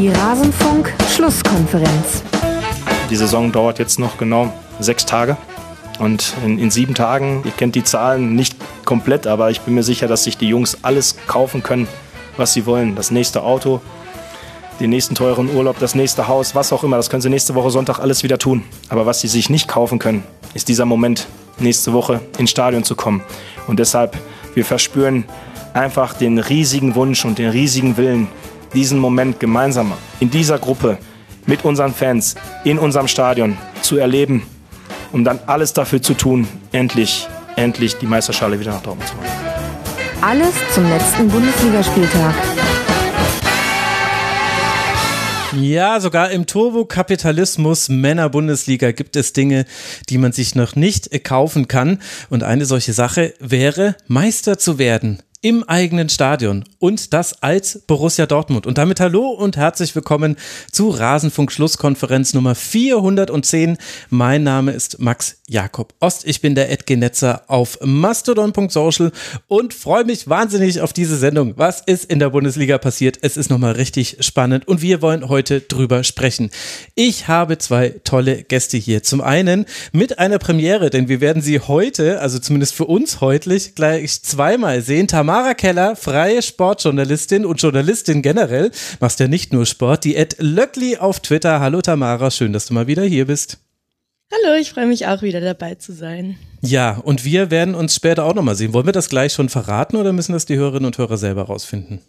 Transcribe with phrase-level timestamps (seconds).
[0.00, 2.22] Die Rasenfunk-Schlusskonferenz.
[3.10, 5.36] Die Saison dauert jetzt noch genau sechs Tage.
[5.98, 9.82] Und in, in, sieben Tagen, ihr kennt die Zahlen nicht komplett, aber ich bin mir
[9.82, 11.86] sicher, dass sich die Jungs alles kaufen können,
[12.38, 12.96] was sie wollen.
[12.96, 13.82] Das nächste Auto,
[14.80, 16.96] den nächsten teuren Urlaub, das nächste Haus, was auch immer.
[16.96, 18.64] Das können sie nächste Woche Sonntag alles wieder tun.
[18.88, 20.22] Aber was sie sich nicht kaufen können,
[20.54, 21.26] ist dieser Moment,
[21.58, 23.20] nächste Woche ins Stadion zu kommen.
[23.66, 24.16] Und deshalb,
[24.54, 25.26] wir verspüren
[25.74, 28.28] einfach den riesigen Wunsch und den riesigen Willen,
[28.74, 30.98] diesen Moment gemeinsam in dieser Gruppe
[31.46, 32.34] mit unseren Fans
[32.64, 34.42] in unserem Stadion zu erleben,
[35.12, 39.26] um dann alles dafür zu tun, endlich, endlich die Meisterschale wieder nach Dortmund zu holen.
[40.22, 42.34] Alles zum letzten Bundesligaspieltag.
[45.56, 49.64] Ja, sogar im Turbokapitalismus Männer-Bundesliga gibt es Dinge,
[50.08, 51.98] die man sich noch nicht kaufen kann.
[52.28, 58.26] Und eine solche Sache wäre, Meister zu werden im eigenen Stadion und das als Borussia
[58.26, 58.66] Dortmund.
[58.66, 60.36] Und damit hallo und herzlich willkommen
[60.70, 63.78] zu Rasenfunk Schlusskonferenz Nummer 410.
[64.10, 66.26] Mein Name ist Max Jakob Ost.
[66.26, 69.12] Ich bin der Edgenetzer auf mastodon.social
[69.48, 71.54] und freue mich wahnsinnig auf diese Sendung.
[71.56, 73.18] Was ist in der Bundesliga passiert?
[73.22, 76.50] Es ist nochmal richtig spannend und wir wollen heute drüber sprechen.
[76.94, 79.02] Ich habe zwei tolle Gäste hier.
[79.02, 83.58] Zum einen mit einer Premiere, denn wir werden sie heute, also zumindest für uns heute,
[83.74, 85.08] gleich zweimal sehen.
[85.08, 90.34] Tamara Tamara Keller, freie Sportjournalistin und Journalistin generell, machst ja nicht nur Sport, die Ed
[90.40, 91.60] Löckli auf Twitter.
[91.60, 93.58] Hallo Tamara, schön, dass du mal wieder hier bist.
[94.32, 96.36] Hallo, ich freue mich auch wieder dabei zu sein.
[96.62, 98.72] Ja, und wir werden uns später auch nochmal sehen.
[98.72, 102.00] Wollen wir das gleich schon verraten oder müssen das die Hörerinnen und Hörer selber rausfinden?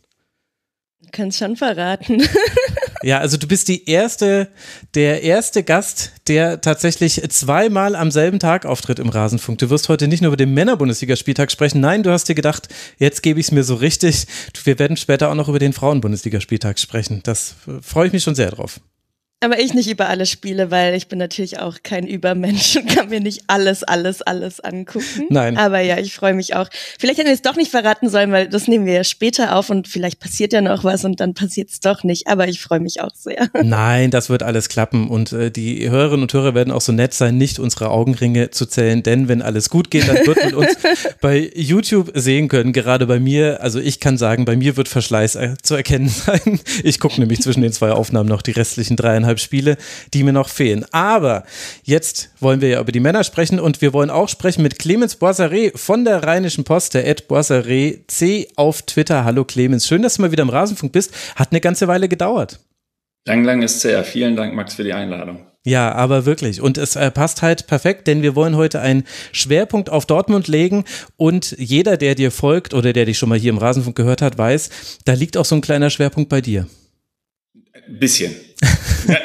[1.11, 2.23] Kannst schon verraten.
[3.03, 4.47] Ja, also du bist die erste,
[4.93, 9.59] der erste Gast, der tatsächlich zweimal am selben Tag auftritt im Rasenfunk.
[9.59, 11.81] Du wirst heute nicht nur über den Männer-Bundesligaspieltag sprechen.
[11.81, 14.27] Nein, du hast dir gedacht, jetzt gebe ich es mir so richtig.
[14.63, 17.21] Wir werden später auch noch über den Frauen-Bundesligaspieltag sprechen.
[17.23, 18.79] Das äh, freue ich mich schon sehr drauf.
[19.43, 23.09] Aber ich nicht über alle Spiele, weil ich bin natürlich auch kein Übermensch und kann
[23.09, 25.25] mir nicht alles, alles, alles angucken.
[25.29, 25.57] Nein.
[25.57, 26.69] Aber ja, ich freue mich auch.
[26.99, 29.71] Vielleicht hätten wir es doch nicht verraten sollen, weil das nehmen wir ja später auf
[29.71, 32.27] und vielleicht passiert ja noch was und dann passiert es doch nicht.
[32.27, 33.49] Aber ich freue mich auch sehr.
[33.63, 37.15] Nein, das wird alles klappen und äh, die Hörerinnen und Hörer werden auch so nett
[37.15, 40.77] sein, nicht unsere Augenringe zu zählen, denn wenn alles gut geht, dann wird man uns
[41.21, 42.73] bei YouTube sehen können.
[42.73, 46.59] Gerade bei mir, also ich kann sagen, bei mir wird Verschleiß äh, zu erkennen sein.
[46.83, 49.77] Ich gucke nämlich zwischen den zwei Aufnahmen noch die restlichen dreieinhalb dreieinhalb Spiele,
[50.13, 50.85] die mir noch fehlen.
[50.91, 51.43] Aber
[51.83, 55.19] jetzt wollen wir ja über die Männer sprechen und wir wollen auch sprechen mit Clemens
[55.19, 59.23] Boissaré von der Rheinischen Post, der Ed Boissaré C auf Twitter.
[59.23, 61.13] Hallo Clemens, schön, dass du mal wieder im Rasenfunk bist.
[61.35, 62.59] Hat eine ganze Weile gedauert.
[63.27, 64.03] Lang, lang ist sehr.
[64.03, 65.45] Vielen Dank, Max, für die Einladung.
[65.63, 66.59] Ja, aber wirklich.
[66.59, 70.85] Und es äh, passt halt perfekt, denn wir wollen heute einen Schwerpunkt auf Dortmund legen.
[71.17, 74.39] Und jeder, der dir folgt oder der dich schon mal hier im Rasenfunk gehört hat,
[74.39, 74.71] weiß,
[75.05, 76.65] da liegt auch so ein kleiner Schwerpunkt bei dir.
[77.87, 78.35] Bisschen.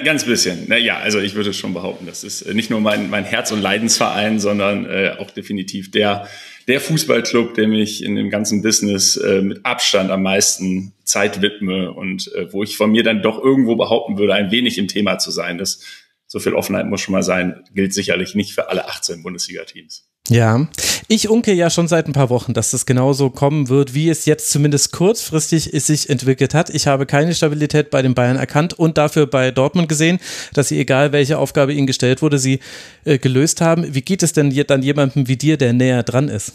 [0.05, 0.69] ganz bisschen.
[0.69, 4.41] Naja, also ich würde schon behaupten, das ist nicht nur mein, mein Herz- und Leidensverein,
[4.41, 6.29] sondern äh, auch definitiv der,
[6.67, 11.93] der Fußballclub, dem ich in dem ganzen Business äh, mit Abstand am meisten Zeit widme
[11.93, 15.19] und äh, wo ich von mir dann doch irgendwo behaupten würde, ein wenig im Thema
[15.19, 15.59] zu sein.
[15.59, 15.81] Das
[16.27, 20.09] so viel Offenheit muss schon mal sein, gilt sicherlich nicht für alle 18 Bundesliga-Teams.
[20.29, 20.67] Ja,
[21.09, 24.27] ich unke ja schon seit ein paar Wochen, dass das genauso kommen wird, wie es
[24.27, 26.69] jetzt zumindest kurzfristig sich entwickelt hat.
[26.69, 30.19] Ich habe keine Stabilität bei den Bayern erkannt und dafür bei Dortmund gesehen,
[30.53, 32.59] dass sie, egal welche Aufgabe ihnen gestellt wurde, sie
[33.05, 33.95] äh, gelöst haben.
[33.95, 36.53] Wie geht es denn dann jemandem wie dir, der näher dran ist?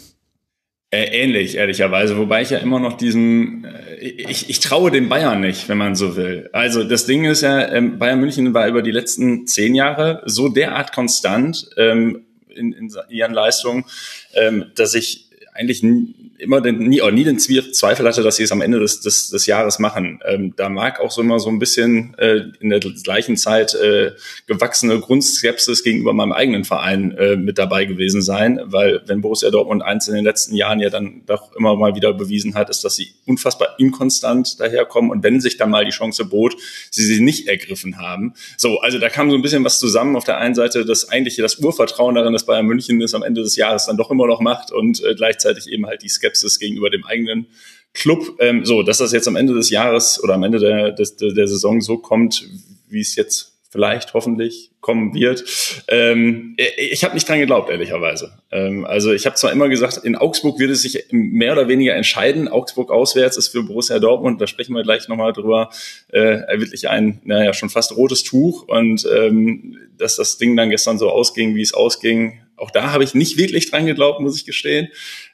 [0.90, 5.40] Äh, ähnlich, ehrlicherweise, wobei ich ja immer noch diesen, äh, ich, ich traue den Bayern
[5.40, 6.50] nicht, wenn man so will.
[6.52, 10.50] Also das Ding ist ja, ähm, Bayern München war über die letzten zehn Jahre so
[10.50, 13.84] derart konstant, ähm, in, in ihren Leistungen,
[14.34, 15.82] ähm, dass ich eigentlich
[16.42, 19.46] immer den, nie, nie den Zweifel hatte, dass sie es am Ende des, des, des
[19.46, 20.20] Jahres machen.
[20.26, 24.12] Ähm, da mag auch so immer so ein bisschen äh, in der gleichen Zeit äh,
[24.46, 29.82] gewachsene Grundskepsis gegenüber meinem eigenen Verein äh, mit dabei gewesen sein, weil wenn Borussia Dortmund
[29.82, 32.96] eins in den letzten Jahren ja dann doch immer mal wieder bewiesen hat, ist, dass
[32.96, 36.56] sie unfassbar inkonstant daherkommen und wenn sich dann mal die Chance bot,
[36.90, 38.34] sie sie nicht ergriffen haben.
[38.56, 40.16] So, also da kam so ein bisschen was zusammen.
[40.16, 43.42] Auf der einen Seite das eigentliche, das Urvertrauen darin, dass Bayern München es am Ende
[43.42, 46.58] des Jahres dann doch immer noch macht und äh, gleichzeitig eben halt die Skepsis Skepsis
[46.58, 47.46] gegenüber dem eigenen
[47.94, 48.36] Club.
[48.40, 51.46] Ähm, so, dass das jetzt am Ende des Jahres oder am Ende der, des, der
[51.46, 52.44] Saison so kommt,
[52.88, 55.44] wie es jetzt vielleicht hoffentlich kommen wird.
[55.88, 58.32] Ähm, ich habe nicht dran geglaubt, ehrlicherweise.
[58.50, 61.94] Ähm, also ich habe zwar immer gesagt, in Augsburg wird es sich mehr oder weniger
[61.94, 62.48] entscheiden.
[62.48, 65.70] Augsburg auswärts ist für Borussia Dortmund, da sprechen wir gleich nochmal drüber,
[66.08, 68.68] äh, wirklich ein, naja, schon fast rotes Tuch.
[68.68, 73.04] Und ähm, dass das Ding dann gestern so ausging, wie es ausging, auch da habe
[73.04, 74.88] ich nicht wirklich dran geglaubt, muss ich gestehen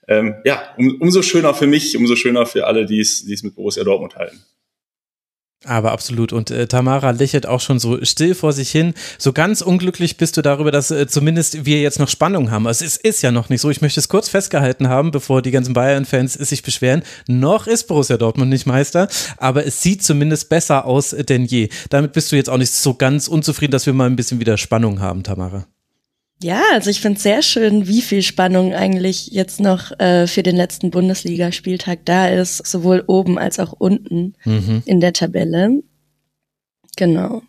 [0.09, 3.85] ähm, ja, um, umso schöner für mich, umso schöner für alle, die es, mit Borussia
[3.85, 4.41] Dortmund halten.
[5.65, 6.33] Aber absolut.
[6.33, 8.95] Und äh, Tamara lächelt auch schon so still vor sich hin.
[9.19, 12.69] So ganz unglücklich bist du darüber, dass äh, zumindest wir jetzt noch Spannung haben.
[12.69, 13.69] Also es ist ja noch nicht so.
[13.69, 17.03] Ich möchte es kurz festgehalten haben, bevor die ganzen Bayern-Fans sich beschweren.
[17.27, 21.71] Noch ist Borussia Dortmund nicht Meister, aber es sieht zumindest besser aus denn je.
[21.91, 24.59] Damit bist du jetzt auch nicht so ganz unzufrieden, dass wir mal ein bisschen wieder
[24.59, 25.67] Spannung haben, Tamara.
[26.41, 30.45] Ja, also ich finde es sehr schön, wie viel Spannung eigentlich jetzt noch äh, für
[30.45, 34.83] den letzten Bundesligaspieltag da ist, sowohl oben als auch unten mhm.
[34.87, 35.83] in der Tabelle.
[36.97, 37.43] Genau.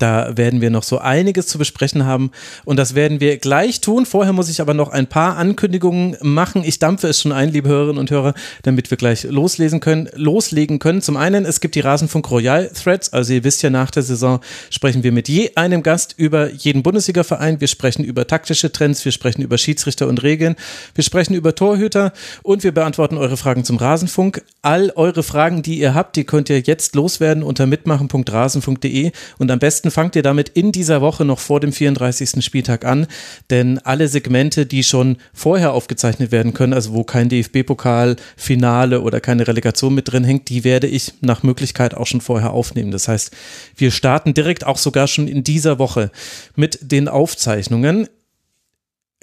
[0.00, 2.30] Da werden wir noch so einiges zu besprechen haben
[2.64, 4.06] und das werden wir gleich tun.
[4.06, 6.64] Vorher muss ich aber noch ein paar Ankündigungen machen.
[6.64, 8.32] Ich dampfe es schon ein, liebe Hörerinnen und Hörer,
[8.62, 11.02] damit wir gleich loslesen können, loslegen können.
[11.02, 13.12] Zum einen, es gibt die Rasenfunk Royal Threads.
[13.12, 16.82] Also ihr wisst ja, nach der Saison sprechen wir mit je einem Gast über jeden
[16.82, 17.60] Bundesliga-Verein.
[17.60, 20.56] Wir sprechen über taktische Trends, wir sprechen über Schiedsrichter und Regeln,
[20.94, 24.42] wir sprechen über Torhüter und wir beantworten eure Fragen zum Rasenfunk.
[24.62, 29.58] All eure Fragen, die ihr habt, die könnt ihr jetzt loswerden unter mitmachen.rasenfunk.de und am
[29.58, 32.44] besten besten fangt ihr damit in dieser Woche noch vor dem 34.
[32.44, 33.06] Spieltag an,
[33.50, 39.20] denn alle Segmente, die schon vorher aufgezeichnet werden können, also wo kein DFB-Pokal, Finale oder
[39.20, 42.90] keine Relegation mit drin hängt, die werde ich nach Möglichkeit auch schon vorher aufnehmen.
[42.90, 43.32] Das heißt,
[43.76, 46.10] wir starten direkt auch sogar schon in dieser Woche
[46.56, 48.08] mit den Aufzeichnungen.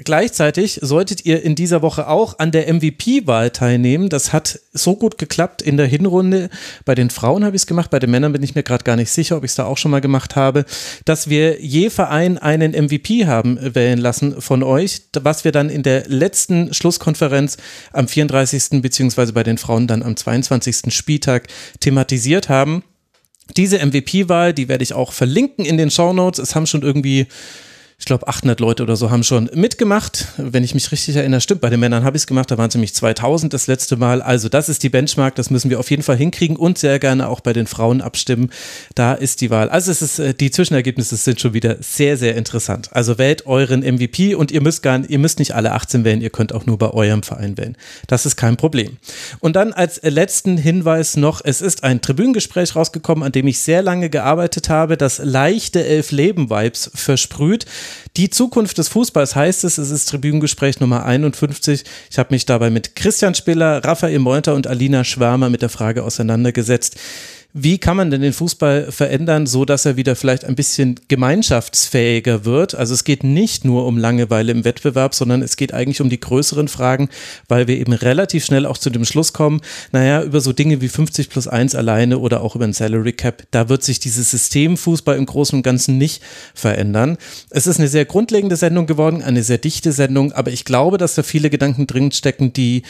[0.03, 4.09] Gleichzeitig solltet ihr in dieser Woche auch an der MVP-Wahl teilnehmen.
[4.09, 6.51] Das hat so gut geklappt in der Hinrunde.
[6.85, 8.95] Bei den Frauen habe ich es gemacht, bei den Männern bin ich mir gerade gar
[8.95, 10.65] nicht sicher, ob ich es da auch schon mal gemacht habe,
[11.05, 15.81] dass wir je Verein einen MVP haben wählen lassen von euch, was wir dann in
[15.81, 17.57] der letzten Schlusskonferenz
[17.91, 18.83] am 34.
[18.83, 20.93] beziehungsweise bei den Frauen dann am 22.
[20.93, 21.47] Spieltag
[21.79, 22.83] thematisiert haben.
[23.55, 26.37] Diese MVP-Wahl, die werde ich auch verlinken in den Show Notes.
[26.39, 27.25] Es haben schon irgendwie
[27.99, 30.27] ich glaube 800 Leute oder so haben schon mitgemacht.
[30.37, 32.69] Wenn ich mich richtig erinnere, stimmt, bei den Männern habe ich es gemacht, da waren
[32.69, 34.21] es nämlich 2000 das letzte Mal.
[34.21, 37.27] Also das ist die Benchmark, das müssen wir auf jeden Fall hinkriegen und sehr gerne
[37.27, 38.51] auch bei den Frauen abstimmen.
[38.93, 39.69] Da ist die Wahl.
[39.69, 42.89] Also es ist, äh, die Zwischenergebnisse sind schon wieder sehr, sehr interessant.
[42.93, 46.29] Also wählt euren MVP und ihr müsst gar, ihr müsst nicht alle 18 wählen, ihr
[46.29, 47.75] könnt auch nur bei eurem Verein wählen.
[48.05, 48.97] Das ist kein Problem.
[49.39, 53.81] Und dann als letzten Hinweis noch, es ist ein Tribünengespräch rausgekommen, an dem ich sehr
[53.81, 57.65] lange gearbeitet habe, das leichte Elf-Leben-Vibes versprüht.
[58.15, 61.83] Die Zukunft des Fußballs heißt es, es ist Tribünengespräch Nummer 51.
[62.09, 66.03] Ich habe mich dabei mit Christian Spiller, Raphael Meunter und Alina Schwärmer mit der Frage
[66.03, 66.97] auseinandergesetzt,
[67.53, 72.45] wie kann man denn den Fußball verändern, so dass er wieder vielleicht ein bisschen gemeinschaftsfähiger
[72.45, 72.75] wird?
[72.75, 76.19] Also es geht nicht nur um Langeweile im Wettbewerb, sondern es geht eigentlich um die
[76.19, 77.09] größeren Fragen,
[77.47, 79.61] weil wir eben relativ schnell auch zu dem Schluss kommen,
[79.91, 83.43] naja, über so Dinge wie 50 plus 1 alleine oder auch über ein Salary Cap,
[83.51, 86.21] da wird sich dieses System Fußball im Großen und Ganzen nicht
[86.53, 87.17] verändern.
[87.49, 91.15] Es ist eine sehr grundlegende Sendung geworden, eine sehr dichte Sendung, aber ich glaube, dass
[91.15, 92.83] da viele Gedanken drin stecken, die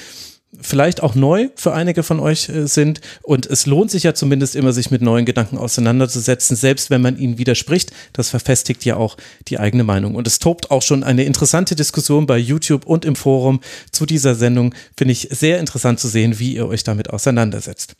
[0.59, 3.01] vielleicht auch neu für einige von euch äh, sind.
[3.21, 7.17] Und es lohnt sich ja zumindest immer, sich mit neuen Gedanken auseinanderzusetzen, selbst wenn man
[7.17, 7.91] ihnen widerspricht.
[8.13, 9.17] Das verfestigt ja auch
[9.47, 10.15] die eigene Meinung.
[10.15, 13.61] Und es tobt auch schon eine interessante Diskussion bei YouTube und im Forum
[13.91, 14.73] zu dieser Sendung.
[14.95, 17.95] Finde ich sehr interessant zu sehen, wie ihr euch damit auseinandersetzt.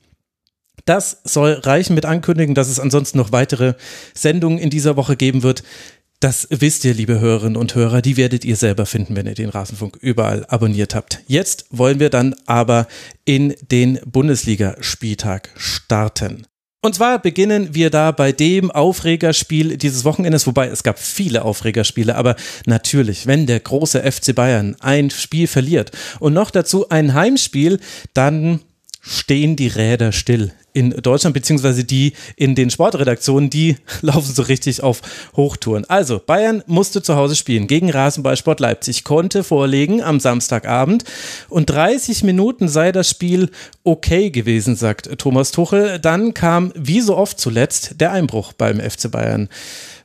[0.85, 3.73] Das soll reichen mit Ankündigen, dass es ansonsten noch weitere
[4.13, 5.63] Sendungen in dieser Woche geben wird.
[6.19, 9.49] Das wisst ihr, liebe Hörerinnen und Hörer, die werdet ihr selber finden, wenn ihr den
[9.49, 11.19] Rasenfunk überall abonniert habt.
[11.27, 12.87] Jetzt wollen wir dann aber
[13.23, 16.47] in den Bundesligaspieltag starten.
[16.81, 22.15] Und zwar beginnen wir da bei dem Aufregerspiel dieses Wochenendes, wobei es gab viele Aufregerspiele,
[22.15, 27.79] aber natürlich, wenn der große FC Bayern ein Spiel verliert und noch dazu ein Heimspiel,
[28.15, 28.61] dann
[29.01, 34.83] stehen die Räder still in Deutschland, beziehungsweise die in den Sportredaktionen, die laufen so richtig
[34.83, 35.01] auf
[35.35, 35.85] Hochtouren.
[35.89, 41.03] Also, Bayern musste zu Hause spielen gegen Rasenballsport Leipzig, konnte vorlegen am Samstagabend
[41.49, 43.49] und 30 Minuten sei das Spiel
[43.83, 45.97] okay gewesen, sagt Thomas Tuchel.
[45.97, 49.49] Dann kam, wie so oft zuletzt, der Einbruch beim FC Bayern.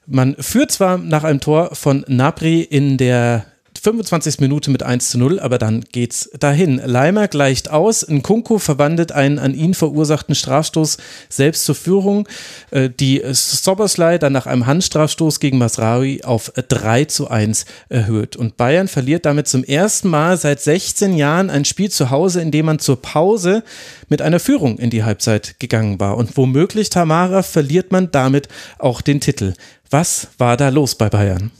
[0.06, 3.44] Man führt zwar nach einem Tor von Napri in der
[3.82, 4.38] 25.
[4.38, 6.80] Minute mit 1 zu 0, aber dann geht's dahin.
[6.84, 10.98] Leimer gleicht aus, Nkunku verwandelt einen an ihn verursachten Strafstoß
[11.28, 12.28] selbst zur Führung.
[12.70, 18.36] Äh, die Soberslei dann nach einem Handstrafstoß gegen Masraoui auf 3 zu 1 erhöht.
[18.36, 22.52] Und Bayern verliert damit zum ersten Mal seit 16 Jahren ein Spiel zu Hause, in
[22.52, 23.64] dem man zur Pause
[24.08, 26.16] mit einer Führung in die Halbzeit gegangen war.
[26.16, 28.46] Und womöglich, Tamara, verliert man damit
[28.78, 29.54] auch den Titel.
[29.90, 31.50] Was war da los bei Bayern?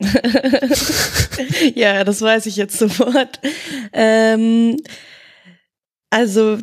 [1.74, 3.40] ja, das weiß ich jetzt sofort.
[3.92, 4.76] Ähm,
[6.10, 6.58] also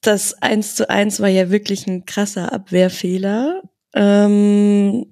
[0.00, 3.62] das 1 zu 1 war ja wirklich ein krasser Abwehrfehler.
[3.94, 5.06] Ähm,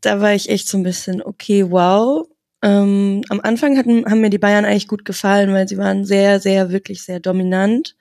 [0.00, 2.26] da war ich echt so ein bisschen, okay, wow.
[2.62, 6.40] Ähm, am Anfang hatten, haben mir die Bayern eigentlich gut gefallen, weil sie waren sehr,
[6.40, 7.96] sehr, wirklich sehr dominant.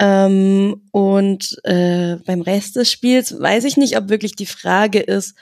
[0.00, 5.34] Ähm, und äh, beim Rest des Spiels weiß ich nicht, ob wirklich die Frage ist,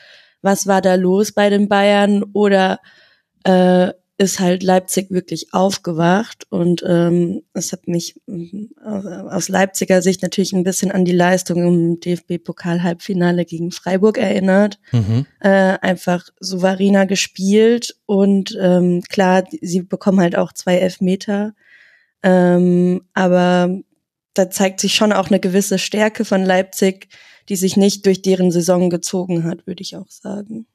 [0.47, 2.23] was war da los bei den Bayern?
[2.33, 2.81] Oder
[3.45, 6.47] äh, ist halt Leipzig wirklich aufgewacht?
[6.49, 11.59] Und ähm, es hat mich äh, aus Leipziger Sicht natürlich ein bisschen an die Leistung
[11.67, 14.79] im DFB-Pokal-Halbfinale gegen Freiburg erinnert.
[14.93, 15.27] Mhm.
[15.41, 17.97] Äh, einfach souveräner gespielt.
[18.07, 21.55] Und ähm, klar, sie bekommen halt auch zwei Elfmeter,
[22.23, 23.81] ähm, aber
[24.33, 27.09] da zeigt sich schon auch eine gewisse Stärke von Leipzig,
[27.49, 30.67] die sich nicht durch deren Saison gezogen hat, würde ich auch sagen.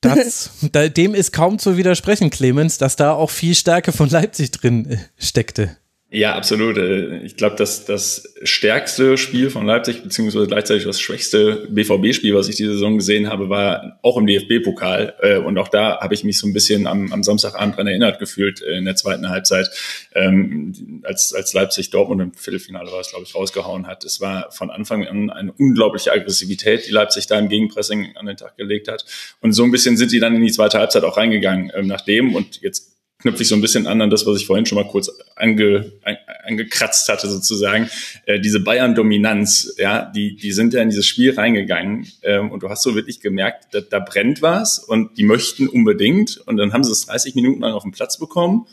[0.00, 0.50] Das,
[0.96, 4.98] dem ist kaum zu widersprechen, Clemens, dass da auch viel Stärke von Leipzig drin äh,
[5.18, 5.76] steckte.
[6.12, 6.76] Ja, absolut.
[6.76, 12.48] Äh, ich glaube, dass das stärkste Spiel von Leipzig, beziehungsweise gleichzeitig das schwächste BVB-Spiel, was
[12.48, 15.14] ich diese Saison gesehen habe, war auch im DFB-Pokal.
[15.20, 18.18] Äh, und auch da habe ich mich so ein bisschen am, am Samstagabend dran erinnert
[18.18, 19.70] gefühlt äh, in der zweiten Halbzeit,
[20.12, 24.04] ähm, als, als Leipzig Dortmund im Viertelfinale war es, glaube ich, rausgehauen hat.
[24.04, 28.36] Es war von Anfang an eine unglaubliche Aggressivität, die Leipzig da im Gegenpressing an den
[28.36, 29.04] Tag gelegt hat.
[29.42, 32.00] Und so ein bisschen sind sie dann in die zweite Halbzeit auch reingegangen ähm, nach
[32.00, 32.34] dem.
[32.34, 32.89] Und jetzt
[33.20, 35.92] knüpfe ich so ein bisschen an an das, was ich vorhin schon mal kurz ange,
[36.44, 37.88] angekratzt hatte sozusagen.
[38.26, 42.68] Äh, diese Bayern-Dominanz, ja, die, die sind ja in dieses Spiel reingegangen ähm, und du
[42.68, 46.84] hast so wirklich gemerkt, da, da brennt was und die möchten unbedingt und dann haben
[46.84, 48.66] sie es 30 Minuten lang auf den Platz bekommen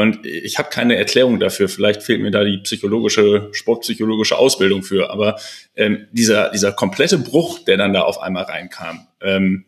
[0.00, 1.68] und ich habe keine Erklärung dafür.
[1.68, 5.10] Vielleicht fehlt mir da die psychologische, sportpsychologische Ausbildung für.
[5.10, 5.38] Aber
[5.76, 9.66] ähm, dieser, dieser komplette Bruch, der dann da auf einmal reinkam, ähm,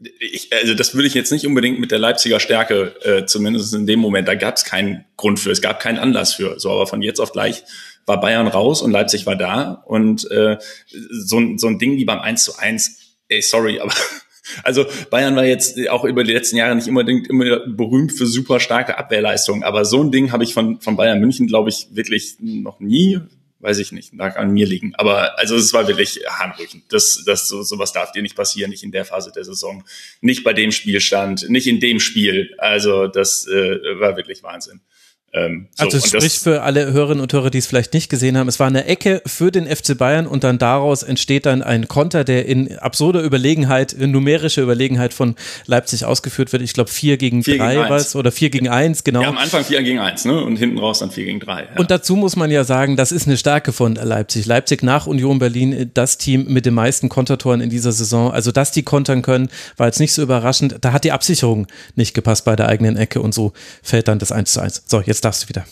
[0.00, 3.86] ich, also das würde ich jetzt nicht unbedingt mit der Leipziger Stärke, äh, zumindest in
[3.86, 6.58] dem Moment, da gab es keinen Grund für, es gab keinen Anlass für.
[6.60, 7.64] So, aber von jetzt auf gleich
[8.06, 9.82] war Bayern raus und Leipzig war da.
[9.86, 13.92] Und äh, so, so ein Ding wie beim 1 zu 1, ey, sorry, aber
[14.62, 18.60] also Bayern war jetzt auch über die letzten Jahre nicht unbedingt immer berühmt für super
[18.60, 22.36] starke Abwehrleistungen, aber so ein Ding habe ich von, von Bayern München, glaube ich, wirklich
[22.40, 23.18] noch nie
[23.60, 24.94] weiß ich nicht, lag an mir liegen.
[24.96, 26.84] Aber also es war wirklich hanbrüchend.
[26.90, 29.84] Das, das so, sowas darf dir nicht passieren, nicht in der Phase der Saison,
[30.20, 32.54] nicht bei dem Spielstand, nicht in dem Spiel.
[32.58, 34.80] Also das äh, war wirklich Wahnsinn.
[35.34, 38.48] Ähm, so, also sprich für alle Hörerinnen und Hörer, die es vielleicht nicht gesehen haben,
[38.48, 42.24] es war eine Ecke für den FC Bayern und dann daraus entsteht dann ein Konter,
[42.24, 45.34] der in absurder Überlegenheit, in numerischer Überlegenheit von
[45.66, 46.62] Leipzig ausgeführt wird.
[46.62, 49.20] Ich glaube vier gegen vier drei war es oder vier gegen eins, genau.
[49.20, 50.42] Ja, am Anfang vier gegen eins, ne?
[50.42, 51.64] Und hinten raus dann vier gegen drei.
[51.64, 51.76] Ja.
[51.76, 54.46] Und dazu muss man ja sagen, das ist eine Stärke von Leipzig.
[54.46, 58.30] Leipzig nach Union Berlin, das Team mit den meisten Kontertoren in dieser Saison.
[58.30, 60.76] Also, dass die kontern können, war jetzt nicht so überraschend.
[60.80, 61.66] Da hat die Absicherung
[61.96, 64.82] nicht gepasst bei der eigenen Ecke und so fällt dann das eins zu eins.
[64.86, 65.66] So, jetzt jetzt darfst du wieder.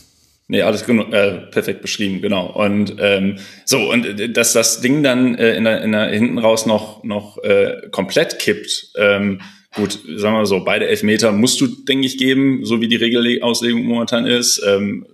[0.48, 2.46] Nee, alles äh, perfekt beschrieben, genau.
[2.46, 6.38] Und ähm, so, und äh, dass das Ding dann äh, in der, in der hinten
[6.38, 9.40] raus noch, noch äh, komplett kippt, ähm,
[9.74, 13.82] gut, sagen wir so, beide Elfmeter musst du, denke ich, geben, so wie die Regelauslegung
[13.84, 14.62] momentan ist.
[14.66, 15.06] Ähm,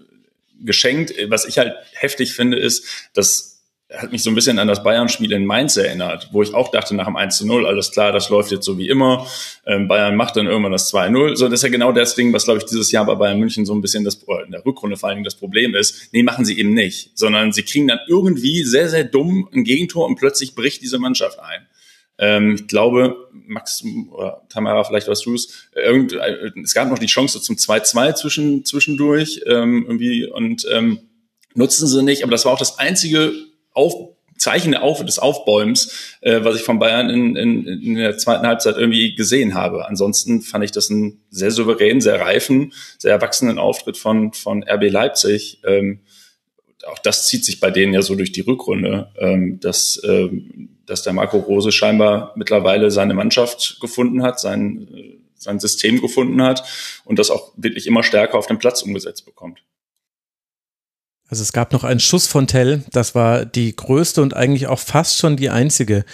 [0.64, 1.12] geschenkt.
[1.26, 3.51] Was ich halt heftig finde, ist, dass
[3.96, 6.94] hat mich so ein bisschen an das Bayern-Spiel in Mainz erinnert, wo ich auch dachte
[6.94, 9.26] nach dem 1 zu 0, alles klar, das läuft jetzt so wie immer.
[9.66, 11.37] Ähm, Bayern macht dann irgendwann das 2-0.
[11.37, 13.66] So, das ist ja genau das Ding, was, glaube ich, dieses Jahr bei Bayern München
[13.66, 16.12] so ein bisschen das, in der Rückrunde vor allen Dingen das Problem ist.
[16.12, 20.06] Nee, machen sie eben nicht, sondern sie kriegen dann irgendwie sehr, sehr dumm ein Gegentor
[20.06, 21.66] und plötzlich bricht diese Mannschaft ein.
[22.18, 26.99] Ähm, ich glaube, Max oder Tamara, vielleicht weißt du es, irgend, äh, es gab noch
[26.99, 31.00] die Chance zum 2-2 zwischen, zwischendurch ähm, irgendwie und ähm,
[31.54, 33.32] nutzen sie nicht, aber das war auch das einzige
[33.75, 34.12] auf,
[34.43, 39.14] Zeichen des Aufbäumens, äh, was ich von Bayern in, in, in der zweiten Halbzeit irgendwie
[39.14, 39.87] gesehen habe.
[39.87, 44.91] Ansonsten fand ich das einen sehr souveränen, sehr reifen, sehr erwachsenen Auftritt von, von RB
[44.91, 45.61] Leipzig.
[45.64, 46.00] Ähm,
[46.87, 51.02] auch das zieht sich bei denen ja so durch die Rückrunde, ähm, dass, ähm, dass
[51.02, 54.88] der Marco Rose scheinbar mittlerweile seine Mannschaft gefunden hat, sein,
[55.37, 56.64] sein System gefunden hat
[57.05, 59.62] und das auch wirklich immer stärker auf den Platz umgesetzt bekommt.
[61.32, 64.78] Also es gab noch einen Schuss von Tell, das war die größte und eigentlich auch
[64.78, 66.04] fast schon die einzige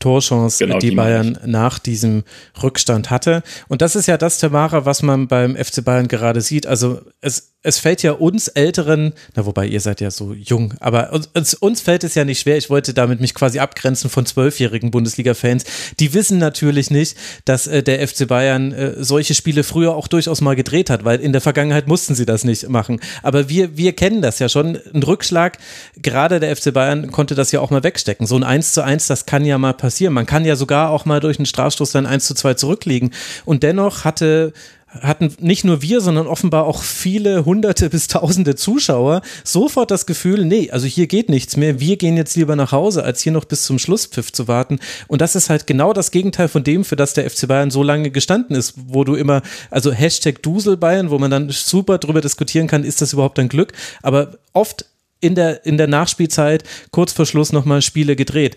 [0.00, 2.24] Torchance, genau, die, die Bayern nach diesem
[2.60, 3.44] Rückstand hatte.
[3.68, 6.66] Und das ist ja das, Tamara, was man beim FC Bayern gerade sieht.
[6.66, 11.12] Also es, es fällt ja uns Älteren, na wobei ihr seid ja so jung, aber
[11.32, 12.58] uns, uns fällt es ja nicht schwer.
[12.58, 15.64] Ich wollte damit mich quasi abgrenzen von zwölfjährigen Bundesliga-Fans.
[15.98, 17.16] Die wissen natürlich nicht,
[17.46, 21.20] dass äh, der FC Bayern äh, solche Spiele früher auch durchaus mal gedreht hat, weil
[21.20, 23.00] in der Vergangenheit mussten sie das nicht machen.
[23.22, 24.78] Aber wir, wir kennen das ja schon.
[24.92, 25.56] Ein Rückschlag,
[26.02, 28.26] gerade der FC Bayern konnte das ja auch mal wegstecken.
[28.26, 30.12] So ein 1 zu 1, das kann ja mal passieren.
[30.12, 33.12] Man kann ja sogar auch mal durch einen Strafstoß dann 1 zu 2 zurückliegen.
[33.46, 34.52] Und dennoch hatte
[35.00, 40.44] hatten nicht nur wir, sondern offenbar auch viele hunderte bis tausende Zuschauer sofort das Gefühl,
[40.44, 43.44] nee, also hier geht nichts mehr, wir gehen jetzt lieber nach Hause, als hier noch
[43.44, 44.78] bis zum Schlusspfiff zu warten.
[45.08, 47.82] Und das ist halt genau das Gegenteil von dem, für das der FC Bayern so
[47.82, 52.20] lange gestanden ist, wo du immer, also Hashtag Dusel Bayern, wo man dann super drüber
[52.20, 53.72] diskutieren kann, ist das überhaupt ein Glück,
[54.02, 54.86] aber oft
[55.20, 58.56] in der, in der Nachspielzeit kurz vor Schluss nochmal Spiele gedreht.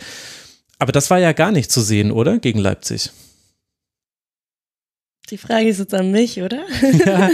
[0.80, 2.38] Aber das war ja gar nicht zu sehen, oder?
[2.38, 3.12] Gegen Leipzig.
[5.30, 6.64] Die Frage ist jetzt an mich, oder?
[7.06, 7.30] Ja.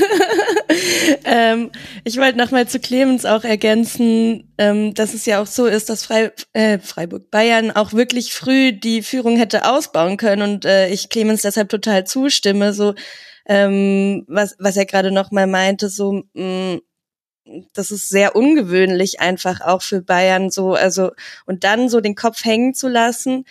[1.25, 1.71] ähm,
[2.03, 6.03] ich wollte nochmal zu Clemens auch ergänzen, ähm, dass es ja auch so ist, dass
[6.03, 11.09] Frei, äh, Freiburg Bayern auch wirklich früh die Führung hätte ausbauen können und äh, ich
[11.09, 12.95] Clemens deshalb total zustimme, so
[13.45, 16.81] ähm, was, was er gerade nochmal meinte, so mh, mm,
[17.73, 21.12] das ist sehr ungewöhnlich einfach auch für Bayern so, also
[21.45, 23.45] und dann so den Kopf hängen zu lassen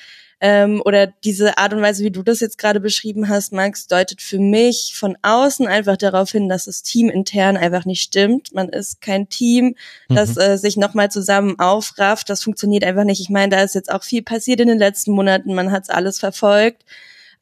[0.44, 4.20] ähm, oder diese Art und Weise, wie du das jetzt gerade beschrieben hast, Max, deutet
[4.20, 8.52] für mich von außen einfach darauf hin, dass das Team intern einfach nicht stimmt.
[8.52, 9.76] Man ist kein Team,
[10.08, 10.40] das mhm.
[10.40, 12.28] äh, sich nochmal zusammen aufrafft.
[12.28, 13.20] Das funktioniert einfach nicht.
[13.20, 15.54] Ich meine, da ist jetzt auch viel passiert in den letzten Monaten.
[15.54, 16.82] Man hat es alles verfolgt.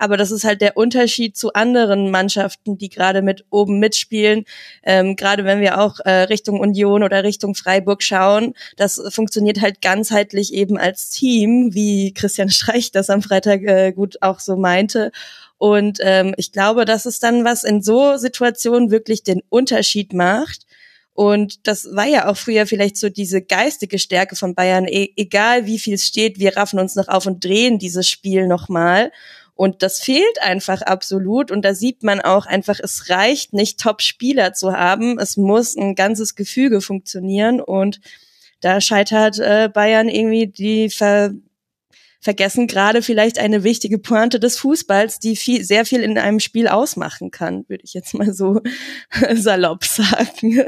[0.01, 4.47] Aber das ist halt der Unterschied zu anderen Mannschaften, die gerade mit oben mitspielen.
[4.83, 9.83] Ähm, gerade wenn wir auch äh, Richtung Union oder Richtung Freiburg schauen, das funktioniert halt
[9.83, 15.13] ganzheitlich eben als Team, wie Christian Streich das am Freitag äh, gut auch so meinte.
[15.59, 20.65] Und ähm, ich glaube, dass es dann was in so Situationen wirklich den Unterschied macht.
[21.13, 24.87] Und das war ja auch früher vielleicht so diese geistige Stärke von Bayern.
[24.89, 28.47] E egal wie viel es steht, wir raffen uns noch auf und drehen dieses Spiel
[28.47, 29.13] nochmal.
[29.61, 31.51] Und das fehlt einfach absolut.
[31.51, 35.19] Und da sieht man auch einfach, es reicht nicht, Top-Spieler zu haben.
[35.19, 37.61] Es muss ein ganzes Gefüge funktionieren.
[37.61, 38.01] Und
[38.63, 41.33] da scheitert äh, Bayern irgendwie die ver
[42.23, 46.67] vergessen gerade vielleicht eine wichtige Pointe des Fußballs, die viel, sehr viel in einem Spiel
[46.67, 48.63] ausmachen kann, würde ich jetzt mal so
[49.35, 50.65] salopp sagen.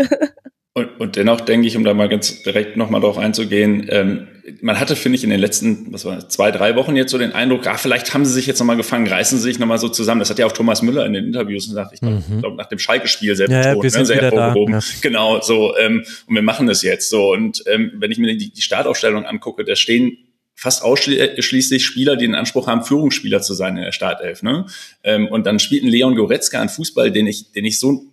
[0.74, 4.28] Und, und dennoch denke ich, um da mal ganz direkt nochmal drauf einzugehen, ähm,
[4.62, 7.32] man hatte, finde ich, in den letzten, was war zwei, drei Wochen jetzt so den
[7.32, 10.20] Eindruck, ah, vielleicht haben sie sich jetzt nochmal gefangen, reißen sie sich nochmal so zusammen.
[10.20, 12.40] Das hat ja auch Thomas Müller in den Interviews gesagt, ich glaube, mhm.
[12.40, 14.74] glaub, nach dem Schalke-Spiel selbst ja, betont, ne, sehr hervorgehoben.
[14.74, 14.80] Ja.
[15.02, 17.32] Genau, so, ähm, und wir machen es jetzt so.
[17.32, 20.16] Und ähm, wenn ich mir die, die Startaufstellung angucke, da stehen
[20.54, 24.42] fast ausschließlich Spieler, die den Anspruch haben, Führungsspieler zu sein in der Startelf.
[24.42, 24.66] Ne?
[25.04, 28.12] Ähm, und dann spielt ein Leon Goretzka einen Fußball, den ich, den ich so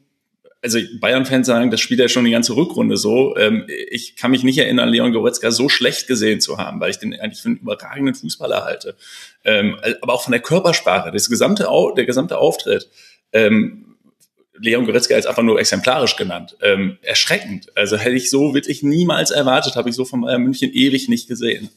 [0.61, 3.35] also Bayern-Fans sagen, das spielt ja schon die ganze Rückrunde so.
[3.37, 6.99] Ähm, ich kann mich nicht erinnern, Leon Goretzka so schlecht gesehen zu haben, weil ich
[6.99, 8.95] den eigentlich für einen überragenden Fußballer halte.
[9.45, 12.89] Ähm, aber auch von der Körpersprache, das gesamte, der gesamte Auftritt.
[13.31, 13.95] Ähm,
[14.61, 16.57] Leon Goretzka ist einfach nur exemplarisch genannt.
[17.01, 17.67] Erschreckend.
[17.77, 21.29] Also hätte ich so wirklich niemals erwartet, habe ich so von Bayern München ewig nicht
[21.29, 21.69] gesehen.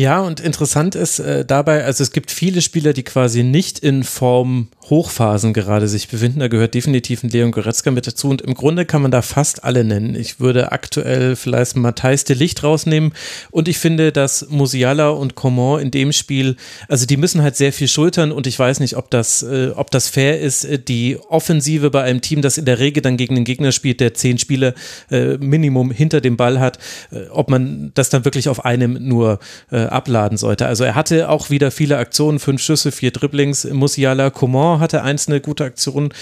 [0.00, 4.02] Ja, und interessant ist äh, dabei, also es gibt viele Spieler, die quasi nicht in
[4.02, 6.40] Form Hochphasen gerade sich befinden.
[6.40, 9.62] Da gehört definitiv ein Leon Goretzka mit dazu und im Grunde kann man da fast
[9.62, 10.14] alle nennen.
[10.14, 13.12] Ich würde aktuell vielleicht Matthijs de Licht rausnehmen
[13.50, 16.56] und ich finde, dass Musiala und Coman in dem Spiel,
[16.88, 19.90] also die müssen halt sehr viel schultern und ich weiß nicht, ob das, äh, ob
[19.90, 23.36] das fair ist, äh, die Offensive bei einem Team, das in der Regel dann gegen
[23.36, 24.74] einen Gegner spielt, der zehn Spiele
[25.10, 26.78] äh, Minimum hinter dem Ball hat,
[27.12, 30.66] äh, ob man das dann wirklich auf einem nur äh, abladen sollte.
[30.66, 35.40] Also er hatte auch wieder viele Aktionen, fünf Schüsse, vier Dribblings, Musiala, Coman hatte einzelne
[35.40, 36.12] gute Aktionen.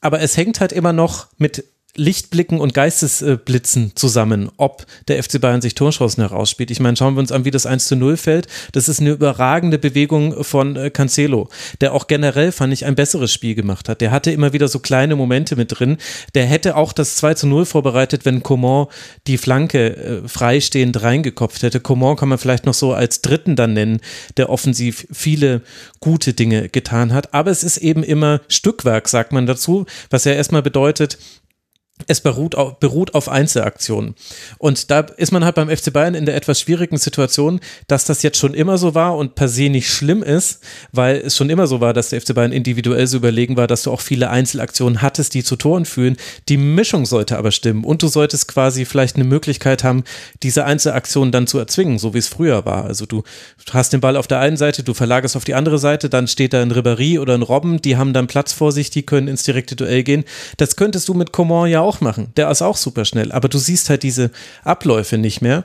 [0.00, 1.64] Aber es hängt halt immer noch mit
[2.00, 6.70] Lichtblicken und Geistesblitzen zusammen, ob der FC Bayern sich Torchancen herausspielt.
[6.70, 8.46] Ich meine, schauen wir uns an, wie das 1 zu 0 fällt.
[8.72, 11.50] Das ist eine überragende Bewegung von äh, Cancelo,
[11.82, 14.00] der auch generell, fand ich, ein besseres Spiel gemacht hat.
[14.00, 15.98] Der hatte immer wieder so kleine Momente mit drin.
[16.34, 18.86] Der hätte auch das 2 zu 0 vorbereitet, wenn Coman
[19.26, 21.80] die Flanke äh, freistehend reingekopft hätte.
[21.80, 24.00] Coman kann man vielleicht noch so als Dritten dann nennen,
[24.38, 25.60] der offensiv viele
[26.00, 27.34] gute Dinge getan hat.
[27.34, 31.18] Aber es ist eben immer Stückwerk, sagt man dazu, was ja erstmal bedeutet,
[32.06, 34.14] es beruht auf, beruht auf Einzelaktionen.
[34.58, 38.22] Und da ist man halt beim FC Bayern in der etwas schwierigen Situation, dass das
[38.22, 40.60] jetzt schon immer so war und per se nicht schlimm ist,
[40.92, 43.82] weil es schon immer so war, dass der FC Bayern individuell so überlegen war, dass
[43.82, 46.16] du auch viele Einzelaktionen hattest, die zu Toren führen.
[46.48, 50.04] Die Mischung sollte aber stimmen und du solltest quasi vielleicht eine Möglichkeit haben,
[50.42, 52.84] diese Einzelaktionen dann zu erzwingen, so wie es früher war.
[52.84, 53.22] Also du
[53.72, 56.52] hast den Ball auf der einen Seite, du verlagerst auf die andere Seite, dann steht
[56.52, 59.42] da ein Ribéry oder ein Robben, die haben dann Platz vor sich, die können ins
[59.42, 60.24] direkte Duell gehen.
[60.56, 62.32] Das könntest du mit Coman ja auch auch machen.
[62.36, 63.32] Der ist auch super schnell.
[63.32, 64.30] Aber du siehst halt diese
[64.62, 65.64] Abläufe nicht mehr.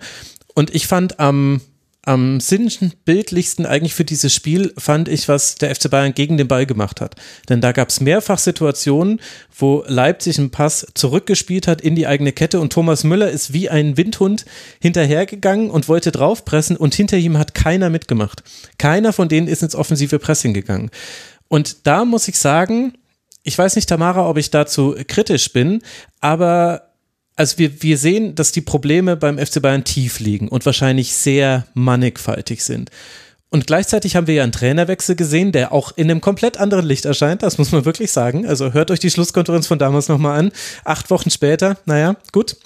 [0.55, 1.61] Und ich fand am,
[2.01, 6.65] am sinnbildlichsten eigentlich für dieses Spiel, fand ich, was der FC Bayern gegen den Ball
[6.65, 7.15] gemacht hat.
[7.49, 9.19] Denn da gab es mehrfach Situationen,
[9.55, 13.69] wo Leipzig einen Pass zurückgespielt hat in die eigene Kette und Thomas Müller ist wie
[13.69, 14.45] ein Windhund
[14.81, 18.43] hinterhergegangen und wollte draufpressen und hinter ihm hat keiner mitgemacht.
[18.79, 20.89] Keiner von denen ist ins offensive Pressing gegangen.
[21.47, 22.93] Und da muss ich sagen,
[23.45, 25.81] ich weiß nicht, Tamara, ob ich dazu kritisch bin,
[26.19, 26.89] aber
[27.35, 31.67] also wir, wir sehen, dass die Probleme beim FC Bayern tief liegen und wahrscheinlich sehr
[31.73, 32.89] mannigfaltig sind.
[33.49, 37.05] Und gleichzeitig haben wir ja einen Trainerwechsel gesehen, der auch in einem komplett anderen Licht
[37.05, 37.43] erscheint.
[37.43, 38.47] Das muss man wirklich sagen.
[38.47, 40.51] Also hört euch die Schlusskonferenz von damals nochmal an.
[40.83, 42.57] Acht Wochen später, naja, gut.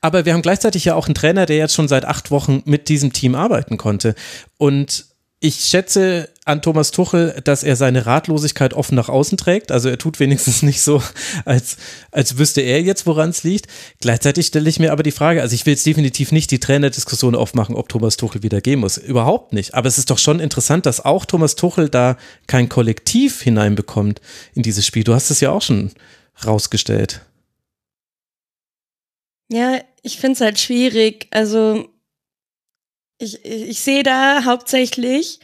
[0.00, 2.88] Aber wir haben gleichzeitig ja auch einen Trainer, der jetzt schon seit acht Wochen mit
[2.88, 4.14] diesem Team arbeiten konnte.
[4.58, 5.06] Und
[5.42, 9.72] ich schätze an Thomas Tuchel, dass er seine Ratlosigkeit offen nach außen trägt.
[9.72, 11.02] Also er tut wenigstens nicht so,
[11.46, 11.78] als,
[12.10, 13.66] als wüsste er jetzt, woran es liegt.
[14.00, 17.34] Gleichzeitig stelle ich mir aber die Frage, also ich will jetzt definitiv nicht die Trainerdiskussion
[17.34, 18.98] aufmachen, ob Thomas Tuchel wieder gehen muss.
[18.98, 19.74] Überhaupt nicht.
[19.74, 24.20] Aber es ist doch schon interessant, dass auch Thomas Tuchel da kein Kollektiv hineinbekommt
[24.54, 25.04] in dieses Spiel.
[25.04, 25.90] Du hast es ja auch schon
[26.44, 27.22] rausgestellt.
[29.50, 31.28] Ja, ich finde es halt schwierig.
[31.30, 31.88] Also
[33.20, 35.38] ich, ich sehe da hauptsächlich,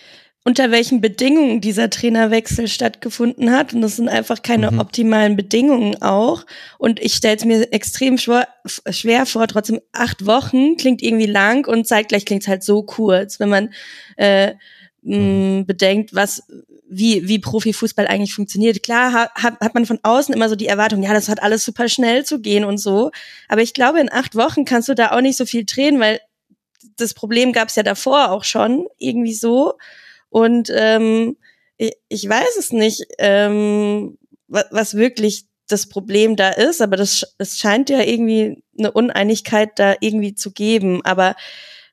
[0.47, 3.75] unter welchen Bedingungen dieser Trainerwechsel stattgefunden hat.
[3.75, 4.79] Und das sind einfach keine mhm.
[4.79, 6.47] optimalen Bedingungen auch.
[6.79, 8.47] Und ich stelle es mir extrem schwer,
[8.91, 13.41] schwer vor, trotzdem acht Wochen klingt irgendwie lang und zeitgleich klingt es halt so kurz,
[13.41, 13.71] wenn man
[14.17, 14.55] äh,
[15.03, 16.45] mh, bedenkt, was
[16.89, 18.85] wie, wie Profifußball eigentlich funktioniert.
[18.85, 21.89] Klar hat, hat man von außen immer so die Erwartung, ja, das hat alles super
[21.89, 23.11] schnell zu gehen und so.
[23.49, 26.21] Aber ich glaube, in acht Wochen kannst du da auch nicht so viel drehen, weil
[26.97, 29.75] das Problem gab es ja davor auch schon, irgendwie so.
[30.29, 31.37] Und ähm,
[31.77, 34.19] ich, ich weiß es nicht, ähm,
[34.49, 39.79] was, was wirklich das Problem da ist, aber das, das scheint ja irgendwie eine Uneinigkeit
[39.79, 41.05] da irgendwie zu geben.
[41.05, 41.35] Aber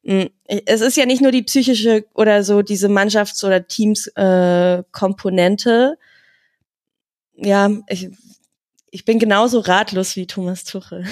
[0.03, 0.29] mh, hm,
[0.65, 5.97] es ist ja nicht nur die psychische oder so diese Mannschafts- oder Teams-Komponente.
[7.35, 8.09] Äh, ja, ich,
[8.93, 11.03] ich bin genauso ratlos wie Thomas Tuchel.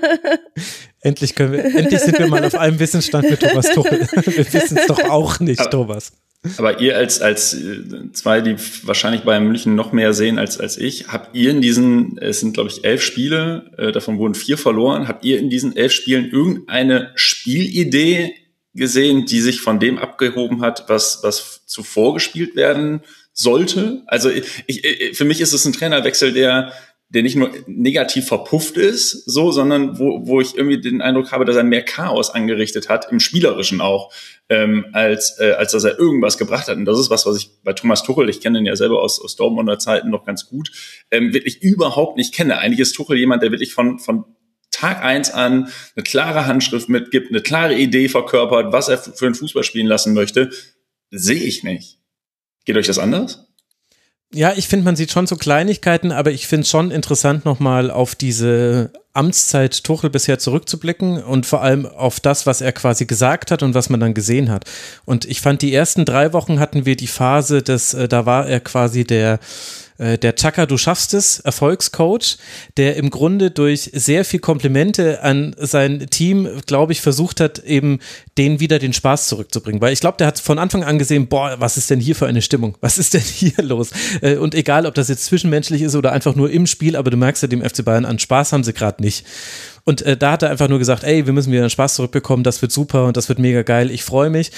[1.00, 4.00] endlich können wir, endlich sind wir mal auf einem Wissensstand mit Thomas Tuchel.
[4.26, 6.12] Wir wissen es doch auch nicht, aber, Thomas.
[6.58, 10.76] Aber ihr als, als äh, zwei, die wahrscheinlich bei München noch mehr sehen als, als
[10.76, 14.58] ich, habt ihr in diesen, es sind glaube ich elf Spiele, äh, davon wurden vier
[14.58, 18.34] verloren, habt ihr in diesen elf Spielen irgendeine Spielidee
[18.74, 23.00] gesehen, die sich von dem abgehoben hat, was, was zuvor gespielt werden
[23.32, 24.02] sollte?
[24.06, 26.72] Also ich, ich, für mich ist es ein Trainerwechsel, der
[27.10, 31.44] der nicht nur negativ verpufft ist, so, sondern wo, wo ich irgendwie den Eindruck habe,
[31.44, 34.12] dass er mehr Chaos angerichtet hat, im Spielerischen auch,
[34.48, 36.76] ähm, als, äh, als dass er irgendwas gebracht hat.
[36.76, 39.20] Und das ist was, was ich bei Thomas Tuchel, ich kenne ihn ja selber aus,
[39.20, 40.70] aus Dortmunder Zeiten noch ganz gut,
[41.10, 42.58] ähm, wirklich überhaupt nicht kenne.
[42.58, 44.24] Eigentlich ist Tuchel jemand, der wirklich von, von
[44.70, 49.34] Tag eins an eine klare Handschrift mitgibt, eine klare Idee verkörpert, was er für einen
[49.34, 50.50] Fußball spielen lassen möchte.
[51.10, 51.98] Sehe ich nicht.
[52.64, 53.49] Geht euch das anders?
[54.32, 57.90] Ja, ich finde, man sieht schon so Kleinigkeiten, aber ich finde es schon interessant, nochmal
[57.90, 63.50] auf diese Amtszeit Tuchel bisher zurückzublicken und vor allem auf das, was er quasi gesagt
[63.50, 64.66] hat und was man dann gesehen hat.
[65.04, 68.46] Und ich fand, die ersten drei Wochen hatten wir die Phase, dass äh, da war
[68.46, 69.40] er quasi der
[70.00, 72.38] äh, der Chaka, du schaffst es, Erfolgscoach,
[72.78, 77.98] der im Grunde durch sehr viel Komplimente an sein Team, glaube ich, versucht hat, eben
[78.38, 79.80] denen wieder den Spaß zurückzubringen.
[79.82, 82.26] Weil ich glaube, der hat von Anfang an gesehen, boah, was ist denn hier für
[82.26, 82.78] eine Stimmung?
[82.80, 83.90] Was ist denn hier los?
[84.22, 87.18] Äh, und egal, ob das jetzt zwischenmenschlich ist oder einfach nur im Spiel, aber du
[87.18, 89.26] merkst ja dem FC Bayern an, Spaß haben sie gerade nicht.
[89.84, 92.44] Und äh, da hat er einfach nur gesagt, ey, wir müssen wieder einen Spaß zurückbekommen,
[92.44, 94.50] das wird super und das wird mega geil, ich freue mich.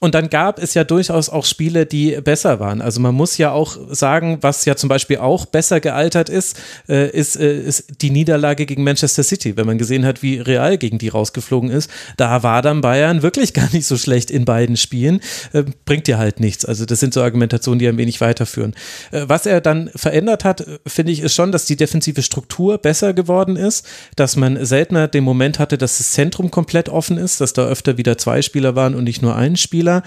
[0.00, 2.80] Und dann gab es ja durchaus auch Spiele, die besser waren.
[2.80, 7.10] Also man muss ja auch sagen, was ja zum Beispiel auch besser gealtert ist, äh,
[7.10, 9.56] ist, äh, ist die Niederlage gegen Manchester City.
[9.56, 13.52] Wenn man gesehen hat, wie Real gegen die rausgeflogen ist, da war dann Bayern wirklich
[13.54, 15.20] gar nicht so schlecht in beiden Spielen.
[15.52, 16.64] Äh, bringt dir halt nichts.
[16.64, 18.74] Also das sind so Argumentationen, die ein wenig weiterführen.
[19.10, 23.12] Äh, was er dann verändert hat, finde ich, ist schon, dass die defensive Struktur besser
[23.12, 27.52] geworden ist, dass man seltener den Moment hatte, dass das Zentrum komplett offen ist, dass
[27.52, 30.02] da öfter wieder zwei Spieler waren und nicht nur ein Spieler,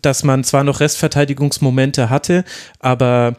[0.00, 2.44] dass man zwar noch Restverteidigungsmomente hatte,
[2.80, 3.36] aber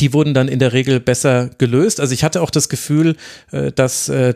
[0.00, 2.00] die wurden dann in der Regel besser gelöst.
[2.00, 3.16] Also ich hatte auch das Gefühl,
[3.52, 4.32] äh, dass, äh,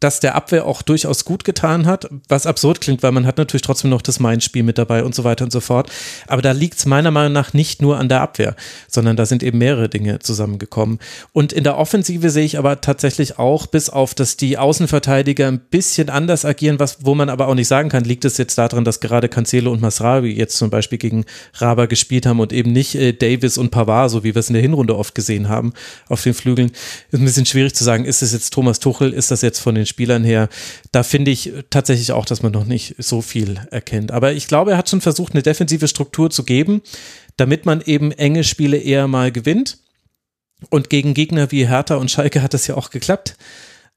[0.00, 3.36] dass das der Abwehr auch durchaus gut getan hat, was absurd klingt, weil man hat
[3.36, 5.90] natürlich trotzdem noch das Main-Spiel mit dabei und so weiter und so fort.
[6.26, 8.56] Aber da liegt es meiner Meinung nach nicht nur an der Abwehr,
[8.88, 10.98] sondern da sind eben mehrere Dinge zusammengekommen.
[11.32, 15.60] Und in der Offensive sehe ich aber tatsächlich auch, bis auf, dass die Außenverteidiger ein
[15.60, 18.84] bisschen anders agieren, was, wo man aber auch nicht sagen kann, liegt es jetzt daran,
[18.84, 22.94] dass gerade Cancelo und Masravi jetzt zum Beispiel gegen Raba gespielt haben und eben nicht
[22.94, 25.74] äh, Davis und Pavard, so wie wir es in der Hinrunde oft gesehen haben,
[26.08, 26.72] auf den Flügeln.
[27.10, 29.74] Ist ein bisschen schwierig zu sagen, ist es jetzt Thomas Tuchel, ist das jetzt von
[29.74, 30.48] den Spielern her,
[30.92, 34.12] da finde ich tatsächlich auch, dass man noch nicht so viel erkennt.
[34.12, 36.82] Aber ich glaube, er hat schon versucht, eine defensive Struktur zu geben,
[37.36, 39.78] damit man eben enge Spiele eher mal gewinnt.
[40.70, 43.36] Und gegen Gegner wie Hertha und Schalke hat das ja auch geklappt.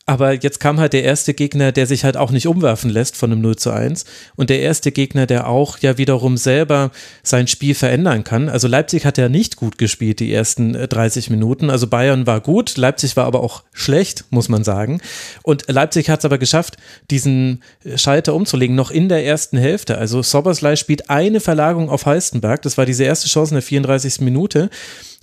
[0.08, 3.32] Aber jetzt kam halt der erste Gegner, der sich halt auch nicht umwerfen lässt von
[3.32, 4.06] einem 0 zu 1.
[4.36, 6.90] Und der erste Gegner, der auch ja wiederum selber
[7.22, 8.50] sein Spiel verändern kann.
[8.50, 11.70] Also Leipzig hat ja nicht gut gespielt, die ersten 30 äh, Minuten.
[11.70, 15.02] Also Bayern war gut, Leipzig war aber auch schlecht, muss man sagen.
[15.44, 16.78] Und Leipzig hat es aber geschafft,
[17.12, 17.62] diesen
[17.96, 20.00] Schalter umzulegen, noch in der ersten Hälfte.
[20.00, 22.64] Also Soberslei spielt eine Verlagerung auf Halstenberg.
[22.64, 24.22] Das war diese erste Chance in der 34.
[24.22, 24.72] Minute.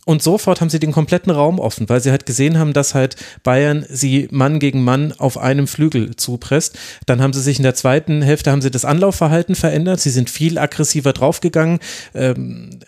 [0.09, 3.17] Und sofort haben sie den kompletten Raum offen, weil sie halt gesehen haben, dass halt
[3.43, 6.79] Bayern sie Mann gegen Mann auf einem Flügel zupresst.
[7.05, 10.01] Dann haben sie sich in der zweiten Hälfte haben sie das Anlaufverhalten verändert.
[10.01, 11.79] Sie sind viel aggressiver draufgegangen.
[12.15, 12.81] Ähm,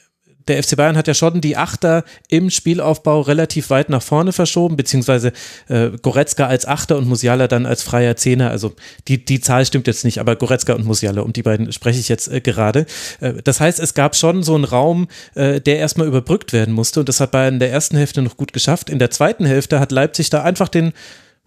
[0.49, 4.77] der FC Bayern hat ja schon die Achter im Spielaufbau relativ weit nach vorne verschoben,
[4.77, 5.33] beziehungsweise
[5.69, 8.51] äh, Goretzka als Achter und Musiala dann als freier Zehner.
[8.51, 8.73] Also
[9.09, 12.09] die, die Zahl stimmt jetzt nicht, aber Goretzka und Musiala, um die beiden spreche ich
[12.09, 12.87] jetzt äh, gerade.
[13.21, 17.01] Äh, das heißt, es gab schon so einen Raum, äh, der erstmal überbrückt werden musste
[17.01, 18.91] und das hat Bayern in der ersten Hälfte noch gut geschafft.
[18.91, 20.93] In der zweiten Hälfte hat Leipzig da einfach den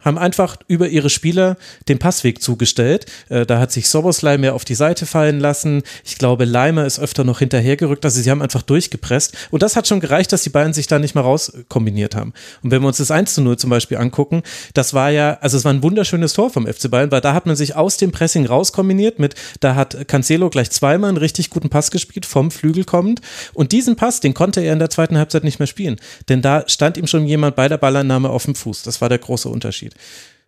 [0.04, 3.06] haben einfach über ihre Spieler den Passweg zugestellt.
[3.30, 5.84] Äh, da hat sich Soboslai mehr auf die Seite fallen lassen.
[6.04, 8.06] Ich glaube, Leimer ist öfter noch hinterhergerückt.
[8.06, 9.36] Also sie haben einfach durchgepresst.
[9.52, 12.34] Und das hat schon gereicht, dass die beiden sich da nicht mehr rauskombiniert haben.
[12.62, 15.58] Und wenn wir uns das 1 zu 0 zum Beispiel angucken, das war ja, also
[15.58, 18.12] es war ein wunderschönes Tor vom FC Bayern, weil da hat man sich aus dem
[18.12, 22.84] Pressing rauskombiniert mit, da hat Cancelo gleich zweimal einen richtig guten Pass gespielt, vom Flügel
[22.84, 23.22] kommend.
[23.54, 25.98] Und diesen Pass, den konnte er in der zweiten Halbzeit nicht mehr spielen.
[26.30, 28.84] Denn da stand ihm schon jemand bei der Ballannahme auf dem Fuß.
[28.84, 29.92] Das war der große Unterschied.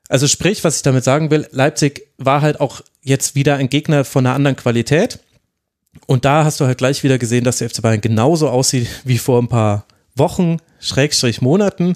[0.07, 4.05] Also sprich, was ich damit sagen will, Leipzig war halt auch jetzt wieder ein Gegner
[4.05, 5.19] von einer anderen Qualität.
[6.07, 9.17] Und da hast du halt gleich wieder gesehen, dass der FC Bayern genauso aussieht wie
[9.17, 11.95] vor ein paar Wochen, Schrägstrich Monaten.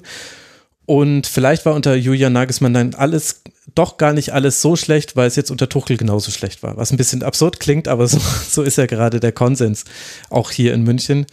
[0.86, 3.42] Und vielleicht war unter Julian Nagelsmann dann alles,
[3.76, 6.76] doch gar nicht alles so schlecht, weil es jetzt unter Tuchel genauso schlecht war.
[6.76, 9.84] Was ein bisschen absurd klingt, aber so, so ist ja gerade der Konsens
[10.30, 11.26] auch hier in München.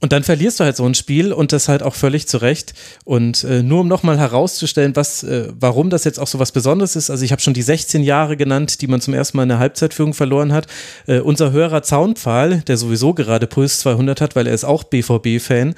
[0.00, 2.72] Und dann verlierst du halt so ein Spiel und das halt auch völlig zurecht.
[3.04, 6.96] Und äh, nur um nochmal herauszustellen, was, äh, warum das jetzt auch so was Besonderes
[6.96, 7.10] ist.
[7.10, 9.58] Also ich habe schon die 16 Jahre genannt, die man zum ersten Mal in der
[9.58, 10.68] Halbzeitführung verloren hat.
[11.06, 15.74] Äh, unser Hörer Zaunpfahl, der sowieso gerade Puls 200 hat, weil er ist auch BVB-Fan,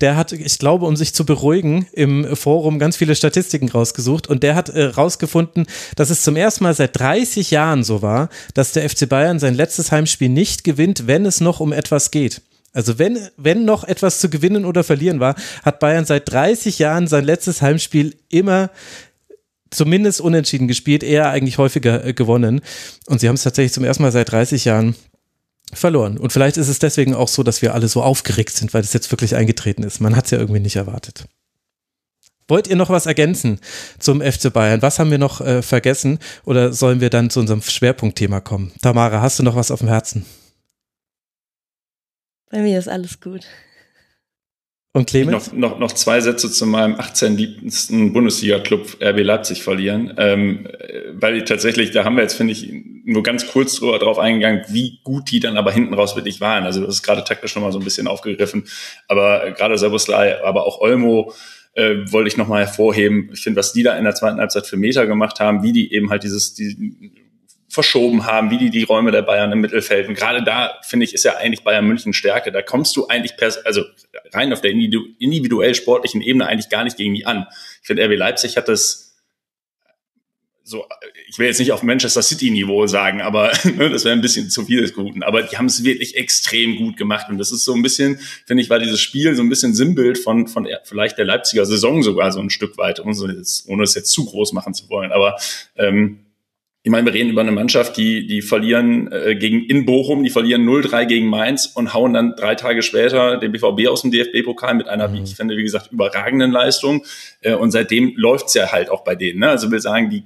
[0.00, 4.26] der hat, ich glaube, um sich zu beruhigen, im Forum ganz viele Statistiken rausgesucht.
[4.26, 8.30] Und der hat äh, rausgefunden, dass es zum ersten Mal seit 30 Jahren so war,
[8.54, 12.40] dass der FC Bayern sein letztes Heimspiel nicht gewinnt, wenn es noch um etwas geht.
[12.76, 15.34] Also wenn, wenn noch etwas zu gewinnen oder verlieren war,
[15.64, 18.70] hat Bayern seit 30 Jahren sein letztes Heimspiel immer
[19.70, 22.60] zumindest unentschieden gespielt, eher eigentlich häufiger äh, gewonnen.
[23.06, 24.94] Und sie haben es tatsächlich zum ersten Mal seit 30 Jahren
[25.72, 26.18] verloren.
[26.18, 28.92] Und vielleicht ist es deswegen auch so, dass wir alle so aufgeregt sind, weil es
[28.92, 30.00] jetzt wirklich eingetreten ist.
[30.00, 31.24] Man hat es ja irgendwie nicht erwartet.
[32.46, 33.58] Wollt ihr noch was ergänzen
[33.98, 34.82] zum FC Bayern?
[34.82, 36.18] Was haben wir noch äh, vergessen?
[36.44, 38.72] Oder sollen wir dann zu unserem Schwerpunktthema kommen?
[38.82, 40.26] Tamara, hast du noch was auf dem Herzen?
[42.56, 43.42] Bei mir ist alles gut.
[44.94, 45.52] Und Clemens?
[45.52, 47.36] Noch, noch, noch zwei Sätze zu meinem 18.
[47.36, 50.14] liebsten Bundesliga-Club RB Leipzig verlieren.
[50.16, 50.66] Ähm,
[51.12, 52.72] weil tatsächlich, da haben wir jetzt, finde ich,
[53.04, 56.64] nur ganz kurz drauf eingegangen, wie gut die dann aber hinten raus wirklich waren.
[56.64, 58.64] Also das ist gerade taktisch nochmal so ein bisschen aufgegriffen.
[59.06, 61.34] Aber gerade Serbuslei, aber auch Olmo,
[61.74, 63.28] äh, wollte ich nochmal hervorheben.
[63.34, 65.92] Ich finde, was die da in der zweiten Halbzeit für Meter gemacht haben, wie die
[65.92, 67.25] eben halt dieses, die,
[67.76, 70.08] verschoben haben, wie die die Räume der Bayern im Mittelfeld.
[70.08, 72.50] Und gerade da, finde ich, ist ja eigentlich Bayern München Stärke.
[72.50, 73.82] Da kommst du eigentlich, per, also
[74.32, 77.46] rein auf der individuell sportlichen Ebene eigentlich gar nicht gegen die an.
[77.82, 79.14] Ich finde, RB Leipzig hat das
[80.64, 80.86] so,
[81.28, 84.48] ich will jetzt nicht auf Manchester City Niveau sagen, aber ne, das wäre ein bisschen
[84.48, 85.22] zu viel des Guten.
[85.22, 88.62] Aber die haben es wirklich extrem gut gemacht und das ist so ein bisschen, finde
[88.62, 92.32] ich, war dieses Spiel so ein bisschen Sinnbild von von vielleicht der Leipziger Saison sogar
[92.32, 95.12] so ein Stück weit, ohne es jetzt zu groß machen zu wollen.
[95.12, 95.36] Aber
[95.76, 96.25] ähm,
[96.86, 100.30] ich meine, wir reden über eine Mannschaft, die, die verlieren äh, gegen in Bochum, die
[100.30, 104.74] verlieren 0-3 gegen Mainz und hauen dann drei Tage später den BVB aus dem DFB-Pokal
[104.74, 105.24] mit einer, wie mhm.
[105.24, 107.04] ich finde, wie gesagt, überragenden Leistung.
[107.40, 109.40] Äh, und seitdem läuft's ja halt auch bei denen.
[109.40, 109.48] Ne?
[109.48, 110.22] Also will sagen, die,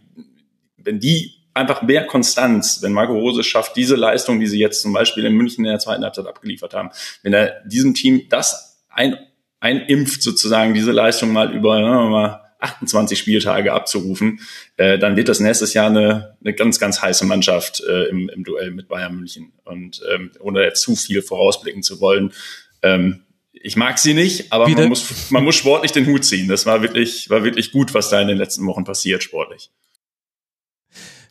[0.77, 4.93] wenn die einfach mehr Konstanz, wenn Marco Rose schafft, diese Leistung, die sie jetzt zum
[4.93, 6.91] Beispiel in München in der zweiten Halbzeit abgeliefert haben,
[7.23, 9.17] wenn er diesem Team das ein,
[9.61, 14.41] einimpft sozusagen, diese Leistung mal über, wir mal, 28 Spieltage abzurufen,
[14.77, 18.45] äh, dann wird das nächstes Jahr eine, eine ganz, ganz heiße Mannschaft äh, im, im
[18.45, 19.53] Duell mit Bayern München.
[19.65, 22.33] Und ähm, ohne jetzt zu viel vorausblicken zu wollen,
[22.83, 26.49] ähm, ich mag sie nicht, aber man muss, man muss sportlich den Hut ziehen.
[26.49, 29.71] Das war wirklich, war wirklich gut, was da in den letzten Wochen passiert, sportlich.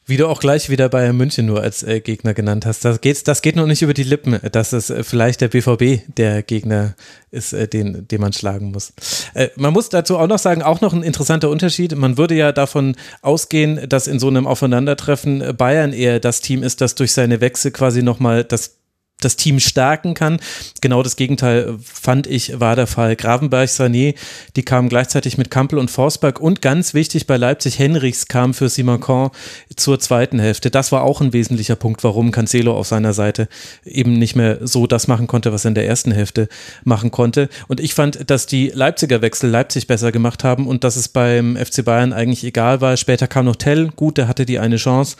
[0.09, 2.83] Wie du auch gleich wieder Bayern München nur als äh, Gegner genannt hast.
[2.83, 6.01] Das, geht's, das geht noch nicht über die Lippen, dass es äh, vielleicht der BVB
[6.17, 6.95] der Gegner
[7.29, 8.91] ist, äh, den, den man schlagen muss.
[9.35, 11.95] Äh, man muss dazu auch noch sagen, auch noch ein interessanter Unterschied.
[11.95, 16.81] Man würde ja davon ausgehen, dass in so einem Aufeinandertreffen Bayern eher das Team ist,
[16.81, 18.78] das durch seine Wechsel quasi nochmal das
[19.21, 20.39] das Team stärken kann.
[20.81, 23.15] Genau das Gegenteil fand ich war der Fall.
[23.15, 24.15] Gravenberg, Sané,
[24.55, 28.69] die kamen gleichzeitig mit Kampel und Forsberg und ganz wichtig bei Leipzig Henrichs kam für
[28.69, 29.31] Simakon
[29.75, 30.71] zur zweiten Hälfte.
[30.71, 33.47] Das war auch ein wesentlicher Punkt, warum Cancelo auf seiner Seite
[33.83, 36.47] eben nicht mehr so das machen konnte, was er in der ersten Hälfte
[36.83, 37.49] machen konnte.
[37.67, 41.57] Und ich fand, dass die Leipziger Wechsel Leipzig besser gemacht haben und dass es beim
[41.57, 42.95] FC Bayern eigentlich egal war.
[42.97, 45.17] Später kam noch Tell, gut, der hatte die eine Chance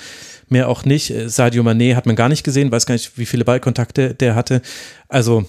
[0.51, 1.09] mehr auch nicht.
[1.11, 4.35] Äh, Sadio Mané hat man gar nicht gesehen, weiß gar nicht, wie viele Ballkontakte der
[4.35, 4.61] hatte.
[5.07, 5.45] Also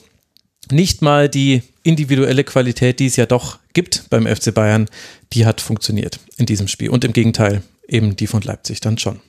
[0.70, 4.88] nicht mal die individuelle Qualität, die es ja doch gibt beim FC Bayern,
[5.32, 6.90] die hat funktioniert in diesem Spiel.
[6.90, 9.20] Und im Gegenteil, eben die von Leipzig dann schon.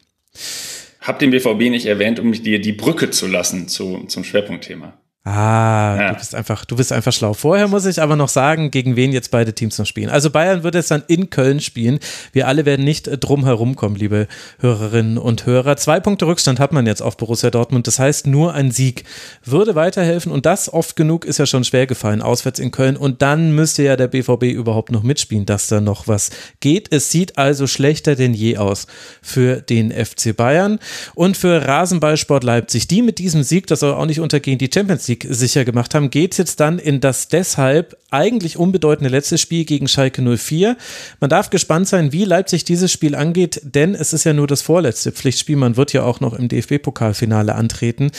[0.99, 4.93] Hab den BVB nicht erwähnt, um dir die Brücke zu lassen zu, zum Schwerpunktthema.
[5.23, 6.10] Ah, ja.
[6.13, 7.34] du bist einfach, du bist einfach schlau.
[7.34, 10.10] Vorher muss ich aber noch sagen, gegen wen jetzt beide Teams noch spielen.
[10.10, 11.99] Also Bayern wird jetzt dann in Köln spielen.
[12.31, 14.27] Wir alle werden nicht drum herum kommen, liebe
[14.62, 15.77] Hörerinnen und Hörer.
[15.77, 17.86] Zwei Punkte Rückstand hat man jetzt auf Borussia Dortmund.
[17.86, 19.03] Das heißt, nur ein Sieg
[19.45, 22.97] würde weiterhelfen und das oft genug ist ja schon schwer gefallen, auswärts in Köln.
[22.97, 26.31] Und dann müsste ja der BVB überhaupt noch mitspielen, dass da noch was
[26.62, 26.91] geht.
[26.91, 28.88] Es sieht also schlechter denn je aus
[29.21, 30.79] für den FC Bayern
[31.13, 32.88] und für Rasenballsport Leipzig.
[32.88, 35.93] Die mit diesem Sieg, das soll auch nicht untergehen, die Champions League Sieg sicher gemacht
[35.93, 40.78] haben, geht es jetzt dann in das deshalb eigentlich unbedeutende letzte Spiel gegen Schalke 04.
[41.19, 44.62] Man darf gespannt sein, wie Leipzig dieses Spiel angeht, denn es ist ja nur das
[44.62, 45.58] vorletzte Pflichtspiel.
[45.58, 48.12] Man wird ja auch noch im DFB-Pokalfinale antreten.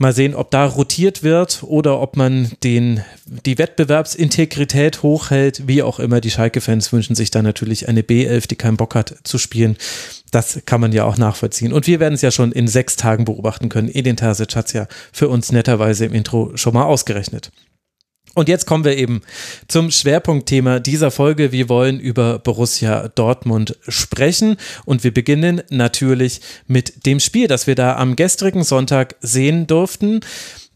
[0.00, 5.66] Mal sehen, ob da rotiert wird oder ob man den, die Wettbewerbsintegrität hochhält.
[5.66, 9.16] Wie auch immer, die Schalke-Fans wünschen sich da natürlich eine B11, die keinen Bock hat
[9.24, 9.76] zu spielen.
[10.30, 11.72] Das kann man ja auch nachvollziehen.
[11.72, 13.90] Und wir werden es ja schon in sechs Tagen beobachten können.
[13.92, 17.50] Edin Terzic hat es ja für uns netterweise im Intro schon mal ausgerechnet.
[18.38, 19.22] Und jetzt kommen wir eben
[19.66, 21.50] zum Schwerpunktthema dieser Folge.
[21.50, 27.74] Wir wollen über Borussia Dortmund sprechen und wir beginnen natürlich mit dem Spiel, das wir
[27.74, 30.20] da am gestrigen Sonntag sehen durften.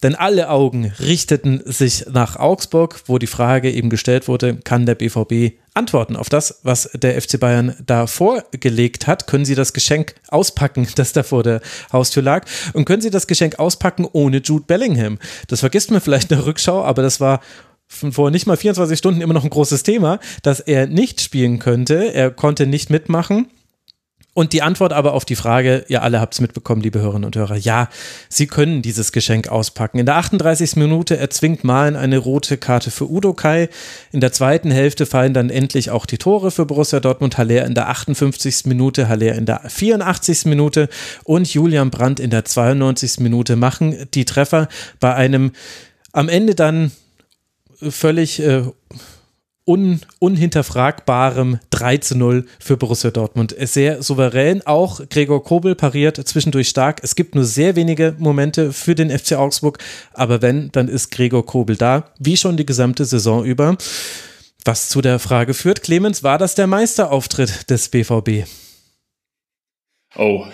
[0.02, 4.96] Denn alle Augen richteten sich nach Augsburg, wo die Frage eben gestellt wurde, kann der
[4.96, 9.26] BVB antworten auf das, was der FC Bayern da vorgelegt hat?
[9.26, 11.60] Können Sie das Geschenk auspacken, das da vor der
[11.92, 12.46] Haustür lag?
[12.72, 15.18] Und können Sie das Geschenk auspacken ohne Jude Bellingham?
[15.48, 17.40] Das vergisst man vielleicht in der Rückschau, aber das war
[17.86, 22.12] vor nicht mal 24 Stunden immer noch ein großes Thema, dass er nicht spielen könnte.
[22.14, 23.48] Er konnte nicht mitmachen.
[24.34, 27.36] Und die Antwort aber auf die Frage, ihr alle habt es mitbekommen, liebe Hörerinnen und
[27.36, 27.90] Hörer, ja,
[28.30, 29.98] sie können dieses Geschenk auspacken.
[29.98, 30.76] In der 38.
[30.76, 33.68] Minute erzwingt Malen eine rote Karte für Udo Kai.
[34.10, 37.36] In der zweiten Hälfte fallen dann endlich auch die Tore für Borussia Dortmund.
[37.36, 38.64] Haller in der 58.
[38.64, 40.46] Minute, Haller in der 84.
[40.46, 40.88] Minute
[41.24, 43.20] und Julian Brandt in der 92.
[43.20, 44.68] Minute machen die Treffer
[44.98, 45.52] bei einem
[46.12, 46.92] am Ende dann
[47.90, 48.62] völlig äh,
[49.64, 53.54] un, unhinterfragbarem 3 zu 0 für Borussia Dortmund.
[53.58, 57.00] Sehr souverän, auch Gregor Kobel pariert zwischendurch stark.
[57.02, 59.78] Es gibt nur sehr wenige Momente für den FC Augsburg,
[60.12, 63.76] aber wenn, dann ist Gregor Kobel da, wie schon die gesamte Saison über.
[64.64, 68.46] Was zu der Frage führt, Clemens, war das der Meisterauftritt des BVB?
[70.16, 70.46] Oh.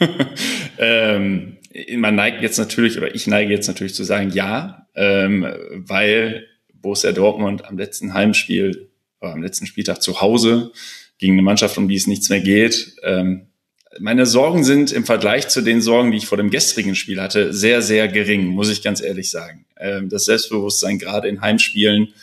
[0.78, 1.58] ähm,
[1.96, 6.46] man neigt jetzt natürlich, oder ich neige jetzt natürlich zu sagen, ja, ähm, weil
[6.82, 8.90] Borussia Dortmund am letzten Heimspiel,
[9.20, 10.72] äh, am letzten Spieltag zu Hause
[11.18, 12.96] gegen eine Mannschaft, um die es nichts mehr geht.
[13.02, 13.46] Ähm,
[14.00, 17.52] meine Sorgen sind im Vergleich zu den Sorgen, die ich vor dem gestrigen Spiel hatte,
[17.52, 19.66] sehr, sehr gering, muss ich ganz ehrlich sagen.
[19.78, 22.14] Ähm, das Selbstbewusstsein gerade in Heimspielen,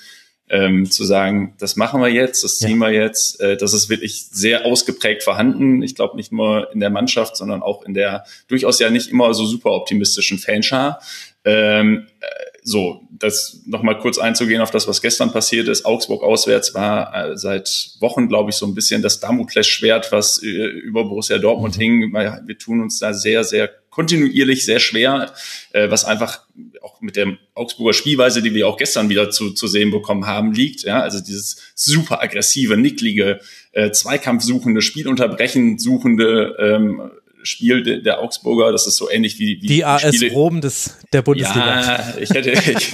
[0.50, 2.88] ähm, zu sagen, das machen wir jetzt, das ziehen ja.
[2.88, 5.84] wir jetzt, äh, das ist wirklich sehr ausgeprägt vorhanden.
[5.84, 9.34] Ich glaube nicht nur in der Mannschaft, sondern auch in der durchaus ja nicht immer
[9.34, 11.02] so super optimistischen Fanschar.
[11.46, 12.26] Ähm, äh,
[12.70, 15.86] so, das nochmal kurz einzugehen auf das, was gestern passiert ist.
[15.86, 20.48] Augsburg auswärts war äh, seit Wochen, glaube ich, so ein bisschen das Damoklesschwert, was äh,
[20.48, 21.82] über Borussia Dortmund mhm.
[21.82, 22.14] hing.
[22.14, 25.34] Wir tun uns da sehr, sehr kontinuierlich sehr schwer,
[25.74, 26.42] äh, was einfach
[26.82, 30.54] auch mit der Augsburger Spielweise, die wir auch gestern wieder zu, zu sehen bekommen haben,
[30.54, 30.84] liegt.
[30.84, 33.40] Ja, also dieses super aggressive, nicklige,
[33.72, 37.12] äh, Zweikampfsuchende, Spielunterbrechen suchende ähm,
[37.44, 40.32] Spiel der, der Augsburger, das ist so ähnlich wie, wie die AS Spiele.
[40.32, 41.82] Rom des der Bundesliga.
[41.82, 42.94] Ja, ich hätte ich,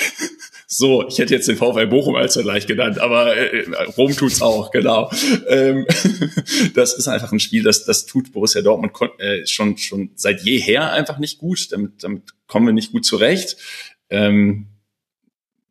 [0.66, 3.64] so, ich hätte jetzt den VfL Bochum als Vergleich genannt, aber äh,
[3.96, 5.10] Rom tut's auch, genau.
[5.48, 5.86] Ähm,
[6.74, 10.92] das ist einfach ein Spiel, das das tut Borussia Dortmund äh, schon schon seit jeher
[10.92, 11.72] einfach nicht gut.
[11.72, 13.56] Damit damit kommen wir nicht gut zurecht.
[14.10, 14.68] Ähm,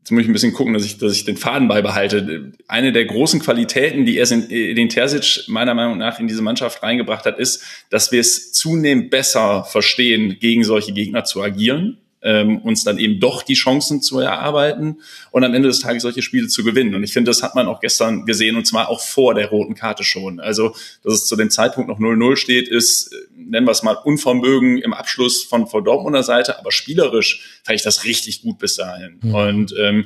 [0.06, 2.52] Jetzt muss ich ein bisschen gucken, dass ich, dass ich den Faden beibehalte.
[2.68, 7.26] Eine der großen Qualitäten, die er den Terzic meiner Meinung nach in diese Mannschaft reingebracht
[7.26, 11.98] hat, ist, dass wir es zunehmend besser verstehen, gegen solche Gegner zu agieren.
[12.26, 14.98] Ähm, uns dann eben doch die Chancen zu erarbeiten
[15.32, 16.96] und am Ende des Tages solche Spiele zu gewinnen.
[16.96, 19.76] Und ich finde, das hat man auch gestern gesehen und zwar auch vor der roten
[19.76, 20.40] Karte schon.
[20.40, 23.94] Also, dass es zu dem Zeitpunkt noch 0-0 steht, ist, äh, nennen wir es mal,
[23.94, 28.76] Unvermögen im Abschluss von vor Dortmunder Seite, aber spielerisch fand ich das richtig gut bis
[28.76, 29.20] dahin.
[29.22, 29.36] Mhm.
[29.36, 30.06] Und ähm,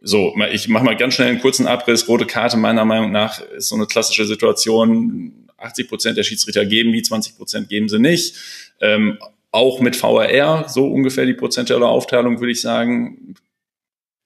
[0.00, 2.08] so, ich mache mal ganz schnell einen kurzen Abriss.
[2.08, 5.46] Rote Karte meiner Meinung nach ist so eine klassische Situation.
[5.58, 8.34] 80 Prozent der Schiedsrichter geben die, 20 Prozent geben sie nicht.
[8.80, 9.18] Ähm,
[9.52, 13.34] auch mit VRR, so ungefähr die prozentuelle Aufteilung, würde ich sagen.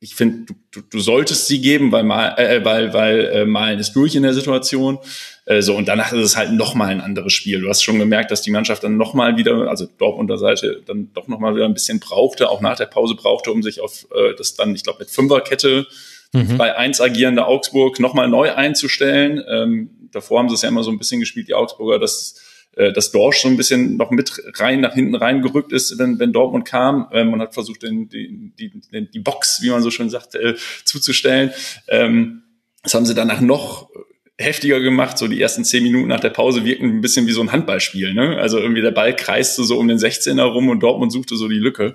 [0.01, 3.79] Ich finde, du, du, du solltest sie geben, weil, mal, äh, weil, weil äh, Malen
[3.79, 4.99] ist durch in der Situation.
[5.47, 7.61] Äh, so, und danach ist es halt nochmal ein anderes Spiel.
[7.61, 11.27] Du hast schon gemerkt, dass die Mannschaft dann nochmal wieder, also Dortmunder Seite, dann doch
[11.27, 14.55] nochmal wieder ein bisschen brauchte, auch nach der Pause brauchte, um sich auf äh, das
[14.55, 15.87] dann, ich glaube, mit Fünferkette
[16.35, 16.59] mhm.
[16.59, 19.43] bei eins agierende Augsburg nochmal neu einzustellen.
[19.49, 22.43] Ähm, davor haben sie es ja immer so ein bisschen gespielt, die Augsburger, dass
[22.77, 26.33] äh, dass Dorsch so ein bisschen noch mit rein nach hinten reingerückt ist, wenn, wenn
[26.33, 27.09] Dortmund kam.
[27.12, 30.55] Ähm, man hat versucht, den, die, die, die Box, wie man so schön sagt, äh,
[30.85, 31.51] zuzustellen.
[31.89, 32.43] Ähm,
[32.83, 33.91] das haben sie danach noch
[34.39, 35.18] heftiger gemacht.
[35.18, 38.14] So die ersten zehn Minuten nach der Pause wirken ein bisschen wie so ein Handballspiel.
[38.14, 38.39] Ne?
[38.39, 41.59] Also irgendwie der Ball kreiste so um den 16er rum und Dortmund suchte so die
[41.59, 41.95] Lücke.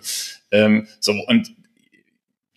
[0.51, 1.53] Ähm, so und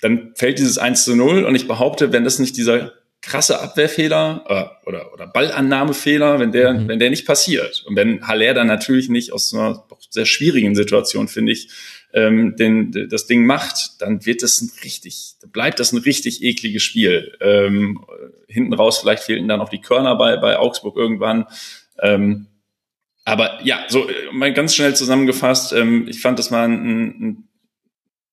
[0.00, 2.92] dann fällt dieses 1 zu 0 und ich behaupte, wenn das nicht dieser
[3.22, 4.44] krasse Abwehrfehler
[4.84, 6.88] äh, oder, oder Ballannahmefehler, wenn der, mhm.
[6.88, 11.28] wenn der nicht passiert und wenn Haller dann natürlich nicht aus einer sehr schwierigen Situation,
[11.28, 11.68] finde ich,
[12.12, 16.82] ähm, den, das Ding macht, dann wird das ein richtig, bleibt das ein richtig ekliges
[16.82, 17.32] Spiel.
[17.40, 18.04] Ähm,
[18.48, 21.46] hinten raus vielleicht fehlten dann auch die Körner bei, bei Augsburg irgendwann.
[22.00, 22.48] Ähm,
[23.24, 27.48] aber ja, so mal ganz schnell zusammengefasst, ähm, ich fand, das war ein, ein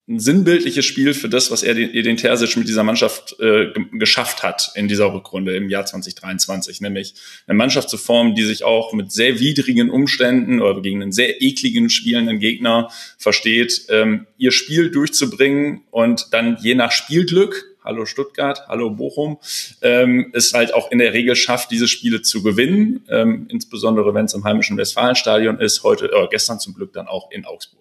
[0.10, 4.42] ein sinnbildliches Spiel für das, was er den, den Terzic mit dieser Mannschaft äh, geschafft
[4.42, 7.14] hat in dieser Rückrunde im Jahr 2023, nämlich
[7.46, 11.44] eine Mannschaft zu formen, die sich auch mit sehr widrigen Umständen oder gegen einen sehr
[11.44, 12.90] ekligen spielenden Gegner
[13.20, 19.40] versteht, ähm, ihr Spiel durchzubringen und dann je nach Spielglück Hallo Stuttgart, hallo Bochum,
[19.82, 24.26] ähm, es halt auch in der Regel schafft, diese Spiele zu gewinnen, ähm, insbesondere wenn
[24.26, 27.79] es im heimischen Westfalenstadion ist, heute, äh, gestern zum Glück dann auch in Augsburg.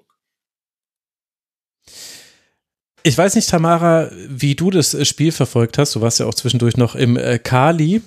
[3.09, 5.97] Ich weiß nicht, Tamara, wie du das äh, Spiel verfolgt hast.
[5.97, 8.03] Du warst ja auch zwischendurch noch im äh, Kali.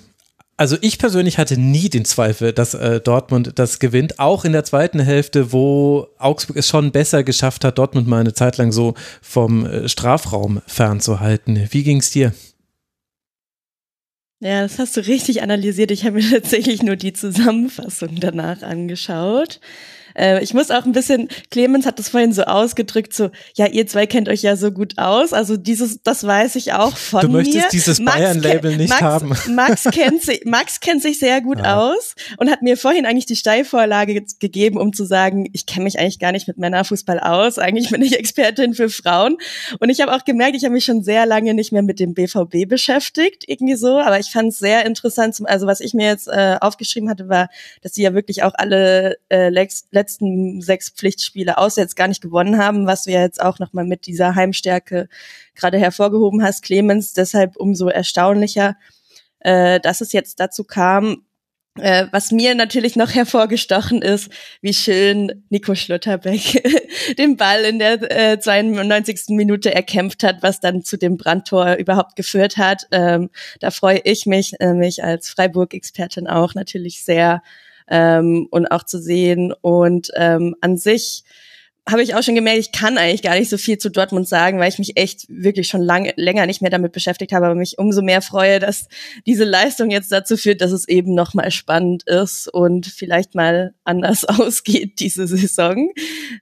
[0.56, 4.20] Also ich persönlich hatte nie den Zweifel, dass äh, Dortmund das gewinnt.
[4.20, 8.32] Auch in der zweiten Hälfte, wo Augsburg es schon besser geschafft hat, Dortmund mal eine
[8.32, 11.66] Zeit lang so vom äh, Strafraum fernzuhalten.
[11.72, 12.32] Wie ging es dir?
[14.38, 15.90] Ja, das hast du richtig analysiert.
[15.90, 19.58] Ich habe mir tatsächlich nur die Zusammenfassung danach angeschaut.
[20.16, 23.86] Äh, ich muss auch ein bisschen, Clemens hat das vorhin so ausgedrückt, so, ja, ihr
[23.86, 25.32] zwei kennt euch ja so gut aus.
[25.32, 27.26] Also dieses, das weiß ich auch von mir.
[27.26, 27.70] Du möchtest mir.
[27.70, 29.36] dieses Bayern-Label nicht Max, haben.
[29.54, 31.80] Max kennt, sich, Max kennt sich sehr gut ja.
[31.80, 35.98] aus und hat mir vorhin eigentlich die Steilvorlage gegeben, um zu sagen, ich kenne mich
[35.98, 37.58] eigentlich gar nicht mit Männerfußball aus.
[37.58, 39.36] Eigentlich bin ich Expertin für Frauen.
[39.80, 42.14] Und ich habe auch gemerkt, ich habe mich schon sehr lange nicht mehr mit dem
[42.14, 43.98] BVB beschäftigt, irgendwie so.
[43.98, 45.36] Aber ich fand es sehr interessant.
[45.44, 47.48] Also was ich mir jetzt äh, aufgeschrieben hatte, war,
[47.82, 49.48] dass sie ja wirklich auch alle äh,
[50.02, 54.34] letzten sechs Pflichtspiele auswärts gar nicht gewonnen haben, was ja jetzt auch nochmal mit dieser
[54.34, 55.08] Heimstärke
[55.54, 57.14] gerade hervorgehoben hast, Clemens.
[57.14, 58.76] Deshalb umso erstaunlicher,
[59.40, 61.24] äh, dass es jetzt dazu kam,
[61.78, 64.28] äh, was mir natürlich noch hervorgestochen ist,
[64.60, 66.62] wie schön Nico Schlotterbeck
[67.18, 69.28] den Ball in der äh, 92.
[69.28, 72.88] Minute erkämpft hat, was dann zu dem Brandtor überhaupt geführt hat.
[72.90, 73.30] Ähm,
[73.60, 77.42] da freue ich mich, äh, mich als Freiburg-Expertin auch natürlich sehr,
[77.88, 79.52] ähm, und auch zu sehen.
[79.60, 81.24] Und ähm, an sich
[81.88, 84.60] habe ich auch schon gemerkt, ich kann eigentlich gar nicht so viel zu Dortmund sagen,
[84.60, 87.76] weil ich mich echt wirklich schon lange länger nicht mehr damit beschäftigt habe, aber mich
[87.76, 88.86] umso mehr freue, dass
[89.26, 93.74] diese Leistung jetzt dazu führt, dass es eben noch mal spannend ist und vielleicht mal
[93.82, 95.90] anders ausgeht diese Saison.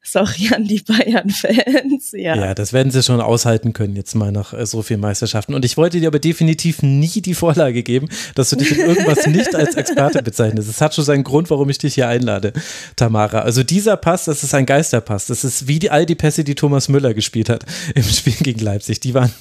[0.03, 2.13] Sorry an die Bayern-Fans.
[2.13, 2.37] Ja.
[2.37, 5.55] ja, das werden sie schon aushalten können jetzt mal nach äh, so vielen Meisterschaften.
[5.55, 9.27] Und ich wollte dir aber definitiv nie die Vorlage geben, dass du dich in irgendwas
[9.27, 10.69] nicht als Experte bezeichnest.
[10.69, 12.53] Es hat schon seinen Grund, warum ich dich hier einlade,
[12.97, 13.41] Tamara.
[13.41, 15.30] Also dieser Pass, das ist ein Geisterpass.
[15.31, 17.65] Das ist wie die, all die Pässe, die Thomas Müller gespielt hat
[17.95, 19.01] im Spiel gegen Leipzig.
[19.01, 19.33] Die waren,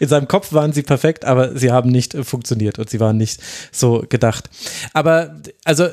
[0.00, 3.40] in seinem Kopf waren sie perfekt, aber sie haben nicht funktioniert und sie waren nicht
[3.72, 4.50] so gedacht.
[4.92, 5.88] Aber, also,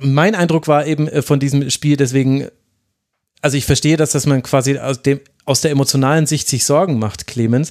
[0.00, 2.48] mein Eindruck war eben äh, von diesem Spiel, deswegen,
[3.40, 6.98] also ich verstehe das, dass man quasi aus dem, aus der emotionalen Sicht sich Sorgen
[6.98, 7.70] macht, Clemens.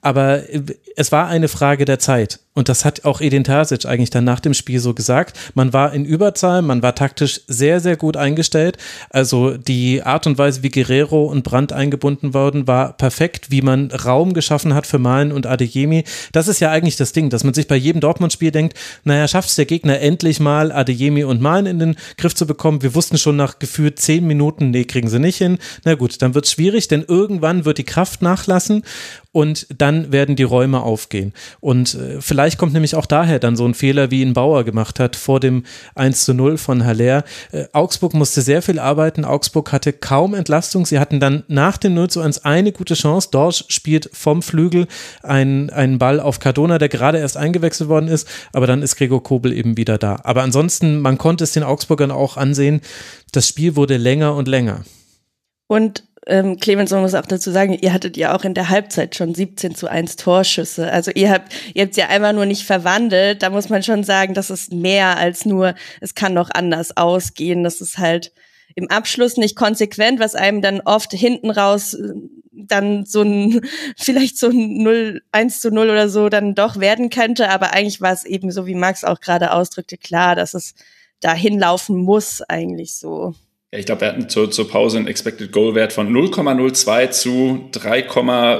[0.00, 0.62] Aber äh,
[0.96, 4.40] es war eine Frage der Zeit und das hat auch Edin Terzic eigentlich dann nach
[4.40, 8.76] dem Spiel so gesagt, man war in Überzahl, man war taktisch sehr, sehr gut eingestellt.
[9.08, 13.90] Also die Art und Weise, wie Guerrero und Brandt eingebunden wurden, war perfekt, wie man
[13.90, 16.04] Raum geschaffen hat für Malen und Adeyemi.
[16.32, 19.48] Das ist ja eigentlich das Ding, dass man sich bei jedem Dortmund-Spiel denkt, naja, schafft
[19.48, 22.82] es der Gegner endlich mal, Adeyemi und Malen in den Griff zu bekommen.
[22.82, 25.56] Wir wussten schon nach gefühlt zehn Minuten, nee, kriegen sie nicht hin.
[25.84, 28.82] Na gut, dann wird es schwierig, denn irgendwann wird die Kraft nachlassen
[29.32, 31.32] und dann werden die Räume aufgehen.
[31.60, 35.00] Und äh, vielleicht kommt nämlich auch daher dann so ein Fehler, wie ihn Bauer gemacht
[35.00, 35.64] hat vor dem
[35.94, 37.24] 1 zu 0 von Haller.
[37.50, 39.24] Äh, Augsburg musste sehr viel arbeiten.
[39.24, 40.86] Augsburg hatte kaum Entlastung.
[40.86, 43.28] Sie hatten dann nach dem 0 zu 1 eine gute Chance.
[43.30, 44.86] Dorsch spielt vom Flügel
[45.22, 49.22] einen, einen Ball auf Cardona, der gerade erst eingewechselt worden ist, aber dann ist Gregor
[49.22, 50.20] Kobel eben wieder da.
[50.24, 52.80] Aber ansonsten, man konnte es den Augsburgern auch ansehen,
[53.32, 54.84] das Spiel wurde länger und länger.
[55.68, 59.16] Und ähm, Clemens, man muss auch dazu sagen, ihr hattet ja auch in der Halbzeit
[59.16, 60.90] schon 17 zu 1 Torschüsse.
[60.92, 63.42] Also ihr habt, ihr habt ja einmal nur nicht verwandelt.
[63.42, 67.64] Da muss man schon sagen, das ist mehr als nur, es kann noch anders ausgehen.
[67.64, 68.32] Das ist halt
[68.74, 72.12] im Abschluss nicht konsequent, was einem dann oft hinten raus äh,
[72.52, 73.60] dann so ein,
[73.96, 77.50] vielleicht so ein 0, 1 zu 0 oder so dann doch werden könnte.
[77.50, 80.74] Aber eigentlich war es eben so, wie Max auch gerade ausdrückte, klar, dass es
[81.20, 83.34] dahin laufen muss eigentlich so.
[83.72, 87.68] Ja, ich glaube, wir hatten zur, zur Pause einen Expected Goal Wert von 0,02 zu
[87.72, 88.02] 3,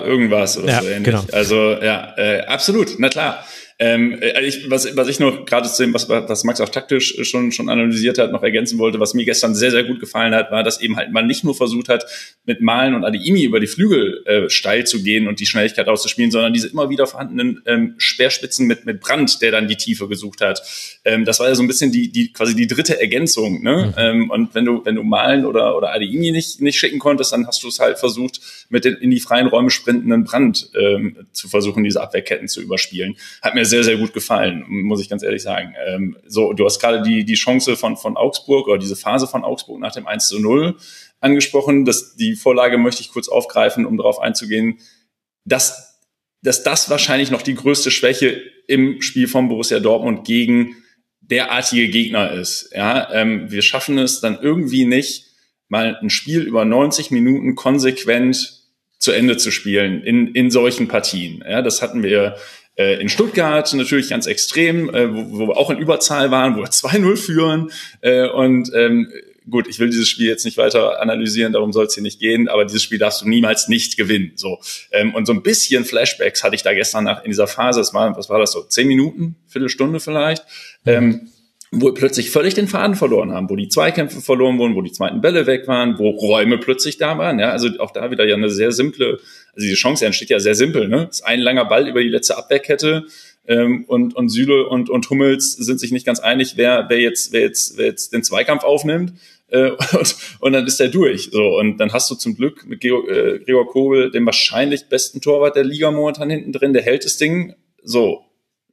[0.04, 1.04] irgendwas oder ja, so ähnlich.
[1.04, 1.22] Genau.
[1.32, 3.44] Also ja, äh, absolut, na klar.
[3.82, 7.16] Ähm, äh, ich, was, was ich noch gerade zu dem, was, was Max auch taktisch
[7.22, 10.52] schon, schon analysiert hat, noch ergänzen wollte, was mir gestern sehr, sehr gut gefallen hat,
[10.52, 12.04] war, dass eben halt man nicht nur versucht hat,
[12.44, 16.30] mit Malen und Adiimi über die Flügel äh, steil zu gehen und die Schnelligkeit auszuspielen,
[16.30, 20.42] sondern diese immer wieder vorhandenen ähm, Speerspitzen mit, mit Brand, der dann die Tiefe gesucht
[20.42, 20.62] hat.
[21.04, 23.64] Ähm, das war ja so ein bisschen die, die quasi die dritte Ergänzung.
[23.64, 23.86] Ne?
[23.86, 23.94] Mhm.
[23.96, 27.48] Ähm, und wenn du, wenn du Malen oder, oder Adiimi nicht, nicht schicken konntest, dann
[27.48, 28.40] hast du es halt versucht,
[28.72, 33.16] mit den in die freien Räume sprintenden Brand ähm, zu versuchen, diese Abwehrketten zu überspielen.
[33.42, 35.74] Hat mir sehr, sehr gut gefallen, muss ich ganz ehrlich sagen.
[35.86, 39.44] Ähm, so, du hast gerade die, die Chance von, von Augsburg oder diese Phase von
[39.44, 40.76] Augsburg nach dem 1 zu 0
[41.20, 41.84] angesprochen.
[41.84, 44.78] Das, die Vorlage möchte ich kurz aufgreifen, um darauf einzugehen,
[45.44, 46.00] dass,
[46.42, 50.76] dass das wahrscheinlich noch die größte Schwäche im Spiel von Borussia Dortmund gegen
[51.20, 52.72] derartige Gegner ist.
[52.74, 55.26] Ja, ähm, wir schaffen es dann irgendwie nicht,
[55.68, 58.61] mal ein Spiel über 90 Minuten konsequent
[59.02, 61.42] zu Ende zu spielen in, in solchen Partien.
[61.46, 62.36] Ja, das hatten wir
[62.76, 66.60] äh, in Stuttgart natürlich ganz extrem, äh, wo, wo wir auch in Überzahl waren, wo
[66.60, 67.72] wir 2-0 führen.
[68.00, 69.12] Äh, und ähm,
[69.50, 72.48] gut, ich will dieses Spiel jetzt nicht weiter analysieren, darum soll es hier nicht gehen,
[72.48, 74.34] aber dieses Spiel darfst du niemals nicht gewinnen.
[74.36, 74.60] So
[74.92, 77.92] ähm, Und so ein bisschen Flashbacks hatte ich da gestern nach in dieser Phase, es
[77.92, 80.44] war, was war das so, zehn Minuten, Viertelstunde vielleicht.
[80.86, 81.31] Ähm,
[81.74, 85.22] wo plötzlich völlig den Faden verloren haben, wo die Zweikämpfe verloren wurden, wo die zweiten
[85.22, 87.38] Bälle weg waren, wo Räume plötzlich da waren.
[87.38, 89.20] Ja, also auch da wieder ja eine sehr simple,
[89.54, 90.88] also diese Chance entsteht ja sehr simpel.
[90.88, 91.06] Ne?
[91.06, 93.06] Das ist ein langer Ball über die letzte Abwehrkette
[93.48, 97.32] ähm, und und Süle und und Hummels sind sich nicht ganz einig, wer wer jetzt
[97.32, 99.14] wer jetzt wer jetzt den Zweikampf aufnimmt.
[99.48, 101.30] Äh, und, und dann ist der durch.
[101.32, 105.22] So und dann hast du zum Glück mit Gregor, äh, Gregor Kobel den wahrscheinlich besten
[105.22, 106.74] Torwart der Liga momentan hinten drin.
[106.74, 107.54] Der hält das Ding.
[107.82, 108.26] So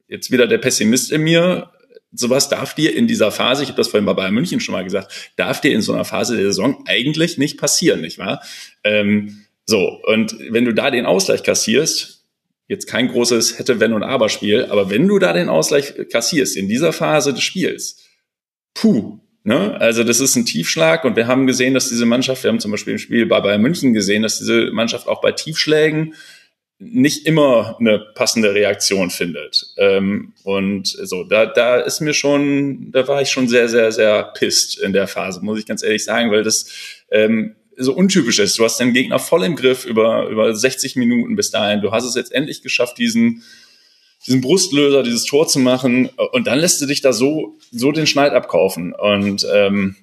[0.06, 1.70] jetzt wieder der Pessimist in mir
[2.12, 4.84] sowas darf dir in dieser Phase, ich habe das vorhin bei Bayern München schon mal
[4.84, 8.42] gesagt, darf dir in so einer Phase der Saison eigentlich nicht passieren, nicht wahr?
[8.84, 12.24] Ähm, so, und wenn du da den Ausgleich kassierst,
[12.66, 16.56] jetzt kein großes hätte, wenn und aber Spiel, aber wenn du da den Ausgleich kassierst
[16.56, 17.98] in dieser Phase des Spiels,
[18.74, 19.80] puh, ne?
[19.80, 22.70] Also das ist ein Tiefschlag und wir haben gesehen, dass diese Mannschaft, wir haben zum
[22.70, 26.14] Beispiel im Spiel bei Bayern München gesehen, dass diese Mannschaft auch bei Tiefschlägen
[26.80, 29.66] nicht immer eine passende Reaktion findet.
[29.76, 34.22] Ähm, und so, da, da ist mir schon, da war ich schon sehr, sehr, sehr
[34.34, 36.66] pisst in der Phase, muss ich ganz ehrlich sagen, weil das
[37.10, 38.58] ähm, so untypisch ist.
[38.58, 41.82] Du hast den Gegner voll im Griff über, über 60 Minuten bis dahin.
[41.82, 43.42] Du hast es jetzt endlich geschafft, diesen,
[44.26, 46.08] diesen Brustlöser, dieses Tor zu machen.
[46.32, 48.94] Und dann lässt du dich da so, so den Schneid abkaufen.
[48.94, 49.96] Und ähm,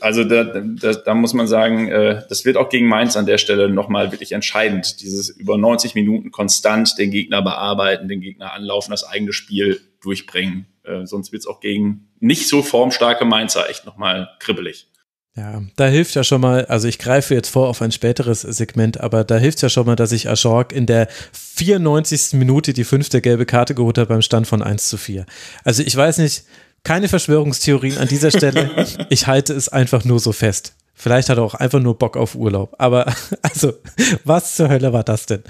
[0.00, 3.38] also da, da, da muss man sagen, äh, das wird auch gegen Mainz an der
[3.38, 5.00] Stelle nochmal wirklich entscheidend.
[5.00, 10.66] Dieses über 90 Minuten konstant den Gegner bearbeiten, den Gegner anlaufen, das eigene Spiel durchbringen.
[10.84, 14.88] Äh, sonst wird es auch gegen nicht so formstarke Mainzer echt nochmal kribbelig.
[15.38, 19.00] Ja, da hilft ja schon mal, also ich greife jetzt vor auf ein späteres Segment,
[19.00, 22.32] aber da hilft ja schon mal, dass ich Ajorg in der 94.
[22.32, 25.26] Minute die fünfte gelbe Karte geholt habe beim Stand von 1 zu 4.
[25.62, 26.42] Also ich weiß nicht,
[26.84, 28.86] keine Verschwörungstheorien an dieser Stelle.
[29.10, 30.74] Ich halte es einfach nur so fest.
[30.94, 32.74] Vielleicht hat er auch einfach nur Bock auf Urlaub.
[32.78, 33.06] Aber
[33.42, 33.72] also,
[34.24, 35.42] was zur Hölle war das denn?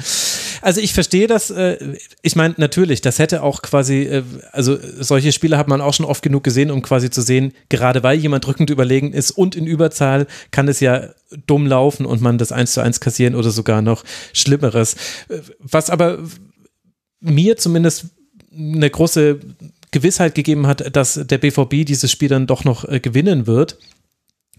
[0.60, 1.50] Also ich verstehe das.
[1.50, 4.22] Äh, ich meine, natürlich, das hätte auch quasi, äh,
[4.52, 8.02] also solche Spiele hat man auch schon oft genug gesehen, um quasi zu sehen, gerade
[8.02, 11.08] weil jemand drückend überlegen ist und in Überzahl, kann es ja
[11.46, 14.04] dumm laufen und man das eins zu eins kassieren oder sogar noch
[14.34, 14.94] Schlimmeres.
[15.28, 16.18] Äh, was aber
[17.20, 18.06] mir zumindest
[18.52, 19.40] eine große
[19.90, 23.78] Gewissheit gegeben hat, dass der BVB dieses Spiel dann doch noch äh, gewinnen wird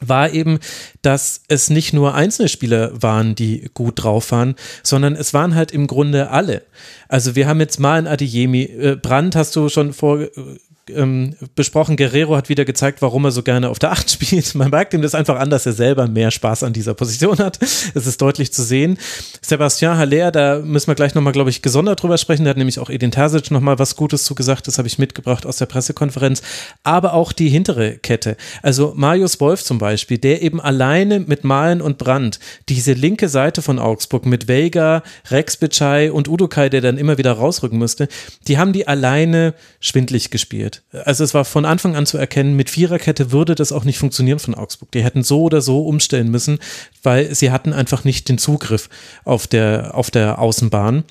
[0.01, 0.59] war eben,
[1.01, 5.71] dass es nicht nur einzelne Spieler waren, die gut drauf waren, sondern es waren halt
[5.71, 6.63] im Grunde alle.
[7.07, 10.27] Also wir haben jetzt mal ein Adiyemi, äh, Brand hast du schon vor,
[10.95, 11.97] ähm, besprochen.
[11.97, 14.55] Guerrero hat wieder gezeigt, warum er so gerne auf der 8 spielt.
[14.55, 17.59] Man merkt ihm das einfach an, dass er selber mehr Spaß an dieser Position hat.
[17.61, 18.97] Es ist deutlich zu sehen.
[19.41, 22.43] Sebastian Haller, da müssen wir gleich nochmal, glaube ich, gesondert drüber sprechen.
[22.43, 24.67] Der hat nämlich auch Edin Terzic nochmal was Gutes zugesagt.
[24.67, 26.41] Das habe ich mitgebracht aus der Pressekonferenz.
[26.83, 28.37] Aber auch die hintere Kette.
[28.61, 33.61] Also Marius Wolf zum Beispiel, der eben alleine mit Malen und Brand diese linke Seite
[33.61, 38.07] von Augsburg mit Vega, Rex Bitschei und Udokai, der dann immer wieder rausrücken musste,
[38.47, 40.78] die haben die alleine schwindlig gespielt.
[40.91, 44.39] Also es war von Anfang an zu erkennen, mit Viererkette würde das auch nicht funktionieren
[44.39, 44.91] von Augsburg.
[44.91, 46.59] Die hätten so oder so umstellen müssen,
[47.03, 48.89] weil sie hatten einfach nicht den Zugriff
[49.23, 51.03] auf der, auf der Außenbahn.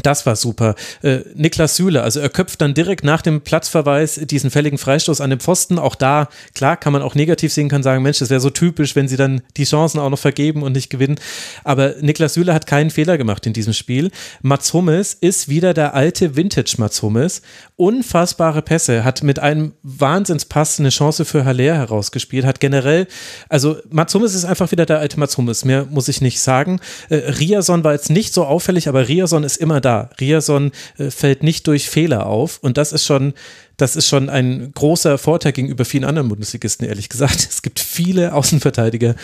[0.00, 0.74] Das war super.
[1.02, 5.28] Äh, Niklas Süle, also er köpft dann direkt nach dem Platzverweis diesen fälligen Freistoß an
[5.28, 5.78] den Pfosten.
[5.78, 8.96] Auch da, klar, kann man auch negativ sehen, kann sagen, Mensch, das wäre so typisch,
[8.96, 11.16] wenn sie dann die Chancen auch noch vergeben und nicht gewinnen.
[11.62, 14.10] Aber Niklas Süle hat keinen Fehler gemacht in diesem Spiel.
[14.40, 17.42] Mats Hummels ist wieder der alte Vintage Mats Hummels.
[17.76, 23.06] Unfassbare Pässe, hat mit einem Wahnsinnspass eine Chance für Haller herausgespielt, hat generell,
[23.50, 26.80] also Mats Hummels ist einfach wieder der alte Mats Hummels, mehr muss ich nicht sagen.
[27.10, 30.10] Äh, Riason war jetzt nicht so auffällig, aber Riason ist immer da.
[30.20, 33.34] Riason äh, fällt nicht durch Fehler auf und das ist schon,
[33.76, 37.48] das ist schon ein großer Vorteil gegenüber vielen anderen Bundesligisten, ehrlich gesagt.
[37.52, 39.14] Es gibt viele Außenverteidiger,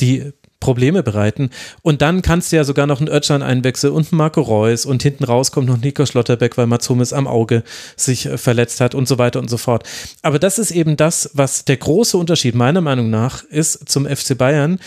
[0.00, 1.50] die Probleme bereiten.
[1.82, 5.24] Und dann kannst du ja sogar noch einen Özcan einwechseln und Marco Reus und hinten
[5.24, 7.62] raus kommt noch Nico Schlotterbeck, weil Mats am Auge
[7.96, 9.88] sich äh, verletzt hat und so weiter und so fort.
[10.22, 14.36] Aber das ist eben das, was der große Unterschied meiner Meinung nach ist zum FC
[14.36, 14.80] Bayern.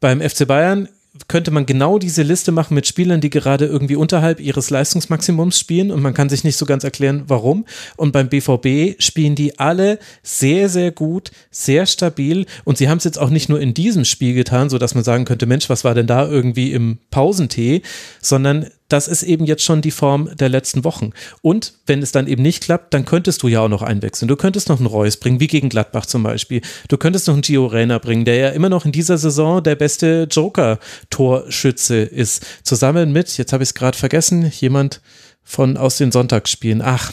[0.00, 0.88] Beim FC Bayern
[1.26, 5.90] könnte man genau diese Liste machen mit Spielern, die gerade irgendwie unterhalb ihres Leistungsmaximums spielen
[5.90, 7.64] und man kann sich nicht so ganz erklären, warum.
[7.96, 13.04] Und beim BVB spielen die alle sehr, sehr gut, sehr stabil und sie haben es
[13.04, 15.84] jetzt auch nicht nur in diesem Spiel getan, so dass man sagen könnte, Mensch, was
[15.84, 17.82] war denn da irgendwie im Pausentee,
[18.20, 21.10] sondern das ist eben jetzt schon die Form der letzten Wochen.
[21.42, 24.28] Und wenn es dann eben nicht klappt, dann könntest du ja auch noch einwechseln.
[24.28, 26.62] Du könntest noch einen Reus bringen, wie gegen Gladbach zum Beispiel.
[26.88, 29.76] Du könntest noch einen Gio Reyna bringen, der ja immer noch in dieser Saison der
[29.76, 32.44] beste Joker-Torschütze ist.
[32.62, 35.00] Zusammen mit, jetzt habe ich es gerade vergessen, jemand
[35.44, 36.82] von aus den Sonntagsspielen.
[36.82, 37.12] Ach,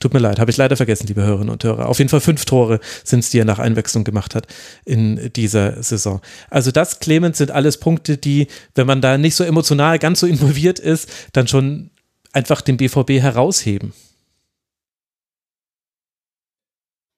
[0.00, 1.86] Tut mir leid, habe ich leider vergessen, liebe Hörerinnen und Hörer.
[1.86, 4.46] Auf jeden Fall fünf Tore sind es, die er nach Einwechslung gemacht hat
[4.86, 6.22] in dieser Saison.
[6.48, 10.26] Also das, Clemens, sind alles Punkte, die, wenn man da nicht so emotional ganz so
[10.26, 11.90] involviert ist, dann schon
[12.32, 13.92] einfach den BVB herausheben.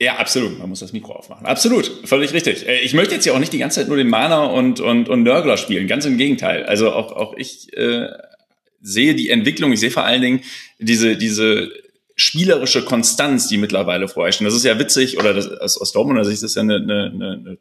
[0.00, 0.58] Ja, absolut.
[0.58, 1.46] Man muss das Mikro aufmachen.
[1.46, 1.88] Absolut.
[2.04, 2.66] Völlig richtig.
[2.66, 5.08] Äh, ich möchte jetzt ja auch nicht die ganze Zeit nur den Mahner und, und,
[5.08, 5.86] und Nörgler spielen.
[5.86, 6.64] Ganz im Gegenteil.
[6.64, 8.08] Also auch, auch ich äh,
[8.80, 9.72] sehe die Entwicklung.
[9.72, 10.40] Ich sehe vor allen Dingen
[10.80, 11.70] diese, diese
[12.22, 14.40] spielerische Konstanz, die mittlerweile vorherrscht.
[14.40, 17.58] Und das ist ja witzig, oder das, aus, Dortmunder Sicht ist ja eine, eine, eine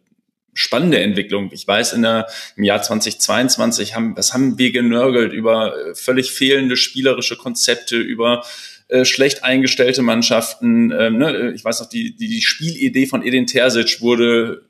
[0.53, 1.49] spannende Entwicklung.
[1.51, 6.31] Ich weiß, in der, im Jahr 2022 haben, was haben wir genörgelt über äh, völlig
[6.31, 8.43] fehlende spielerische Konzepte, über
[8.87, 10.91] äh, schlecht eingestellte Mannschaften.
[10.91, 11.53] Ähm, ne?
[11.55, 14.61] Ich weiß noch, die, die, die Spielidee von Edin Terzic wurde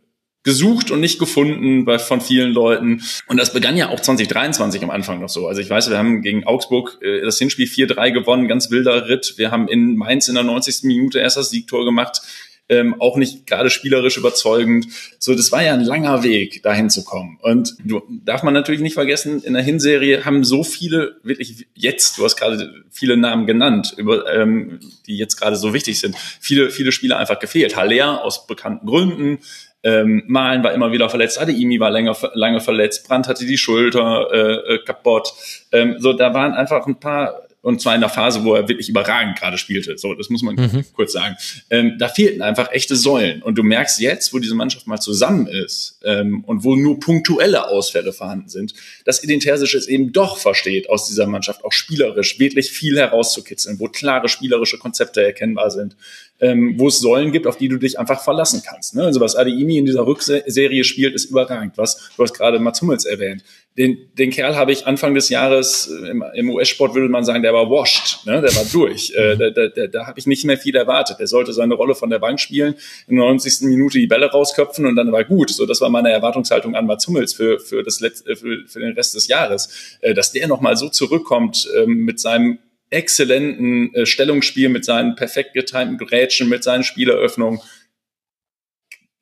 [0.44, 3.02] gesucht und nicht gefunden bei, von vielen Leuten.
[3.28, 5.48] Und das begann ja auch 2023 am Anfang noch so.
[5.48, 9.36] Also ich weiß, wir haben gegen Augsburg äh, das Hinspiel 4-3 gewonnen, ganz wilder Ritt.
[9.38, 10.84] Wir haben in Mainz in der 90.
[10.84, 12.22] Minute erst das Siegtor gemacht.
[12.70, 14.88] Ähm, auch nicht gerade spielerisch überzeugend.
[15.20, 17.38] So, das war ja ein langer Weg, dahin zu kommen.
[17.42, 22.18] Und du, darf man natürlich nicht vergessen, in der Hinserie haben so viele, wirklich jetzt,
[22.18, 26.70] du hast gerade viele Namen genannt, über, ähm, die jetzt gerade so wichtig sind, viele,
[26.70, 27.76] viele Spieler einfach gefehlt.
[27.76, 29.40] Haller aus bekannten Gründen,
[29.84, 34.28] ähm, Malen war immer wieder verletzt, Adeimi war länger, lange verletzt, Brandt hatte die Schulter
[34.32, 35.34] äh, äh, kaputt.
[35.72, 38.90] Ähm, so, da waren einfach ein paar und zwar in der Phase, wo er wirklich
[38.90, 39.98] überragend gerade spielte.
[39.98, 40.84] So, das muss man mhm.
[40.94, 41.36] kurz sagen.
[41.70, 43.44] Ähm, da fehlten einfach echte Säulen.
[43.44, 47.68] Und du merkst jetzt, wo diese Mannschaft mal zusammen ist ähm, und wo nur punktuelle
[47.68, 48.74] Ausfälle vorhanden sind,
[49.06, 53.80] dass Edin Terzic es eben doch versteht, aus dieser Mannschaft auch spielerisch wirklich viel herauszukitzeln,
[53.80, 55.96] wo klare spielerische Konzepte erkennbar sind,
[56.40, 58.96] ähm, wo es Säulen gibt, auf die du dich einfach verlassen kannst.
[58.96, 59.04] Ne?
[59.04, 61.78] Also was Adeimi in dieser Rückserie spielt, ist überragend.
[61.78, 63.44] Was du hast gerade Mats Hummels erwähnt
[63.78, 67.42] den, den Kerl habe ich Anfang des Jahres äh, im, im US-Sport würde man sagen,
[67.42, 68.42] der war washed, ne?
[68.42, 69.14] der war durch.
[69.16, 71.20] Äh, da da, da, da habe ich nicht mehr viel erwartet.
[71.20, 72.76] Der sollte seine Rolle von der Bank spielen,
[73.08, 73.62] in der 90.
[73.70, 75.52] Minute die Bälle rausköpfen und dann war gut.
[75.52, 78.94] So, das war meine Erwartungshaltung an Mats Hummels für, für, das letzte, für, für den
[78.94, 79.98] Rest des Jahres.
[80.02, 82.60] Äh, dass der nochmal so zurückkommt ähm, mit seinem
[82.90, 87.62] exzellenten äh, Stellungsspiel, mit seinen perfekt getimten Grätschen, mit seinen Spieleröffnungen,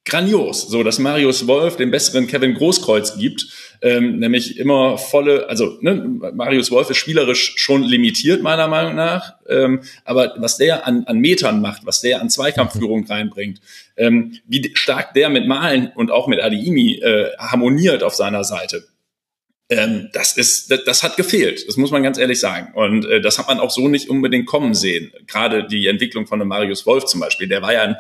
[0.10, 0.68] grandios.
[0.68, 3.47] So, dass Marius Wolf den besseren Kevin Großkreuz gibt,
[3.82, 5.95] ähm, nämlich immer volle, also ne,
[6.34, 11.20] Marius Wolf ist spielerisch schon limitiert meiner Meinung nach, ähm, aber was der an, an
[11.20, 13.62] Metern macht, was der an Zweikampfführung reinbringt,
[13.95, 18.84] ähm, wie stark der mit Malen und auch mit Adiimi äh, harmoniert auf seiner Seite.
[19.72, 21.68] Ähm, das ist, das, das, hat gefehlt.
[21.68, 22.74] Das muss man ganz ehrlich sagen.
[22.74, 25.12] Und äh, das hat man auch so nicht unbedingt kommen sehen.
[25.28, 27.95] Gerade die Entwicklung von einem Marius Wolf zum Beispiel, der war ja ein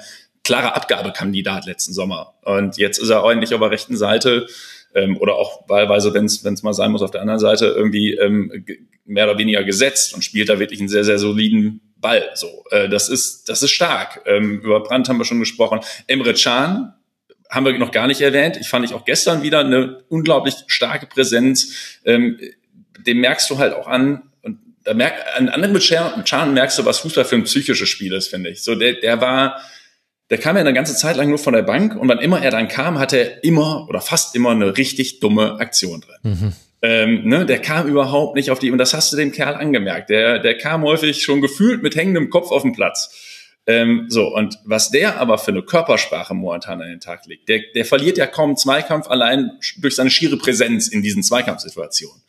[0.49, 2.33] klarer Abgabekandidat letzten Sommer.
[2.41, 4.47] Und jetzt ist er ordentlich auf der rechten Seite
[4.95, 8.65] ähm, oder auch wahlweise, wenn es mal sein muss, auf der anderen Seite irgendwie ähm,
[9.05, 12.31] mehr oder weniger gesetzt und spielt da wirklich einen sehr, sehr soliden Ball.
[12.33, 14.23] So, äh, das ist das ist stark.
[14.25, 15.81] Ähm, über Brandt haben wir schon gesprochen.
[16.07, 16.95] Emre Can
[17.47, 18.57] haben wir noch gar nicht erwähnt.
[18.59, 21.99] Ich fand ich auch gestern wieder eine unglaublich starke Präsenz.
[22.05, 22.39] Ähm,
[23.05, 24.23] dem merkst du halt auch an,
[24.83, 25.87] da merkt, an anderen mit
[26.25, 28.63] Can merkst du, was Fußball für ein psychisches Spiel ist, finde ich.
[28.63, 29.61] So, der, der war,
[30.29, 32.51] der kam ja eine ganze Zeit lang nur von der Bank und wann immer er
[32.51, 36.33] dann kam, hatte er immer oder fast immer eine richtig dumme Aktion drin.
[36.33, 36.53] Mhm.
[36.81, 40.09] Ähm, ne, der kam überhaupt nicht auf die, und das hast du dem Kerl angemerkt.
[40.09, 43.13] Der, der kam häufig schon gefühlt mit hängendem Kopf auf den Platz.
[43.67, 47.61] Ähm, so, und was der aber für eine Körpersprache momentan an den Tag legt, der,
[47.75, 52.21] der verliert ja kaum Zweikampf allein durch seine schiere Präsenz in diesen Zweikampfsituationen.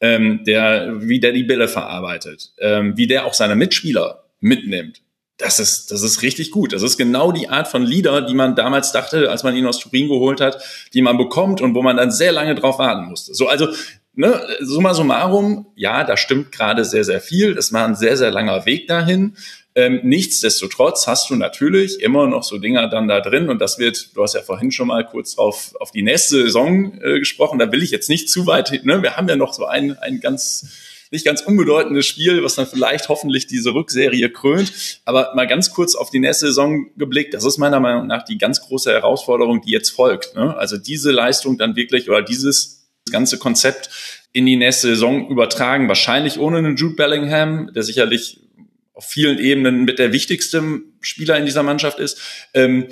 [0.00, 5.00] Ähm, der, wie der die Bälle verarbeitet, ähm, wie der auch seine Mitspieler mitnimmt
[5.38, 6.72] das ist, das ist richtig gut.
[6.72, 9.78] Das ist genau die Art von Lieder, die man damals dachte, als man ihn aus
[9.78, 10.62] Turin geholt hat,
[10.94, 13.34] die man bekommt und wo man dann sehr lange drauf warten musste.
[13.34, 13.68] So, also,
[14.14, 17.54] ne, summa summarum, ja, da stimmt gerade sehr, sehr viel.
[17.54, 19.36] Das war ein sehr, sehr langer Weg dahin.
[19.74, 24.16] Ähm, nichtsdestotrotz hast du natürlich immer noch so Dinger dann da drin und das wird,
[24.16, 27.70] du hast ja vorhin schon mal kurz auf, auf die nächste Saison äh, gesprochen, da
[27.70, 30.66] will ich jetzt nicht zu weit, ne, wir haben ja noch so ein, ein ganz
[31.10, 34.72] nicht ganz unbedeutendes Spiel, was dann vielleicht hoffentlich diese Rückserie krönt.
[35.04, 38.38] Aber mal ganz kurz auf die nächste Saison geblickt, das ist meiner Meinung nach die
[38.38, 40.34] ganz große Herausforderung, die jetzt folgt.
[40.34, 40.56] Ne?
[40.56, 43.90] Also diese Leistung dann wirklich oder dieses ganze Konzept
[44.32, 48.40] in die nächste Saison übertragen, wahrscheinlich ohne einen Jude Bellingham, der sicherlich
[48.92, 52.20] auf vielen Ebenen mit der wichtigste Spieler in dieser Mannschaft ist.
[52.54, 52.88] Ähm,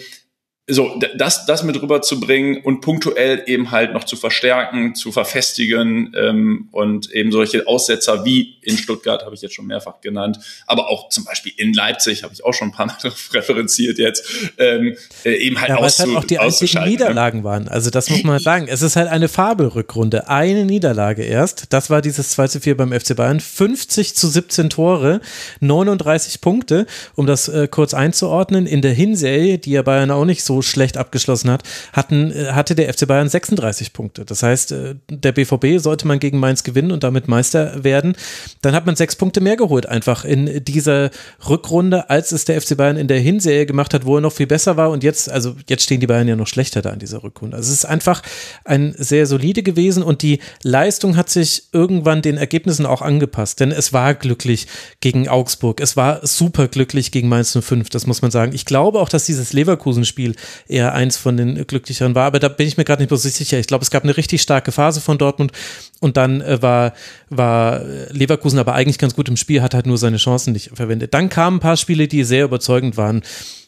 [0.67, 6.69] so, das, das mit rüberzubringen und punktuell eben halt noch zu verstärken, zu verfestigen ähm,
[6.73, 11.11] und eben solche Aussetzer wie in Stuttgart habe ich jetzt schon mehrfach genannt, aber auch
[11.11, 12.97] zum Beispiel in Leipzig habe ich auch schon ein paar Mal
[13.33, 14.27] referenziert jetzt,
[14.59, 16.89] ähm, äh, eben halt ja, weil es halt auch die einzigen ne?
[16.89, 17.45] Niederlagen ne?
[17.45, 17.69] waren.
[17.69, 18.67] Also das muss man sagen.
[18.69, 20.29] Es ist halt eine Fabelrückrunde.
[20.29, 21.73] Eine Niederlage erst.
[21.73, 23.41] Das war dieses 2 zu 4 beim FC Bayern.
[23.41, 25.21] 50 zu 17 Tore,
[25.61, 26.87] 39 Punkte,
[27.17, 28.67] um das äh, kurz einzuordnen.
[28.67, 32.53] In der Hinserie, die ja Bayern auch nicht so so schlecht abgeschlossen hat, hatten, äh,
[32.53, 34.25] hatte der FC Bayern 36 Punkte.
[34.25, 38.15] Das heißt, äh, der BVB sollte man gegen Mainz gewinnen und damit Meister werden.
[38.63, 41.11] Dann hat man sechs Punkte mehr geholt, einfach in dieser
[41.49, 44.47] Rückrunde, als es der FC Bayern in der Hinserie gemacht hat, wo er noch viel
[44.47, 44.91] besser war.
[44.91, 47.57] Und jetzt, also jetzt stehen die Bayern ja noch schlechter da in dieser Rückrunde.
[47.57, 48.23] Also es ist einfach
[48.65, 53.73] ein sehr solide gewesen und die Leistung hat sich irgendwann den Ergebnissen auch angepasst, denn
[53.73, 54.67] es war glücklich
[55.01, 55.81] gegen Augsburg.
[55.81, 58.53] Es war super glücklich gegen Mainz 05, das muss man sagen.
[58.55, 60.37] Ich glaube auch, dass dieses Leverkusen-Spiel
[60.69, 62.27] eher eins von den glücklicheren war.
[62.27, 63.59] Aber da bin ich mir gerade nicht so sicher.
[63.59, 65.53] Ich glaube, es gab eine richtig starke Phase von Dortmund
[66.01, 66.95] und dann äh, war,
[67.31, 71.15] war Leverkusen aber eigentlich ganz gut im Spiel, hat halt nur seine Chancen nicht verwendet.
[71.15, 73.23] Dann kamen ein paar Spiele, die sehr überzeugend waren.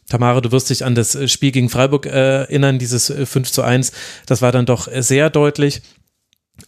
[0.09, 3.63] Tamara, du wirst dich an das Spiel gegen Freiburg äh, erinnern, dieses 5 äh, zu
[3.63, 3.93] 1.
[4.27, 5.83] Das war dann doch sehr deutlich.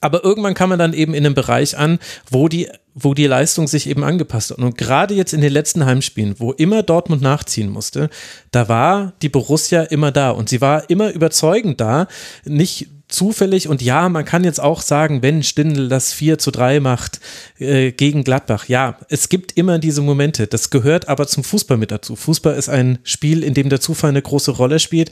[0.01, 1.99] Aber irgendwann kam man dann eben in einem Bereich an,
[2.31, 4.59] wo die, wo die Leistung sich eben angepasst hat.
[4.59, 8.11] Und gerade jetzt in den letzten Heimspielen, wo immer Dortmund nachziehen musste,
[8.51, 12.07] da war die Borussia immer da und sie war immer überzeugend da.
[12.45, 16.81] Nicht zufällig und ja, man kann jetzt auch sagen, wenn Stindl das 4 zu 3
[16.81, 17.21] macht
[17.59, 21.91] äh, gegen Gladbach, ja, es gibt immer diese Momente, das gehört aber zum Fußball mit
[21.91, 22.17] dazu.
[22.17, 25.11] Fußball ist ein Spiel, in dem der Zufall eine große Rolle spielt.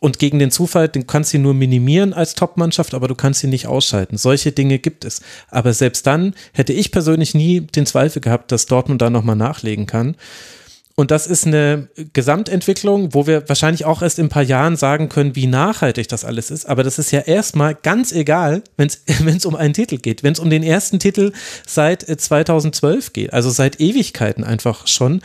[0.00, 3.50] Und gegen den Zufall, den kannst du nur minimieren als Topmannschaft, aber du kannst ihn
[3.50, 4.18] nicht ausschalten.
[4.18, 5.22] Solche Dinge gibt es.
[5.48, 9.86] Aber selbst dann hätte ich persönlich nie den Zweifel gehabt, dass Dortmund da nochmal nachlegen
[9.86, 10.16] kann.
[10.98, 15.10] Und das ist eine Gesamtentwicklung, wo wir wahrscheinlich auch erst in ein paar Jahren sagen
[15.10, 16.66] können, wie nachhaltig das alles ist.
[16.66, 20.22] Aber das ist ja erstmal ganz egal, wenn es um einen Titel geht.
[20.22, 21.32] Wenn es um den ersten Titel
[21.66, 25.20] seit 2012 geht, also seit Ewigkeiten einfach schon.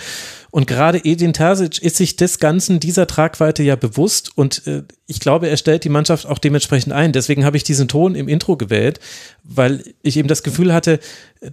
[0.51, 5.21] Und gerade Edin Terzic ist sich des Ganzen dieser Tragweite ja bewusst und äh, ich
[5.21, 7.13] glaube, er stellt die Mannschaft auch dementsprechend ein.
[7.13, 8.99] Deswegen habe ich diesen Ton im Intro gewählt,
[9.43, 10.99] weil ich eben das Gefühl hatte,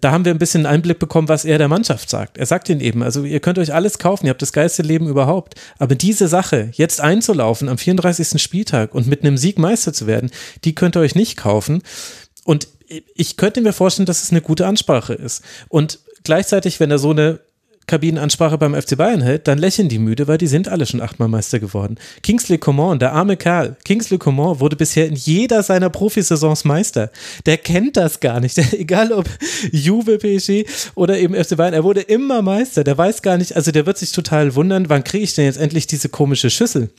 [0.00, 2.38] da haben wir ein bisschen Einblick bekommen, was er der Mannschaft sagt.
[2.38, 5.08] Er sagt ihnen eben, also ihr könnt euch alles kaufen, ihr habt das geilste Leben
[5.08, 5.54] überhaupt.
[5.78, 8.40] Aber diese Sache, jetzt einzulaufen am 34.
[8.42, 10.30] Spieltag und mit einem Sieg Meister zu werden,
[10.64, 11.82] die könnt ihr euch nicht kaufen.
[12.44, 12.68] Und
[13.14, 15.42] ich könnte mir vorstellen, dass es eine gute Ansprache ist.
[15.68, 17.40] Und gleichzeitig, wenn er so eine
[17.88, 21.28] Kabinenansprache beim FC Bayern hält, dann lächeln die müde, weil die sind alle schon achtmal
[21.28, 21.96] Meister geworden.
[22.22, 27.10] Kingsley Coman, der arme Kerl, Kingsley Coman wurde bisher in jeder seiner Profisaisons Meister.
[27.46, 28.56] Der kennt das gar nicht.
[28.56, 29.28] Der, egal ob
[29.72, 32.84] Juve, PSG oder eben FC Bayern, er wurde immer Meister.
[32.84, 35.58] Der weiß gar nicht, also der wird sich total wundern, wann kriege ich denn jetzt
[35.58, 36.90] endlich diese komische Schüssel?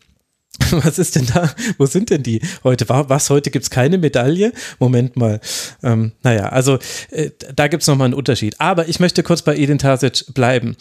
[0.71, 1.53] Was ist denn da?
[1.77, 2.87] Wo sind denn die heute?
[2.89, 4.51] Was, heute gibt es keine Medaille?
[4.79, 5.39] Moment mal.
[5.83, 6.79] Ähm, naja, also
[7.11, 8.59] äh, da gibt es nochmal einen Unterschied.
[8.59, 10.75] Aber ich möchte kurz bei Edin Tasic bleiben.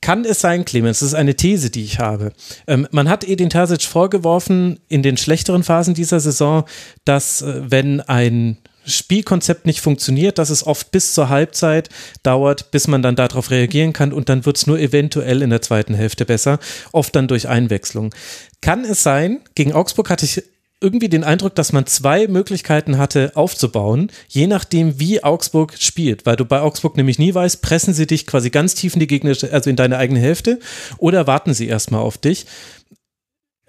[0.00, 2.32] Kann es sein, Clemens, das ist eine These, die ich habe.
[2.66, 6.64] Ähm, man hat Edin Tasic vorgeworfen in den schlechteren Phasen dieser Saison,
[7.04, 11.88] dass äh, wenn ein Spielkonzept nicht funktioniert, dass es oft bis zur Halbzeit
[12.22, 15.60] dauert, bis man dann darauf reagieren kann und dann wird es nur eventuell in der
[15.60, 16.60] zweiten Hälfte besser,
[16.92, 18.14] oft dann durch Einwechslung.
[18.66, 20.42] Kann es sein, gegen Augsburg hatte ich
[20.80, 26.26] irgendwie den Eindruck, dass man zwei Möglichkeiten hatte aufzubauen, je nachdem, wie Augsburg spielt.
[26.26, 29.06] Weil du bei Augsburg nämlich nie weißt, pressen sie dich quasi ganz tief in die
[29.06, 30.58] Gegner, also in deine eigene Hälfte,
[30.98, 32.46] oder warten sie erstmal auf dich.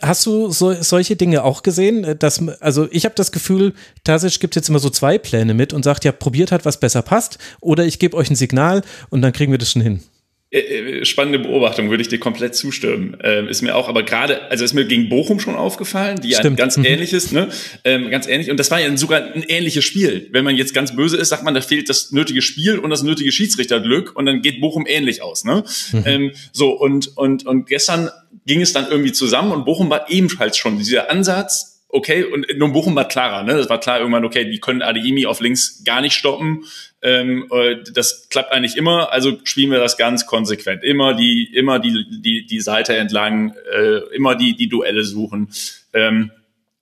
[0.02, 2.18] Hast du so, solche Dinge auch gesehen?
[2.18, 5.84] Dass, also ich habe das Gefühl, Tasic gibt jetzt immer so zwei Pläne mit und
[5.84, 8.82] sagt, ja, probiert halt, was besser passt, oder ich gebe euch ein Signal
[9.12, 10.02] und dann kriegen wir das schon hin.
[10.50, 13.18] Äh, äh, spannende Beobachtung, würde ich dir komplett zustimmen.
[13.22, 16.46] Ähm, ist mir auch, aber gerade, also ist mir gegen Bochum schon aufgefallen, die Stimmt.
[16.46, 16.86] ein ganz mhm.
[16.86, 17.50] ähnliches, ne?
[17.84, 18.50] Ähm, ganz ähnlich.
[18.50, 20.30] Und das war ja sogar ein ähnliches Spiel.
[20.32, 23.04] Wenn man jetzt ganz böse ist, sagt man, da fehlt das nötige Spiel und das
[23.04, 25.66] nötige Schiedsrichterglück und dann geht Bochum ähnlich aus, ne?
[25.92, 26.04] Mhm.
[26.06, 28.10] Ähm, so, und, und, und gestern
[28.46, 32.72] ging es dann irgendwie zusammen und Bochum war ebenfalls schon dieser Ansatz, okay, und nur
[32.72, 33.58] Bochum war klarer, ne?
[33.58, 36.64] Das war klar irgendwann, okay, die können Adeyemi auf links gar nicht stoppen.
[37.02, 40.84] Ähm, äh, das klappt eigentlich immer, also spielen wir das ganz konsequent.
[40.84, 45.50] Immer die, immer die, die, die Seite entlang, äh, immer die, die Duelle suchen.
[45.94, 46.32] Ähm,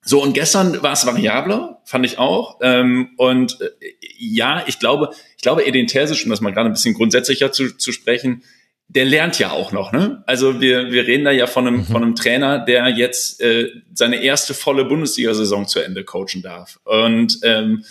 [0.07, 2.59] so, und gestern war es variabler, fand ich auch.
[2.61, 3.69] Ähm, und äh,
[4.17, 7.75] ja, ich glaube, ich glaube, Edin Terzic, um das mal gerade ein bisschen grundsätzlicher zu,
[7.75, 8.43] zu sprechen,
[8.87, 10.23] der lernt ja auch noch, ne?
[10.27, 11.85] Also wir, wir reden da ja von einem, mhm.
[11.85, 16.79] von einem Trainer, der jetzt äh, seine erste volle Bundesliga-Saison zu Ende coachen darf.
[16.83, 17.83] Und ähm,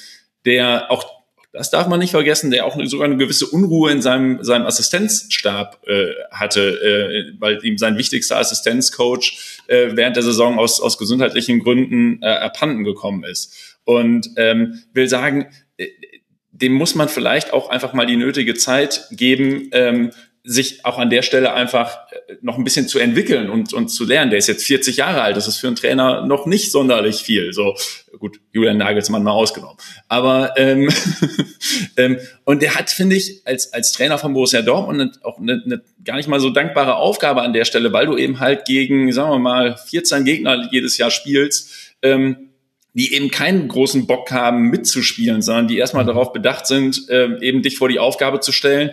[0.45, 1.14] der auch,
[1.55, 5.87] das darf man nicht vergessen, der auch sogar eine gewisse Unruhe in seinem, seinem Assistenzstab
[5.87, 11.61] äh, hatte, äh, weil ihm sein wichtigster Assistenzcoach äh, während der Saison aus, aus gesundheitlichen
[11.61, 13.79] Gründen äh, erpanden gekommen ist.
[13.85, 15.47] Und ähm, will sagen,
[15.77, 15.87] äh,
[16.51, 20.11] dem muss man vielleicht auch einfach mal die nötige Zeit geben, ähm,
[20.47, 24.05] sich auch an der Stelle einfach äh, noch ein bisschen zu entwickeln und, und zu
[24.05, 24.31] lernen.
[24.31, 27.55] Der ist jetzt 40 Jahre alt, das ist für einen Trainer noch nicht sonderlich viel.
[27.55, 27.75] So
[28.19, 29.79] gut, Julian Nagelsmann mal ausgenommen.
[30.07, 30.91] Aber ähm,
[31.97, 35.83] ähm, und der hat, finde ich, als als Trainer von Borussia Dortmund auch eine, eine
[36.05, 39.31] gar nicht mal so dankbare Aufgabe an der Stelle, weil du eben halt gegen, sagen
[39.31, 41.97] wir mal, 14 Gegner jedes Jahr spielst.
[42.03, 42.51] Ähm,
[42.97, 47.61] die eben keinen großen Bock haben mitzuspielen, sondern die erstmal darauf bedacht sind, ähm, eben
[47.61, 48.93] dich vor die Aufgabe zu stellen,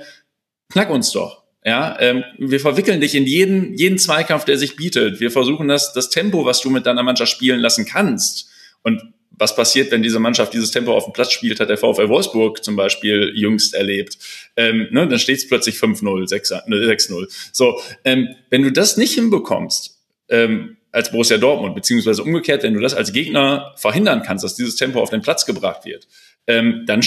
[0.72, 1.41] knack uns doch.
[1.64, 5.20] Ja, ähm, wir verwickeln dich in jeden, jeden Zweikampf, der sich bietet.
[5.20, 8.50] Wir versuchen das, das Tempo, was du mit deiner Mannschaft spielen lassen kannst.
[8.82, 12.10] Und was passiert, wenn diese Mannschaft dieses Tempo auf dem Platz spielt, hat der VfL
[12.10, 14.18] Wolfsburg zum Beispiel jüngst erlebt.
[14.56, 17.28] Ähm, ne, dann steht es plötzlich 5-0, 6-0.
[17.52, 20.00] So, ähm, wenn du das nicht hinbekommst,
[20.30, 24.76] ähm, als Borussia Dortmund, beziehungsweise umgekehrt, wenn du das als Gegner verhindern kannst, dass dieses
[24.76, 26.08] Tempo auf den Platz gebracht wird,
[26.48, 27.02] ähm, dann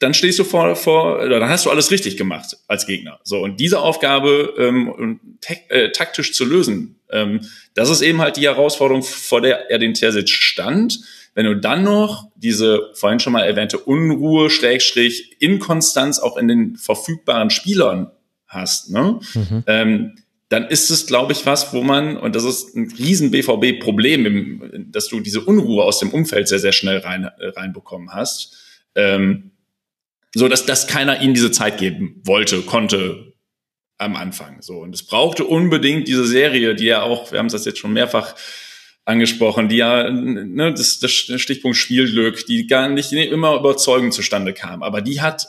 [0.00, 3.20] dann stehst du vor, vor oder dann hast du alles richtig gemacht als Gegner.
[3.22, 5.38] So und diese Aufgabe ähm,
[5.68, 7.40] äh, taktisch zu lösen, ähm,
[7.74, 11.00] das ist eben halt die Herausforderung, vor der er den Terzic stand.
[11.34, 16.76] Wenn du dann noch diese vorhin schon mal erwähnte Unruhe, Schrägstrich, Inkonstanz auch in den
[16.76, 18.10] verfügbaren Spielern
[18.46, 19.18] hast, ne?
[19.34, 19.64] Mhm.
[19.66, 20.16] Ähm,
[20.48, 25.08] dann ist es, glaube ich, was, wo man, und das ist ein riesen BVB-Problem, dass
[25.08, 28.56] du diese Unruhe aus dem Umfeld sehr, sehr schnell rein, äh, reinbekommen hast.
[28.94, 29.50] Ähm,
[30.34, 33.34] so dass, dass keiner ihnen diese Zeit geben wollte, konnte
[33.98, 34.60] am Anfang.
[34.60, 37.78] So und es brauchte unbedingt diese Serie, die ja auch, wir haben es das jetzt
[37.78, 38.34] schon mehrfach
[39.04, 44.82] angesprochen, die ja ne, das, das Stichpunkt Spielglück, die gar nicht immer überzeugend zustande kam,
[44.82, 45.46] aber die hat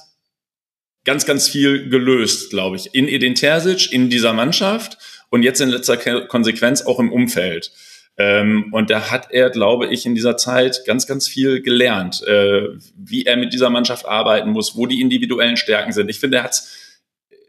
[1.05, 4.97] ganz, ganz viel gelöst, glaube ich, in Edin Terzic, in dieser Mannschaft
[5.29, 7.71] und jetzt in letzter Konsequenz auch im Umfeld.
[8.17, 12.69] Ähm, und da hat er, glaube ich, in dieser Zeit ganz, ganz viel gelernt, äh,
[12.95, 16.09] wie er mit dieser Mannschaft arbeiten muss, wo die individuellen Stärken sind.
[16.09, 16.63] Ich finde, er hat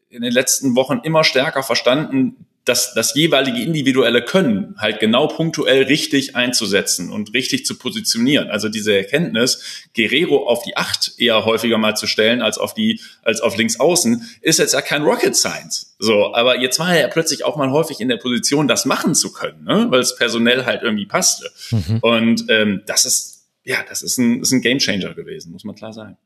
[0.08, 5.84] in den letzten Wochen immer stärker verstanden, das, das jeweilige individuelle Können halt genau punktuell
[5.84, 8.50] richtig einzusetzen und richtig zu positionieren.
[8.50, 9.62] Also diese Erkenntnis,
[9.94, 13.78] Guerrero auf die Acht eher häufiger mal zu stellen als auf die, als auf links
[13.78, 15.94] außen, ist jetzt ja kein Rocket Science.
[16.00, 19.14] So, aber jetzt war er ja plötzlich auch mal häufig in der Position, das machen
[19.14, 19.86] zu können, ne?
[19.90, 21.48] weil es personell halt irgendwie passte.
[21.70, 21.98] Mhm.
[22.02, 25.92] Und ähm, das ist, ja, das ist ein, ist ein Gamechanger gewesen, muss man klar
[25.92, 26.16] sagen.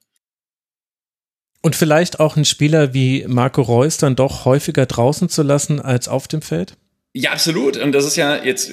[1.62, 6.08] Und vielleicht auch einen Spieler wie Marco Reus dann doch häufiger draußen zu lassen als
[6.08, 6.74] auf dem Feld?
[7.12, 7.76] Ja, absolut.
[7.76, 8.72] Und das ist ja jetzt,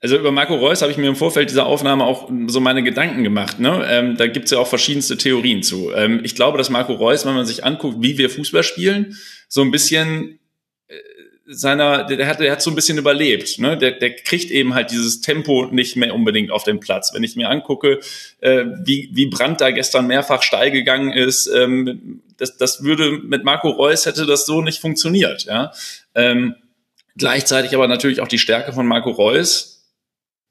[0.00, 3.22] also über Marco Reus habe ich mir im Vorfeld dieser Aufnahme auch so meine Gedanken
[3.22, 3.60] gemacht.
[3.60, 3.86] Ne?
[3.88, 5.92] Ähm, da gibt's ja auch verschiedenste Theorien zu.
[5.94, 9.16] Ähm, ich glaube, dass Marco Reus, wenn man sich anguckt, wie wir Fußball spielen,
[9.48, 10.40] so ein bisschen
[11.48, 13.58] seiner, der hat, der hat so ein bisschen überlebt.
[13.58, 13.78] Ne?
[13.78, 17.14] Der, der kriegt eben halt dieses Tempo nicht mehr unbedingt auf den Platz.
[17.14, 18.00] Wenn ich mir angucke,
[18.40, 23.44] äh, wie, wie Brandt da gestern mehrfach steil gegangen ist, ähm, das, das würde mit
[23.44, 25.44] Marco Reus hätte das so nicht funktioniert.
[25.44, 25.72] Ja?
[26.14, 26.56] Ähm,
[27.16, 29.75] gleichzeitig aber natürlich auch die Stärke von Marco Reus,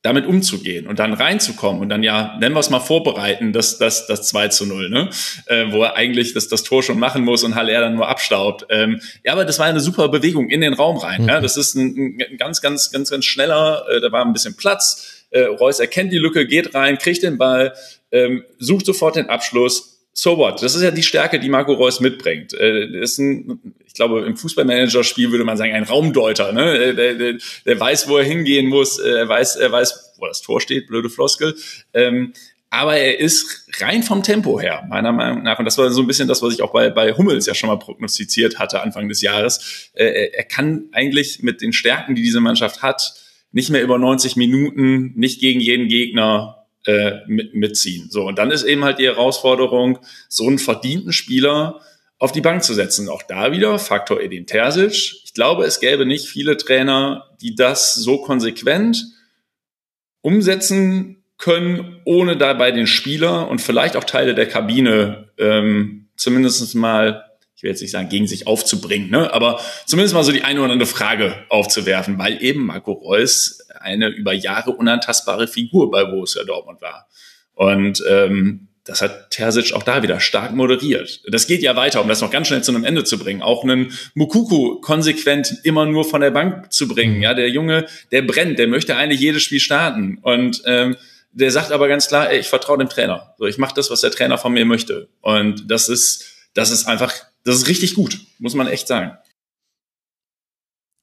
[0.06, 4.06] damit umzugehen und dann reinzukommen und dann ja, nennen wir es mal vorbereiten, das, das,
[4.06, 5.10] das 2 zu 0, ne?
[5.48, 8.68] Äh, wo er eigentlich das, das Tor schon machen muss und Haller dann nur abstaubt.
[8.70, 11.24] Ähm, ja, aber das war eine super Bewegung in den Raum rein.
[11.24, 11.28] Mhm.
[11.28, 11.42] Ja?
[11.42, 15.26] Das ist ein, ein ganz, ganz, ganz, ganz schneller, äh, da war ein bisschen Platz.
[15.32, 17.74] Äh, Reus erkennt die Lücke, geht rein, kriegt den Ball,
[18.12, 20.64] ähm, sucht sofort den Abschluss, so what?
[20.64, 22.54] Das ist ja die Stärke, die Marco Reus mitbringt.
[22.54, 26.54] Äh, ist ein, ich glaube, im Fußballmanager-Spiel würde man sagen, ein Raumdeuter.
[26.54, 26.78] Ne?
[26.78, 27.34] Äh, der, der,
[27.66, 28.98] der weiß, wo er hingehen muss.
[28.98, 30.88] Äh, er weiß, er weiß, wo das Tor steht.
[30.88, 31.56] Blöde Floskel.
[31.94, 32.32] Ähm,
[32.70, 35.60] aber er ist rein vom Tempo her, meiner Meinung nach.
[35.60, 37.68] Und das war so ein bisschen das, was ich auch bei, bei Hummels ja schon
[37.68, 39.92] mal prognostiziert hatte Anfang des Jahres.
[39.96, 43.16] Äh, er kann eigentlich mit den Stärken, die diese Mannschaft hat,
[43.52, 48.10] nicht mehr über 90 Minuten, nicht gegen jeden Gegner äh, mit, mitziehen.
[48.10, 51.82] So, und dann ist eben halt die Herausforderung, so einen verdienten Spieler
[52.18, 53.10] auf die Bank zu setzen.
[53.10, 55.22] Auch da wieder Faktor Edin Terzic.
[55.24, 59.06] Ich glaube, es gäbe nicht viele Trainer, die das so konsequent
[60.22, 67.26] umsetzen können, ohne dabei den Spieler und vielleicht auch Teile der Kabine ähm, zumindest mal,
[67.56, 69.34] ich will jetzt nicht sagen, gegen sich aufzubringen, ne?
[69.34, 74.10] aber zumindest mal so die eine oder andere Frage aufzuwerfen, weil eben Marco Reus eine
[74.10, 77.08] über Jahre unantastbare Figur bei Borussia Dortmund war.
[77.54, 81.22] Und ähm, das hat Terzic auch da wieder stark moderiert.
[81.28, 83.42] Das geht ja weiter, um das noch ganz schnell zu einem Ende zu bringen.
[83.42, 87.22] Auch einen Mukuku konsequent immer nur von der Bank zu bringen.
[87.22, 90.20] Ja, der Junge, der brennt, der möchte eigentlich jedes Spiel starten.
[90.22, 90.98] Und ähm,
[91.32, 93.34] der sagt aber ganz klar, ey, ich vertraue dem Trainer.
[93.40, 95.08] So, ich mache das, was der Trainer von mir möchte.
[95.22, 97.12] Und das ist, das ist einfach,
[97.46, 99.18] das ist richtig gut, muss man echt sagen.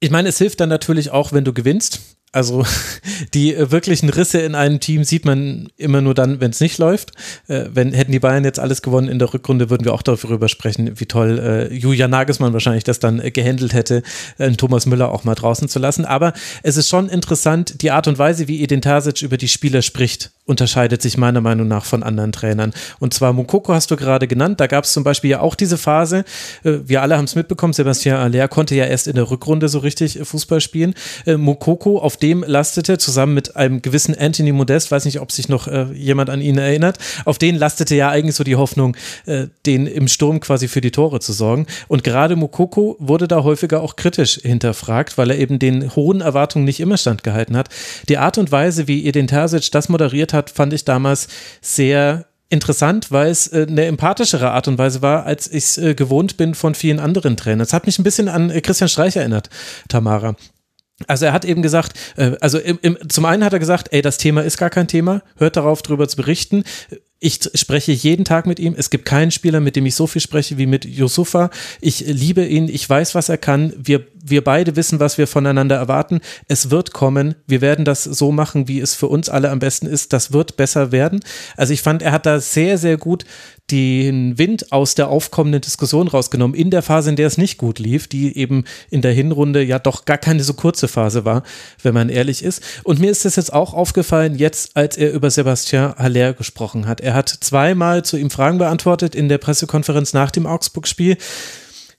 [0.00, 2.00] Ich meine, es hilft dann natürlich auch, wenn du gewinnst.
[2.32, 2.64] Also
[3.34, 6.78] die äh, wirklichen Risse in einem Team sieht man immer nur dann, wenn es nicht
[6.78, 7.12] läuft.
[7.46, 10.48] Äh, wenn hätten die Bayern jetzt alles gewonnen in der Rückrunde, würden wir auch darüber
[10.48, 14.02] sprechen, wie toll äh, Julian Nagelsmann wahrscheinlich das dann äh, gehandelt hätte,
[14.38, 16.04] äh, Thomas Müller auch mal draußen zu lassen.
[16.04, 16.32] Aber
[16.62, 20.32] es ist schon interessant, die Art und Weise, wie Edin Terzic über die Spieler spricht,
[20.44, 22.72] unterscheidet sich meiner Meinung nach von anderen Trainern.
[22.98, 24.60] Und zwar Mukoko hast du gerade genannt.
[24.60, 26.24] Da gab es zum Beispiel ja auch diese Phase.
[26.64, 27.72] Äh, wir alle haben es mitbekommen.
[27.72, 30.94] Sebastian Aller konnte ja erst in der Rückrunde so richtig Fußball spielen.
[31.26, 35.68] Mukoko auf dem lastete, zusammen mit einem gewissen Anthony Modest, weiß nicht, ob sich noch
[35.68, 39.86] äh, jemand an ihn erinnert, auf den lastete ja eigentlich so die Hoffnung, äh, den
[39.86, 41.66] im Sturm quasi für die Tore zu sorgen.
[41.88, 46.64] Und gerade Mokoko wurde da häufiger auch kritisch hinterfragt, weil er eben den hohen Erwartungen
[46.64, 47.68] nicht immer standgehalten hat.
[48.08, 51.28] Die Art und Weise, wie ihr den Terzic das moderiert hat, fand ich damals
[51.60, 55.94] sehr interessant, weil es äh, eine empathischere Art und Weise war, als ich es äh,
[55.94, 57.62] gewohnt bin von vielen anderen Trainern.
[57.62, 59.48] Es hat mich ein bisschen an äh, Christian Streich erinnert,
[59.88, 60.36] Tamara.
[61.08, 61.98] Also er hat eben gesagt,
[62.40, 65.22] also im, im, zum einen hat er gesagt, ey, das Thema ist gar kein Thema,
[65.36, 66.62] hört darauf, drüber zu berichten.
[67.24, 68.74] Ich spreche jeden Tag mit ihm.
[68.76, 71.50] Es gibt keinen Spieler, mit dem ich so viel spreche wie mit Yusufa.
[71.80, 72.68] Ich liebe ihn.
[72.68, 73.72] Ich weiß, was er kann.
[73.78, 76.20] Wir, wir beide wissen, was wir voneinander erwarten.
[76.48, 77.36] Es wird kommen.
[77.46, 80.12] Wir werden das so machen, wie es für uns alle am besten ist.
[80.12, 81.20] Das wird besser werden.
[81.56, 83.24] Also ich fand, er hat da sehr, sehr gut
[83.72, 87.78] den Wind aus der aufkommenden Diskussion rausgenommen, in der Phase, in der es nicht gut
[87.78, 91.42] lief, die eben in der Hinrunde ja doch gar keine so kurze Phase war,
[91.82, 92.62] wenn man ehrlich ist.
[92.84, 97.00] Und mir ist das jetzt auch aufgefallen, jetzt als er über Sebastian Haller gesprochen hat.
[97.00, 101.16] Er hat zweimal zu ihm Fragen beantwortet in der Pressekonferenz nach dem Augsburg-Spiel.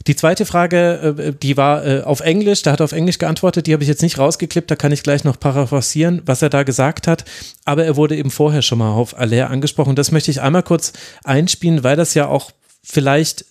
[0.08, 3.68] Die zweite Frage, äh, die war äh, auf Englisch, da hat er auf Englisch geantwortet,
[3.68, 6.64] die habe ich jetzt nicht rausgeklippt, da kann ich gleich noch paraphrasieren, was er da
[6.64, 7.26] gesagt hat,
[7.66, 9.96] aber er wurde eben vorher schon mal auf Aller angesprochen.
[9.96, 10.94] Das möchte ich einmal kurz
[11.24, 12.52] einspielen, weil das ja auch
[12.84, 13.46] vielleicht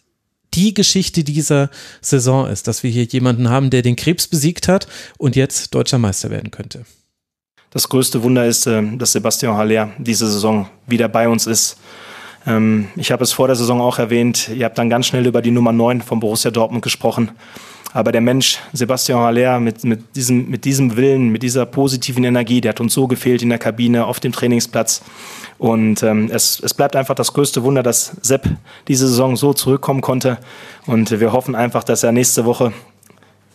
[0.54, 1.70] die Geschichte dieser
[2.02, 4.86] Saison ist, dass wir hier jemanden haben, der den Krebs besiegt hat
[5.16, 6.84] und jetzt deutscher Meister werden könnte.
[7.70, 11.78] Das größte Wunder ist, äh, dass Sebastian Haller diese Saison wieder bei uns ist
[12.46, 15.42] ähm, ich habe es vor der Saison auch erwähnt, ihr habt dann ganz schnell über
[15.42, 17.30] die Nummer 9 von Borussia Dortmund gesprochen.
[17.94, 22.62] Aber der Mensch, Sebastian Haller, mit, mit, diesem, mit diesem Willen, mit dieser positiven Energie,
[22.62, 25.02] der hat uns so gefehlt in der Kabine, auf dem Trainingsplatz.
[25.58, 28.48] Und ähm, es, es bleibt einfach das größte Wunder, dass Sepp
[28.88, 30.38] diese Saison so zurückkommen konnte.
[30.86, 32.72] Und wir hoffen einfach, dass er nächste Woche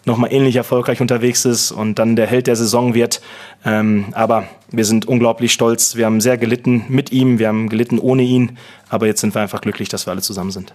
[0.08, 3.22] nochmal ähnlich erfolgreich unterwegs ist und dann der Held der Saison wird.
[3.64, 5.96] Ähm, aber wir sind unglaublich stolz.
[5.96, 8.58] Wir haben sehr gelitten mit ihm, wir haben gelitten ohne ihn,
[8.90, 10.74] aber jetzt sind wir einfach glücklich, dass wir alle zusammen sind.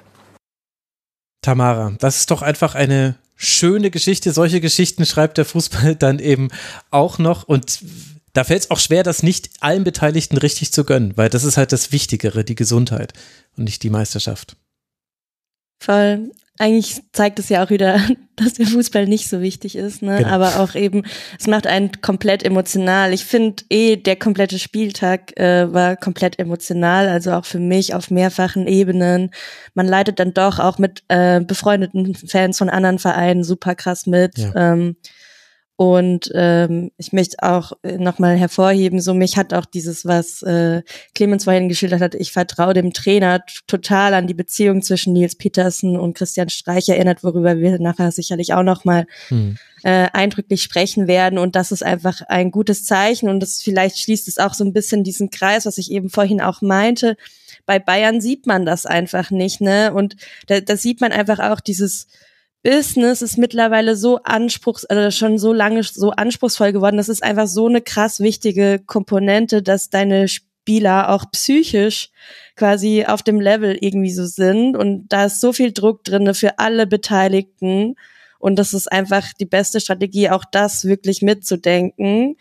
[1.41, 4.33] Tamara, das ist doch einfach eine schöne Geschichte.
[4.33, 6.49] Solche Geschichten schreibt der Fußball dann eben
[6.91, 7.80] auch noch und
[8.35, 11.57] da fällt es auch schwer, das nicht allen Beteiligten richtig zu gönnen, weil das ist
[11.57, 13.12] halt das Wichtigere, die Gesundheit
[13.57, 14.57] und nicht die Meisterschaft.
[15.83, 18.00] Voll eigentlich zeigt es ja auch wieder,
[18.36, 20.18] dass der Fußball nicht so wichtig ist, ne?
[20.18, 20.28] Genau.
[20.28, 21.03] Aber auch eben,
[21.38, 23.12] es macht einen komplett emotional.
[23.12, 28.11] Ich finde eh, der komplette Spieltag äh, war komplett emotional, also auch für mich auf
[28.11, 29.30] mehrfachen Ebenen.
[29.74, 34.38] Man leidet dann doch auch mit äh, befreundeten Fans von anderen Vereinen super krass mit.
[34.38, 34.72] Ja.
[34.72, 34.96] Ähm,
[35.77, 40.83] und ähm, ich möchte auch äh, nochmal hervorheben, so mich hat auch dieses, was äh,
[41.14, 45.99] Clemens vorhin geschildert hat, ich vertraue dem Trainer total an die Beziehung zwischen Nils Petersen
[45.99, 49.57] und Christian Streich erinnert, worüber wir nachher sicherlich auch nochmal hm.
[49.83, 51.39] äh, eindrücklich sprechen werden.
[51.39, 54.75] Und das ist einfach ein gutes Zeichen und das vielleicht schließt es auch so ein
[54.75, 57.16] bisschen diesen Kreis, was ich eben vorhin auch meinte.
[57.64, 59.93] Bei Bayern sieht man das einfach nicht, ne?
[59.95, 60.16] Und
[60.49, 62.09] da, da sieht man einfach auch dieses
[62.63, 66.97] Business ist mittlerweile so anspruchs, also schon so lange so anspruchsvoll geworden.
[66.97, 72.11] Das ist einfach so eine krass wichtige Komponente, dass deine Spieler auch psychisch
[72.55, 74.77] quasi auf dem Level irgendwie so sind.
[74.77, 77.97] Und da ist so viel Druck drinne für alle Beteiligten.
[78.39, 82.37] Und das ist einfach die beste Strategie, auch das wirklich mitzudenken.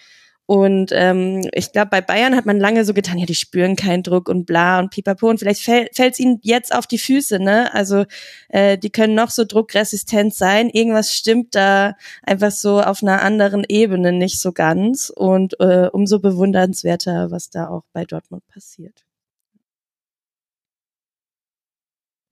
[0.46, 4.04] Und ähm, ich glaube, bei Bayern hat man lange so getan, ja, die spüren keinen
[4.04, 5.30] Druck und bla und pipapo.
[5.30, 7.74] Und vielleicht fällt es ihnen jetzt auf die Füße, ne?
[7.74, 8.06] Also
[8.50, 10.70] äh, die können noch so druckresistent sein.
[10.70, 15.10] Irgendwas stimmt da einfach so auf einer anderen Ebene nicht so ganz.
[15.16, 19.06] Und äh, umso bewundernswerter, was da auch bei Dortmund passiert.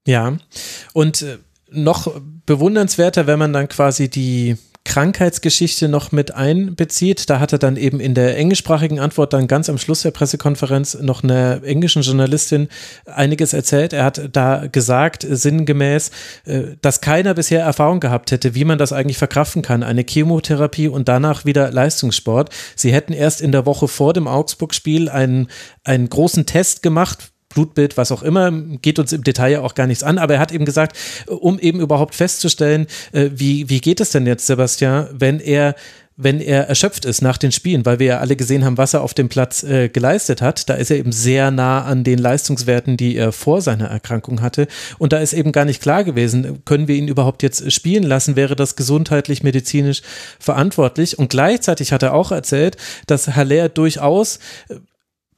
[0.06, 0.36] Ja,
[0.92, 1.38] und äh,
[1.70, 7.28] noch bewundernswerter, wenn man dann quasi die Krankheitsgeschichte noch mit einbezieht.
[7.28, 10.94] Da hat er dann eben in der englischsprachigen Antwort dann ganz am Schluss der Pressekonferenz
[11.00, 12.68] noch einer englischen Journalistin
[13.04, 13.92] einiges erzählt.
[13.92, 16.10] Er hat da gesagt, sinngemäß,
[16.46, 19.82] äh, dass keiner bisher Erfahrung gehabt hätte, wie man das eigentlich verkraften kann.
[19.82, 22.50] Eine Chemotherapie und danach wieder Leistungssport.
[22.74, 25.48] Sie hätten erst in der Woche vor dem Augsburg-Spiel einen,
[25.84, 29.86] einen großen Test gemacht, Blutbild, was auch immer, geht uns im Detail ja auch gar
[29.86, 30.96] nichts an, aber er hat eben gesagt,
[31.26, 35.74] um eben überhaupt festzustellen, äh, wie, wie geht es denn jetzt, Sebastian, wenn er
[36.22, 39.00] wenn er erschöpft ist nach den Spielen, weil wir ja alle gesehen haben, was er
[39.00, 40.68] auf dem Platz äh, geleistet hat.
[40.68, 44.68] Da ist er eben sehr nah an den Leistungswerten, die er vor seiner Erkrankung hatte.
[44.98, 48.36] Und da ist eben gar nicht klar gewesen, können wir ihn überhaupt jetzt spielen lassen?
[48.36, 50.02] Wäre das gesundheitlich, medizinisch
[50.38, 51.18] verantwortlich?
[51.18, 52.76] Und gleichzeitig hat er auch erzählt,
[53.06, 54.74] dass Haller durchaus äh,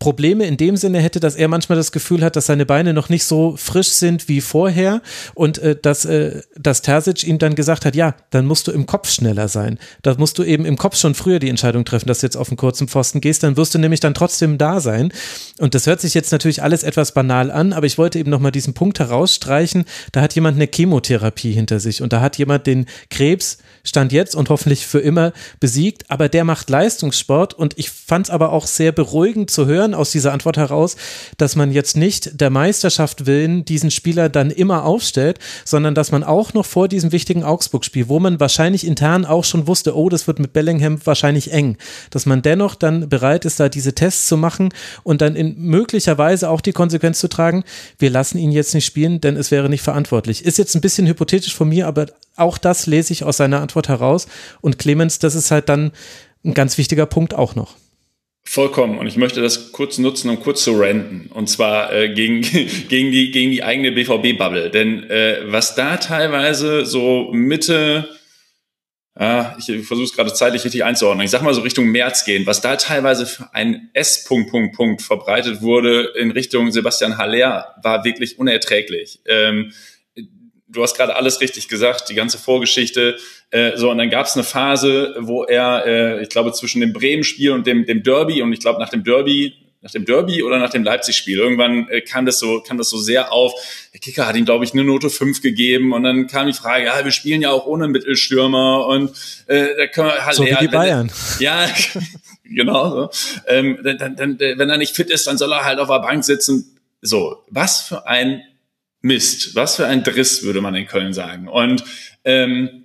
[0.02, 3.08] Probleme in dem Sinne hätte, dass er manchmal das Gefühl hat, dass seine Beine noch
[3.08, 5.00] nicht so frisch sind wie vorher
[5.34, 8.86] und äh, dass, äh, dass Terzic ihm dann gesagt hat, ja, dann musst du im
[8.86, 9.78] Kopf schneller sein.
[10.02, 12.48] Da musst du eben im Kopf schon früher die Entscheidung treffen, dass du jetzt auf
[12.48, 15.12] einen kurzen Pfosten gehst, dann wirst du nämlich dann trotzdem da sein.
[15.60, 18.50] Und das hört sich jetzt natürlich alles etwas banal an, aber ich wollte eben nochmal
[18.50, 22.86] diesen Punkt herausstreichen, da hat jemand eine Chemotherapie hinter sich und da hat jemand den
[23.08, 28.26] Krebs Stand jetzt und hoffentlich für immer besiegt, aber der macht Leistungssport und ich fand
[28.26, 30.96] es aber auch sehr beruhigend zu hören aus dieser Antwort heraus,
[31.36, 36.24] dass man jetzt nicht der Meisterschaft willen diesen Spieler dann immer aufstellt, sondern dass man
[36.24, 40.26] auch noch vor diesem wichtigen Augsburg-Spiel, wo man wahrscheinlich intern auch schon wusste, oh, das
[40.26, 41.76] wird mit Bellingham wahrscheinlich eng,
[42.10, 44.70] dass man dennoch dann bereit ist, da diese Tests zu machen
[45.02, 47.64] und dann in möglicherweise auch die Konsequenz zu tragen,
[47.98, 50.44] wir lassen ihn jetzt nicht spielen, denn es wäre nicht verantwortlich.
[50.44, 53.88] Ist jetzt ein bisschen hypothetisch von mir, aber auch das lese ich aus seiner Antwort
[53.88, 54.26] heraus.
[54.60, 55.92] Und Clemens, das ist halt dann
[56.44, 57.76] ein ganz wichtiger Punkt auch noch.
[58.44, 58.98] Vollkommen.
[58.98, 61.30] Und ich möchte das kurz nutzen, um kurz zu ranten.
[61.32, 62.42] Und zwar äh, gegen,
[62.88, 64.70] gegen, die, gegen die eigene BVB-Bubble.
[64.70, 68.08] Denn äh, was da teilweise so Mitte,
[69.14, 72.44] ah, ich versuche es gerade zeitlich richtig einzuordnen, ich sag mal so Richtung März gehen,
[72.44, 74.24] was da teilweise für ein S.
[74.24, 79.20] Punkt, Punkt, Punkt verbreitet wurde in Richtung Sebastian Haller, war wirklich unerträglich.
[79.26, 79.72] Ähm,
[80.72, 83.16] du hast gerade alles richtig gesagt, die ganze Vorgeschichte.
[83.50, 86.92] Äh, so, und dann gab es eine Phase, wo er, äh, ich glaube, zwischen dem
[86.92, 90.58] Bremen-Spiel und dem, dem Derby, und ich glaube, nach dem Derby, nach dem Derby oder
[90.58, 93.52] nach dem Leipzig-Spiel, irgendwann äh, kam das so, kam das so sehr auf.
[93.92, 96.86] Der Kicker hat ihm, glaube ich, eine Note 5 gegeben und dann kam die Frage,
[96.86, 99.10] ja, wir spielen ja auch ohne Mittelstürmer und
[99.48, 101.10] äh, da können wir halt so wie die Bayern.
[101.40, 101.68] Ja,
[102.44, 103.10] genau so.
[103.48, 106.24] Ähm, dann, dann, wenn er nicht fit ist, dann soll er halt auf der Bank
[106.24, 106.78] sitzen.
[107.00, 108.42] So, was für ein
[109.02, 111.48] Mist, was für ein Driss, würde man in Köln sagen.
[111.48, 111.84] Und
[112.24, 112.84] ähm,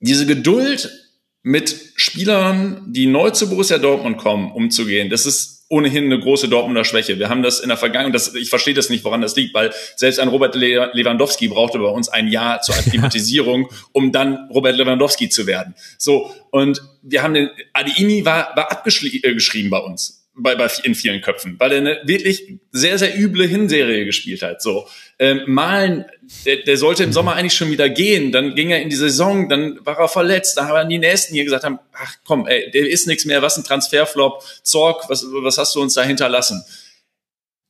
[0.00, 0.90] diese Geduld
[1.42, 6.84] mit Spielern, die neu zu Borussia Dortmund kommen, umzugehen, das ist ohnehin eine große Dortmunder
[6.84, 7.18] Schwäche.
[7.18, 9.72] Wir haben das in der Vergangenheit, das, ich verstehe das nicht, woran das liegt, weil
[9.96, 15.28] selbst ein Robert Lewandowski brauchte bei uns ein Jahr zur Akklimatisierung, um dann Robert Lewandowski
[15.28, 15.74] zu werden.
[15.98, 20.94] So, und wir haben den, Adiini war, war abgeschrieben äh, bei uns bei, bei in
[20.94, 24.60] vielen Köpfen, weil er eine wirklich sehr, sehr üble Hinserie gespielt hat.
[24.62, 24.88] So
[25.18, 26.04] ähm, Malen,
[26.44, 28.32] der, der sollte im Sommer eigentlich schon wieder gehen.
[28.32, 30.56] Dann ging er in die Saison, dann war er verletzt.
[30.56, 33.56] Da haben die Nächsten hier gesagt haben, ach komm, ey, der ist nichts mehr, was
[33.56, 36.64] ein Transferflop, Zorg, was, was hast du uns da hinterlassen?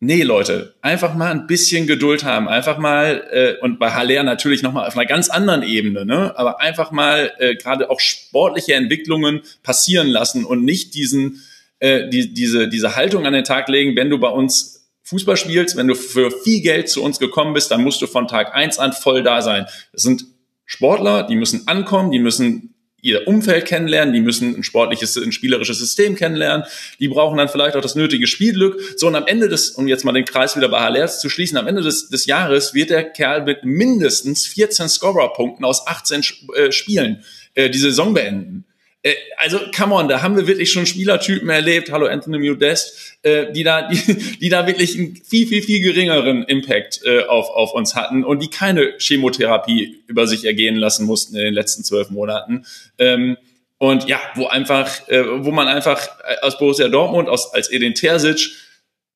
[0.00, 4.62] Nee, Leute, einfach mal ein bisschen Geduld haben, einfach mal äh, und bei Haller natürlich
[4.62, 6.36] noch mal auf einer ganz anderen Ebene, ne?
[6.36, 11.42] Aber einfach mal äh, gerade auch sportliche Entwicklungen passieren lassen und nicht diesen
[11.84, 15.76] äh, die, diese diese Haltung an den Tag legen, wenn du bei uns Fußball spielst,
[15.76, 18.78] wenn du für viel Geld zu uns gekommen bist, dann musst du von Tag eins
[18.78, 19.66] an voll da sein.
[19.92, 20.24] Das sind
[20.64, 25.78] Sportler, die müssen ankommen, die müssen ihr Umfeld kennenlernen, die müssen ein sportliches, ein spielerisches
[25.78, 26.64] System kennenlernen,
[27.00, 28.80] die brauchen dann vielleicht auch das nötige Spielglück.
[28.96, 31.58] So, und am Ende des, um jetzt mal den Kreis wieder bei Haller zu schließen,
[31.58, 36.22] am Ende des, des Jahres wird der Kerl mit mindestens 14 Scorer-Punkten aus 18
[36.54, 38.64] äh, Spielen äh, die Saison beenden.
[39.04, 43.52] Äh, also, come on, da haben wir wirklich schon Spielertypen erlebt, hallo Anthony Modest, äh,
[43.52, 47.74] die da, die, die da wirklich einen viel, viel, viel geringeren Impact äh, auf, auf
[47.74, 52.10] uns hatten und die keine Chemotherapie über sich ergehen lassen mussten in den letzten zwölf
[52.10, 52.64] Monaten.
[52.98, 53.36] Ähm,
[53.76, 56.08] und ja, wo einfach, äh, wo man einfach
[56.40, 58.52] aus Borussia Dortmund, aus, als Edin Terzic,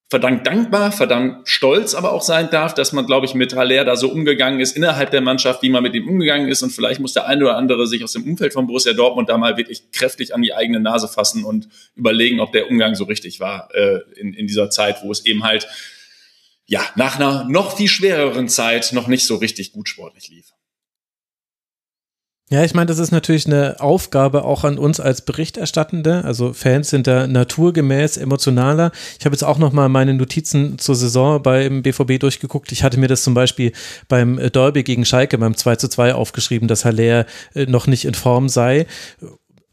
[0.09, 3.95] verdammt dankbar, verdammt stolz aber auch sein darf, dass man, glaube ich, mit Haller da
[3.95, 6.63] so umgegangen ist innerhalb der Mannschaft, wie man mit ihm umgegangen ist.
[6.63, 9.37] Und vielleicht muss der eine oder andere sich aus dem Umfeld von Borussia Dortmund da
[9.37, 13.39] mal wirklich kräftig an die eigene Nase fassen und überlegen, ob der Umgang so richtig
[13.41, 15.69] war äh, in, in dieser Zeit, wo es eben halt
[16.67, 20.53] ja nach einer noch viel schwereren Zeit noch nicht so richtig gut sportlich lief.
[22.51, 26.25] Ja, ich meine, das ist natürlich eine Aufgabe auch an uns als Berichterstattende.
[26.25, 28.91] Also Fans sind da naturgemäß emotionaler.
[29.19, 32.73] Ich habe jetzt auch noch mal meine Notizen zur Saison beim BVB durchgeguckt.
[32.73, 33.73] Ich hatte mir das zum Beispiel
[34.09, 38.15] beim Derby gegen Schalke beim 2 zu 2 aufgeschrieben, dass Haller äh, noch nicht in
[38.15, 38.87] Form sei.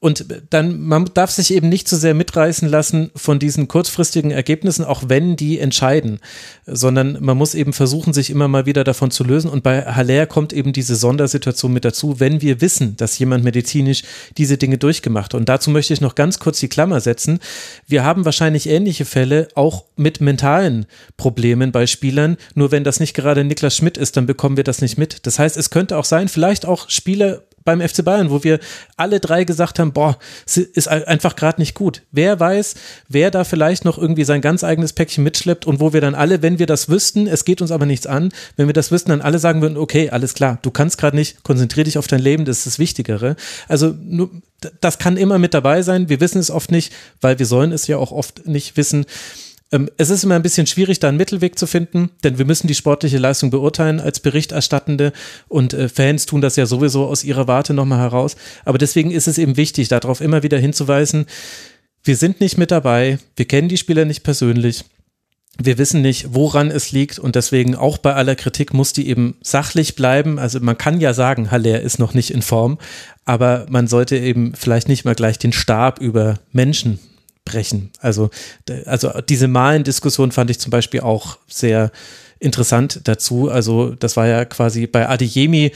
[0.06, 4.86] Und dann, man darf sich eben nicht so sehr mitreißen lassen von diesen kurzfristigen Ergebnissen,
[4.86, 6.20] auch wenn die entscheiden,
[6.68, 9.50] sondern man muss eben versuchen, sich immer mal wieder davon zu lösen.
[9.50, 14.04] Und bei Haller kommt eben diese Sondersituation mit dazu, wenn wir wissen, dass jemand medizinisch
[14.38, 15.40] diese Dinge durchgemacht hat.
[15.40, 17.40] Und dazu möchte ich noch ganz kurz die Klammer setzen.
[17.88, 20.86] Wir haben wahrscheinlich ähnliche Fälle auch mit mentalen
[21.18, 22.38] Problemen bei Spielern.
[22.54, 25.26] Nur wenn das nicht gerade Niklas Schmidt ist, dann bekommen wir das nicht mit.
[25.26, 28.60] Das heißt, es könnte auch sein, vielleicht auch Spieler beim FC Bayern, wo wir
[28.96, 32.04] alle drei gesagt haben, boah, ist einfach gerade nicht gut.
[32.12, 32.76] Wer weiß,
[33.10, 36.42] wer da vielleicht noch irgendwie sein ganz eigenes Päckchen mitschleppt und wo wir dann alle,
[36.42, 39.22] wenn wir das wüssten, es geht uns aber nichts an, wenn wir das wüssten, dann
[39.22, 42.46] alle sagen würden, okay, alles klar, du kannst gerade nicht, konzentrier dich auf dein Leben,
[42.46, 43.36] das ist das Wichtigere.
[43.68, 44.30] Also nur,
[44.80, 46.10] das kann immer mit dabei sein.
[46.10, 49.06] Wir wissen es oft nicht, weil wir sollen es ja auch oft nicht wissen.
[49.76, 52.68] Ähm, es ist immer ein bisschen schwierig, da einen Mittelweg zu finden, denn wir müssen
[52.68, 55.12] die sportliche Leistung beurteilen als Berichterstattende
[55.50, 58.38] und äh, Fans tun das ja sowieso aus ihrer Warte nochmal heraus.
[58.64, 61.26] Aber deswegen ist es eben wichtig, darauf immer wieder hinzuweisen,
[62.04, 64.86] wir sind nicht mit dabei, wir kennen die Spieler nicht persönlich.
[65.58, 69.38] Wir wissen nicht, woran es liegt und deswegen auch bei aller Kritik muss die eben
[69.42, 70.38] sachlich bleiben.
[70.38, 72.78] Also man kann ja sagen, Haller ist noch nicht in Form,
[73.24, 77.00] aber man sollte eben vielleicht nicht mal gleich den Stab über Menschen
[77.46, 77.92] brechen.
[78.00, 78.30] Also,
[78.86, 81.92] also diese Malen-Diskussion fand ich zum Beispiel auch sehr
[82.40, 83.50] interessant dazu.
[83.50, 85.72] Also das war ja quasi bei Adeyemi äh,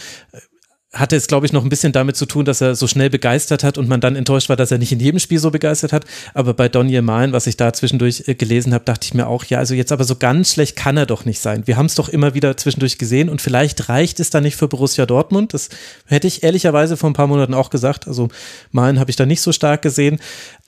[0.92, 3.64] hatte es, glaube ich, noch ein bisschen damit zu tun, dass er so schnell begeistert
[3.64, 6.04] hat und man dann enttäuscht war, dass er nicht in jedem Spiel so begeistert hat.
[6.34, 9.44] Aber bei Donny Malen, was ich da zwischendurch äh, gelesen habe, dachte ich mir auch,
[9.46, 11.68] ja, also jetzt aber so ganz schlecht kann er doch nicht sein.
[11.68, 14.68] Wir haben es doch immer wieder zwischendurch gesehen und vielleicht reicht es dann nicht für
[14.68, 15.54] Borussia Dortmund.
[15.54, 15.70] Das
[16.08, 18.08] hätte ich ehrlicherweise vor ein paar Monaten auch gesagt.
[18.08, 18.30] Also
[18.72, 20.20] Malen habe ich da nicht so stark gesehen.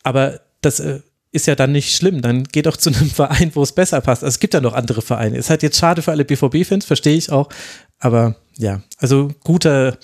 [0.03, 1.00] Aber das äh,
[1.32, 2.22] ist ja dann nicht schlimm.
[2.22, 4.24] Dann geht doch zu einem Verein, wo es besser passt.
[4.24, 5.38] Also es gibt ja noch andere Vereine.
[5.38, 7.50] Ist halt jetzt schade für alle BVB-Fans, verstehe ich auch.
[8.00, 9.98] Aber ja, also guter,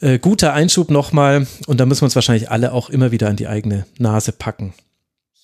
[0.00, 1.46] äh, guter Einschub nochmal.
[1.66, 4.74] Und da müssen wir uns wahrscheinlich alle auch immer wieder an die eigene Nase packen.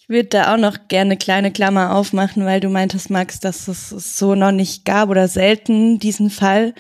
[0.01, 3.89] Ich würde da auch noch gerne kleine Klammer aufmachen, weil du meintest, Max, dass es
[4.19, 6.75] so noch nicht gab oder selten diesen Fall.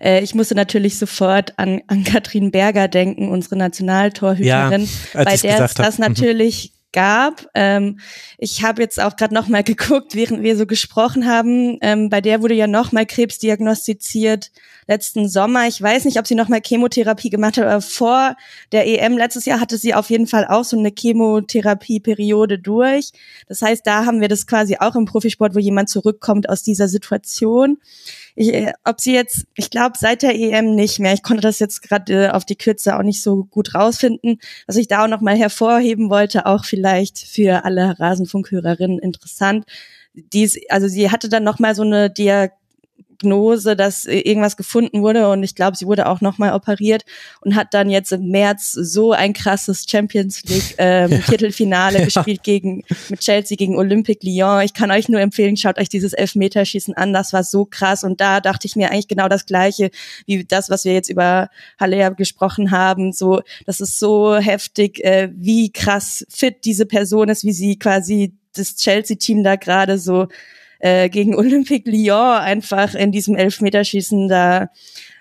[0.00, 5.64] Äh, ich musste natürlich sofort an, an Katrin Berger denken, unsere Nationaltorhüterin, ja, bei der
[5.64, 6.04] es das mhm.
[6.04, 7.46] natürlich gab.
[7.54, 7.98] Ähm,
[8.38, 11.78] ich habe jetzt auch gerade noch mal geguckt, während wir so gesprochen haben.
[11.82, 14.50] Ähm, bei der wurde ja noch mal Krebs diagnostiziert
[14.86, 15.68] letzten Sommer.
[15.68, 18.36] Ich weiß nicht, ob sie noch mal Chemotherapie gemacht hat, aber vor
[18.72, 23.12] der EM letztes Jahr hatte sie auf jeden Fall auch so eine Chemotherapieperiode durch.
[23.46, 26.88] Das heißt, da haben wir das quasi auch im Profisport, wo jemand zurückkommt aus dieser
[26.88, 27.78] Situation.
[28.40, 31.12] Ich, äh, ob sie jetzt, ich glaube, seit der EM nicht mehr.
[31.12, 34.38] Ich konnte das jetzt gerade äh, auf die Kürze auch nicht so gut rausfinden.
[34.68, 39.66] Was ich da auch noch mal hervorheben wollte, auch vielleicht für alle Rasenfunkhörerinnen interessant.
[40.14, 42.52] Dies, also sie hatte dann noch mal so eine Diag
[43.18, 47.04] Diagnose, dass irgendwas gefunden wurde und ich glaube, sie wurde auch nochmal operiert
[47.40, 51.18] und hat dann jetzt im März so ein krasses Champions League ähm, ja.
[51.18, 52.04] Viertelfinale ja.
[52.04, 54.62] gespielt gegen mit Chelsea gegen Olympique Lyon.
[54.62, 58.20] Ich kann euch nur empfehlen, schaut euch dieses Elfmeterschießen an, das war so krass und
[58.20, 59.90] da dachte ich mir eigentlich genau das gleiche
[60.26, 63.12] wie das, was wir jetzt über Haller gesprochen haben.
[63.12, 68.34] So, das ist so heftig, äh, wie krass fit diese Person ist, wie sie quasi
[68.54, 70.28] das Chelsea-Team da gerade so
[70.78, 74.68] äh, gegen Olympique Lyon einfach in diesem Elfmeterschießen da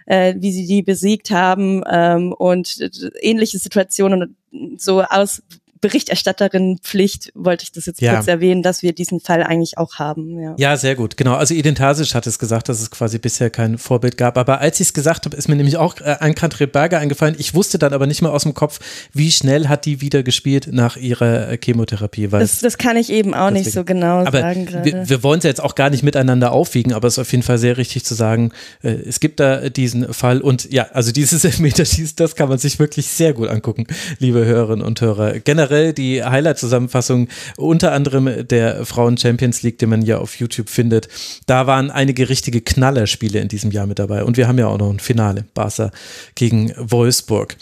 [0.07, 2.89] äh, wie sie die besiegt haben ähm, und äh,
[3.21, 4.37] ähnliche Situationen
[4.77, 5.43] so aus
[5.81, 8.15] Berichterstatterin-Pflicht wollte ich das jetzt ja.
[8.15, 10.39] kurz erwähnen, dass wir diesen Fall eigentlich auch haben.
[10.39, 11.35] Ja, ja sehr gut, genau.
[11.35, 14.37] Also Eden Tasic hat es gesagt, dass es quasi bisher kein Vorbild gab.
[14.37, 17.35] Aber als ich es gesagt habe, ist mir nämlich auch äh, ein Katrin Berger eingefallen.
[17.37, 18.79] Ich wusste dann aber nicht mehr aus dem Kopf,
[19.13, 22.31] wie schnell hat die wieder gespielt nach ihrer äh, Chemotherapie.
[22.31, 24.85] Weil das, das kann ich eben auch nicht so genau aber sagen gerade.
[24.85, 27.31] Wir, wir wollen es ja jetzt auch gar nicht miteinander aufwiegen, aber es ist auf
[27.31, 28.51] jeden Fall sehr richtig zu sagen,
[28.81, 32.79] äh, es gibt da diesen Fall und ja, also dieses Elfmeterschießen, das kann man sich
[32.79, 33.85] wirklich sehr gut angucken,
[34.19, 35.39] liebe Hörerinnen und Hörer.
[35.39, 37.27] Generell die Highlights Highlight-Zusammenfassung
[37.57, 41.07] unter anderem der Frauen Champions League, die man ja auf YouTube findet.
[41.45, 44.23] Da waren einige richtige Knallerspiele in diesem Jahr mit dabei.
[44.23, 45.91] Und wir haben ja auch noch ein Finale, Barca
[46.35, 47.57] gegen Wolfsburg.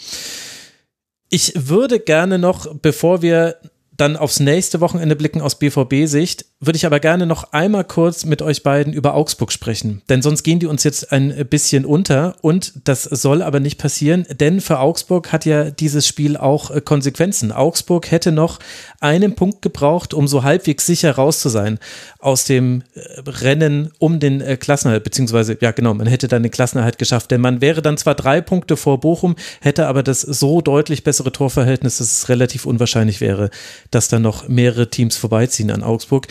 [1.28, 3.56] Ich würde gerne noch, bevor wir
[3.96, 8.42] dann aufs nächste Wochenende blicken aus BVB-Sicht, würde ich aber gerne noch einmal kurz mit
[8.42, 10.02] euch beiden über Augsburg sprechen.
[10.08, 14.26] Denn sonst gehen die uns jetzt ein bisschen unter und das soll aber nicht passieren,
[14.40, 17.52] denn für Augsburg hat ja dieses Spiel auch äh, Konsequenzen.
[17.52, 18.58] Augsburg hätte noch
[19.00, 21.78] einen Punkt gebraucht, um so halbwegs sicher raus zu sein
[22.18, 26.52] aus dem äh, Rennen um den äh, Klassenerhalt, beziehungsweise, ja genau, man hätte dann den
[26.52, 30.60] Klassenerhalt geschafft, denn man wäre dann zwar drei Punkte vor Bochum, hätte aber das so
[30.60, 33.50] deutlich bessere Torverhältnis, dass es relativ unwahrscheinlich wäre,
[33.90, 36.28] dass da noch mehrere Teams vorbeiziehen an Augsburg.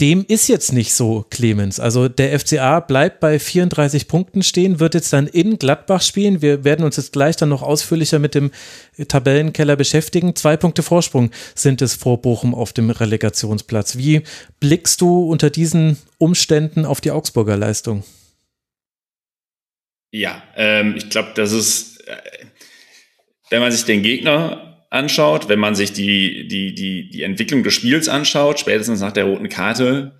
[0.00, 1.78] Dem ist jetzt nicht so, Clemens.
[1.78, 6.42] Also der FCA bleibt bei 34 Punkten stehen, wird jetzt dann in Gladbach spielen.
[6.42, 8.50] Wir werden uns jetzt gleich dann noch ausführlicher mit dem
[9.06, 10.34] Tabellenkeller beschäftigen.
[10.34, 13.96] Zwei Punkte Vorsprung sind es vor Bochum auf dem Relegationsplatz.
[13.96, 14.22] Wie
[14.58, 18.02] blickst du unter diesen Umständen auf die Augsburger Leistung?
[20.10, 22.16] Ja, ähm, ich glaube, das ist, äh,
[23.50, 27.74] wenn man sich den Gegner anschaut, wenn man sich die, die, die, die Entwicklung des
[27.74, 30.18] Spiels anschaut, spätestens nach der roten Karte,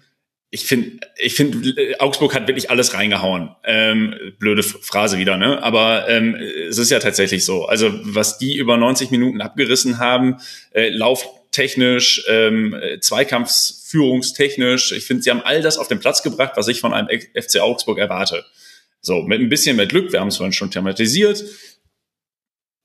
[0.55, 3.51] ich finde, ich finde, Augsburg hat wirklich alles reingehauen.
[3.65, 5.61] Ähm, blöde Phrase wieder, ne?
[5.65, 7.65] Aber ähm, es ist ja tatsächlich so.
[7.65, 10.37] Also was die über 90 Minuten abgerissen haben,
[10.73, 16.69] äh, lauftechnisch, ähm, Zweikampfsführungstechnisch, ich finde, sie haben all das auf den Platz gebracht, was
[16.69, 18.45] ich von einem FC Augsburg erwarte.
[19.01, 21.45] So, mit ein bisschen mehr Glück, wir haben es vorhin schon thematisiert,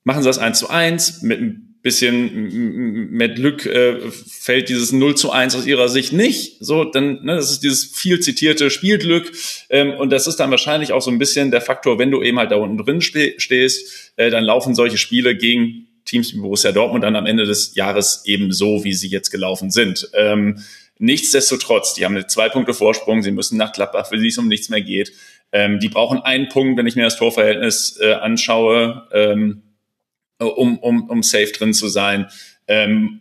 [0.02, 5.16] machen sie das eins zu eins mit ein bisschen mit Glück äh, fällt dieses 0
[5.16, 6.58] zu 1 aus ihrer Sicht nicht.
[6.60, 9.32] So, dann, ne, das ist dieses viel zitierte Spielglück.
[9.70, 12.38] Ähm, und das ist dann wahrscheinlich auch so ein bisschen der Faktor, wenn du eben
[12.38, 17.04] halt da unten drin stehst, äh, dann laufen solche Spiele gegen Teams wie Borussia Dortmund
[17.04, 20.10] dann am Ende des Jahres eben so, wie sie jetzt gelaufen sind.
[20.14, 20.62] Ähm,
[20.98, 24.48] nichtsdestotrotz, die haben eine zwei Punkte Vorsprung, sie müssen nach Gladbach, für sie es um
[24.48, 25.12] nichts mehr geht.
[25.52, 29.08] Ähm, die brauchen einen Punkt, wenn ich mir das Torverhältnis äh, anschaue.
[29.12, 29.69] Ähm, äh,
[30.44, 32.26] um, um, um safe drin zu sein.
[32.68, 33.20] Ähm,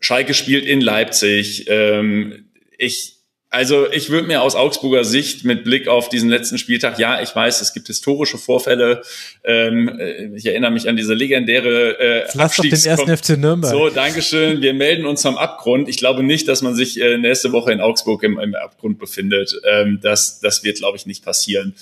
[0.00, 1.66] Schalke spielt in Leipzig.
[1.68, 3.16] Ähm, ich,
[3.50, 7.34] also ich würde mir aus Augsburger Sicht mit Blick auf diesen letzten Spieltag, ja, ich
[7.34, 9.02] weiß, es gibt historische Vorfälle.
[9.44, 13.72] Ähm, äh, ich erinnere mich an diese legendäre äh, Lass doch den ersten FC Nürnberg.
[13.72, 14.60] So, Dankeschön.
[14.60, 15.88] Wir melden uns vom Abgrund.
[15.88, 19.54] Ich glaube nicht, dass man sich äh, nächste Woche in Augsburg im, im Abgrund befindet.
[19.70, 21.74] Ähm, das, das wird, glaube ich, nicht passieren.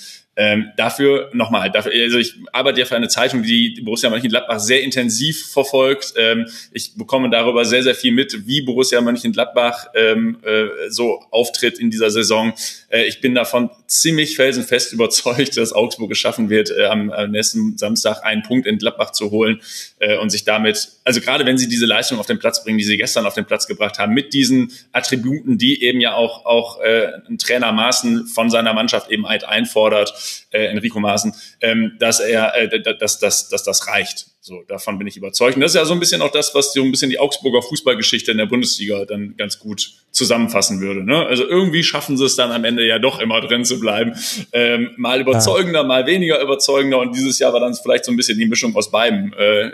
[0.43, 4.81] Ähm, dafür nochmal, dafür, also ich arbeite ja für eine Zeitung, die Borussia Mönchengladbach sehr
[4.81, 6.15] intensiv verfolgt.
[6.17, 11.77] Ähm, ich bekomme darüber sehr, sehr viel mit, wie Borussia Mönchengladbach ähm, äh, so auftritt
[11.77, 12.53] in dieser Saison.
[12.89, 17.77] Äh, ich bin davon ziemlich felsenfest überzeugt, dass Augsburg geschaffen wird, äh, am, am nächsten
[17.77, 19.61] Samstag einen Punkt in Gladbach zu holen
[19.99, 22.83] äh, und sich damit, also gerade wenn sie diese Leistung auf den Platz bringen, die
[22.83, 26.81] sie gestern auf den Platz gebracht haben, mit diesen Attributen, die eben ja auch, auch
[26.81, 30.15] äh, ein Trainer Maaßen von seiner Mannschaft eben halt einfordert,
[30.51, 34.27] äh, Enrico Maaßen, ähm, dass er, äh, dass, dass, dass das reicht.
[34.43, 35.55] So, davon bin ich überzeugt.
[35.55, 37.61] Und das ist ja so ein bisschen auch das, was so ein bisschen die Augsburger
[37.61, 41.03] Fußballgeschichte in der Bundesliga dann ganz gut zusammenfassen würde.
[41.03, 41.27] Ne?
[41.27, 44.15] Also irgendwie schaffen sie es dann am Ende ja doch immer drin zu bleiben.
[44.51, 46.97] Ähm, mal überzeugender, mal weniger überzeugender.
[46.97, 49.31] Und dieses Jahr war dann vielleicht so ein bisschen die Mischung aus beiden.
[49.33, 49.71] Äh,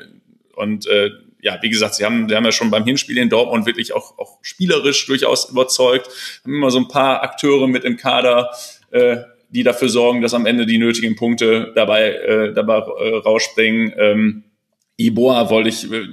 [0.55, 1.11] und äh,
[1.41, 4.17] ja, wie gesagt, sie haben, sie haben ja schon beim Hinspiel in Dortmund wirklich auch,
[4.17, 6.09] auch spielerisch durchaus überzeugt,
[6.43, 8.51] haben immer so ein paar Akteure mit im Kader,
[8.91, 9.17] äh,
[9.49, 13.93] die dafür sorgen, dass am Ende die nötigen Punkte dabei, äh, dabei äh, rausspringen.
[13.97, 14.43] Ähm,
[14.97, 16.07] Iboa wollte ich, äh,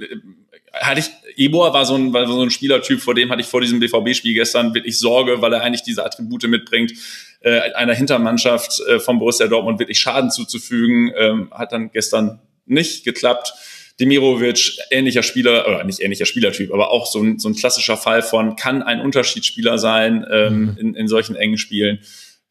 [0.73, 3.61] hatte ich, Iboa war so ein, war so ein Spielertyp, vor dem hatte ich vor
[3.61, 6.93] diesem BVB-Spiel gestern wirklich Sorge, weil er eigentlich diese Attribute mitbringt.
[7.41, 11.11] äh, einer Hintermannschaft äh, von Borussia Dortmund wirklich Schaden zuzufügen.
[11.17, 13.53] Ähm, hat dann gestern nicht geklappt.
[13.99, 18.21] Demirovic, ähnlicher Spieler, oder nicht ähnlicher Spielertyp, aber auch so ein, so ein klassischer Fall
[18.21, 20.77] von, kann ein Unterschiedsspieler sein ähm, mhm.
[20.77, 21.99] in, in solchen engen Spielen.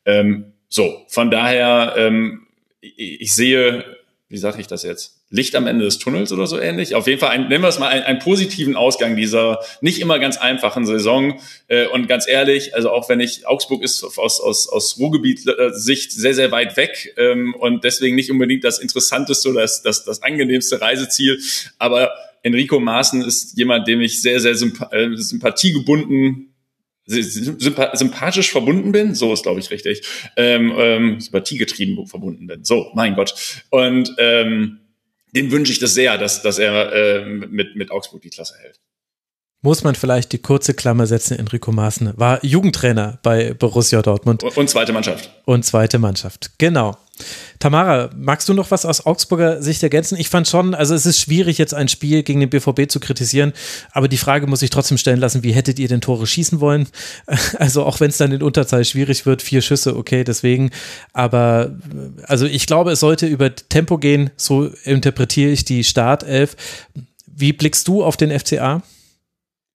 [0.06, 2.48] Ähm, so, von daher, ähm,
[2.80, 3.84] ich, sehe,
[4.28, 5.22] wie sage ich das jetzt?
[5.30, 6.96] Licht am Ende des Tunnels oder so ähnlich.
[6.96, 10.18] Auf jeden Fall, ein, nennen wir es mal, einen, einen positiven Ausgang dieser nicht immer
[10.18, 11.38] ganz einfachen Saison.
[11.68, 16.34] Äh, und ganz ehrlich, also auch wenn ich, Augsburg ist aus, aus, aus Ruhrgebiet-Sicht sehr,
[16.34, 20.80] sehr weit weg ähm, und deswegen nicht unbedingt das interessanteste oder das, das, das angenehmste
[20.80, 21.40] Reiseziel.
[21.78, 22.10] Aber
[22.42, 26.53] Enrico Maaßen ist jemand, dem ich sehr, sehr äh, sympathiegebunden
[27.06, 30.02] sympathisch verbunden bin, so ist glaube ich richtig,
[30.36, 32.64] ähm, ähm, sympathiegetrieben verbunden bin.
[32.64, 33.62] So, mein Gott.
[33.70, 34.80] Und ähm,
[35.34, 38.80] dem wünsche ich das sehr, dass, dass er äh, mit, mit Augsburg die Klasse hält.
[39.64, 44.42] Muss man vielleicht die kurze Klammer setzen, Enrico Maaßen war Jugendtrainer bei Borussia Dortmund.
[44.42, 45.30] Und, zweite Mannschaft.
[45.46, 46.98] Und zweite Mannschaft, genau.
[47.60, 50.18] Tamara, magst du noch was aus Augsburger Sicht ergänzen?
[50.20, 53.54] Ich fand schon, also es ist schwierig, jetzt ein Spiel gegen den BVB zu kritisieren,
[53.92, 56.86] aber die Frage muss ich trotzdem stellen lassen, wie hättet ihr denn Tore schießen wollen?
[57.58, 60.72] Also auch wenn es dann in Unterzahl schwierig wird, vier Schüsse, okay, deswegen.
[61.14, 61.74] Aber
[62.24, 66.54] also ich glaube, es sollte über Tempo gehen, so interpretiere ich die Startelf.
[67.26, 68.82] Wie blickst du auf den FCA?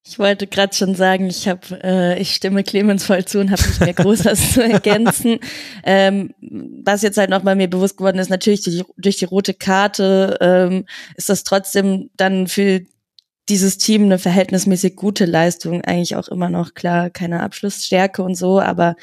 [0.06, 3.62] Ich wollte gerade schon sagen, ich habe, äh, ich stimme Clemens voll zu und habe
[3.62, 5.40] nicht mehr groß was zu ergänzen.
[5.84, 10.38] Ähm, was jetzt halt nochmal mir bewusst geworden ist, natürlich durch, durch die rote Karte
[10.42, 10.86] ähm,
[11.16, 12.82] ist das trotzdem dann für
[13.48, 15.82] dieses Team eine verhältnismäßig gute Leistung.
[15.82, 18.96] Eigentlich auch immer noch klar, keine Abschlussstärke und so, aber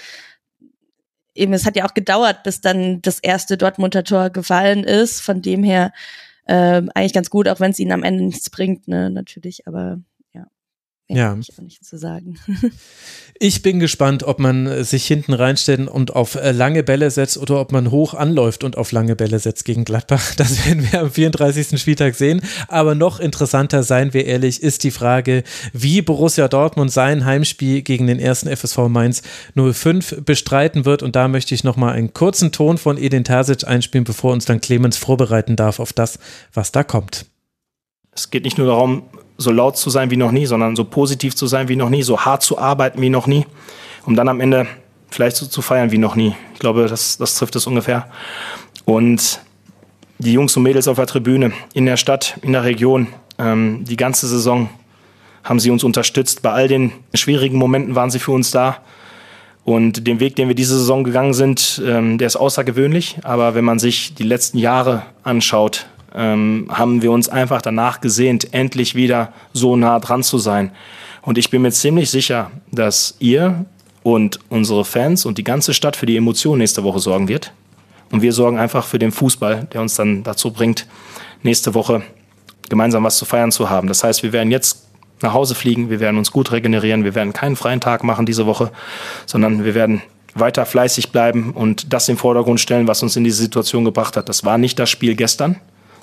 [1.34, 5.20] eben es hat ja auch gedauert, bis dann das erste Dortmunder Tor gefallen ist.
[5.20, 5.92] Von dem her
[6.46, 9.98] ähm, eigentlich ganz gut, auch wenn es ihnen am Ende nichts bringt, ne, natürlich, aber
[11.08, 11.36] ja.
[11.40, 12.36] Ich auch nicht zu sagen.
[13.38, 17.60] ich bin gespannt, ob man sich hinten reinstellt und auf äh, lange Bälle setzt oder
[17.60, 20.34] ob man hoch anläuft und auf lange Bälle setzt gegen Gladbach.
[20.36, 21.80] Das werden wir am 34.
[21.80, 22.40] Spieltag sehen.
[22.68, 28.06] Aber noch interessanter, seien wir ehrlich, ist die Frage, wie Borussia Dortmund sein Heimspiel gegen
[28.06, 29.22] den ersten FSV Mainz
[29.54, 31.02] 05 bestreiten wird.
[31.02, 34.60] Und da möchte ich nochmal einen kurzen Ton von Edin Terzic einspielen, bevor uns dann
[34.60, 36.18] Clemens vorbereiten darf auf das,
[36.52, 37.26] was da kommt.
[38.12, 39.04] Es geht nicht nur darum,
[39.38, 42.02] so laut zu sein wie noch nie, sondern so positiv zu sein wie noch nie,
[42.02, 43.46] so hart zu arbeiten wie noch nie,
[44.04, 44.66] um dann am Ende
[45.10, 46.34] vielleicht so zu feiern wie noch nie.
[46.54, 48.08] Ich glaube, das, das trifft es ungefähr.
[48.84, 49.40] Und
[50.18, 53.08] die Jungs und Mädels auf der Tribüne, in der Stadt, in der Region,
[53.38, 54.68] ähm, die ganze Saison
[55.44, 56.42] haben sie uns unterstützt.
[56.42, 58.78] Bei all den schwierigen Momenten waren sie für uns da.
[59.64, 63.18] Und den Weg, den wir diese Saison gegangen sind, ähm, der ist außergewöhnlich.
[63.22, 65.86] Aber wenn man sich die letzten Jahre anschaut,
[66.16, 70.72] ähm, haben wir uns einfach danach gesehnt, endlich wieder so nah dran zu sein.
[71.22, 73.66] Und ich bin mir ziemlich sicher, dass ihr
[74.02, 77.52] und unsere Fans und die ganze Stadt für die Emotionen nächste Woche sorgen wird.
[78.10, 80.86] Und wir sorgen einfach für den Fußball, der uns dann dazu bringt,
[81.42, 82.02] nächste Woche
[82.68, 83.88] gemeinsam was zu feiern zu haben.
[83.88, 84.86] Das heißt, wir werden jetzt
[85.22, 88.46] nach Hause fliegen, wir werden uns gut regenerieren, wir werden keinen freien Tag machen diese
[88.46, 88.70] Woche,
[89.24, 90.02] sondern wir werden
[90.34, 94.28] weiter fleißig bleiben und das im Vordergrund stellen, was uns in diese Situation gebracht hat.
[94.28, 95.56] Das war nicht das Spiel gestern,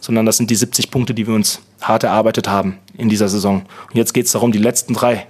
[0.04, 3.62] sondern das sind die 70 Punkte, die wir uns hart erarbeitet haben in dieser Saison.
[3.88, 5.28] Und jetzt geht es darum, die letzten drei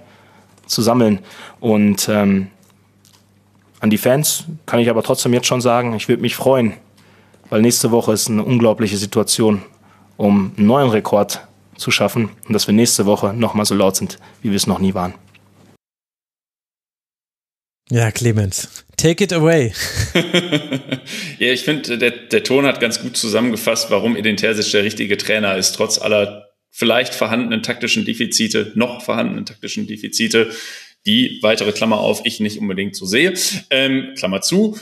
[0.66, 1.20] zu sammeln.
[1.60, 2.48] Und ähm,
[3.78, 6.72] an die Fans kann ich aber trotzdem jetzt schon sagen, ich würde mich freuen,
[7.50, 9.62] weil nächste Woche ist eine unglaubliche Situation,
[10.16, 11.46] um einen neuen Rekord
[11.76, 14.80] zu schaffen und dass wir nächste Woche nochmal so laut sind, wie wir es noch
[14.80, 15.14] nie waren.
[17.90, 19.72] Ja, Clemens, take it away.
[21.38, 25.16] ja, ich finde, der, der Ton hat ganz gut zusammengefasst, warum Edin Terzic der richtige
[25.16, 30.50] Trainer ist, trotz aller vielleicht vorhandenen taktischen Defizite, noch vorhandenen taktischen Defizite,
[31.06, 33.34] die, weitere Klammer auf, ich nicht unbedingt so sehe.
[33.70, 34.78] Ähm, Klammer zu.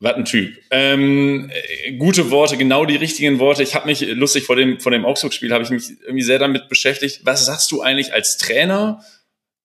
[0.00, 0.56] Was ein Typ.
[0.70, 3.64] Ähm, äh, gute Worte, genau die richtigen Worte.
[3.64, 6.68] Ich habe mich lustig vor dem vor dem Augsburg-Spiel habe ich mich irgendwie sehr damit
[6.68, 7.22] beschäftigt.
[7.24, 9.02] Was sagst du eigentlich als Trainer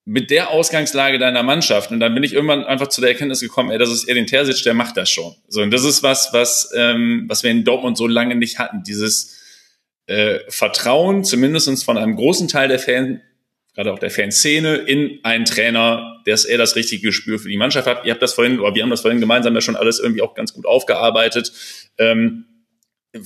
[0.06, 1.92] mit der Ausgangslage deiner Mannschaft.
[1.92, 4.64] Und dann bin ich irgendwann einfach zu der Erkenntnis gekommen, ey, das ist Edin Terzic,
[4.64, 5.34] der macht das schon.
[5.48, 8.84] So, und das ist was, was, ähm, was wir in Dortmund so lange nicht hatten.
[8.84, 9.40] Dieses
[10.08, 13.22] äh, Vertrauen, zumindestens von einem großen Teil der Fan,
[13.76, 17.88] gerade auch der Fanszene, in einen Trainer, dass er das richtige Gespür für die Mannschaft
[17.88, 18.06] hat.
[18.06, 20.36] Ihr habt das vorhin, oder wir haben das vorhin gemeinsam ja schon alles irgendwie auch
[20.36, 21.54] ganz gut aufgearbeitet.
[21.98, 22.46] Ähm,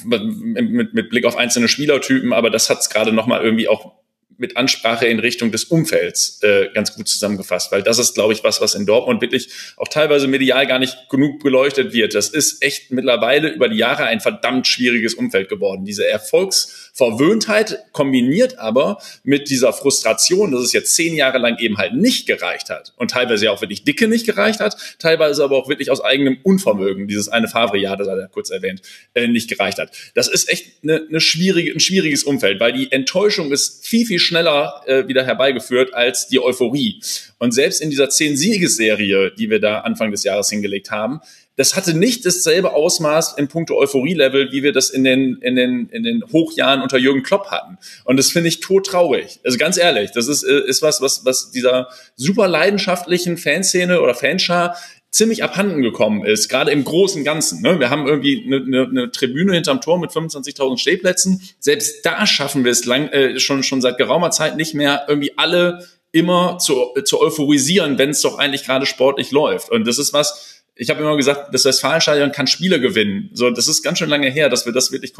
[0.03, 3.93] mit, mit Blick auf einzelne Spielertypen, aber das hat es gerade nochmal irgendwie auch
[4.37, 8.43] mit Ansprache in Richtung des Umfelds äh, ganz gut zusammengefasst, weil das ist, glaube ich,
[8.43, 12.13] was, was in Dortmund wirklich auch teilweise medial gar nicht genug beleuchtet wird.
[12.13, 15.85] Das ist echt mittlerweile über die Jahre ein verdammt schwieriges Umfeld geworden.
[15.85, 21.93] Diese Erfolgsverwöhntheit kombiniert aber mit dieser Frustration, dass es jetzt zehn Jahre lang eben halt
[21.93, 25.69] nicht gereicht hat und teilweise ja auch wirklich dicke nicht gereicht hat, teilweise aber auch
[25.69, 28.81] wirklich aus eigenem Unvermögen, dieses eine Favre-Jahr, das hat er kurz erwähnt,
[29.13, 29.91] äh, nicht gereicht hat.
[30.13, 34.19] Das ist echt eine, eine schwierige, ein schwieriges Umfeld, weil die Enttäuschung ist viel, viel
[34.27, 37.01] schneller äh, wieder herbeigeführt als die Euphorie.
[37.39, 41.21] Und selbst in dieser zehn-Siegesserie, die wir da Anfang des Jahres hingelegt haben,
[41.57, 45.89] das hatte nicht dasselbe Ausmaß im Punkto Euphorie-Level, wie wir das in den, in den,
[45.89, 47.79] in den Hochjahren unter Jürgen Klopp hatten.
[48.03, 49.39] Und das finde ich todtraurig.
[49.43, 54.13] Also ganz ehrlich, das ist, äh, ist was, was, was dieser super leidenschaftlichen Fanszene oder
[54.13, 54.77] Fanschar
[55.11, 57.61] ziemlich abhanden gekommen ist, gerade im großen Ganzen.
[57.61, 57.79] Ne?
[57.79, 61.41] Wir haben irgendwie eine, eine, eine Tribüne hinterm Tor mit 25.000 Stehplätzen.
[61.59, 65.37] Selbst da schaffen wir es lang, äh, schon, schon seit geraumer Zeit nicht mehr, irgendwie
[65.37, 69.69] alle immer zu, zu euphorisieren, wenn es doch eigentlich gerade sportlich läuft.
[69.71, 73.29] Und das ist was, ich habe immer gesagt, das Westfalenstadion kann Spiele gewinnen.
[73.33, 75.13] So, das ist ganz schön lange her, dass wir das wirklich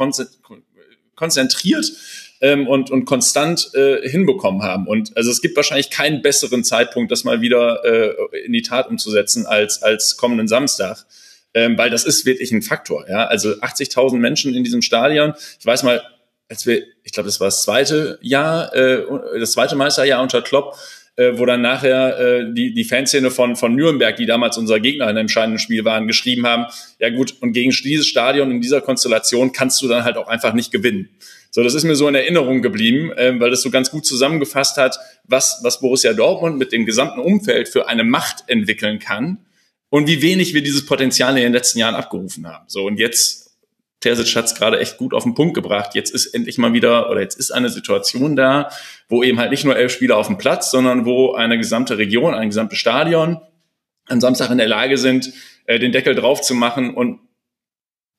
[1.14, 1.92] konzentriert
[2.40, 4.86] ähm, und, und konstant äh, hinbekommen haben.
[4.86, 8.88] Und also es gibt wahrscheinlich keinen besseren Zeitpunkt, das mal wieder äh, in die Tat
[8.88, 11.06] umzusetzen als, als kommenden Samstag.
[11.54, 13.08] Ähm, weil das ist wirklich ein Faktor.
[13.08, 13.26] Ja?
[13.26, 15.32] Also 80.000 Menschen in diesem Stadion.
[15.58, 16.02] Ich weiß mal,
[16.48, 19.04] als wir, ich glaube, das war das zweite Jahr, äh,
[19.38, 20.76] das zweite Meisterjahr unter Klopp,
[21.16, 25.04] äh, wo dann nachher äh, die, die Fanszene von, von Nürnberg, die damals unser Gegner
[25.04, 26.66] in einem entscheidenden Spiel waren, geschrieben haben,
[26.98, 30.52] ja gut, und gegen dieses Stadion in dieser Konstellation kannst du dann halt auch einfach
[30.52, 31.10] nicht gewinnen.
[31.58, 34.76] So, das ist mir so in Erinnerung geblieben, äh, weil das so ganz gut zusammengefasst
[34.76, 39.38] hat, was, was Borussia Dortmund mit dem gesamten Umfeld für eine Macht entwickeln kann
[39.90, 42.62] und wie wenig wir dieses Potenzial in den letzten Jahren abgerufen haben.
[42.68, 43.56] So, und jetzt
[43.98, 45.96] Terzic hat es gerade echt gut auf den Punkt gebracht.
[45.96, 48.70] Jetzt ist endlich mal wieder, oder jetzt ist eine Situation da,
[49.08, 52.34] wo eben halt nicht nur elf Spieler auf dem Platz, sondern wo eine gesamte Region,
[52.34, 53.40] ein gesamtes Stadion
[54.06, 55.32] am Samstag in der Lage sind,
[55.66, 57.18] äh, den Deckel drauf zu machen und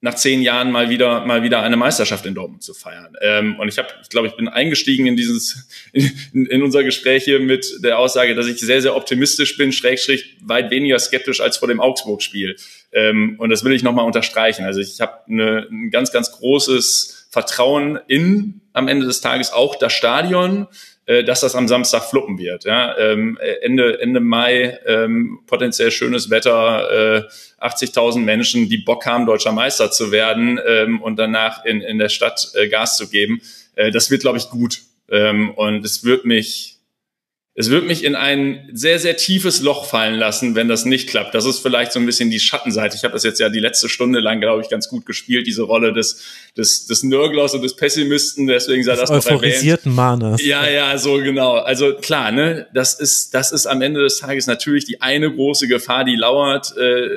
[0.01, 3.15] nach zehn Jahren mal wieder mal wieder eine Meisterschaft in Dortmund zu feiern.
[3.21, 7.25] Ähm, und ich habe, ich glaube, ich bin eingestiegen in dieses in, in unser Gespräch
[7.25, 11.57] hier mit der Aussage, dass ich sehr sehr optimistisch bin, Schrägstrich weit weniger skeptisch als
[11.57, 12.55] vor dem Augsburg-Spiel.
[12.93, 14.63] Ähm, und das will ich nochmal unterstreichen.
[14.63, 19.91] Also ich habe ein ganz ganz großes Vertrauen in am Ende des Tages auch das
[19.91, 20.67] Stadion,
[21.09, 22.65] äh, dass das am Samstag fluppen wird.
[22.65, 22.95] Ja?
[22.99, 27.25] Ähm, Ende, Ende Mai ähm, potenziell schönes Wetter,
[27.59, 31.97] äh, 80.000 Menschen, die Bock haben, deutscher Meister zu werden ähm, und danach in, in
[31.97, 33.41] der Stadt äh, Gas zu geben.
[33.73, 34.83] Äh, das wird, glaube ich, gut.
[35.09, 36.78] Ähm, und es wird mich
[37.55, 41.35] es wird mich in ein sehr, sehr tiefes Loch fallen lassen, wenn das nicht klappt.
[41.35, 42.95] Das ist vielleicht so ein bisschen die Schattenseite.
[42.95, 45.63] Ich habe das jetzt ja die letzte Stunde lang, glaube ich, ganz gut gespielt, diese
[45.63, 46.23] Rolle des,
[46.55, 48.47] des, des Nörglers und des Pessimisten.
[48.47, 49.85] Deswegen sei das noch erwähnt.
[49.85, 50.41] Mahners.
[50.41, 51.55] Ja, ja, so genau.
[51.55, 55.67] Also klar, ne, das ist, das ist am Ende des Tages natürlich die eine große
[55.67, 56.77] Gefahr, die lauert.
[56.77, 57.09] Äh,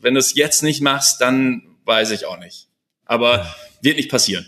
[0.00, 2.68] wenn du es jetzt nicht machst, dann weiß ich auch nicht.
[3.04, 4.46] Aber wird nicht passieren.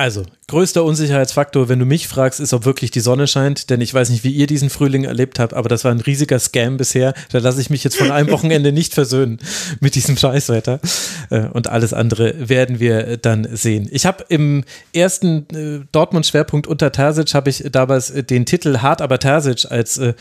[0.00, 3.92] Also, größter Unsicherheitsfaktor, wenn du mich fragst, ist, ob wirklich die Sonne scheint, denn ich
[3.92, 7.12] weiß nicht, wie ihr diesen Frühling erlebt habt, aber das war ein riesiger Scam bisher.
[7.32, 9.40] Da lasse ich mich jetzt von einem Wochenende nicht versöhnen
[9.80, 10.80] mit diesem Scheißwetter.
[11.28, 13.90] Äh, und alles andere werden wir dann sehen.
[13.92, 14.64] Ich habe im
[14.94, 20.14] ersten äh, Dortmund-Schwerpunkt unter Terzic, habe ich damals den Titel Hart aber Terzic als äh,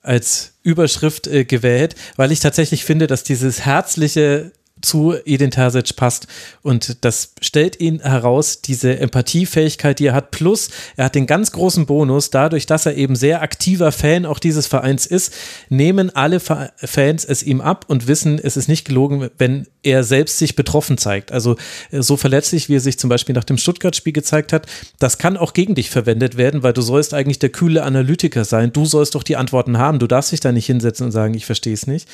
[0.00, 6.26] als Überschrift äh, gewählt, weil ich tatsächlich finde, dass dieses herzliche zu Edin Terzic passt.
[6.62, 10.30] Und das stellt ihn heraus, diese Empathiefähigkeit, die er hat.
[10.30, 14.38] Plus, er hat den ganz großen Bonus, dadurch, dass er eben sehr aktiver Fan auch
[14.38, 15.34] dieses Vereins ist,
[15.68, 20.38] nehmen alle Fans es ihm ab und wissen, es ist nicht gelogen, wenn er selbst
[20.38, 21.32] sich betroffen zeigt.
[21.32, 21.56] Also
[21.90, 24.66] äh, so verletzlich, wie er sich zum Beispiel nach dem Stuttgart-Spiel gezeigt hat,
[24.98, 28.72] das kann auch gegen dich verwendet werden, weil du sollst eigentlich der kühle Analytiker sein.
[28.72, 29.98] Du sollst doch die Antworten haben.
[29.98, 32.08] Du darfst dich da nicht hinsetzen und sagen, ich verstehe es nicht.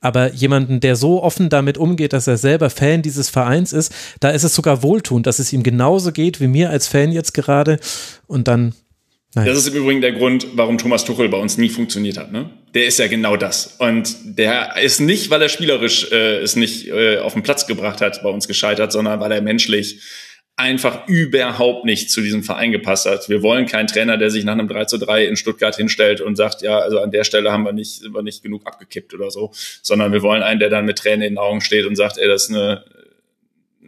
[0.00, 4.30] Aber jemanden, der so offen damit umgeht, dass er selber Fan dieses Vereins ist, da
[4.30, 7.78] ist es sogar wohltuend, dass es ihm genauso geht wie mir als Fan jetzt gerade.
[8.26, 8.74] Und dann
[9.34, 9.44] Nein.
[9.44, 12.32] Das ist im Übrigen der Grund, warum Thomas Tuchel bei uns nie funktioniert hat.
[12.32, 12.48] Ne?
[12.72, 13.76] Der ist ja genau das.
[13.78, 18.00] Und der ist nicht, weil er spielerisch äh, es nicht äh, auf den Platz gebracht
[18.00, 20.00] hat, bei uns gescheitert, sondern weil er menschlich
[20.58, 23.28] einfach überhaupt nicht zu diesem Verein gepasst hat.
[23.28, 26.34] Wir wollen keinen Trainer, der sich nach einem 3 zu 3 in Stuttgart hinstellt und
[26.34, 29.30] sagt, ja, also an der Stelle haben wir nicht, sind wir nicht genug abgekippt oder
[29.30, 29.52] so,
[29.82, 32.26] sondern wir wollen einen, der dann mit Tränen in den Augen steht und sagt, ey,
[32.26, 32.84] das ist eine,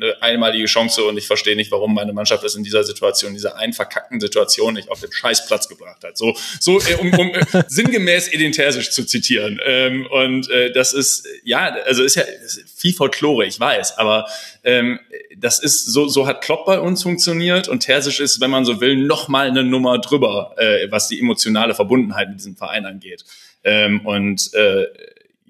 [0.01, 3.35] eine einmalige Chance und ich verstehe nicht, warum meine Mannschaft das in dieser Situation, in
[3.35, 6.17] dieser einen verkackten Situation nicht auf den Scheißplatz gebracht hat.
[6.17, 9.61] So, so äh, um, um äh, sinngemäß Edin Terzic zu zitieren.
[9.65, 14.27] Ähm, und äh, das ist, ja, also ist ja ist viel Folklore, ich weiß, aber
[14.65, 15.01] ähm,
[15.37, 18.81] das ist, so, so hat Klopp bei uns funktioniert und Terzic ist, wenn man so
[18.81, 23.25] will, noch mal eine Nummer drüber, äh, was die emotionale Verbundenheit mit diesem Verein angeht.
[23.63, 24.87] Ähm, und äh,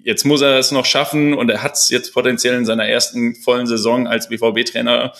[0.03, 3.35] jetzt muss er es noch schaffen und er hat es jetzt potenziell in seiner ersten
[3.35, 5.13] vollen Saison als BVB-Trainer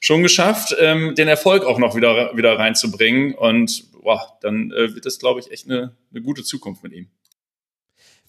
[0.00, 3.34] schon geschafft, ähm, den Erfolg auch noch wieder, wieder reinzubringen.
[3.34, 7.08] Und boah, dann äh, wird das, glaube ich, echt eine, eine gute Zukunft mit ihm.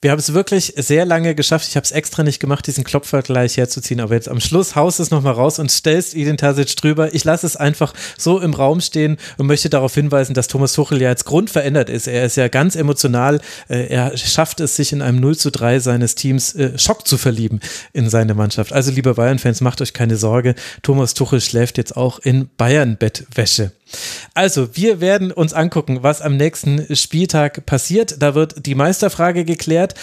[0.01, 1.67] Wir haben es wirklich sehr lange geschafft.
[1.67, 5.09] Ich habe es extra nicht gemacht, diesen Klopfvergleich herzuziehen, aber jetzt am Schluss haust es
[5.09, 7.13] nochmal raus und stellst Edin Tasic drüber.
[7.15, 11.01] Ich lasse es einfach so im Raum stehen und möchte darauf hinweisen, dass Thomas Tuchel
[11.01, 12.07] ja jetzt grundverändert ist.
[12.07, 13.39] Er ist ja ganz emotional.
[13.67, 17.17] Äh, er schafft es, sich in einem 0 zu 3 seines Teams äh, Schock zu
[17.17, 17.61] verlieben
[17.93, 18.73] in seine Mannschaft.
[18.73, 20.55] Also, liebe Bayern-Fans, macht euch keine Sorge.
[20.83, 23.71] Thomas Tuchel schläft jetzt auch in Bayern-Bettwäsche.
[24.33, 28.21] Also, wir werden uns angucken, was am nächsten Spieltag passiert.
[28.21, 29.95] Da wird die Meisterfrage geklärt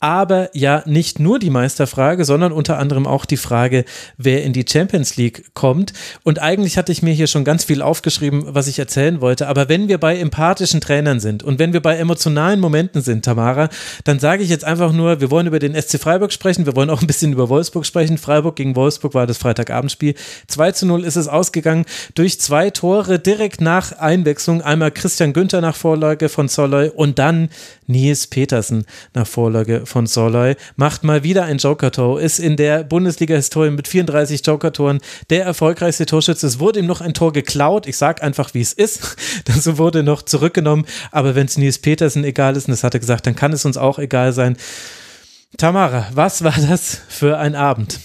[0.00, 3.84] aber ja nicht nur die Meisterfrage, sondern unter anderem auch die Frage,
[4.16, 5.92] wer in die Champions League kommt.
[6.22, 9.48] Und eigentlich hatte ich mir hier schon ganz viel aufgeschrieben, was ich erzählen wollte.
[9.48, 13.68] Aber wenn wir bei empathischen Trainern sind und wenn wir bei emotionalen Momenten sind, Tamara,
[14.04, 16.90] dann sage ich jetzt einfach nur, wir wollen über den SC Freiburg sprechen, wir wollen
[16.90, 18.18] auch ein bisschen über Wolfsburg sprechen.
[18.18, 20.14] Freiburg gegen Wolfsburg war das Freitagabendspiel.
[20.48, 24.62] 2 zu 0 ist es ausgegangen durch zwei Tore direkt nach Einwechslung.
[24.62, 27.48] Einmal Christian Günther nach Vorlage von Soloy und dann
[27.86, 33.70] Nils Petersen nach Vorlage von Soloy, macht mal wieder ein Joker-Tor, ist in der Bundesliga-Historie
[33.70, 35.00] mit 34 Joker-Toren
[35.30, 36.46] der erfolgreichste Torschütze.
[36.46, 37.86] Es wurde ihm noch ein Tor geklaut.
[37.86, 39.16] Ich sag einfach, wie es ist.
[39.44, 40.86] Das wurde noch zurückgenommen.
[41.12, 43.64] Aber wenn es Nils Petersen egal ist, und das hat er gesagt, dann kann es
[43.64, 44.56] uns auch egal sein.
[45.56, 48.00] Tamara, was war das für ein Abend?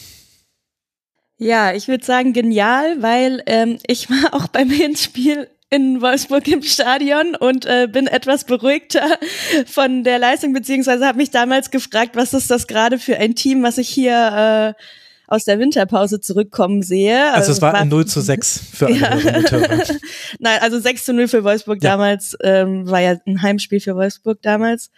[1.37, 6.61] Ja, ich würde sagen genial, weil ähm, ich war auch beim Hinspiel in Wolfsburg im
[6.61, 9.17] Stadion und äh, bin etwas beruhigter
[9.65, 13.63] von der Leistung, beziehungsweise habe mich damals gefragt, was ist das gerade für ein Team,
[13.63, 14.83] was ich hier äh,
[15.27, 17.23] aus der Winterpause zurückkommen sehe.
[17.27, 19.85] Also, also es war ein 0 zu 6 für alle ja.
[20.39, 21.91] Nein, also 6 zu 0 für Wolfsburg ja.
[21.91, 24.91] damals, ähm, war ja ein Heimspiel für Wolfsburg damals.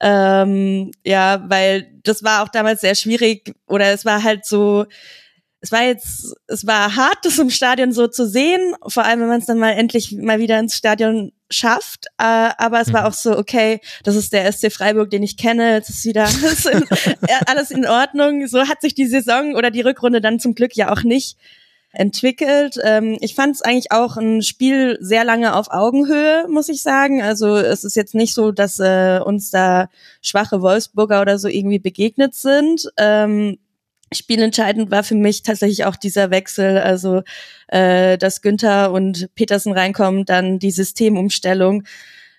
[0.00, 4.86] Ähm, ja, weil das war auch damals sehr schwierig oder es war halt so,
[5.62, 9.28] es war jetzt, es war hart, das im Stadion so zu sehen, vor allem wenn
[9.28, 12.06] man es dann mal endlich mal wieder ins Stadion schafft.
[12.18, 13.06] Äh, aber es war mhm.
[13.08, 16.64] auch so, okay, das ist der SC Freiburg, den ich kenne, jetzt ist wieder alles
[16.64, 16.84] in,
[17.46, 18.46] alles in Ordnung.
[18.46, 21.36] So hat sich die Saison oder die Rückrunde dann zum Glück ja auch nicht
[21.92, 22.76] entwickelt.
[22.82, 27.20] Ähm, ich fand es eigentlich auch ein Spiel sehr lange auf Augenhöhe, muss ich sagen.
[27.20, 29.88] Also es ist jetzt nicht so, dass äh, uns da
[30.22, 32.90] schwache Wolfsburger oder so irgendwie begegnet sind.
[32.96, 33.58] Ähm,
[34.12, 37.22] Spielentscheidend war für mich tatsächlich auch dieser Wechsel, also
[37.68, 41.84] äh, dass Günther und Petersen reinkommen, dann die Systemumstellung.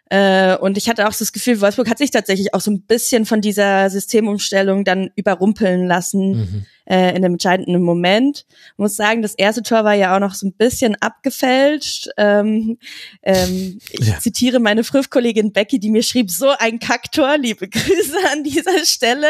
[0.09, 3.25] Äh, und ich hatte auch das Gefühl, Wolfsburg hat sich tatsächlich auch so ein bisschen
[3.25, 6.31] von dieser Systemumstellung dann überrumpeln lassen.
[6.31, 8.45] Mhm äh, in einem entscheidenden Moment.
[8.73, 12.09] Ich muss sagen, das erste Tor war ja auch noch so ein bisschen abgefälscht.
[12.17, 12.77] Ähm,
[13.23, 14.19] ähm, ich ja.
[14.19, 19.27] zitiere meine Früff-Kollegin Becky, die mir schrieb, so ein Kacktor, liebe Grüße an dieser Stelle.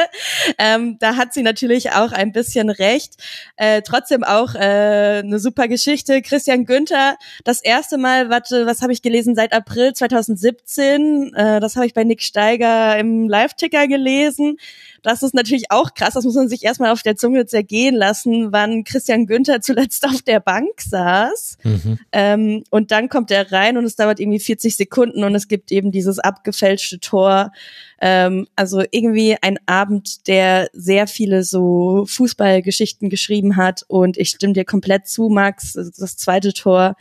[0.57, 3.17] Ähm, da hat sie natürlich auch ein bisschen recht.
[3.57, 6.23] Äh, trotzdem auch äh, eine super Geschichte.
[6.23, 11.75] Christian Günther, das erste Mal, warte, was habe ich gelesen, seit April 2017, äh, das
[11.75, 14.57] habe ich bei Nick Steiger im Live-Ticker gelesen.
[15.01, 18.51] Das ist natürlich auch krass, das muss man sich erstmal auf der Zunge zergehen lassen,
[18.51, 21.57] wann Christian Günther zuletzt auf der Bank saß.
[21.63, 21.99] Mhm.
[22.11, 25.71] Ähm, und dann kommt er rein und es dauert irgendwie 40 Sekunden und es gibt
[25.71, 27.51] eben dieses abgefälschte Tor.
[27.99, 33.83] Ähm, also irgendwie ein Abend, der sehr viele so Fußballgeschichten geschrieben hat.
[33.87, 35.73] Und ich stimme dir komplett zu, Max.
[35.73, 36.95] Das zweite Tor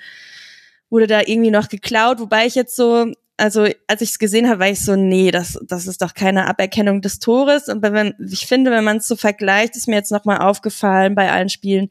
[0.90, 4.60] wurde da irgendwie noch geklaut, wobei ich jetzt so, also als ich es gesehen habe,
[4.60, 7.68] war ich so, nee, das, das ist doch keine Aberkennung des Tores.
[7.68, 11.32] Und wenn, ich finde, wenn man es so vergleicht, ist mir jetzt nochmal aufgefallen bei
[11.32, 11.88] allen Spielen,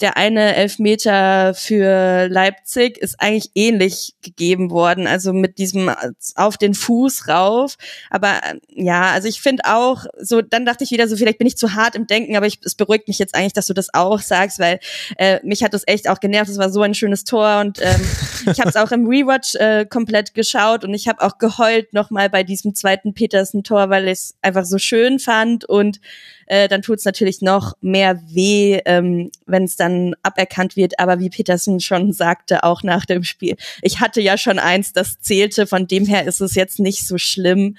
[0.00, 5.90] der eine Elfmeter für Leipzig ist eigentlich ähnlich gegeben worden, also mit diesem
[6.34, 7.76] auf den Fuß rauf.
[8.10, 11.56] Aber ja, also ich finde auch, so dann dachte ich wieder so, vielleicht bin ich
[11.56, 14.20] zu hart im Denken, aber ich, es beruhigt mich jetzt eigentlich, dass du das auch
[14.20, 14.80] sagst, weil
[15.16, 16.50] äh, mich hat das echt auch genervt.
[16.50, 18.00] Es war so ein schönes Tor und ähm,
[18.52, 22.28] ich habe es auch im Rewatch äh, komplett geschaut und ich habe auch geheult nochmal
[22.28, 26.00] bei diesem zweiten Petersen-Tor, weil ich es einfach so schön fand und
[26.46, 30.98] äh, dann tut es natürlich noch mehr weh, ähm, wenn es dann aberkannt wird.
[30.98, 35.20] Aber wie Petersen schon sagte, auch nach dem Spiel, ich hatte ja schon eins, das
[35.20, 37.76] zählte, von dem her ist es jetzt nicht so schlimm.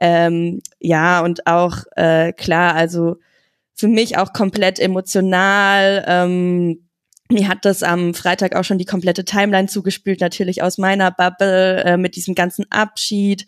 [0.00, 3.16] Ähm, ja, und auch äh, klar, also
[3.74, 6.04] für mich auch komplett emotional.
[6.06, 6.86] Ähm,
[7.30, 11.82] mir hat das am Freitag auch schon die komplette Timeline zugespielt, natürlich aus meiner Bubble
[11.84, 13.46] äh, mit diesem ganzen Abschied.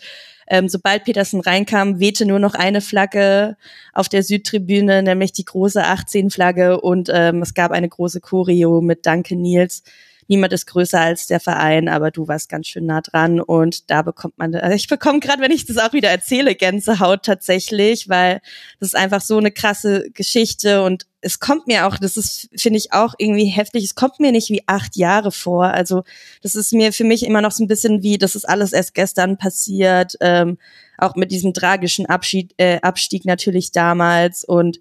[0.51, 3.57] Ähm, sobald Petersen reinkam, wehte nur noch eine Flagge
[3.93, 9.07] auf der Südtribüne, nämlich die große 18-Flagge und ähm, es gab eine große Choreo mit
[9.07, 9.83] Danke Nils.
[10.31, 13.41] Niemand ist größer als der Verein, aber du warst ganz schön nah dran.
[13.41, 17.23] Und da bekommt man, also ich bekomme gerade, wenn ich das auch wieder erzähle, Gänsehaut
[17.23, 18.43] tatsächlich, weil
[18.79, 20.83] das ist einfach so eine krasse Geschichte.
[20.83, 24.33] Und es kommt mir auch, das ist, finde ich auch irgendwie heftig, es kommt mir
[24.33, 25.67] nicht wie acht Jahre vor.
[25.67, 26.05] Also
[26.43, 28.95] das ist mir für mich immer noch so ein bisschen wie, das ist alles erst
[28.95, 30.59] gestern passiert, ähm,
[30.97, 34.79] auch mit diesem tragischen Abschied, äh, Abstieg natürlich damals und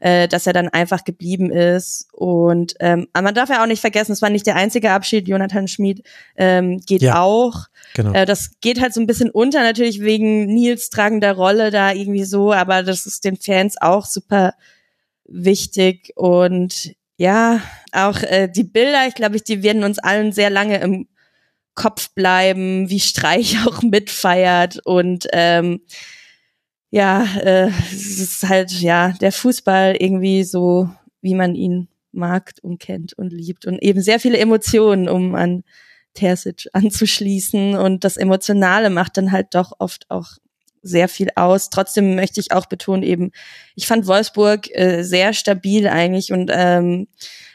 [0.00, 2.06] äh, dass er dann einfach geblieben ist.
[2.12, 5.26] Und ähm, aber man darf ja auch nicht vergessen, es war nicht der einzige Abschied.
[5.26, 6.02] Jonathan Schmid
[6.36, 7.66] ähm, geht ja, auch.
[7.94, 8.12] Genau.
[8.12, 12.24] Äh, das geht halt so ein bisschen unter, natürlich wegen Nils tragender Rolle da irgendwie
[12.24, 14.54] so, aber das ist den Fans auch super
[15.28, 16.12] wichtig.
[16.16, 21.08] Und ja, auch äh, die Bilder, ich glaube, die werden uns allen sehr lange im
[21.74, 24.80] Kopf bleiben, wie Streich auch mitfeiert.
[24.84, 25.80] Und ähm,
[26.90, 30.88] ja, äh, es ist halt ja der Fußball irgendwie so,
[31.20, 33.66] wie man ihn mag und kennt und liebt.
[33.66, 35.64] Und eben sehr viele Emotionen, um an
[36.14, 37.76] Terzic anzuschließen.
[37.76, 40.38] Und das Emotionale macht dann halt doch oft auch
[40.82, 41.70] sehr viel aus.
[41.70, 43.32] Trotzdem möchte ich auch betonen eben,
[43.74, 47.08] ich fand Wolfsburg äh, sehr stabil eigentlich und ähm,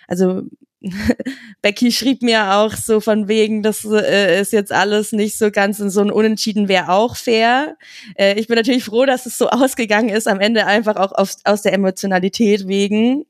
[0.07, 0.43] also
[1.61, 5.79] Becky schrieb mir auch so von wegen, das äh, ist jetzt alles nicht so ganz
[5.79, 7.77] in so ein Unentschieden wäre auch fair.
[8.15, 11.35] Äh, ich bin natürlich froh, dass es so ausgegangen ist, am Ende einfach auch auf,
[11.45, 13.25] aus der Emotionalität wegen.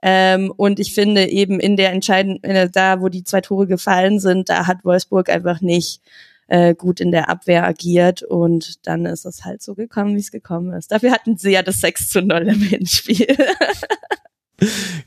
[0.00, 4.48] Ähm, und ich finde eben in der entscheidenden, da wo die zwei Tore gefallen sind,
[4.48, 6.00] da hat Wolfsburg einfach nicht
[6.52, 10.30] äh, gut in der Abwehr agiert und dann ist es halt so gekommen, wie es
[10.30, 10.92] gekommen ist.
[10.92, 13.38] Dafür hatten sie ja das 6 zu 0 im Hinspiel.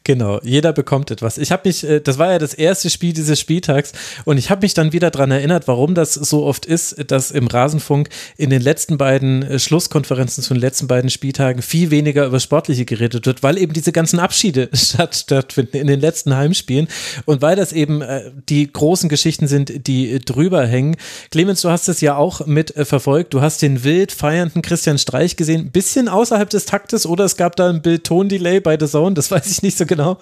[0.03, 1.37] Genau, jeder bekommt etwas.
[1.37, 3.91] Ich habe mich, äh, das war ja das erste Spiel dieses Spieltags
[4.23, 7.47] und ich habe mich dann wieder daran erinnert, warum das so oft ist, dass im
[7.47, 12.39] Rasenfunk in den letzten beiden äh, Schlusskonferenzen zu den letzten beiden Spieltagen viel weniger über
[12.39, 16.87] Sportliche geredet wird, weil eben diese ganzen Abschiede statt, stattfinden in den letzten Heimspielen
[17.25, 20.97] und weil das eben äh, die großen Geschichten sind, die drüber hängen.
[21.31, 23.33] Clemens, du hast es ja auch mit verfolgt.
[23.33, 27.55] Du hast den wild feiernden Christian Streich gesehen, bisschen außerhalb des Taktes oder es gab
[27.55, 30.19] da ein Bild-Ton-Delay bei The Zone, das weiß ich nicht so genau.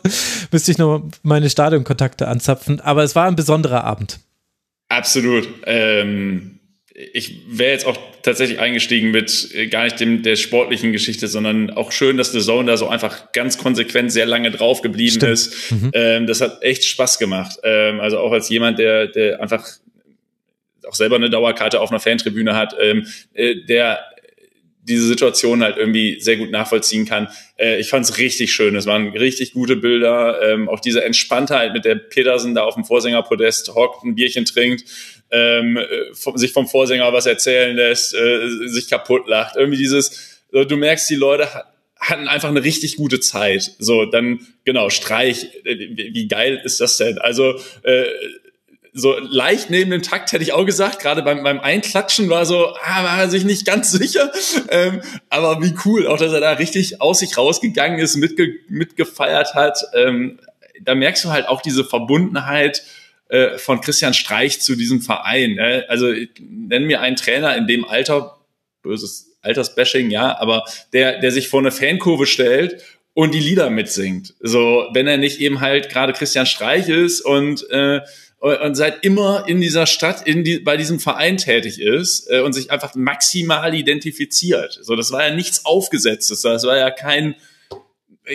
[0.51, 2.79] Müsste ich noch meine Stadionkontakte anzapfen.
[2.79, 4.19] Aber es war ein besonderer Abend.
[4.89, 5.47] Absolut.
[5.65, 6.59] Ähm,
[6.93, 11.71] ich wäre jetzt auch tatsächlich eingestiegen mit äh, gar nicht dem der sportlichen Geschichte, sondern
[11.71, 15.31] auch schön, dass The Zone da so einfach ganz konsequent sehr lange drauf geblieben Stimmt.
[15.31, 15.71] ist.
[15.71, 15.91] Mhm.
[15.93, 17.57] Ähm, das hat echt Spaß gemacht.
[17.63, 19.67] Ähm, also auch als jemand, der, der einfach
[20.87, 23.99] auch selber eine Dauerkarte auf einer Fantribüne hat, ähm, äh, der
[24.83, 27.29] diese Situation halt irgendwie sehr gut nachvollziehen kann.
[27.57, 28.75] Äh, ich fand es richtig schön.
[28.75, 30.41] Es waren richtig gute Bilder.
[30.41, 34.83] Ähm, auch diese Entspanntheit, mit der Petersen da auf dem Vorsängerpodest hockt, ein Bierchen trinkt,
[35.31, 39.55] ähm, äh, vom, sich vom Vorsänger was erzählen lässt, äh, sich kaputt lacht.
[39.55, 41.47] Irgendwie dieses, du merkst, die Leute
[41.99, 43.71] hatten einfach eine richtig gute Zeit.
[43.79, 45.77] So, dann, genau, Streich, äh,
[46.13, 47.17] wie geil ist das denn?
[47.17, 48.05] Also, äh,
[48.93, 52.67] so leicht neben dem Takt hätte ich auch gesagt, gerade beim, beim Einklatschen war so,
[52.67, 54.31] ah, war er sich nicht ganz sicher.
[54.69, 59.55] Ähm, aber wie cool, auch dass er da richtig aus sich rausgegangen ist, mitge mitgefeiert
[59.55, 59.79] hat.
[59.93, 60.39] Ähm,
[60.81, 62.83] da merkst du halt auch diese Verbundenheit
[63.29, 65.55] äh, von Christian Streich zu diesem Verein.
[65.55, 65.85] Ne?
[65.87, 68.37] Also nenn mir einen Trainer in dem Alter,
[68.83, 72.81] böses Altersbashing, ja, aber der, der sich vor eine Fankurve stellt
[73.13, 74.33] und die Lieder mitsingt.
[74.39, 78.01] So, wenn er nicht eben halt gerade Christian Streich ist und äh,
[78.43, 82.51] und seit immer in dieser Stadt, in die, bei diesem Verein tätig ist äh, und
[82.51, 84.79] sich einfach maximal identifiziert.
[84.81, 87.35] So, das war ja nichts Aufgesetztes, das war ja kein,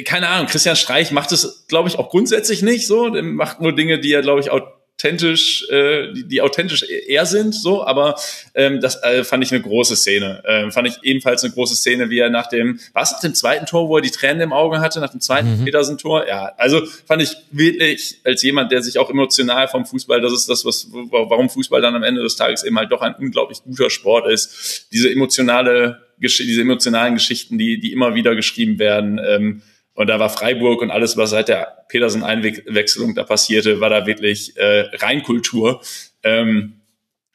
[0.06, 3.74] keine Ahnung, Christian Streich macht es, glaube ich, auch grundsätzlich nicht so, der macht nur
[3.74, 4.62] Dinge, die er, glaube ich, auch
[4.98, 8.16] authentisch, äh, die, die authentisch eher sind, so, aber
[8.54, 10.42] ähm, das äh, fand ich eine große Szene.
[10.44, 13.66] Ähm, fand ich ebenfalls eine große Szene, wie er nach dem, was nach dem zweiten
[13.66, 15.64] Tor, wo er die Tränen im Auge hatte, nach dem zweiten mhm.
[15.64, 20.32] Petersen-Tor, ja, also fand ich wirklich als jemand, der sich auch emotional vom Fußball, das
[20.32, 23.62] ist das, was, warum Fußball dann am Ende des Tages eben halt doch ein unglaublich
[23.62, 29.62] guter Sport ist, diese emotionale, diese emotionalen Geschichten, die, die immer wieder geschrieben werden, ähm,
[29.98, 34.56] und da war Freiburg und alles, was seit der Petersen-Einwechslung da passierte, war da wirklich
[34.56, 35.80] äh, Reinkultur.
[36.22, 36.82] Ähm,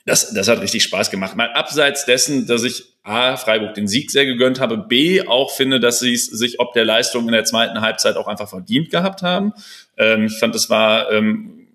[0.06, 1.35] das, das hat richtig Spaß gemacht.
[1.35, 5.81] Mal abseits dessen, dass ich A, Freiburg den Sieg sehr gegönnt habe, B, auch finde,
[5.81, 9.23] dass sie es sich ob der Leistung in der zweiten Halbzeit auch einfach verdient gehabt
[9.23, 9.52] haben.
[9.98, 11.68] Ähm, ich fand, das war, ähm,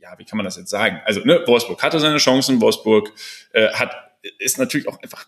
[0.00, 1.02] ja, wie kann man das jetzt sagen?
[1.04, 3.12] Also, ne, Wolfsburg hatte seine Chancen, Wolfsburg
[3.52, 3.94] äh, hat,
[4.38, 5.26] ist natürlich auch einfach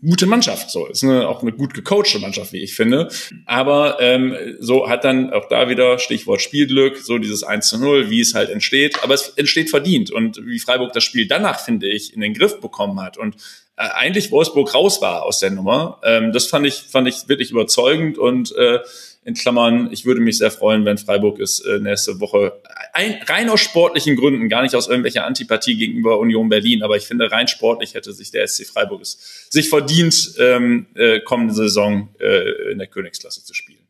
[0.00, 3.08] gute Mannschaft, so ist eine, auch eine gut gecoachte Mannschaft, wie ich finde.
[3.46, 8.10] Aber ähm, so hat dann auch da wieder Stichwort Spielglück, so dieses 1 zu 0,
[8.10, 9.02] wie es halt entsteht.
[9.02, 12.60] Aber es entsteht verdient und wie Freiburg das Spiel danach, finde ich, in den Griff
[12.60, 13.36] bekommen hat und
[13.76, 16.00] eigentlich Wolfsburg raus war aus der Nummer.
[16.02, 18.80] Ähm, das fand ich, fand ich wirklich überzeugend und äh,
[19.24, 22.60] in Klammern, ich würde mich sehr freuen, wenn Freiburg es äh, nächste Woche
[22.92, 27.04] ein, rein aus sportlichen Gründen, gar nicht aus irgendwelcher Antipathie gegenüber Union Berlin, aber ich
[27.04, 32.08] finde, rein sportlich hätte sich der SC Freiburg es sich verdient, ähm, äh, kommende Saison
[32.20, 33.86] äh, in der Königsklasse zu spielen.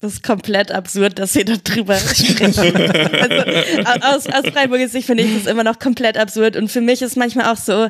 [0.00, 2.44] Das ist komplett absurd, dass wir darüber sprechen.
[3.96, 6.56] also, aus, aus Freiburger Sicht finde ich das immer noch komplett absurd.
[6.56, 7.88] Und für mich ist manchmal auch so,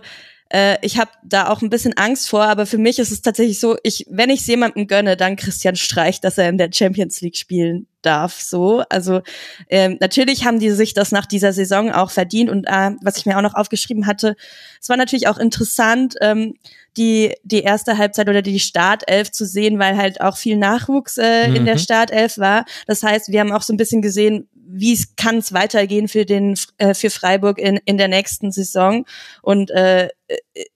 [0.55, 3.59] äh, ich habe da auch ein bisschen Angst vor, aber für mich ist es tatsächlich
[3.59, 7.21] so, ich, wenn ich es jemandem gönne, dann Christian Streich, dass er in der Champions
[7.21, 8.41] League spielen darf.
[8.41, 9.23] So, also
[9.69, 13.27] ähm, natürlich haben die sich das nach dieser Saison auch verdient und äh, was ich
[13.27, 14.37] mir auch noch aufgeschrieben hatte,
[14.81, 16.15] es war natürlich auch interessant.
[16.21, 16.55] Ähm,
[16.97, 21.49] die, die erste Halbzeit oder die Startelf zu sehen, weil halt auch viel Nachwuchs äh,
[21.49, 21.57] mhm.
[21.57, 21.81] in der mhm.
[21.81, 22.65] Startelf war.
[22.87, 26.57] Das heißt, wir haben auch so ein bisschen gesehen, wie kann es weitergehen für den
[26.79, 29.05] äh, für Freiburg in, in der nächsten Saison?
[29.43, 30.09] Und äh,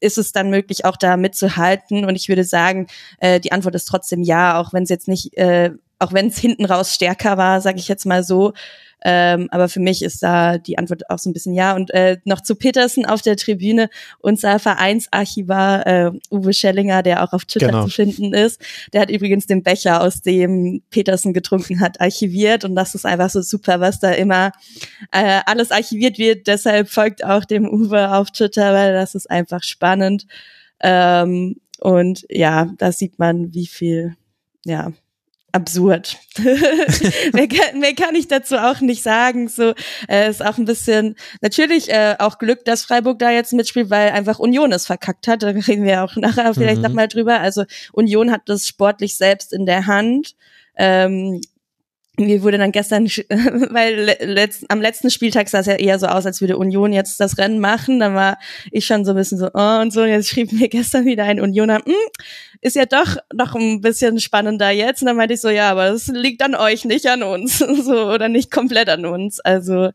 [0.00, 2.04] ist es dann möglich auch da mitzuhalten?
[2.04, 2.86] Und ich würde sagen
[3.20, 6.38] äh, die Antwort ist trotzdem ja auch wenn es jetzt nicht äh, auch wenn es
[6.38, 8.52] hinten raus stärker war sage ich jetzt mal so
[9.04, 11.74] ähm, aber für mich ist da die Antwort auch so ein bisschen ja.
[11.74, 17.32] Und äh, noch zu Petersen auf der Tribüne, unser Vereinsarchivar äh, Uwe Schellinger, der auch
[17.32, 17.84] auf Twitter genau.
[17.84, 18.60] zu finden ist,
[18.92, 22.64] der hat übrigens den Becher, aus dem Petersen getrunken hat, archiviert.
[22.64, 24.52] Und das ist einfach so super, was da immer
[25.12, 26.46] äh, alles archiviert wird.
[26.46, 30.26] Deshalb folgt auch dem Uwe auf Twitter, weil das ist einfach spannend.
[30.80, 34.16] Ähm, und ja, da sieht man, wie viel,
[34.64, 34.92] ja,
[35.52, 36.18] absurd.
[37.32, 39.48] mehr, kann, mehr kann ich dazu auch nicht sagen.
[39.48, 39.74] So
[40.08, 44.10] äh, ist auch ein bisschen natürlich äh, auch Glück, dass Freiburg da jetzt mitspielt, weil
[44.10, 45.42] einfach Union es verkackt hat.
[45.42, 46.82] Da reden wir auch nachher vielleicht mhm.
[46.82, 47.40] nochmal drüber.
[47.40, 50.34] Also Union hat das sportlich selbst in der Hand.
[50.76, 51.40] Ähm,
[52.18, 53.06] mir wurde dann gestern,
[53.70, 57.20] weil letzt, am letzten Spieltag sah es ja eher so aus, als würde Union jetzt
[57.20, 58.00] das Rennen machen.
[58.00, 58.38] Dann war
[58.70, 60.02] ich schon so ein bisschen so, oh und so.
[60.02, 61.94] Und jetzt schrieb mir gestern wieder ein Unioner, hm,
[62.60, 65.02] ist ja doch noch ein bisschen spannender jetzt.
[65.02, 67.58] Und dann meinte ich so, ja, aber das liegt an euch, nicht an uns.
[67.84, 69.40] so, oder nicht komplett an uns.
[69.40, 69.90] Also,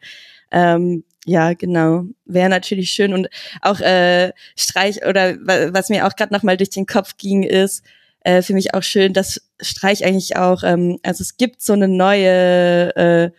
[0.51, 2.05] ähm, ja, genau.
[2.25, 3.13] Wäre natürlich schön.
[3.13, 3.29] Und
[3.61, 5.35] auch äh, Streich, oder
[5.73, 7.83] was mir auch gerade nochmal durch den Kopf ging, ist,
[8.23, 11.87] äh, für mich auch schön, dass Streich eigentlich auch, ähm, also es gibt so eine
[11.87, 13.31] neue äh,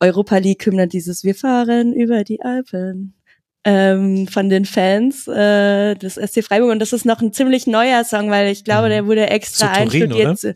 [0.00, 3.14] Europa League-Hymne, dieses Wir fahren über die Alpen
[3.64, 8.04] ähm, von den Fans äh, des SC Freiburg und das ist noch ein ziemlich neuer
[8.04, 8.90] Song, weil ich glaube, mhm.
[8.90, 10.44] der wurde extra einstudiert.
[10.44, 10.54] Oder?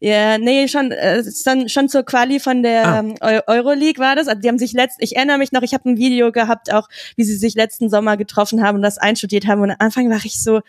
[0.00, 2.98] Ja, nee, schon, äh, schon, schon zur Quali von der ah.
[3.00, 4.28] ähm, Euroleague war das.
[4.28, 6.88] Also die haben sich letzt, ich erinnere mich noch, ich habe ein Video gehabt, auch
[7.16, 9.60] wie sie sich letzten Sommer getroffen haben und das einstudiert haben.
[9.60, 10.60] Und am Anfang war ich so,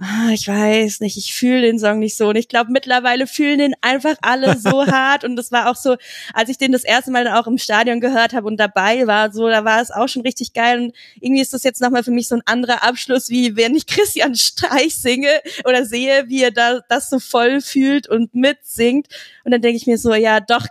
[0.00, 2.28] ah, ich weiß nicht, ich fühle den Song nicht so.
[2.28, 5.24] Und ich glaube, mittlerweile fühlen den einfach alle so hart.
[5.24, 5.96] Und das war auch so,
[6.32, 9.30] als ich den das erste Mal dann auch im Stadion gehört habe und dabei war,
[9.32, 10.80] so, da war es auch schon richtig geil.
[10.80, 13.86] Und irgendwie ist das jetzt nochmal für mich so ein anderer Abschluss, wie wenn ich
[13.90, 19.06] Christian Streich singe oder sehe, wie er da das so voll fühlt und mitsingt.
[19.44, 20.66] Und dann denke ich mir so, ja, doch,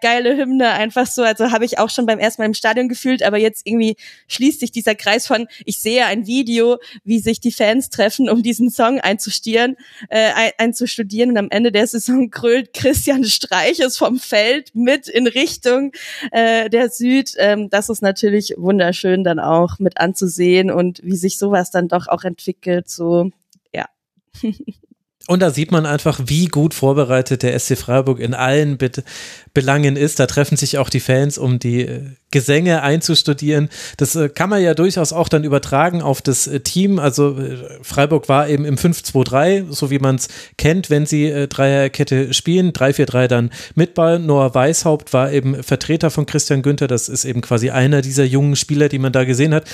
[0.00, 1.22] geile Hymne, einfach so.
[1.22, 3.96] Also habe ich auch schon beim ersten Mal im Stadion gefühlt, aber jetzt irgendwie
[4.28, 8.42] schließt sich dieser Kreis von, ich sehe ein Video, wie sich die Fans treffen, um
[8.42, 9.76] diesen Song einzustieren,
[10.08, 15.26] äh, einzustudieren und am Ende der Saison krölt Christian Streich es vom Feld mit in
[15.26, 15.92] Richtung
[16.30, 17.32] äh, der Süd.
[17.38, 22.08] Ähm, das ist natürlich wunderschön dann auch mit anzusehen und wie sich sowas dann doch
[22.08, 23.30] auch entwickelt, so
[23.72, 23.86] ja.
[25.28, 28.90] Und da sieht man einfach, wie gut vorbereitet der SC Freiburg in allen Be
[29.52, 30.20] Belangen ist.
[30.20, 33.68] Da treffen sich auch die Fans, um die äh, Gesänge einzustudieren.
[33.98, 36.98] Das äh, kann man ja durchaus auch dann übertragen auf das äh, Team.
[36.98, 37.36] Also
[37.82, 42.72] Freiburg war eben im 5-2-3, so wie man es kennt, wenn sie Dreierkette spielen.
[42.72, 44.18] 3-4-3 dann mit Ball.
[44.20, 46.86] Noah Weishaupt war eben Vertreter von Christian Günther.
[46.86, 49.64] Das ist eben quasi einer dieser jungen Spieler, die man da gesehen hat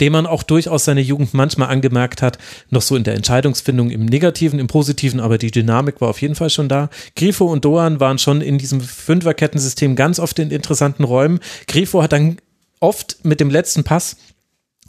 [0.00, 2.38] dem man auch durchaus seine Jugend manchmal angemerkt hat,
[2.70, 6.34] noch so in der Entscheidungsfindung im Negativen, im Positiven, aber die Dynamik war auf jeden
[6.34, 6.88] Fall schon da.
[7.16, 11.40] Grifo und Doan waren schon in diesem Fünferkettensystem ganz oft in interessanten Räumen.
[11.66, 12.38] Grifo hat dann
[12.80, 14.16] oft mit dem letzten Pass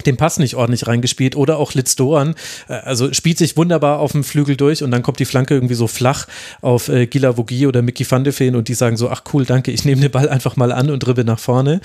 [0.06, 2.36] den Pass nicht ordentlich reingespielt oder auch Litz Doan,
[2.68, 5.76] äh, also spielt sich wunderbar auf dem Flügel durch und dann kommt die Flanke irgendwie
[5.76, 6.28] so flach
[6.62, 9.46] auf äh, Gila Vogie oder Mickey van de Feen und die sagen so, ach cool,
[9.46, 11.82] danke, ich nehme den Ball einfach mal an und dribbel nach vorne.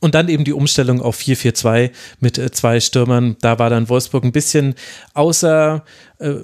[0.00, 1.90] Und dann eben die Umstellung auf 4-4-2
[2.20, 4.74] mit äh, zwei Stürmern, da war dann Wolfsburg ein bisschen
[5.14, 5.84] außer
[6.18, 6.34] äh,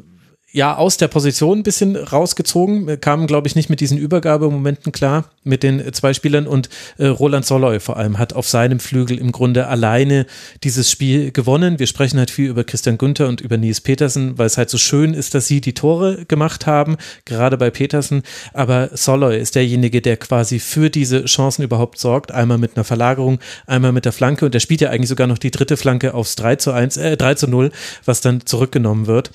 [0.55, 5.25] ja aus der Position ein bisschen rausgezogen, kamen, glaube ich, nicht mit diesen Übergabemomenten klar
[5.43, 6.47] mit den zwei Spielern.
[6.47, 10.27] Und äh, Roland Soloy vor allem hat auf seinem Flügel im Grunde alleine
[10.63, 11.81] dieses Spiel gewonnen.
[11.81, 14.79] Wir sprechen halt viel über Christian Günther und über Nils Petersen, weil es halt so
[14.79, 18.23] schön ist, dass sie die Tore gemacht haben, gerade bei Petersen,
[18.53, 23.41] aber Soloy ist derjenige, der quasi für diese Chancen überhaupt sorgt, einmal mit einer Verlagerung,
[23.67, 24.45] einmal mit der Flanke.
[24.45, 27.17] Und der spielt ja eigentlich sogar noch die dritte Flanke aufs 3 zu 1, äh,
[27.17, 27.73] 3 zu 0,
[28.05, 29.33] was dann zurückgenommen wird.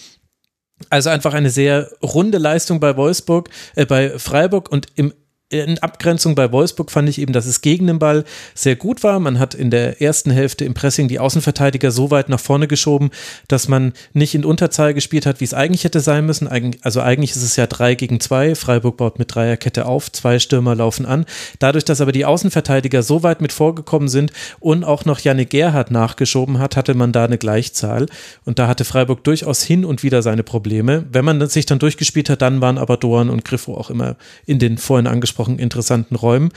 [0.89, 5.13] Also einfach eine sehr runde Leistung bei Wolfsburg, äh, bei Freiburg und im
[5.51, 8.23] in Abgrenzung bei Wolfsburg fand ich eben, dass es gegen den Ball
[8.53, 9.19] sehr gut war.
[9.19, 13.09] Man hat in der ersten Hälfte im Pressing die Außenverteidiger so weit nach vorne geschoben,
[13.47, 16.47] dass man nicht in Unterzahl gespielt hat, wie es eigentlich hätte sein müssen.
[16.83, 18.53] Also eigentlich ist es ja drei gegen zwei.
[18.53, 21.25] Freiburg baut mit Dreierkette auf, zwei Stürmer laufen an.
[21.57, 25.89] Dadurch, dass aber die Außenverteidiger so weit mit vorgekommen sind und auch noch Janne Gerhardt
[25.89, 28.05] nachgeschoben hat, hatte man da eine Gleichzahl.
[28.45, 31.05] Und da hatte Freiburg durchaus hin und wieder seine Probleme.
[31.11, 34.15] Wenn man sich dann durchgespielt hat, dann waren aber Doan und Griffo auch immer
[34.45, 36.51] in den vorhin angesprochenen ausgesprochen interessanten Räumen.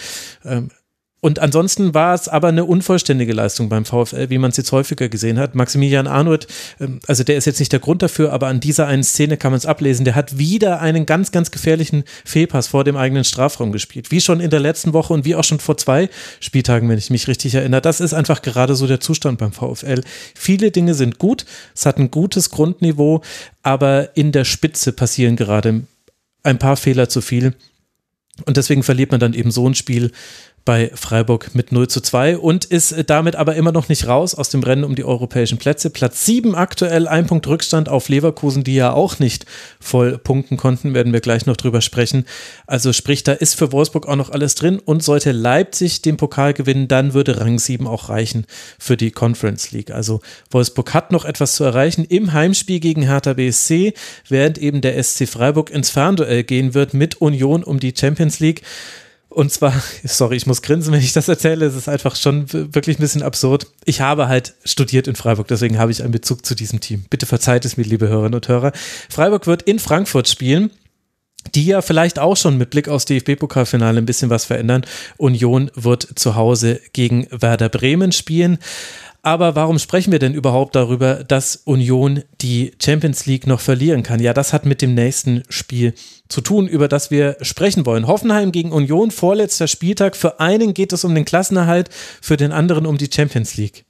[0.44, 0.70] Ähm,
[1.24, 5.08] und ansonsten war es aber eine unvollständige Leistung beim VfL, wie man es jetzt häufiger
[5.08, 5.54] gesehen hat.
[5.54, 6.48] Maximilian Arnold,
[6.80, 9.52] ähm, also der ist jetzt nicht der Grund dafür, aber an dieser einen Szene kann
[9.52, 10.04] man es ablesen.
[10.04, 14.10] Der hat wieder einen ganz, ganz gefährlichen Fehlpass vor dem eigenen Strafraum gespielt.
[14.10, 16.08] Wie schon in der letzten Woche und wie auch schon vor zwei
[16.40, 17.82] Spieltagen, wenn ich mich richtig erinnere.
[17.82, 20.02] Das ist einfach gerade so der Zustand beim VfL.
[20.34, 21.46] Viele Dinge sind gut.
[21.72, 23.22] Es hat ein gutes Grundniveau,
[23.62, 25.82] aber in der Spitze passieren gerade
[26.42, 27.54] ein paar Fehler zu viel.
[28.46, 30.10] Und deswegen verliert man dann eben so ein Spiel
[30.64, 34.48] bei Freiburg mit 0 zu 2 und ist damit aber immer noch nicht raus aus
[34.48, 35.90] dem Rennen um die europäischen Plätze.
[35.90, 39.44] Platz 7 aktuell, ein Punkt Rückstand auf Leverkusen, die ja auch nicht
[39.80, 42.26] voll punkten konnten, werden wir gleich noch drüber sprechen.
[42.66, 46.54] Also sprich, da ist für Wolfsburg auch noch alles drin und sollte Leipzig den Pokal
[46.54, 48.46] gewinnen, dann würde Rang 7 auch reichen
[48.78, 49.90] für die Conference League.
[49.90, 50.20] Also
[50.50, 53.94] Wolfsburg hat noch etwas zu erreichen im Heimspiel gegen Hertha BSC,
[54.28, 58.62] während eben der SC Freiburg ins Fernduell gehen wird mit Union um die Champions League.
[59.32, 61.66] Und zwar, sorry, ich muss grinsen, wenn ich das erzähle.
[61.66, 63.66] Es ist einfach schon wirklich ein bisschen absurd.
[63.84, 67.04] Ich habe halt studiert in Freiburg, deswegen habe ich einen Bezug zu diesem Team.
[67.10, 68.72] Bitte verzeiht es mir, liebe Hörerinnen und Hörer.
[69.08, 70.70] Freiburg wird in Frankfurt spielen
[71.54, 74.84] die ja vielleicht auch schon mit Blick aufs DFB-Pokalfinale ein bisschen was verändern.
[75.16, 78.58] Union wird zu Hause gegen Werder Bremen spielen.
[79.24, 84.20] Aber warum sprechen wir denn überhaupt darüber, dass Union die Champions League noch verlieren kann?
[84.20, 85.94] Ja, das hat mit dem nächsten Spiel
[86.28, 88.08] zu tun, über das wir sprechen wollen.
[88.08, 90.16] Hoffenheim gegen Union, vorletzter Spieltag.
[90.16, 91.88] Für einen geht es um den Klassenerhalt,
[92.20, 93.84] für den anderen um die Champions League.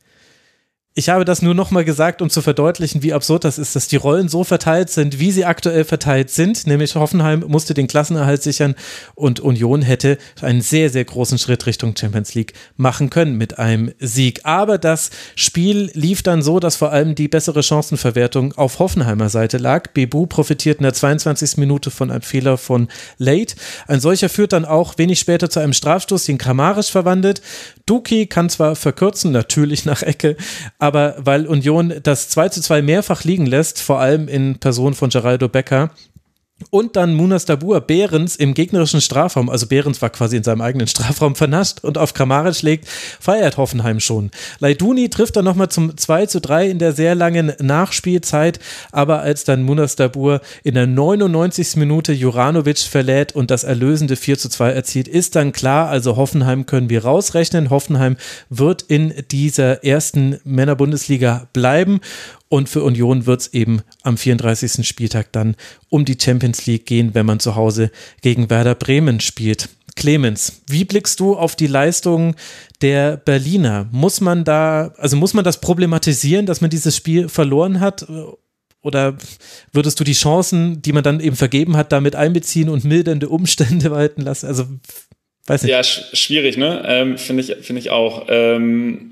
[0.94, 3.96] Ich habe das nur nochmal gesagt, um zu verdeutlichen, wie absurd das ist, dass die
[3.96, 6.66] Rollen so verteilt sind, wie sie aktuell verteilt sind.
[6.66, 8.74] Nämlich Hoffenheim musste den Klassenerhalt sichern
[9.14, 13.92] und Union hätte einen sehr, sehr großen Schritt Richtung Champions League machen können mit einem
[14.00, 14.40] Sieg.
[14.44, 19.56] Aber das Spiel lief dann so, dass vor allem die bessere Chancenverwertung auf Hoffenheimer Seite
[19.56, 19.92] lag.
[19.94, 21.56] Bebu profitiert in der 22.
[21.56, 23.54] Minute von einem Fehler von Late.
[23.86, 27.40] Ein solcher führt dann auch wenig später zu einem Strafstoß, den Kramarisch verwandelt.
[27.86, 30.36] Duki kann zwar verkürzen, natürlich nach Ecke,
[30.82, 35.10] aber weil Union das 2 zu 2 mehrfach liegen lässt, vor allem in Person von
[35.10, 35.90] Geraldo Becker,
[36.70, 40.86] und dann Munas Dabur Behrens im gegnerischen Strafraum, also Behrens war quasi in seinem eigenen
[40.86, 44.30] Strafraum vernascht und auf Kramaric legt, feiert Hoffenheim schon.
[44.60, 48.58] Leiduni trifft dann nochmal zum 2 zu 3 in der sehr langen Nachspielzeit,
[48.90, 51.76] aber als dann Munas Dabur in der 99.
[51.76, 56.66] Minute Juranovic verlädt und das erlösende 4 zu 2 erzielt, ist dann klar, also Hoffenheim
[56.66, 57.70] können wir rausrechnen.
[57.70, 58.16] Hoffenheim
[58.48, 62.00] wird in dieser ersten Männerbundesliga bleiben
[62.52, 64.86] und für Union wird es eben am 34.
[64.86, 65.56] Spieltag dann
[65.88, 69.70] um die Champions League gehen, wenn man zu Hause gegen Werder Bremen spielt.
[69.96, 72.36] Clemens, wie blickst du auf die Leistung
[72.82, 73.88] der Berliner?
[73.90, 78.06] Muss man da, also muss man das problematisieren, dass man dieses Spiel verloren hat?
[78.82, 79.16] Oder
[79.72, 83.90] würdest du die Chancen, die man dann eben vergeben hat, damit einbeziehen und mildernde Umstände
[83.92, 84.46] walten lassen?
[84.46, 84.66] Also,
[85.46, 85.70] weiß nicht.
[85.70, 86.82] Ja, sch schwierig, ne?
[86.84, 88.26] Ähm, Finde ich, finde ich auch.
[88.28, 89.11] Ähm,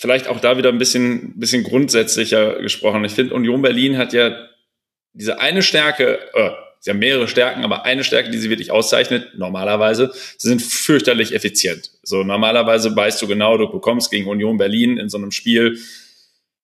[0.00, 3.04] vielleicht auch da wieder ein bisschen, bisschen grundsätzlicher gesprochen.
[3.04, 4.34] Ich finde, Union Berlin hat ja
[5.12, 9.36] diese eine Stärke, äh, sie haben mehrere Stärken, aber eine Stärke, die sie wirklich auszeichnet,
[9.36, 11.90] normalerweise, sie sind fürchterlich effizient.
[12.02, 15.78] So, normalerweise weißt du genau, du bekommst gegen Union Berlin in so einem Spiel,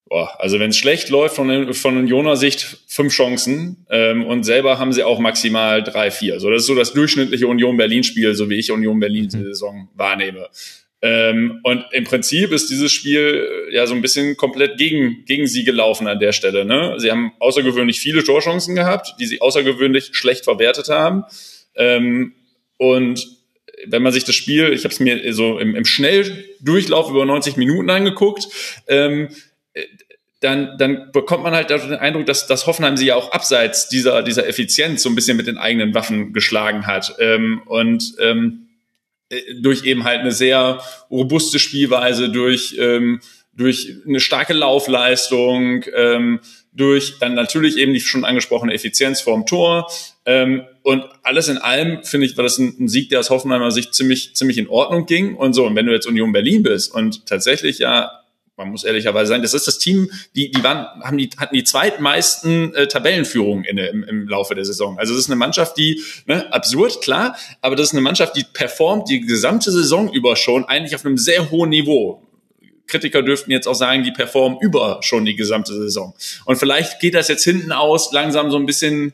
[0.06, 4.78] boah, also wenn es schlecht läuft von, von Unioner Sicht, fünf Chancen ähm, und selber
[4.78, 6.40] haben sie auch maximal drei, vier.
[6.40, 9.42] So, das ist so das durchschnittliche Union Berlin Spiel, so wie ich Union Berlin die
[9.42, 10.48] Saison wahrnehme.
[11.02, 15.46] Ähm, und im Prinzip ist dieses Spiel äh, ja so ein bisschen komplett gegen, gegen
[15.46, 16.64] sie gelaufen an der Stelle.
[16.64, 16.94] Ne?
[16.98, 21.24] Sie haben außergewöhnlich viele Torchancen gehabt, die sie außergewöhnlich schlecht verwertet haben.
[21.74, 22.32] Ähm,
[22.78, 23.26] und
[23.86, 27.56] wenn man sich das Spiel, ich habe es mir so im, im Schnelldurchlauf über 90
[27.56, 28.48] Minuten angeguckt,
[28.88, 29.28] ähm,
[30.40, 34.22] dann, dann bekommt man halt den Eindruck, dass, dass Hoffenheim sie ja auch abseits dieser,
[34.22, 37.16] dieser Effizienz so ein bisschen mit den eigenen Waffen geschlagen hat.
[37.18, 38.65] Ähm, und ähm, äh,
[39.60, 40.80] durch eben halt eine sehr
[41.10, 43.20] robuste Spielweise, durch, ähm,
[43.52, 46.40] durch eine starke Laufleistung, ähm,
[46.72, 49.90] durch dann natürlich eben die schon angesprochene Effizienz vorm Tor.
[50.26, 53.70] Ähm, und alles in allem, finde ich, war das ein, ein, Sieg, der aus Hoffenheimer
[53.70, 55.34] Sicht ziemlich, ziemlich in Ordnung ging.
[55.34, 58.10] Und so, und wenn du jetzt Union Berlin bist und tatsächlich ja
[58.56, 61.64] man muss ehrlicherweise sagen, das ist das Team, die, die waren, haben die, hatten die
[61.64, 64.98] zweitmeisten äh, Tabellenführungen in, im, im Laufe der Saison.
[64.98, 68.44] Also das ist eine Mannschaft, die, ne, absurd, klar, aber das ist eine Mannschaft, die
[68.44, 72.22] performt die gesamte Saison über schon eigentlich auf einem sehr hohen Niveau.
[72.86, 76.14] Kritiker dürften jetzt auch sagen, die performen über schon die gesamte Saison.
[76.44, 79.12] Und vielleicht geht das jetzt hinten aus langsam so ein bisschen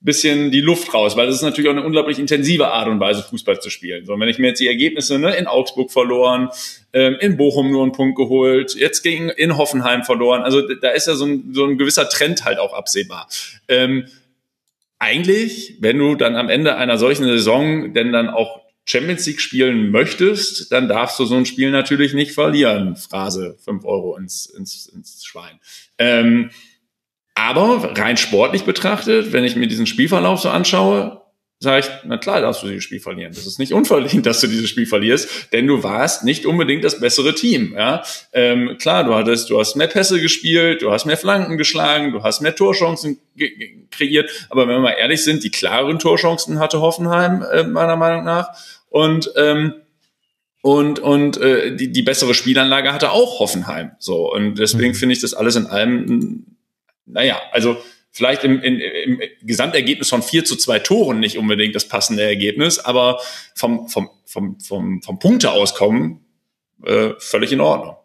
[0.00, 3.22] bisschen die Luft raus, weil das ist natürlich auch eine unglaublich intensive Art und Weise,
[3.22, 4.06] Fußball zu spielen.
[4.06, 6.50] So, wenn ich mir jetzt die Ergebnisse ne, in Augsburg verloren,
[6.92, 11.08] ähm, in Bochum nur einen Punkt geholt, jetzt gegen in Hoffenheim verloren, also da ist
[11.08, 13.28] ja so ein, so ein gewisser Trend halt auch absehbar.
[13.66, 14.06] Ähm,
[15.00, 19.90] eigentlich, wenn du dann am Ende einer solchen Saison denn dann auch Champions League spielen
[19.90, 22.96] möchtest, dann darfst du so ein Spiel natürlich nicht verlieren.
[22.96, 25.60] Phrase, fünf Euro ins, ins, ins Schwein.
[25.98, 26.50] Ähm,
[27.38, 31.22] aber rein sportlich betrachtet, wenn ich mir diesen Spielverlauf so anschaue,
[31.60, 33.32] sage ich, na klar darfst du dieses Spiel verlieren.
[33.32, 37.00] Das ist nicht unverdient, dass du dieses Spiel verlierst, denn du warst nicht unbedingt das
[37.00, 37.74] bessere Team.
[37.76, 38.02] Ja?
[38.32, 42.22] Ähm, klar, du hattest, du hast mehr Pässe gespielt, du hast mehr Flanken geschlagen, du
[42.22, 43.18] hast mehr Torchancen
[43.90, 48.24] kreiert, aber wenn wir mal ehrlich sind, die klareren Torchancen hatte Hoffenheim, äh, meiner Meinung
[48.24, 48.50] nach.
[48.90, 49.74] Und ähm,
[50.60, 53.92] und und äh, die, die bessere Spielanlage hatte auch Hoffenheim.
[53.98, 54.96] So und deswegen mhm.
[54.96, 56.57] finde ich das alles in allem
[57.08, 57.76] naja, also
[58.10, 62.78] vielleicht im, in, im Gesamtergebnis von vier zu zwei Toren nicht unbedingt das passende Ergebnis,
[62.78, 63.20] aber
[63.54, 66.20] vom, vom, vom, vom, vom Punkteauskommen
[66.84, 67.96] äh, völlig in Ordnung.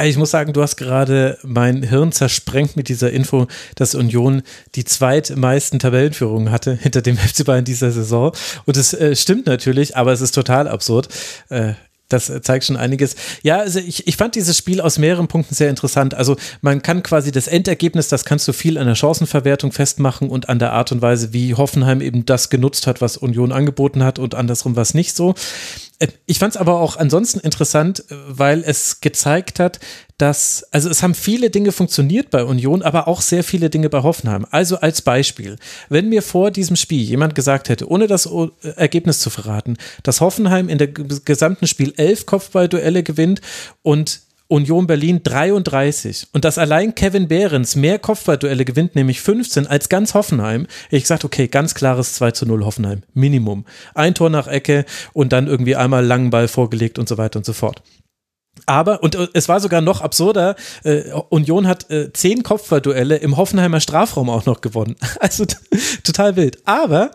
[0.00, 4.42] Ich muss sagen, du hast gerade mein Hirn zersprengt mit dieser Info, dass Union
[4.74, 8.32] die zweitmeisten Tabellenführungen hatte hinter dem FC Bayern dieser Saison.
[8.64, 11.08] Und es äh, stimmt natürlich, aber es ist total absurd.
[11.50, 11.74] Äh,
[12.12, 13.16] das zeigt schon einiges.
[13.42, 16.14] Ja, also ich, ich fand dieses Spiel aus mehreren Punkten sehr interessant.
[16.14, 20.48] Also man kann quasi das Endergebnis, das kannst du viel an der Chancenverwertung festmachen und
[20.48, 24.18] an der Art und Weise, wie Hoffenheim eben das genutzt hat, was Union angeboten hat
[24.18, 25.34] und andersrum was nicht so.
[26.02, 29.80] Äh, ich fand es aber auch ansonsten interessant, äh, weil es gezeigt hat,
[30.18, 34.02] dass, also es haben viele Dinge funktioniert bei Union, aber auch sehr viele Dinge bei
[34.02, 34.46] Hoffenheim.
[34.50, 35.56] Also als Beispiel,
[35.88, 40.20] wenn mir vor diesem Spiel jemand gesagt hätte, ohne das äh, Ergebnis zu verraten, dass
[40.20, 43.40] Hoffenheim in der gesamten Spiel elf Kopfballduelle gewinnt
[43.82, 49.88] und Union Berlin 33 und dass allein Kevin Behrens mehr Kopfballduelle gewinnt, nämlich 15 als
[49.88, 53.64] ganz Hoffenheim, ich gesagt, okay, ganz klares 2 zu 0 Hoffenheim, Minimum.
[53.94, 57.46] Ein Tor nach Ecke und dann irgendwie einmal langen Ball vorgelegt und so weiter und
[57.46, 57.82] so fort.
[58.66, 63.36] Aber, und äh, es war sogar noch absurder, äh, Union hat äh, zehn Kopfballduelle im
[63.36, 64.96] Hoffenheimer Strafraum auch noch gewonnen.
[65.20, 65.46] Also
[66.02, 66.58] total wild.
[66.64, 67.10] Aber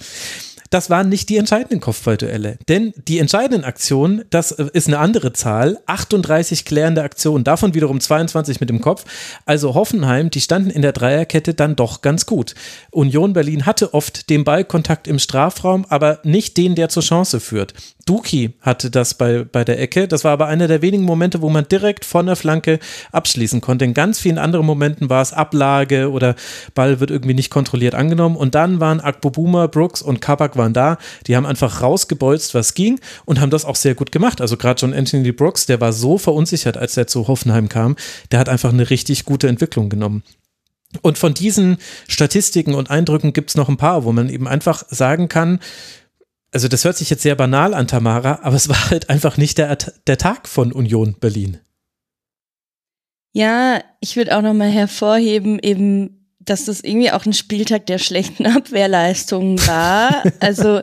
[0.69, 2.57] das waren nicht die entscheidenden Kopfballduelle.
[2.67, 7.99] Denn die entscheidenden Aktionen, das äh, ist eine andere Zahl, 38 klärende Aktionen, davon wiederum
[7.99, 9.05] 22 mit dem Kopf.
[9.45, 12.55] Also Hoffenheim, die standen in der Dreierkette dann doch ganz gut.
[12.91, 17.73] Union Berlin hatte oft den Ballkontakt im Strafraum, aber nicht den, der zur Chance führt.
[18.07, 20.07] Duki hatte das bei, bei der Ecke.
[20.07, 22.79] Das war aber einer der wenigen Momente, wo man direkt von der Flanke
[23.11, 23.85] abschließen konnte.
[23.85, 26.35] In ganz vielen anderen Momenten war es Ablage oder
[26.73, 28.35] Ball wird irgendwie nicht kontrolliert angenommen.
[28.35, 30.97] Und dann waren Akpobuma, Brooks und Kabak waren da.
[31.27, 34.41] Die haben einfach rausgebolzt, was ging und haben das auch sehr gut gemacht.
[34.41, 37.97] Also gerade John Anthony Brooks, der war so verunsichert, als er zu Hoffenheim kam.
[38.31, 40.23] Der hat einfach eine richtig gute Entwicklung genommen.
[41.01, 41.77] Und von diesen
[42.07, 45.59] Statistiken und Eindrücken gibt es noch ein paar, wo man eben einfach sagen kann,
[46.51, 49.57] also das hört sich jetzt sehr banal an, Tamara, aber es war halt einfach nicht
[49.57, 51.59] der, der Tag von Union Berlin.
[53.33, 56.17] Ja, ich würde auch nochmal hervorheben, eben
[56.47, 60.23] dass das irgendwie auch ein Spieltag der schlechten Abwehrleistungen war.
[60.39, 60.81] Also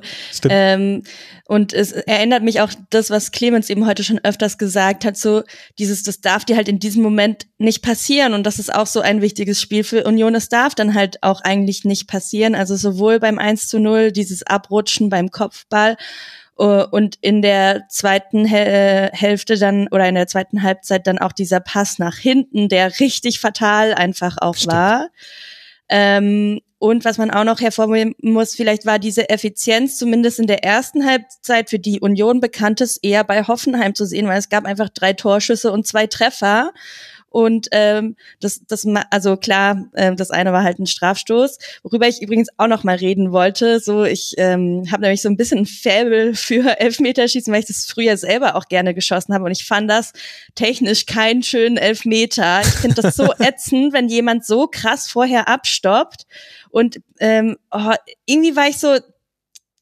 [0.48, 1.04] ähm,
[1.46, 5.42] und es erinnert mich auch das, was Clemens eben heute schon öfters gesagt hat, so
[5.78, 9.00] dieses, das darf dir halt in diesem Moment nicht passieren und das ist auch so
[9.00, 10.34] ein wichtiges Spiel für Union.
[10.34, 12.54] Es darf dann halt auch eigentlich nicht passieren.
[12.54, 15.98] Also sowohl beim 1 zu 0, dieses Abrutschen beim Kopfball
[16.58, 21.60] uh, und in der zweiten Hälfte dann oder in der zweiten Halbzeit dann auch dieser
[21.60, 24.72] Pass nach hinten, der richtig fatal einfach auch Stimmt.
[24.72, 25.08] war.
[25.90, 30.64] Ähm, und was man auch noch hervorheben muss, vielleicht war diese Effizienz zumindest in der
[30.64, 34.90] ersten Halbzeit für die Union bekanntes eher bei Hoffenheim zu sehen, weil es gab einfach
[34.90, 36.72] drei Torschüsse und zwei Treffer.
[37.30, 42.22] Und ähm, das, das, also klar, äh, das eine war halt ein Strafstoß, worüber ich
[42.22, 43.80] übrigens auch noch mal reden wollte.
[43.80, 47.86] So, ich ähm, habe nämlich so ein bisschen ein Faible für Elfmeterschießen, weil ich das
[47.86, 49.46] früher selber auch gerne geschossen habe.
[49.46, 50.12] Und ich fand das
[50.54, 52.60] technisch keinen schönen Elfmeter.
[52.60, 56.26] Ich finde das so ätzend, wenn jemand so krass vorher abstoppt.
[56.74, 57.92] Und ähm, oh,
[58.26, 58.98] irgendwie war ich so,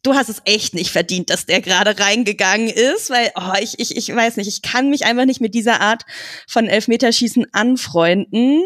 [0.02, 3.96] du hast es echt nicht verdient, dass der gerade reingegangen ist, weil oh, ich, ich,
[3.96, 6.02] ich weiß nicht, ich kann mich einfach nicht mit dieser Art
[6.46, 8.60] von Elfmeterschießen anfreunden.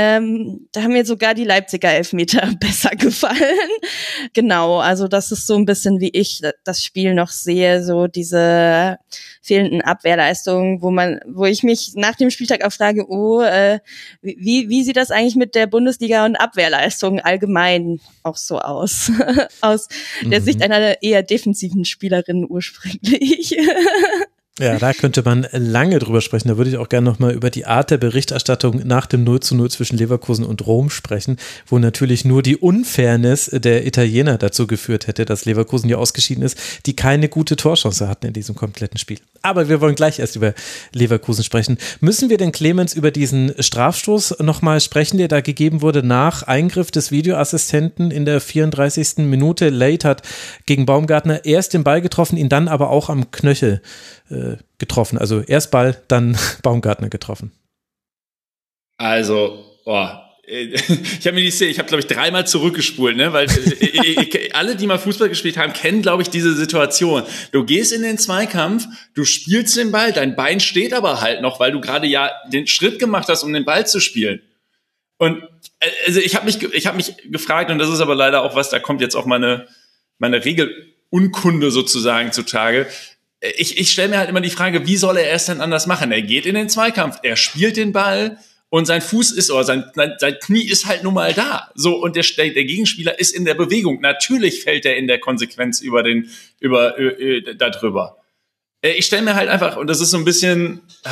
[0.00, 3.36] Ähm, da haben mir sogar die Leipziger Elfmeter besser gefallen.
[4.32, 8.98] genau, also das ist so ein bisschen wie ich das Spiel noch sehe, so diese
[9.42, 13.80] fehlenden Abwehrleistungen, wo man, wo ich mich nach dem Spieltag auch frage, oh, äh,
[14.22, 19.10] wie, wie sieht das eigentlich mit der Bundesliga und Abwehrleistungen allgemein auch so aus?
[19.62, 19.88] aus
[20.22, 20.30] mhm.
[20.30, 23.56] der Sicht einer eher defensiven Spielerin ursprünglich.
[24.58, 26.48] Ja, da könnte man lange drüber sprechen.
[26.48, 29.54] Da würde ich auch gerne nochmal über die Art der Berichterstattung nach dem 0 zu
[29.54, 31.36] 0 zwischen Leverkusen und Rom sprechen,
[31.66, 36.58] wo natürlich nur die Unfairness der Italiener dazu geführt hätte, dass Leverkusen hier ausgeschieden ist,
[36.86, 39.18] die keine gute Torchance hatten in diesem kompletten Spiel.
[39.42, 40.54] Aber wir wollen gleich erst über
[40.92, 41.78] Leverkusen sprechen.
[42.00, 46.90] Müssen wir denn Clemens über diesen Strafstoß nochmal sprechen, der da gegeben wurde nach Eingriff
[46.90, 49.18] des Videoassistenten in der 34.
[49.18, 49.68] Minute?
[49.68, 50.22] Late hat
[50.66, 53.82] gegen Baumgartner erst den Ball getroffen, ihn dann aber auch am Knöchel
[54.30, 55.18] äh, getroffen.
[55.18, 57.52] Also erst Ball, dann Baumgartner getroffen.
[58.98, 63.48] Also, boah, ich habe mir die Szene, ich habe glaube ich dreimal zurückgespult, ne, weil
[63.80, 67.22] äh, alle, die mal Fußball gespielt haben, kennen glaube ich diese Situation.
[67.52, 71.60] Du gehst in den Zweikampf, du spielst den Ball, dein Bein steht aber halt noch,
[71.60, 74.40] weil du gerade ja den Schritt gemacht hast, um den Ball zu spielen.
[75.18, 75.42] Und
[75.80, 78.54] äh, also ich habe mich, ich habe mich gefragt und das ist aber leider auch
[78.54, 79.68] was, da kommt jetzt auch meine
[80.18, 82.86] meine Regelunkunde sozusagen zutage.
[83.56, 86.10] Ich, ich stelle mir halt immer die Frage, wie soll er es denn anders machen?
[86.10, 88.38] Er geht in den Zweikampf, er spielt den Ball,
[88.70, 91.70] und sein Fuß ist oder sein, sein Knie ist halt nun mal da.
[91.74, 94.00] So und der, der Gegenspieler ist in der Bewegung.
[94.00, 96.28] Natürlich fällt er in der Konsequenz über den
[96.60, 98.18] über äh, äh, da drüber.
[98.82, 101.08] Äh, ich stelle mir halt einfach und das ist so ein bisschen äh,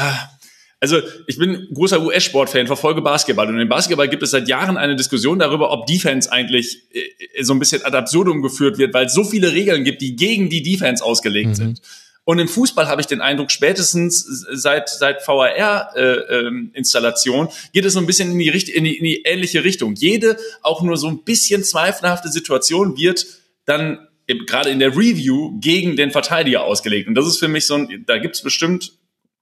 [0.78, 4.94] also ich bin großer US-Sportfan, verfolge Basketball und im Basketball gibt es seit Jahren eine
[4.94, 9.14] Diskussion darüber, ob Defense eigentlich äh, so ein bisschen ad absurdum geführt wird, weil es
[9.14, 11.54] so viele Regeln gibt, die gegen die Defense ausgelegt mhm.
[11.54, 11.80] sind.
[12.26, 17.92] Und im Fußball habe ich den Eindruck, spätestens seit, seit VAR-Installation äh, ähm, geht es
[17.92, 19.94] so ein bisschen in die, in, die, in die ähnliche Richtung.
[19.94, 23.24] Jede auch nur so ein bisschen zweifelhafte Situation wird
[23.64, 27.06] dann gerade in der Review gegen den Verteidiger ausgelegt.
[27.06, 28.94] Und das ist für mich so ein, da gibt's bestimmt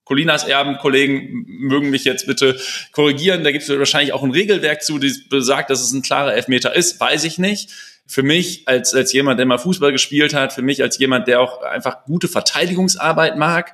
[0.03, 2.55] Colinas Erben, Kollegen mögen mich jetzt bitte
[2.91, 3.43] korrigieren.
[3.43, 6.75] Da gibt es wahrscheinlich auch ein Regelwerk zu, das besagt, dass es ein klarer Elfmeter
[6.75, 6.99] ist.
[6.99, 7.71] Weiß ich nicht
[8.07, 11.41] für mich als, als jemand, der mal Fußball gespielt hat, für mich als jemand, der
[11.41, 13.73] auch einfach gute Verteidigungsarbeit mag,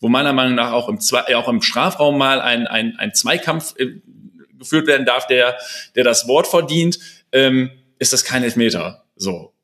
[0.00, 3.74] wo meiner Meinung nach auch im, äh, auch im Strafraum mal ein, ein, ein Zweikampf
[3.78, 4.00] äh,
[4.58, 5.56] geführt werden darf, der,
[5.94, 6.98] der das Wort verdient,
[7.32, 9.04] ähm, ist das kein Elfmeter.
[9.16, 9.54] So.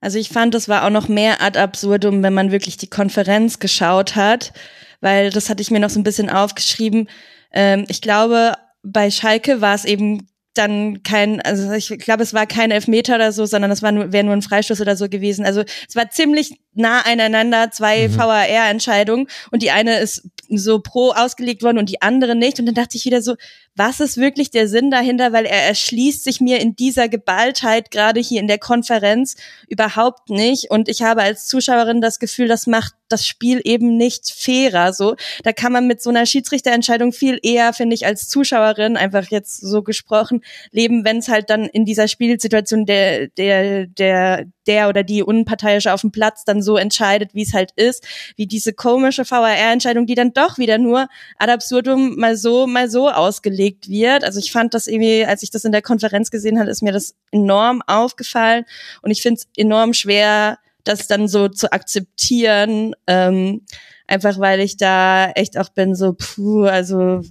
[0.00, 3.58] Also ich fand, das war auch noch mehr ad absurdum, wenn man wirklich die Konferenz
[3.58, 4.52] geschaut hat,
[5.00, 7.08] weil das hatte ich mir noch so ein bisschen aufgeschrieben.
[7.52, 10.28] Ähm, ich glaube, bei Schalke war es eben
[10.58, 13.92] dann kein, also ich glaube, es war kein Elfmeter oder so, sondern es wäre
[14.24, 15.44] nur ein Freistoß oder so gewesen.
[15.44, 18.16] Also es war ziemlich nah aneinander, zwei mhm.
[18.16, 22.58] VAR-Entscheidungen und die eine ist so pro ausgelegt worden und die andere nicht.
[22.58, 23.34] Und dann dachte ich wieder so,
[23.74, 25.32] was ist wirklich der Sinn dahinter?
[25.32, 29.36] Weil er erschließt sich mir in dieser Geballtheit gerade hier in der Konferenz
[29.68, 30.70] überhaupt nicht.
[30.70, 34.92] Und ich habe als Zuschauerin das Gefühl, das macht das Spiel eben nicht fairer.
[34.92, 39.26] So, da kann man mit so einer Schiedsrichterentscheidung viel eher, finde ich, als Zuschauerin einfach
[39.30, 44.88] jetzt so gesprochen leben, wenn es halt dann in dieser Spielsituation der der der der
[44.88, 48.06] oder die Unparteiische auf dem Platz dann so entscheidet, wie es halt ist,
[48.36, 53.10] wie diese komische VAR-Entscheidung, die dann doch wieder nur ad absurdum mal so, mal so
[53.10, 54.24] ausgelegt wird.
[54.24, 56.92] Also ich fand das irgendwie, als ich das in der Konferenz gesehen habe, ist mir
[56.92, 58.64] das enorm aufgefallen
[59.02, 63.62] und ich finde es enorm schwer, das dann so zu akzeptieren, ähm,
[64.06, 67.22] einfach weil ich da echt auch bin so, puh, also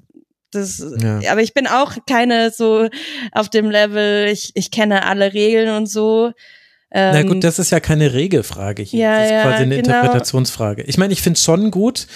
[0.51, 1.31] das, ja.
[1.31, 2.87] aber ich bin auch keine so
[3.31, 6.31] auf dem Level, ich, ich kenne alle Regeln und so.
[6.97, 9.01] Ähm, Na gut, das ist ja keine Regelfrage hier.
[9.01, 9.89] Ja, das ist quasi eine genau.
[9.89, 10.83] Interpretationsfrage.
[10.83, 12.07] Ich meine, ich finde es schon gut,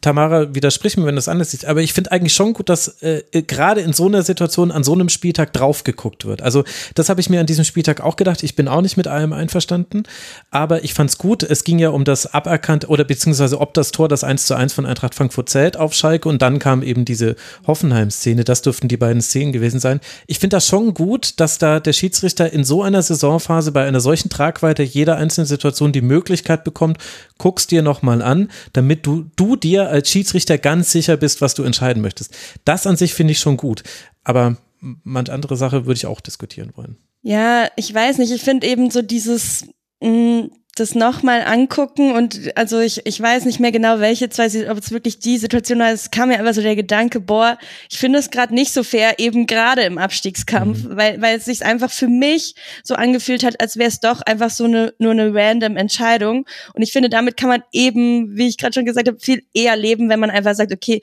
[0.00, 3.22] Tamara, widersprich mir, wenn das anders ist, aber ich finde eigentlich schon gut, dass äh,
[3.32, 6.42] gerade in so einer Situation an so einem Spieltag drauf geguckt wird.
[6.42, 6.62] Also
[6.94, 8.42] das habe ich mir an diesem Spieltag auch gedacht.
[8.44, 10.04] Ich bin auch nicht mit allem einverstanden,
[10.50, 11.42] aber ich fand es gut.
[11.42, 14.72] Es ging ja um das aberkannt oder beziehungsweise ob das Tor das 1 zu 1
[14.72, 17.34] von Eintracht Frankfurt zählt auf Schalke und dann kam eben diese
[17.66, 18.44] Hoffenheim-Szene.
[18.44, 20.00] Das dürften die beiden Szenen gewesen sein.
[20.28, 24.00] Ich finde das schon gut, dass da der Schiedsrichter in so einer Saisonphase bei einer
[24.00, 26.98] solchen Tragweite jeder einzelnen Situation die Möglichkeit bekommt,
[27.38, 31.54] guckst dir nochmal an, damit du, du dir dir als Schiedsrichter ganz sicher bist, was
[31.54, 32.34] du entscheiden möchtest.
[32.64, 33.82] Das an sich finde ich schon gut.
[34.24, 36.96] Aber manch andere Sache würde ich auch diskutieren wollen.
[37.22, 38.30] Ja, ich weiß nicht.
[38.30, 39.66] Ich finde eben so dieses,
[40.00, 44.70] mh, mm, das nochmal angucken und also ich, ich weiß nicht mehr genau, welche zwei,
[44.70, 45.90] ob es wirklich die Situation war.
[45.90, 47.58] Es kam mir einfach so der Gedanke, boah,
[47.90, 50.96] ich finde es gerade nicht so fair, eben gerade im Abstiegskampf, mhm.
[50.96, 52.54] weil, weil es sich einfach für mich
[52.84, 56.46] so angefühlt hat, als wäre es doch einfach so eine nur eine random Entscheidung.
[56.74, 59.76] Und ich finde, damit kann man eben, wie ich gerade schon gesagt habe, viel eher
[59.76, 61.00] leben, wenn man einfach sagt, okay,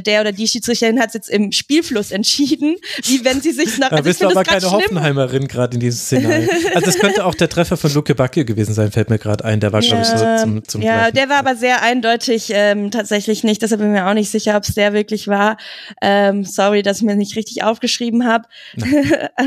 [0.00, 3.90] der oder die Schiedsrichterin hat es jetzt im Spielfluss entschieden, wie wenn sie sich nach.
[3.90, 6.48] Da also bist du aber keine Hoffenheimerin gerade in diesem Szenario.
[6.74, 9.60] Also das könnte auch der Treffer von Luke Backe gewesen sein, fällt mir gerade ein.
[9.60, 13.44] Der war, glaube ich, so zum, zum Ja, der war aber sehr eindeutig ähm, tatsächlich
[13.44, 13.62] nicht.
[13.62, 15.56] Deshalb bin ich mir auch nicht sicher, ob es der wirklich war.
[16.02, 18.44] Ähm, sorry, dass ich mir nicht richtig aufgeschrieben habe.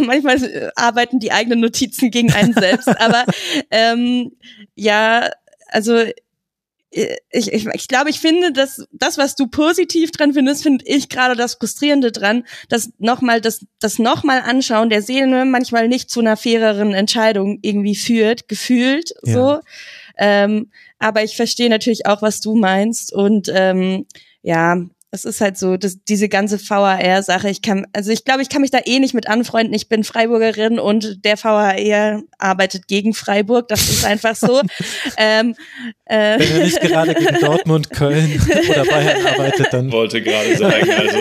[0.06, 2.88] Manchmal äh, arbeiten die eigenen Notizen gegen einen selbst.
[3.00, 3.26] aber
[3.72, 4.32] ähm,
[4.76, 5.30] ja,
[5.68, 6.04] also
[7.32, 11.10] ich, ich, ich glaube, ich finde, dass das, was du positiv dran findest, finde ich
[11.10, 16.22] gerade das Frustrierende dran, dass nochmal das, das nochmal anschauen der Seele manchmal nicht zu
[16.22, 19.34] einer faireren Entscheidung irgendwie führt, gefühlt ja.
[19.34, 19.60] so.
[20.18, 24.08] Ähm, aber ich verstehe natürlich auch, was du meinst und ähm,
[24.42, 24.78] ja,
[25.12, 28.62] es ist halt so, dass diese ganze VAR-Sache, ich kann, also ich glaube, ich kann
[28.62, 29.74] mich da eh nicht mit anfreunden.
[29.74, 33.70] Ich bin Freiburgerin und der VAR arbeitet gegen Freiburg.
[33.70, 34.62] Das ist einfach so.
[35.18, 35.56] ähm,
[36.06, 39.92] äh, Wenn er nicht gerade gegen Dortmund, Köln oder Bayern arbeitet, dann.
[39.98, 41.18] Wollte gerade sagen, also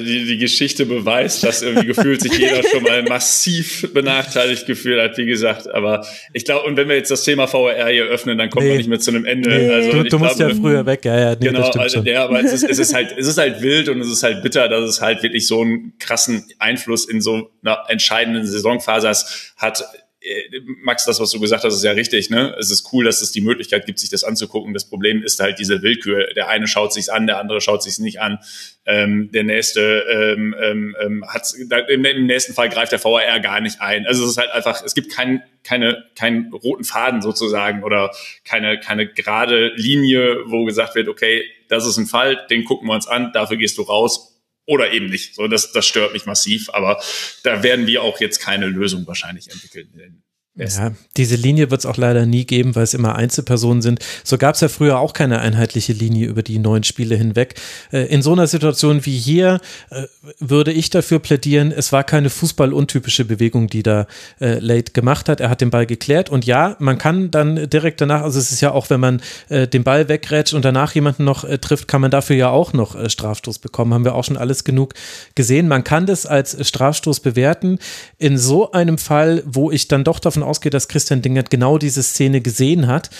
[0.00, 5.16] die, die Geschichte beweist, dass irgendwie gefühlt sich jeder schon mal massiv benachteiligt gefühlt hat,
[5.16, 5.72] wie gesagt.
[5.72, 8.72] Aber ich glaube, und wenn wir jetzt das Thema VAR hier öffnen, dann kommt nee.
[8.72, 9.48] man nicht mehr zu einem Ende.
[9.48, 11.30] Nee, also, du, du musst glaube, ja früher weg, ja, ja.
[11.30, 14.00] Nee, genau, also, ja, aber es ist, es ist halt, es ist halt wild und
[14.00, 17.84] es ist halt bitter, dass es halt wirklich so einen krassen Einfluss in so einer
[17.88, 19.12] entscheidenden Saisonphase
[19.56, 19.84] hat.
[20.20, 22.28] Äh, Max, das, was du gesagt hast, ist ja richtig.
[22.30, 22.54] Ne?
[22.58, 24.74] Es ist cool, dass es die Möglichkeit gibt, sich das anzugucken.
[24.74, 26.34] Das Problem ist halt diese Willkür.
[26.34, 28.38] Der eine schaut sich's an, der andere schaut sich's nicht an.
[28.84, 31.52] Ähm, der nächste ähm, ähm, ähm hat
[31.88, 34.06] im, nächsten Fall greift der VAR gar nicht ein.
[34.06, 38.10] Also es ist halt einfach, es gibt keinen keine, keinen roten Faden sozusagen oder
[38.44, 42.94] keine, keine gerade Linie, wo gesagt wird, okay, das ist ein Fall, den gucken wir
[42.94, 45.34] uns an, dafür gehst du raus oder eben nicht.
[45.34, 47.02] So, das, das stört mich massiv, aber
[47.44, 50.22] da werden wir auch jetzt keine Lösung wahrscheinlich entwickeln.
[50.56, 54.00] Ja, diese Linie wird es auch leider nie geben, weil es immer Einzelpersonen sind.
[54.24, 57.54] So gab es ja früher auch keine einheitliche Linie über die neun Spiele hinweg.
[57.92, 59.60] Äh, in so einer Situation wie hier
[59.90, 60.06] äh,
[60.40, 64.06] würde ich dafür plädieren, es war keine fußballuntypische Bewegung, die da
[64.40, 65.40] äh, Late gemacht hat.
[65.40, 68.60] Er hat den Ball geklärt und ja, man kann dann direkt danach, also es ist
[68.60, 72.36] ja auch, wenn man den Ball wegrätscht und danach jemanden noch trifft, kann man dafür
[72.36, 73.94] ja auch noch Strafstoß bekommen.
[73.94, 74.94] Haben wir auch schon alles genug
[75.34, 75.68] gesehen.
[75.68, 77.78] Man kann das als Strafstoß bewerten.
[78.18, 82.02] In so einem Fall, wo ich dann doch davon ausgehe, dass Christian Dingert genau diese
[82.02, 83.10] Szene gesehen hat,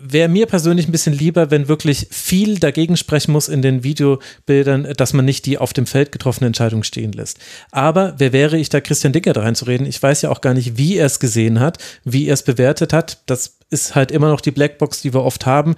[0.00, 4.94] wäre mir persönlich ein bisschen lieber, wenn wirklich viel dagegen sprechen muss in den Videobildern,
[4.96, 7.38] dass man nicht die auf dem Feld getroffene Entscheidung stehen lässt.
[7.70, 9.86] Aber wer wäre ich da, Christian Dicker reinzureden?
[9.86, 12.92] Ich weiß ja auch gar nicht, wie er es gesehen hat, wie er es bewertet
[12.94, 13.18] hat.
[13.26, 15.76] Das ist halt immer noch die Blackbox, die wir oft haben.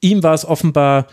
[0.00, 1.08] Ihm war es offenbar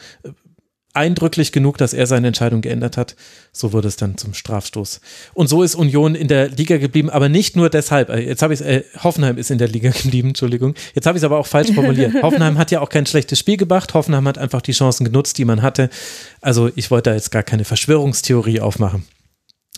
[0.95, 3.15] eindrücklich genug, dass er seine Entscheidung geändert hat.
[3.51, 5.01] So wurde es dann zum Strafstoß.
[5.33, 8.09] Und so ist Union in der Liga geblieben, aber nicht nur deshalb.
[8.09, 10.75] Äh, jetzt habe ich äh, Hoffenheim ist in der Liga geblieben, Entschuldigung.
[10.93, 12.13] Jetzt habe ich es aber auch falsch formuliert.
[12.21, 13.93] Hoffenheim hat ja auch kein schlechtes Spiel gemacht.
[13.93, 15.89] Hoffenheim hat einfach die Chancen genutzt, die man hatte.
[16.41, 19.05] Also ich wollte da jetzt gar keine Verschwörungstheorie aufmachen.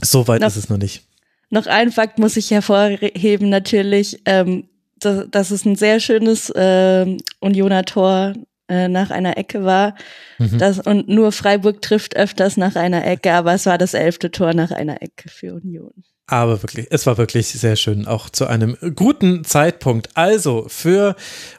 [0.01, 1.03] So weit noch, ist es noch nicht.
[1.49, 4.21] Noch ein Fakt muss ich hervorheben, natürlich.
[4.25, 4.65] Ähm,
[4.99, 8.33] das, das ist ein sehr schönes äh, Unioner Tor
[8.69, 9.95] äh, nach einer Ecke war.
[10.37, 10.57] Mhm.
[10.57, 14.53] Das, und nur Freiburg trifft öfters nach einer Ecke, aber es war das elfte Tor
[14.53, 15.93] nach einer Ecke für Union.
[16.29, 20.09] Aber wirklich, es war wirklich sehr schön, auch zu einem guten Zeitpunkt.
[20.15, 21.15] Also, für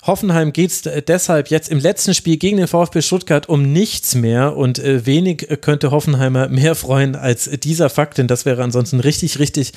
[0.07, 4.59] Hoffenheim geht es deshalb jetzt im letzten Spiel gegen den VfB Stuttgart um nichts mehr
[4.59, 9.39] und äh, wenig könnte Hoffenheimer mehr freuen als dieser Fakt, denn das wäre ansonsten richtig,
[9.39, 9.73] richtig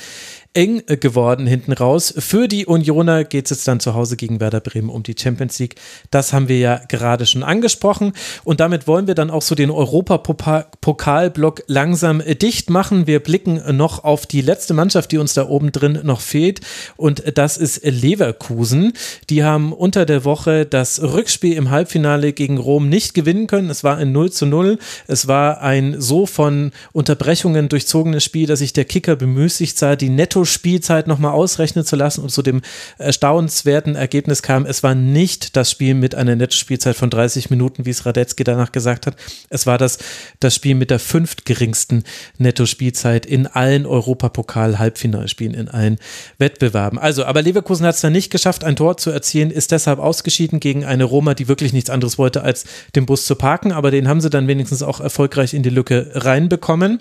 [0.53, 2.13] eng geworden hinten raus.
[2.17, 5.59] Für die Unioner geht es jetzt dann zu Hause gegen Werder Bremen um die Champions
[5.59, 5.75] League.
[6.09, 8.11] Das haben wir ja gerade schon angesprochen.
[8.43, 13.07] Und damit wollen wir dann auch so den Europapokalblock langsam dicht machen.
[13.07, 16.59] Wir blicken noch auf die letzte Mannschaft, die uns da oben drin noch fehlt.
[16.97, 18.91] Und das ist Leverkusen.
[19.29, 23.69] Die haben unter der Woche das Rückspiel im Halbfinale gegen Rom nicht gewinnen können.
[23.69, 24.79] Es war ein 0 zu 0.
[25.07, 30.09] Es war ein so von Unterbrechungen durchzogenes Spiel, dass sich der Kicker bemüßigt sah, die
[30.09, 32.61] Netto Netto-Spielzeit nochmal ausrechnen zu lassen und zu dem
[32.97, 37.91] erstaunenswerten Ergebnis kam, es war nicht das Spiel mit einer Netto-Spielzeit von 30 Minuten, wie
[37.91, 39.15] es Radetzky danach gesagt hat.
[39.49, 39.99] Es war das,
[40.39, 42.03] das Spiel mit der fünftgeringsten
[42.39, 45.99] Netto-Spielzeit in allen Europapokal-Halbfinalspielen, in allen
[46.39, 46.97] Wettbewerben.
[46.97, 50.59] Also, aber Leverkusen hat es dann nicht geschafft, ein Tor zu erzielen, ist deshalb ausgeschieden
[50.59, 52.65] gegen eine Roma, die wirklich nichts anderes wollte, als
[52.95, 53.71] den Bus zu parken.
[53.71, 56.99] Aber den haben sie dann wenigstens auch erfolgreich in die Lücke reinbekommen.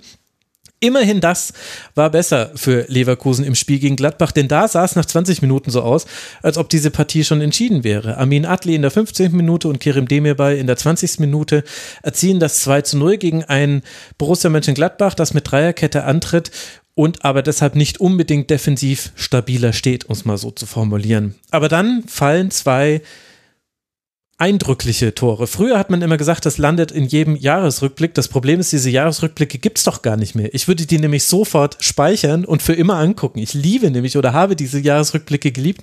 [0.83, 1.53] Immerhin das
[1.95, 5.71] war besser für Leverkusen im Spiel gegen Gladbach, denn da sah es nach 20 Minuten
[5.71, 6.07] so aus,
[6.43, 8.17] als ob diese Partie schon entschieden wäre.
[8.17, 9.33] Amin Adli in der 15.
[9.33, 11.19] Minute und Kerim Demirbay in der 20.
[11.19, 11.65] Minute
[12.03, 13.83] erzielen das 2 zu 0 gegen ein
[14.17, 16.51] Borussia Mönchengladbach, das mit Dreierkette antritt
[16.95, 21.35] und aber deshalb nicht unbedingt defensiv stabiler steht, um es mal so zu formulieren.
[21.51, 23.03] Aber dann fallen zwei
[24.41, 25.47] eindrückliche Tore.
[25.47, 28.15] Früher hat man immer gesagt, das landet in jedem Jahresrückblick.
[28.15, 30.55] Das Problem ist, diese Jahresrückblicke gibt es doch gar nicht mehr.
[30.55, 33.39] Ich würde die nämlich sofort speichern und für immer angucken.
[33.39, 35.83] Ich liebe nämlich oder habe diese Jahresrückblicke geliebt,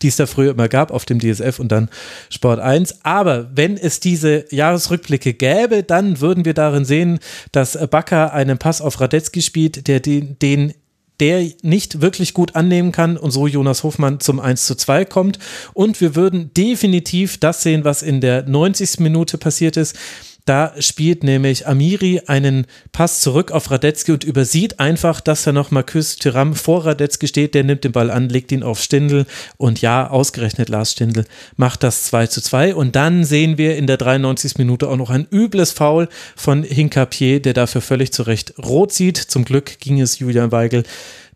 [0.00, 1.90] die es da früher immer gab auf dem DSF und dann
[2.30, 3.04] Sport 1.
[3.04, 7.18] Aber wenn es diese Jahresrückblicke gäbe, dann würden wir darin sehen,
[7.52, 10.72] dass Bakker einen Pass auf Radetzky spielt, der den, den
[11.20, 15.38] der nicht wirklich gut annehmen kann und so Jonas Hofmann zum 1 zu 2 kommt.
[15.74, 19.00] Und wir würden definitiv das sehen, was in der 90.
[19.00, 19.96] Minute passiert ist.
[20.48, 25.70] Da spielt nämlich Amiri einen Pass zurück auf Radetzky und übersieht einfach, dass er noch
[25.70, 27.52] Marcus Thuram vor Radetzky steht.
[27.54, 29.26] Der nimmt den Ball an, legt ihn auf Stindl
[29.58, 31.26] und ja, ausgerechnet Lars Stindl
[31.56, 32.74] macht das 2 zu 2.
[32.74, 34.56] Und dann sehen wir in der 93.
[34.56, 39.18] Minute auch noch ein übles Foul von Hinkapier, der dafür völlig zu Recht rot sieht.
[39.18, 40.84] Zum Glück ging es Julian Weigel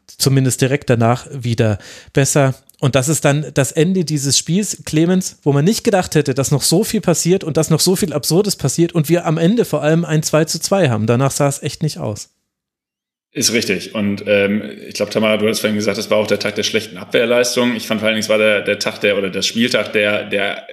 [0.06, 1.78] zumindest direkt danach wieder
[2.14, 2.55] besser.
[2.82, 6.50] Und das ist dann das Ende dieses Spiels, Clemens, wo man nicht gedacht hätte, dass
[6.50, 9.64] noch so viel passiert und dass noch so viel Absurdes passiert und wir am Ende
[9.64, 11.06] vor allem ein 2 zu 2 haben.
[11.06, 12.30] Danach sah es echt nicht aus.
[13.30, 13.94] Ist richtig.
[13.94, 16.64] Und ähm, ich glaube, Tamara, du hast vorhin gesagt, das war auch der Tag der
[16.64, 17.76] schlechten Abwehrleistung.
[17.76, 20.24] Ich fand vor allen Dingen, es war der, der Tag der oder der Spieltag der,
[20.24, 20.66] der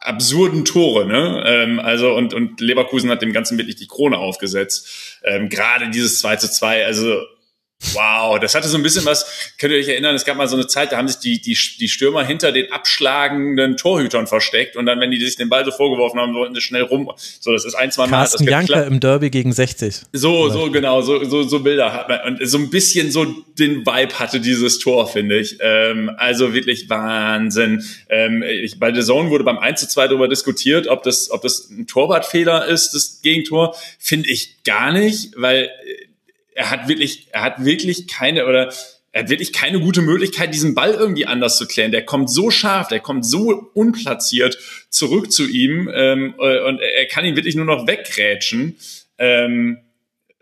[0.00, 1.42] absurden Tore, ne?
[1.46, 5.18] Ähm, also und, und Leverkusen hat dem Ganzen wirklich die Krone aufgesetzt.
[5.24, 7.18] Ähm, Gerade dieses 2 zu 2, also
[7.94, 10.56] Wow, das hatte so ein bisschen was, könnt ihr euch erinnern, es gab mal so
[10.56, 14.84] eine Zeit, da haben sich die, die, die Stürmer hinter den abschlagenden Torhütern versteckt und
[14.84, 17.10] dann, wenn die sich den Ball so vorgeworfen haben, wollten sie schnell rum.
[17.40, 18.18] So, das ist ein, zwei Mal.
[18.18, 20.02] Carsten Janker im Derby gegen 60.
[20.12, 22.20] So, so, genau, so, so, so Bilder hat man.
[22.38, 23.24] Und so ein bisschen so
[23.58, 25.56] den Vibe hatte dieses Tor, finde ich.
[25.60, 27.82] Ähm, also wirklich Wahnsinn.
[28.08, 31.42] Ähm, ich, bei The Zone wurde beim 1 zu 2 darüber diskutiert, ob das, ob
[31.42, 33.74] das ein Torwartfehler ist, das Gegentor.
[33.98, 35.70] Finde ich gar nicht, weil
[36.54, 38.72] er hat wirklich, er hat wirklich keine oder
[39.12, 41.90] er hat wirklich keine gute Möglichkeit, diesen Ball irgendwie anders zu klären.
[41.90, 44.58] Der kommt so scharf, der kommt so unplatziert
[44.88, 48.76] zurück zu ihm ähm, äh, und er kann ihn wirklich nur noch wegrätschen.
[49.18, 49.78] Ähm,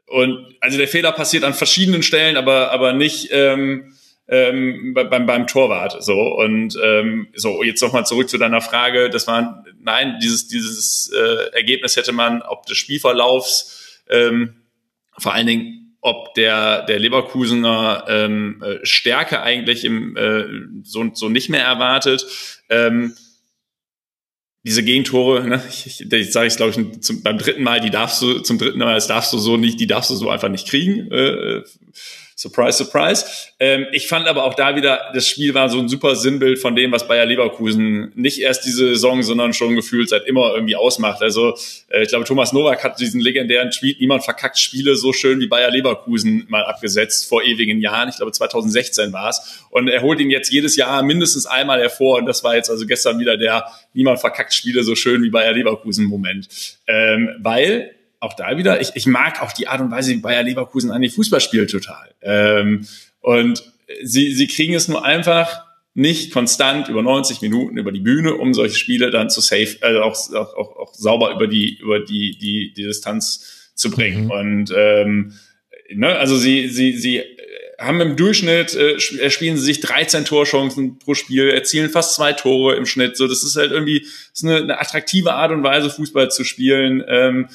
[0.07, 3.95] und also der Fehler passiert an verschiedenen Stellen, aber aber nicht ähm,
[4.27, 6.03] ähm, beim beim Torwart.
[6.03, 9.09] So und ähm, so jetzt nochmal zurück zu deiner Frage.
[9.09, 14.57] Das war nein, dieses dieses äh, Ergebnis hätte man ob des Spielverlaufs ähm,
[15.19, 20.45] vor allen Dingen ob der, der Leverkusener ähm, äh, Stärke eigentlich im, äh,
[20.83, 22.25] so, so nicht mehr erwartet.
[22.69, 23.15] Ähm,
[24.65, 28.21] diese Gegentore, ne, ich, ich, sage ich glaube ich zum, beim dritten Mal, die darfst
[28.21, 30.69] du zum dritten Mal, das darfst du so nicht, die darfst du so einfach nicht
[30.69, 31.11] kriegen.
[31.11, 31.63] Äh,
[32.41, 33.27] Surprise, surprise.
[33.59, 36.77] Ähm, ich fand aber auch da wieder, das Spiel war so ein super Sinnbild von
[36.77, 41.21] dem, was Bayer Leverkusen nicht erst diese Saison, sondern schon gefühlt seit immer irgendwie ausmacht.
[41.21, 41.57] Also
[41.89, 45.49] äh, ich glaube, Thomas Nowak hat diesen legendären Tweet, niemand verkackt Spiele so schön wie
[45.49, 48.09] Bayer Leverkusen mal abgesetzt vor ewigen Jahren.
[48.09, 49.65] Ich glaube, 2016 war es.
[49.71, 52.19] Und er holt ihn jetzt jedes Jahr mindestens einmal hervor.
[52.19, 55.55] Und das war jetzt also gestern wieder der niemand verkackt Spiele so schön wie Bayer
[55.55, 56.49] Leverkusen Moment.
[56.87, 60.43] Ähm, weil auch da wieder, ich, ich mag auch die Art und Weise, wie Bayer
[60.43, 62.11] Leverkusen an die Fußball spielt total.
[62.23, 62.87] Ähm,
[63.21, 63.63] und
[64.03, 65.65] sie, sie kriegen es nur einfach
[65.95, 70.03] nicht konstant über 90 Minuten über die Bühne, um solche Spiele dann zu safe, also
[70.03, 74.27] auch, auch, auch, auch sauber über die, über die, die, die Distanz zu bringen.
[74.27, 74.31] Mhm.
[74.31, 75.33] Und ähm,
[75.93, 77.23] ne, also sie, sie, sie
[77.79, 82.75] haben im Durchschnitt, äh, spielen sie sich 13 Torchancen pro Spiel, erzielen fast zwei Tore
[82.75, 83.17] im Schnitt.
[83.17, 87.05] So, das ist halt irgendwie ist eine, eine attraktive Art und Weise, Fußball zu spielen.
[87.09, 87.49] Ähm,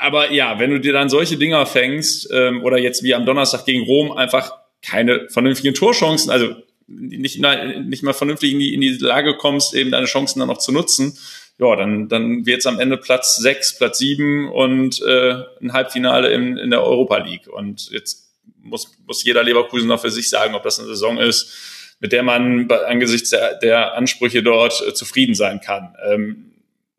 [0.00, 3.64] aber ja, wenn du dir dann solche Dinger fängst, ähm, oder jetzt wie am Donnerstag
[3.64, 4.52] gegen Rom einfach
[4.82, 6.54] keine vernünftigen Torchancen, also
[6.86, 10.58] nicht, nicht mal vernünftig in die, in die Lage kommst, eben deine Chancen dann noch
[10.58, 11.16] zu nutzen,
[11.58, 16.32] ja, dann, dann wird es am Ende Platz sechs, Platz sieben und äh, ein Halbfinale
[16.32, 17.48] in, in der Europa League.
[17.48, 18.30] Und jetzt
[18.62, 21.52] muss, muss jeder Leverkusener für sich sagen, ob das eine Saison ist,
[22.00, 25.94] mit der man angesichts der, der Ansprüche dort äh, zufrieden sein kann.
[26.10, 26.52] Ähm,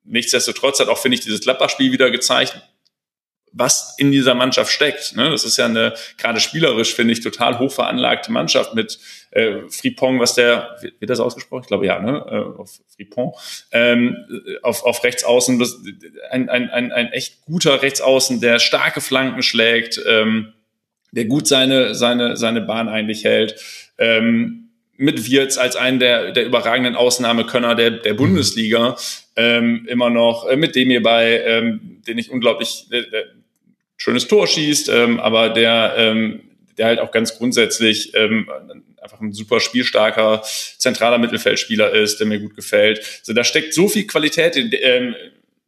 [0.04, 2.62] nichtsdestotrotz hat auch, finde ich, dieses Gladbach-Spiel wieder gezeigt,
[3.54, 5.16] was in dieser Mannschaft steckt.
[5.16, 5.30] Ne?
[5.30, 8.98] Das ist ja eine, gerade spielerisch, finde ich, total hoch veranlagte Mannschaft mit
[9.32, 11.62] äh, Fripong, was der, wird das ausgesprochen?
[11.64, 12.26] Ich glaube ja, ne?
[12.30, 13.34] Äh, auf Fripong.
[13.72, 14.18] Ähm,
[14.62, 15.78] auf, auf Rechtsaußen, das,
[16.30, 20.54] ein, ein, ein, ein echt guter Rechtsaußen, der starke Flanken schlägt, ähm,
[21.12, 23.56] der gut seine, seine, seine Bahn eigentlich hält.
[23.98, 28.96] Ähm, mit Wirtz als einen der, der überragenden Ausnahmekönner der, der Bundesliga
[29.36, 33.04] ähm, immer noch, äh, mit dem hierbei, ähm, den ich unglaublich, der,
[34.02, 36.42] schönes Tor schießt, ähm, aber der, ähm,
[36.78, 38.50] der halt auch ganz grundsätzlich ähm,
[39.00, 40.42] einfach ein super spielstarker
[40.80, 43.00] zentraler Mittelfeldspieler ist, der mir gut gefällt.
[43.20, 45.16] Also da steckt so viel Qualität in, ähm,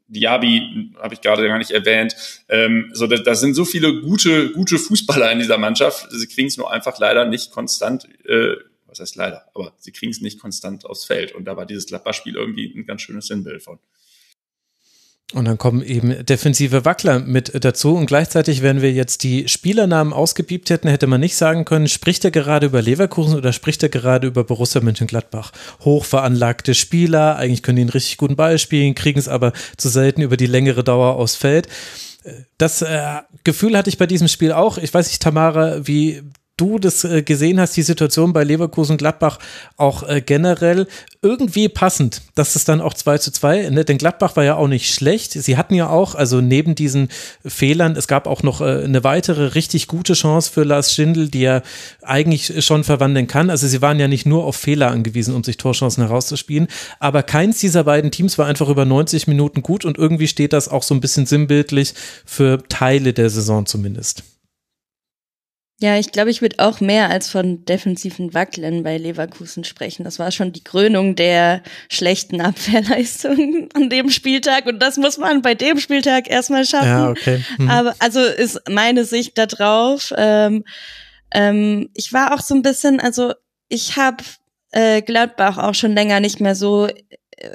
[0.08, 2.16] Diaby habe ich gerade gar nicht erwähnt.
[2.50, 6.08] Ähm, so, da, da sind so viele gute, gute Fußballer in dieser Mannschaft.
[6.10, 8.56] Sie kriegen es nur einfach leider nicht konstant, äh,
[8.88, 11.34] was heißt leider, aber sie kriegen es nicht konstant aufs Feld.
[11.34, 13.80] Und da war dieses Gladbach-Spiel irgendwie ein ganz schönes Sinnbild von.
[15.34, 20.14] Und dann kommen eben defensive Wackler mit dazu und gleichzeitig, wenn wir jetzt die Spielernamen
[20.14, 23.90] ausgepiept hätten, hätte man nicht sagen können, spricht er gerade über Leverkusen oder spricht er
[23.90, 25.52] gerade über Borussia Mönchengladbach?
[25.82, 30.22] Hochveranlagte Spieler, eigentlich können die einen richtig guten Ball spielen, kriegen es aber zu selten
[30.22, 31.68] über die längere Dauer aufs Feld.
[32.58, 34.78] Das äh, Gefühl hatte ich bei diesem Spiel auch.
[34.78, 36.22] Ich weiß nicht, Tamara, wie
[36.58, 39.40] du das äh, gesehen hast, die Situation bei Leverkusen Gladbach
[39.76, 40.88] auch äh, generell
[41.22, 44.68] irgendwie passend, dass es dann auch 2 zu 2 endet, denn Gladbach war ja auch
[44.68, 45.32] nicht schlecht.
[45.32, 47.10] Sie hatten ja auch, also neben diesen
[47.44, 51.44] Fehlern, es gab auch noch äh, eine weitere richtig gute Chance für Lars Schindel, die
[51.44, 51.64] er
[52.04, 53.50] eigentlich schon verwandeln kann.
[53.50, 56.68] Also sie waren ja nicht nur auf Fehler angewiesen, um sich Torchancen herauszuspielen,
[57.00, 60.68] aber keins dieser beiden Teams war einfach über 90 Minuten gut und irgendwie steht das
[60.68, 64.24] auch so ein bisschen sinnbildlich für Teile der Saison zumindest.
[65.84, 70.06] Ja, ich glaube, ich würde auch mehr als von defensiven Wackeln bei Leverkusen sprechen.
[70.06, 75.42] Das war schon die Krönung der schlechten Abwehrleistung an dem Spieltag und das muss man
[75.42, 76.88] bei dem Spieltag erstmal schaffen.
[76.88, 77.44] Ja, okay.
[77.58, 77.70] Mhm.
[77.70, 80.14] Aber also ist meine Sicht da drauf.
[80.16, 80.64] Ähm,
[81.34, 83.34] ähm, ich war auch so ein bisschen, also
[83.68, 84.24] ich habe
[84.72, 86.88] äh, Gladbach auch schon länger nicht mehr so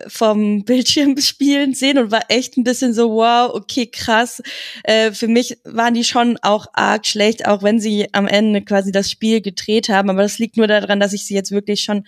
[0.07, 4.43] vom Bildschirm spielen sehen und war echt ein bisschen so, wow, okay, krass.
[4.85, 8.93] Äh, für mich waren die schon auch arg schlecht, auch wenn sie am Ende quasi
[8.93, 10.11] das Spiel gedreht haben.
[10.11, 12.07] Aber das liegt nur daran, dass ich sie jetzt wirklich schon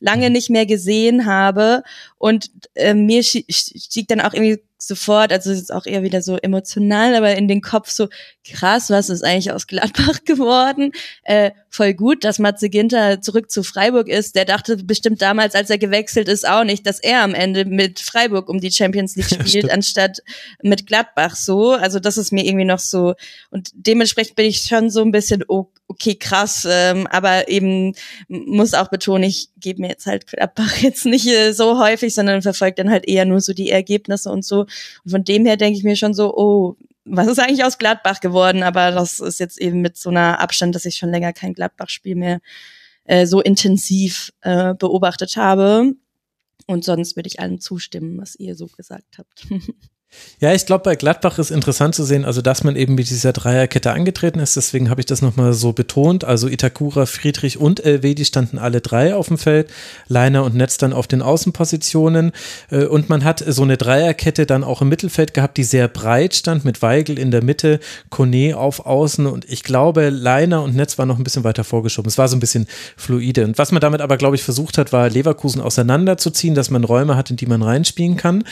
[0.00, 1.82] lange nicht mehr gesehen habe.
[2.18, 6.36] Und äh, mir stieg dann auch irgendwie sofort, also es ist auch eher wieder so
[6.36, 8.08] emotional, aber in den Kopf so,
[8.44, 10.92] krass, was ist eigentlich aus Gladbach geworden?
[11.24, 14.34] Äh, voll gut, dass Matze Ginter zurück zu Freiburg ist.
[14.34, 18.00] Der dachte bestimmt damals, als er gewechselt ist, auch nicht, dass er am Ende mit
[18.00, 20.18] Freiburg um die Champions League spielt, ja, anstatt
[20.62, 21.72] mit Gladbach so.
[21.72, 23.14] Also das ist mir irgendwie noch so.
[23.50, 27.94] Und dementsprechend bin ich schon so ein bisschen, oh, okay, krass, ähm, aber eben
[28.28, 32.42] muss auch betonen, ich gebe mir jetzt halt Gladbach jetzt nicht äh, so häufig, sondern
[32.42, 34.65] verfolge dann halt eher nur so die Ergebnisse und so.
[35.04, 38.20] Und von dem her denke ich mir schon so, oh, was ist eigentlich aus Gladbach
[38.20, 38.62] geworden?
[38.62, 42.16] Aber das ist jetzt eben mit so einer Abstand, dass ich schon länger kein Gladbach-Spiel
[42.16, 42.40] mehr
[43.04, 45.94] äh, so intensiv äh, beobachtet habe.
[46.66, 49.46] Und sonst würde ich allen zustimmen, was ihr so gesagt habt.
[50.38, 53.32] Ja, ich glaube, bei Gladbach ist interessant zu sehen, also dass man eben mit dieser
[53.32, 54.54] Dreierkette angetreten ist.
[54.54, 56.24] Deswegen habe ich das nochmal so betont.
[56.24, 59.70] Also Itakura, Friedrich und die standen alle drei auf dem Feld.
[60.08, 62.32] Leiner und Netz dann auf den Außenpositionen.
[62.70, 66.34] Äh, und man hat so eine Dreierkette dann auch im Mittelfeld gehabt, die sehr breit
[66.34, 67.80] stand, mit Weigel in der Mitte,
[68.10, 69.26] Kone auf Außen.
[69.26, 72.08] Und ich glaube, Leiner und Netz waren noch ein bisschen weiter vorgeschoben.
[72.08, 72.66] Es war so ein bisschen
[72.96, 73.44] fluide.
[73.44, 77.16] Und was man damit aber, glaube ich, versucht hat, war Leverkusen auseinanderzuziehen, dass man Räume
[77.16, 78.44] hat, in die man reinspielen kann.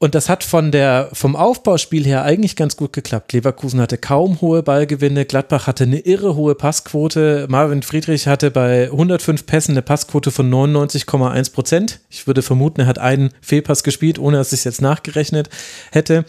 [0.00, 3.32] Und das hat von der, vom Aufbauspiel her eigentlich ganz gut geklappt.
[3.32, 7.46] Leverkusen hatte kaum hohe Ballgewinne, Gladbach hatte eine irre hohe Passquote.
[7.48, 12.00] Marvin Friedrich hatte bei 105 Pässen eine Passquote von 99,1 Prozent.
[12.10, 15.48] Ich würde vermuten, er hat einen Fehlpass gespielt, ohne dass ich es jetzt nachgerechnet
[15.90, 16.24] hätte.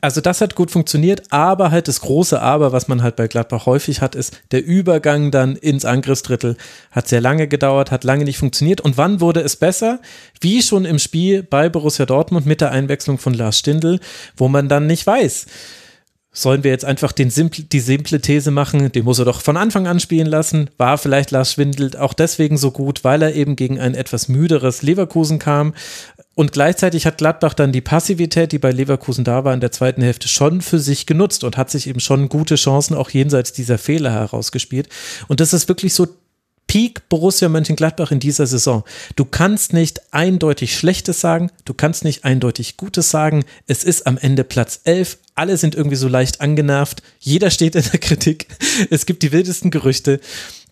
[0.00, 3.66] Also das hat gut funktioniert, aber halt das große Aber, was man halt bei Gladbach
[3.66, 6.56] häufig hat, ist der Übergang dann ins Angriffsdrittel.
[6.90, 8.80] Hat sehr lange gedauert, hat lange nicht funktioniert.
[8.80, 10.00] Und wann wurde es besser?
[10.40, 13.98] Wie schon im Spiel bei Borussia Dortmund mit der Einwechslung von Lars Stindl,
[14.36, 15.46] wo man dann nicht weiß,
[16.30, 19.56] sollen wir jetzt einfach den simple, die simple These machen, den muss er doch von
[19.56, 20.70] Anfang an spielen lassen.
[20.76, 24.82] War vielleicht Lars Schwindel auch deswegen so gut, weil er eben gegen ein etwas müderes
[24.82, 25.74] Leverkusen kam.
[26.38, 30.02] Und gleichzeitig hat Gladbach dann die Passivität, die bei Leverkusen da war, in der zweiten
[30.02, 33.76] Hälfte schon für sich genutzt und hat sich eben schon gute Chancen auch jenseits dieser
[33.76, 34.88] Fehler herausgespielt.
[35.26, 36.06] Und das ist wirklich so
[36.68, 38.84] Peak Borussia Mönchengladbach in dieser Saison.
[39.16, 43.44] Du kannst nicht eindeutig Schlechtes sagen, du kannst nicht eindeutig Gutes sagen.
[43.66, 45.18] Es ist am Ende Platz 11.
[45.34, 47.02] Alle sind irgendwie so leicht angenervt.
[47.18, 48.46] Jeder steht in der Kritik.
[48.90, 50.20] Es gibt die wildesten Gerüchte,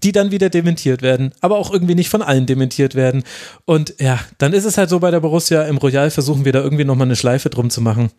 [0.06, 3.24] die dann wieder dementiert werden, aber auch irgendwie nicht von allen dementiert werden.
[3.64, 5.64] Und ja, dann ist es halt so bei der Borussia.
[5.64, 8.10] Im Royal versuchen wir da irgendwie nochmal eine Schleife drum zu machen.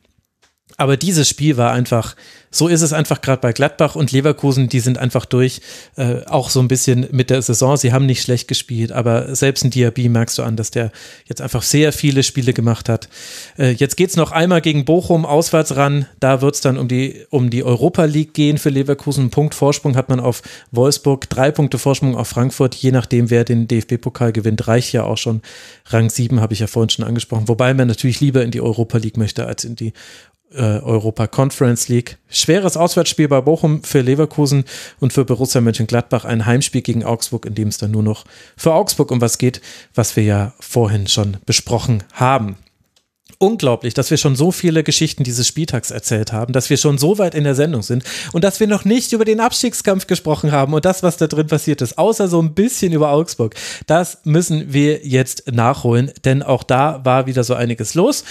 [0.78, 2.16] Aber dieses Spiel war einfach,
[2.52, 5.60] so ist es einfach gerade bei Gladbach und Leverkusen, die sind einfach durch,
[5.96, 7.78] äh, auch so ein bisschen mit der Saison.
[7.78, 10.92] Sie haben nicht schlecht gespielt, aber selbst ein Diaby merkst du an, dass der
[11.26, 13.10] jetzt einfach sehr viele Spiele gemacht hat.
[13.58, 16.06] Äh, jetzt geht's noch einmal gegen Bochum auswärts ran.
[16.20, 19.32] Da wird's dann um die, um die Europa League gehen für Leverkusen.
[19.32, 22.76] Punkt Vorsprung hat man auf Wolfsburg, drei Punkte Vorsprung auf Frankfurt.
[22.76, 25.42] Je nachdem, wer den DFB-Pokal gewinnt, reicht ja auch schon.
[25.88, 27.48] Rang 7 habe ich ja vorhin schon angesprochen.
[27.48, 29.94] Wobei man natürlich lieber in die Europa League möchte als in die
[30.54, 32.18] Europa Conference League.
[32.30, 34.64] Schweres Auswärtsspiel bei Bochum für Leverkusen
[35.00, 38.26] und für Borussia Mönchengladbach ein Heimspiel gegen Augsburg, in dem es dann nur noch
[38.56, 39.62] für Augsburg um was geht,
[39.94, 42.58] was wir ja vorhin schon besprochen haben.
[43.40, 47.20] Unglaublich, dass wir schon so viele Geschichten dieses Spieltags erzählt haben, dass wir schon so
[47.20, 48.04] weit in der Sendung sind
[48.34, 51.46] und dass wir noch nicht über den Abstiegskampf gesprochen haben und das, was da drin
[51.46, 53.54] passiert ist, außer so ein bisschen über Augsburg.
[53.86, 58.24] Das müssen wir jetzt nachholen, denn auch da war wieder so einiges los.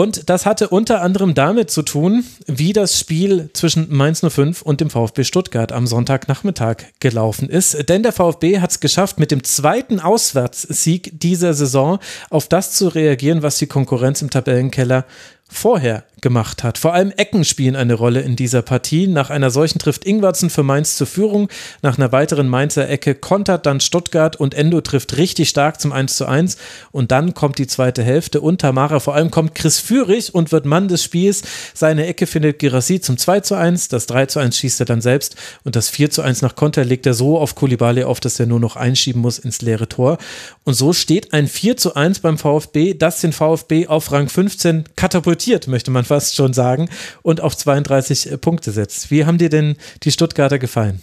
[0.00, 4.80] Und das hatte unter anderem damit zu tun, wie das Spiel zwischen Mainz 05 und
[4.80, 7.86] dem VfB Stuttgart am Sonntagnachmittag gelaufen ist.
[7.90, 11.98] Denn der VfB hat es geschafft, mit dem zweiten Auswärtssieg dieser Saison
[12.30, 15.04] auf das zu reagieren, was die Konkurrenz im Tabellenkeller
[15.50, 16.78] vorher gemacht hat.
[16.78, 19.06] Vor allem Ecken spielen eine Rolle in dieser Partie.
[19.06, 21.48] Nach einer solchen trifft Ingwarzen für Mainz zur Führung.
[21.82, 26.16] Nach einer weiteren Mainzer Ecke kontert dann Stuttgart und Endo trifft richtig stark zum 1
[26.16, 26.56] zu 1.
[26.92, 29.00] Und dann kommt die zweite Hälfte und Tamara.
[29.00, 31.42] Vor allem kommt Chris Führig und wird Mann des Spiels.
[31.74, 33.88] Seine Ecke findet Girassi zum 2 zu 1.
[33.88, 35.36] Das 3 zu 1 schießt er dann selbst.
[35.64, 38.46] Und das 4 zu 1 nach Konter legt er so auf Kulibali auf, dass er
[38.46, 40.18] nur noch einschieben muss ins leere Tor.
[40.64, 44.84] Und so steht ein 4 zu 1 beim VfB, das den VfB auf Rang 15
[44.96, 46.90] katapultiert, möchte man fast schon sagen,
[47.22, 49.12] und auf 32 äh, Punkte setzt.
[49.12, 51.00] Wie haben dir denn die Stuttgarter gefallen?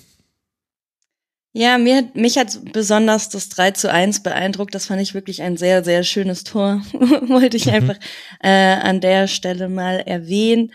[1.54, 4.76] Ja, mir, mich hat besonders das 3 zu 1 beeindruckt.
[4.76, 6.82] Das fand ich wirklich ein sehr, sehr schönes Tor.
[6.94, 7.74] Wollte ich mhm.
[7.74, 7.96] einfach
[8.44, 10.72] äh, an der Stelle mal erwähnen.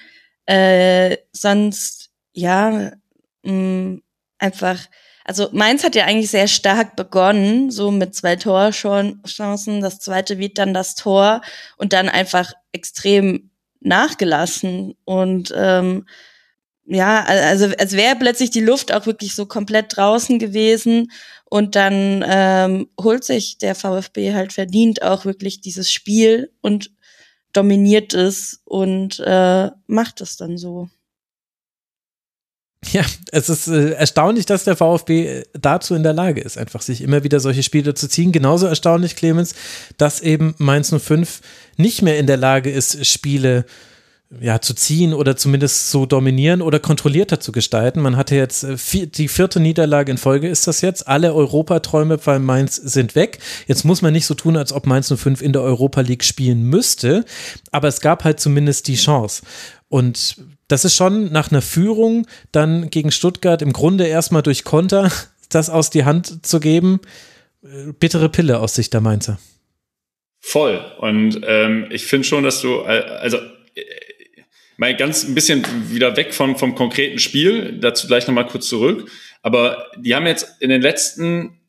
[0.47, 2.91] Äh, sonst, ja,
[3.45, 4.03] mh, mm,
[4.39, 4.79] einfach,
[5.25, 9.83] also Mainz hat ja eigentlich sehr stark begonnen, so mit zwei Torchancen.
[9.83, 11.43] Das zweite wird dann das Tor
[11.77, 13.52] und dann einfach extrem
[13.85, 16.07] nachgelassen und ähm,
[16.85, 21.13] ja, also als wäre plötzlich die Luft auch wirklich so komplett draußen gewesen
[21.45, 26.91] und dann ähm, holt sich der VfB halt verdient auch wirklich dieses Spiel und
[27.53, 30.89] dominiert es und äh, macht es dann so.
[32.91, 36.83] Ja, es ist äh, erstaunlich, dass der VfB äh, dazu in der Lage ist, einfach
[36.83, 38.33] sich immer wieder solche Spiele zu ziehen.
[38.33, 39.55] Genauso erstaunlich, Clemens,
[39.99, 41.41] dass eben Mainz 05
[41.77, 43.65] nicht mehr in der Lage ist, Spiele
[44.41, 48.01] ja, zu ziehen oder zumindest zu dominieren oder kontrollierter zu gestalten.
[48.01, 51.07] Man hatte jetzt äh, vier, die vierte Niederlage in Folge ist das jetzt.
[51.07, 53.39] Alle Europaträume bei Mainz sind weg.
[53.67, 56.63] Jetzt muss man nicht so tun, als ob Mainz 05 in der Europa League spielen
[56.65, 57.25] müsste,
[57.71, 59.43] aber es gab halt zumindest die Chance.
[59.89, 60.37] Und
[60.69, 65.11] das ist schon nach einer Führung dann gegen Stuttgart im Grunde erstmal durch Konter
[65.51, 67.01] das aus die Hand zu geben.
[67.63, 69.39] Äh, bittere Pille aus Sicht der Mainzer.
[70.41, 70.85] Voll.
[70.99, 73.83] Und ähm, ich finde schon, dass du, äh, also äh,
[74.77, 79.11] mal ganz ein bisschen wieder weg vom, vom konkreten Spiel, dazu gleich nochmal kurz zurück.
[79.43, 81.61] Aber die haben jetzt in den letzten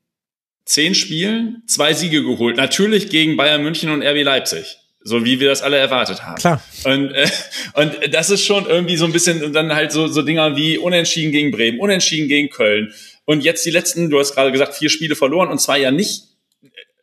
[0.65, 2.57] zehn Spielen zwei Siege geholt.
[2.57, 6.36] Natürlich gegen Bayern München und RB Leipzig so wie wir das alle erwartet haben.
[6.36, 6.64] Klar.
[6.86, 7.28] Und, äh,
[7.74, 10.78] und das ist schon irgendwie so ein bisschen, und dann halt so, so Dinger wie
[10.78, 12.94] Unentschieden gegen Bremen, Unentschieden gegen Köln.
[13.26, 16.24] Und jetzt die letzten, du hast gerade gesagt, vier Spiele verloren und zwar ja nicht,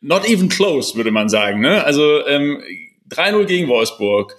[0.01, 1.61] not even close, würde man sagen.
[1.61, 1.83] Ne?
[1.83, 2.61] Also ähm,
[3.09, 4.35] 3-0 gegen Wolfsburg,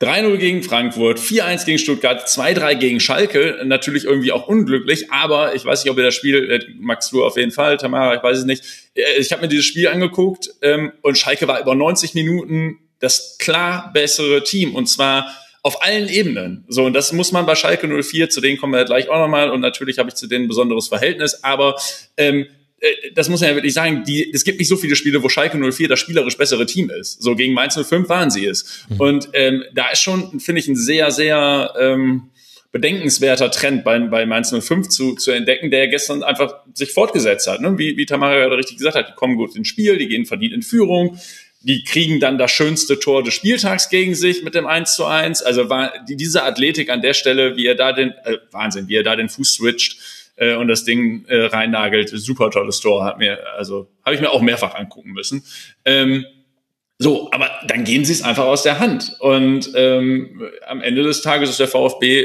[0.00, 5.64] 3-0 gegen Frankfurt, 4-1 gegen Stuttgart, 2-3 gegen Schalke, natürlich irgendwie auch unglücklich, aber ich
[5.64, 8.38] weiß nicht, ob ihr das Spiel, äh, Max du auf jeden Fall, Tamara, ich weiß
[8.38, 8.64] es nicht,
[8.94, 13.38] äh, ich habe mir dieses Spiel angeguckt ähm, und Schalke war über 90 Minuten das
[13.38, 16.64] klar bessere Team und zwar auf allen Ebenen.
[16.68, 19.50] So, und das muss man bei Schalke 04, zu denen kommen wir gleich auch nochmal
[19.50, 21.76] und natürlich habe ich zu denen ein besonderes Verhältnis, aber
[22.18, 22.46] ähm,
[22.80, 25.28] äh, das muss man ja wirklich sagen, die, es gibt nicht so viele Spiele, wo
[25.28, 27.22] Schalke 04 das spielerisch bessere Team ist.
[27.22, 28.84] So gegen Mainz 05 waren sie es.
[28.90, 29.00] Mhm.
[29.00, 32.30] Und ähm, da ist schon, finde ich, ein sehr, sehr ähm,
[32.72, 37.60] bedenkenswerter Trend bei, bei Mainz 05 zu, zu entdecken, der gestern einfach sich fortgesetzt hat.
[37.60, 37.78] Ne?
[37.78, 40.52] Wie, wie Tamara gerade richtig gesagt hat, die kommen gut ins Spiel, die gehen verdient
[40.52, 41.18] in Führung,
[41.64, 45.42] die kriegen dann das schönste Tor des Spieltags gegen sich mit dem 1 zu 1.
[45.42, 48.96] Also war die, diese Athletik an der Stelle, wie er da den, äh, Wahnsinn, wie
[48.96, 49.98] er da den Fuß switcht
[50.36, 52.10] äh, und das Ding äh, reinnagelt.
[52.10, 55.42] Super tolles Tor, hat mir, also habe ich mir auch mehrfach angucken müssen.
[55.86, 56.26] Ähm,
[56.98, 59.16] so, aber dann gehen sie es einfach aus der Hand.
[59.20, 62.24] Und ähm, am Ende des Tages ist der VfB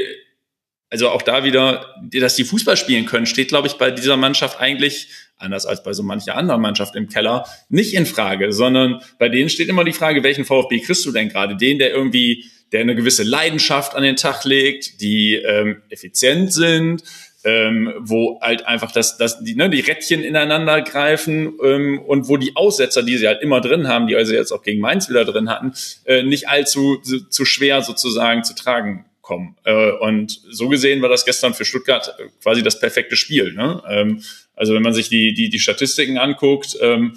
[0.90, 4.60] also auch da wieder, dass die Fußball spielen können, steht, glaube ich, bei dieser Mannschaft
[4.60, 5.08] eigentlich,
[5.38, 9.48] anders als bei so mancher anderen Mannschaft im Keller, nicht in Frage, sondern bei denen
[9.48, 11.56] steht immer die Frage, welchen VfB kriegst du denn gerade?
[11.56, 17.04] Den, der irgendwie, der eine gewisse Leidenschaft an den Tag legt, die ähm, effizient sind,
[17.44, 22.36] ähm, wo halt einfach das, das, die, ne, die Rädchen ineinander greifen ähm, und wo
[22.36, 25.24] die Aussetzer, die sie halt immer drin haben, die also jetzt auch gegen Mainz wieder
[25.24, 25.72] drin hatten,
[26.04, 29.56] äh, nicht allzu zu, zu schwer sozusagen zu tragen kommen.
[29.62, 33.52] Äh, und so gesehen war das gestern für Stuttgart quasi das perfekte Spiel.
[33.52, 33.80] Ne?
[33.88, 34.22] Ähm,
[34.56, 37.16] also wenn man sich die, die, die Statistiken anguckt, ähm,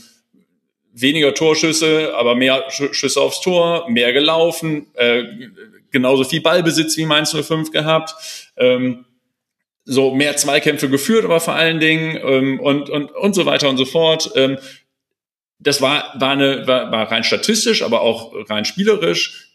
[0.93, 5.23] weniger Torschüsse, aber mehr Schüsse aufs Tor, mehr gelaufen, äh,
[5.89, 8.13] genauso viel Ballbesitz wie Mainz 05 gehabt.
[8.57, 9.05] Ähm,
[9.85, 13.77] so mehr Zweikämpfe geführt, aber vor allen Dingen ähm, und, und, und so weiter und
[13.77, 14.31] so fort.
[14.35, 14.59] Ähm,
[15.57, 19.52] das war, war, eine, war, war rein statistisch, aber auch rein spielerisch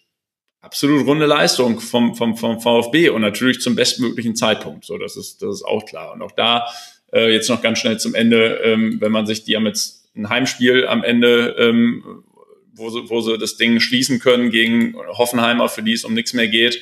[0.61, 4.85] absolut runde Leistung vom, vom, vom VfB und natürlich zum bestmöglichen Zeitpunkt.
[4.85, 6.13] So, das ist, das ist auch klar.
[6.13, 6.67] Und auch da
[7.13, 10.29] äh, jetzt noch ganz schnell zum Ende, ähm, wenn man sich, die haben jetzt ein
[10.29, 12.25] Heimspiel am Ende, ähm,
[12.73, 16.33] wo, sie, wo sie das Ding schließen können gegen Hoffenheimer, für die es um nichts
[16.33, 16.81] mehr geht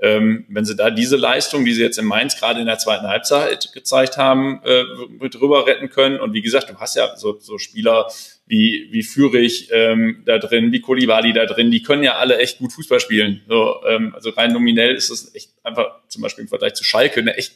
[0.00, 3.06] ähm, wenn sie da diese Leistung, die sie jetzt in Mainz gerade in der zweiten
[3.06, 6.20] Halbzeit gezeigt haben, äh, mit rüber retten können.
[6.20, 8.08] Und wie gesagt, du hast ja so, so Spieler
[8.46, 12.58] wie, wie Führig ähm, da drin, wie Kolibali da drin, die können ja alle echt
[12.58, 13.42] gut Fußball spielen.
[13.48, 17.20] So, ähm, also rein nominell ist es echt einfach zum Beispiel im Vergleich zu Schalke
[17.20, 17.54] eine echt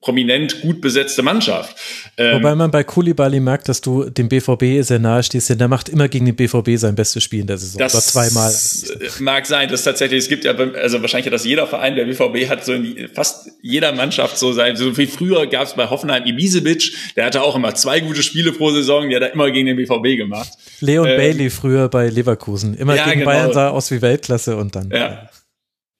[0.00, 1.76] prominent gut besetzte Mannschaft.
[2.16, 5.68] Ähm, Wobei man bei Kulibali merkt, dass du dem BVB sehr nahe stehst, denn der
[5.68, 7.78] macht immer gegen den BVB sein bestes Spiel in der Saison.
[7.78, 8.54] Das zweimal.
[9.20, 12.48] Mag sein, dass tatsächlich, es gibt ja, also wahrscheinlich hat das jeder Verein, der BVB
[12.48, 16.24] hat so in fast jeder Mannschaft so sein, so wie früher gab es bei Hoffenheim
[16.24, 19.76] Ibisevic, der hatte auch immer zwei gute Spiele pro Saison, der hat immer gegen den
[19.76, 20.50] BVB gemacht.
[20.80, 23.30] Leon ähm, Bailey früher bei Leverkusen, immer ja, gegen genau.
[23.32, 24.90] Bayern sah aus wie Weltklasse und dann.
[24.90, 25.28] Ja.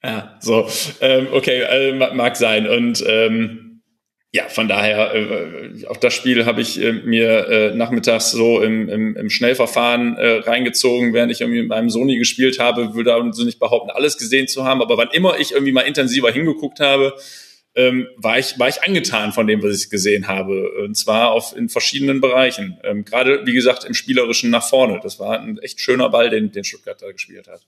[0.03, 0.69] Ja, so,
[1.01, 2.67] ähm, okay, äh, mag sein.
[2.67, 3.66] Und ähm,
[4.37, 8.87] ja, von daher, äh, auch das Spiel habe ich äh, mir äh, nachmittags so im,
[8.87, 13.43] im, im Schnellverfahren äh, reingezogen, während ich irgendwie mit meinem Sony gespielt habe, würde also
[13.43, 17.15] nicht behaupten, alles gesehen zu haben, aber wann immer ich irgendwie mal intensiver hingeguckt habe,
[17.73, 20.69] ähm, war, ich, war ich angetan von dem, was ich gesehen habe.
[20.83, 22.77] Und zwar auf, in verschiedenen Bereichen.
[22.83, 24.99] Ähm, Gerade, wie gesagt, im Spielerischen nach vorne.
[25.01, 27.65] Das war ein echt schöner Ball, den, den Stuttgart da gespielt hat.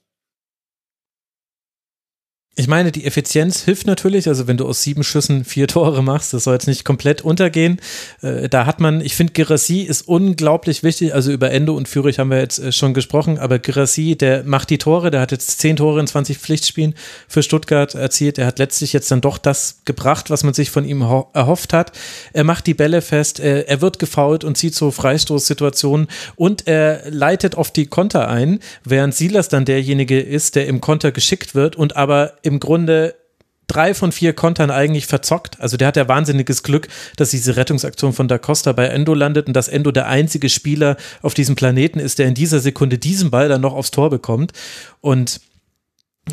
[2.56, 6.34] Ich meine, die Effizienz hilft natürlich, also wenn du aus sieben Schüssen vier Tore machst,
[6.34, 7.80] das soll jetzt nicht komplett untergehen.
[8.22, 12.18] Äh, da hat man, ich finde, Girassi ist unglaublich wichtig, also über Ende und Führig
[12.18, 15.60] haben wir jetzt äh, schon gesprochen, aber Girassi, der macht die Tore, der hat jetzt
[15.60, 16.94] zehn Tore in 20 Pflichtspielen
[17.28, 20.84] für Stuttgart erzielt, er hat letztlich jetzt dann doch das gebracht, was man sich von
[20.84, 21.92] ihm erhofft hat.
[22.32, 26.08] Er macht die Bälle fest, er, wird gefault und zieht so Freistoßsituationen.
[26.36, 31.12] Und er leitet oft die Konter ein, während Silas dann derjenige ist, der im Konter
[31.12, 33.14] geschickt wird und aber im Grunde
[33.70, 35.60] drei von vier Kontern eigentlich verzockt.
[35.60, 39.46] Also der hat ja wahnsinniges Glück, dass diese Rettungsaktion von Da Costa bei Endo landet
[39.46, 43.30] und dass Endo der einzige Spieler auf diesem Planeten ist, der in dieser Sekunde diesen
[43.30, 44.52] Ball dann noch aufs Tor bekommt.
[45.00, 45.40] Und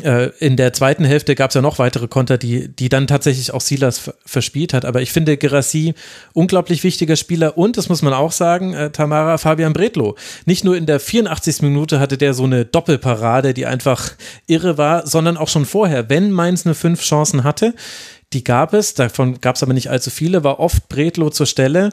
[0.00, 3.60] in der zweiten Hälfte gab es ja noch weitere Konter, die, die dann tatsächlich auch
[3.60, 4.84] Silas verspielt hat.
[4.84, 5.94] Aber ich finde Gerassi
[6.32, 10.16] unglaublich wichtiger Spieler und, das muss man auch sagen, äh, Tamara Fabian Bredlo.
[10.46, 11.62] Nicht nur in der 84.
[11.62, 14.12] Minute hatte der so eine Doppelparade, die einfach
[14.46, 17.74] irre war, sondern auch schon vorher, wenn Mainz eine fünf Chancen hatte.
[18.32, 21.90] Die gab es, davon gab es aber nicht allzu viele, war oft Bredlo zur Stelle.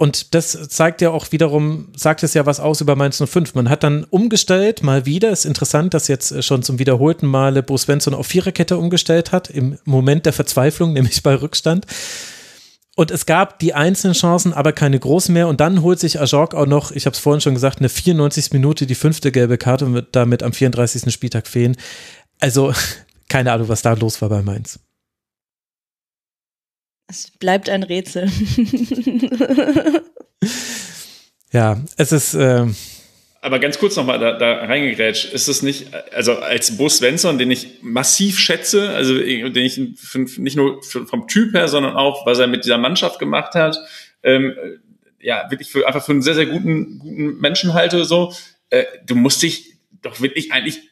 [0.00, 3.54] Und das zeigt ja auch wiederum, sagt es ja was aus über Mainz 05.
[3.54, 5.30] Man hat dann umgestellt, mal wieder.
[5.30, 9.76] Ist interessant, dass jetzt schon zum wiederholten Male Bo Svensson auf Viererkette umgestellt hat, im
[9.84, 11.84] Moment der Verzweiflung, nämlich bei Rückstand.
[12.94, 15.48] Und es gab die einzelnen Chancen, aber keine großen mehr.
[15.48, 18.52] Und dann holt sich Ajork auch noch, ich habe es vorhin schon gesagt, eine 94.
[18.52, 21.12] Minute, die fünfte gelbe Karte und wird damit am 34.
[21.12, 21.76] Spieltag fehlen.
[22.38, 22.72] Also
[23.28, 24.78] keine Ahnung, was da los war bei Mainz.
[27.08, 28.30] Es bleibt ein Rätsel.
[31.52, 32.34] ja, es ist.
[32.34, 32.66] Äh
[33.40, 37.50] aber ganz kurz nochmal da, da reingegrätscht, ist es nicht, also als Bo Svensson, den
[37.50, 39.78] ich massiv schätze, also den ich
[40.38, 43.78] nicht nur vom Typ her, sondern auch, was er mit dieser Mannschaft gemacht hat,
[44.22, 44.54] ähm,
[45.20, 48.34] ja, wirklich für, einfach für einen sehr, sehr guten, guten Menschen halte, so,
[48.70, 50.87] äh, du musst dich doch wirklich eigentlich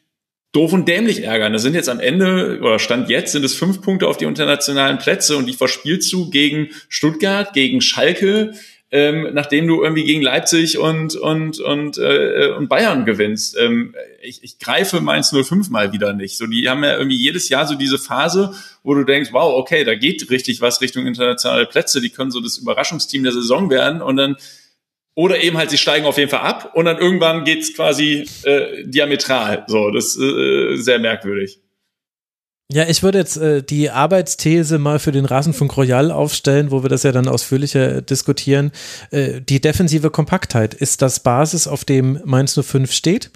[0.56, 1.52] doof und dämlich ärgern.
[1.52, 4.96] Das sind jetzt am Ende, oder Stand jetzt, sind es fünf Punkte auf die internationalen
[4.96, 8.54] Plätze und die verspielst du gegen Stuttgart, gegen Schalke,
[8.90, 13.56] ähm, nachdem du irgendwie gegen Leipzig und, und, und, äh, und Bayern gewinnst.
[13.58, 16.38] Ähm, ich, ich greife Mainz 05 mal wieder nicht.
[16.38, 19.84] So, die haben ja irgendwie jedes Jahr so diese Phase, wo du denkst, wow, okay,
[19.84, 24.00] da geht richtig was Richtung internationale Plätze, die können so das Überraschungsteam der Saison werden
[24.00, 24.36] und dann
[25.16, 28.84] oder eben halt, sie steigen auf jeden Fall ab und dann irgendwann geht's quasi äh,
[28.84, 29.64] diametral.
[29.66, 31.58] So, das ist äh, sehr merkwürdig.
[32.70, 36.90] Ja, ich würde jetzt äh, die Arbeitsthese mal für den Rasenfunk Royal aufstellen, wo wir
[36.90, 38.72] das ja dann ausführlicher diskutieren.
[39.10, 43.30] Äh, die defensive Kompaktheit ist das Basis, auf dem Mainz 05 steht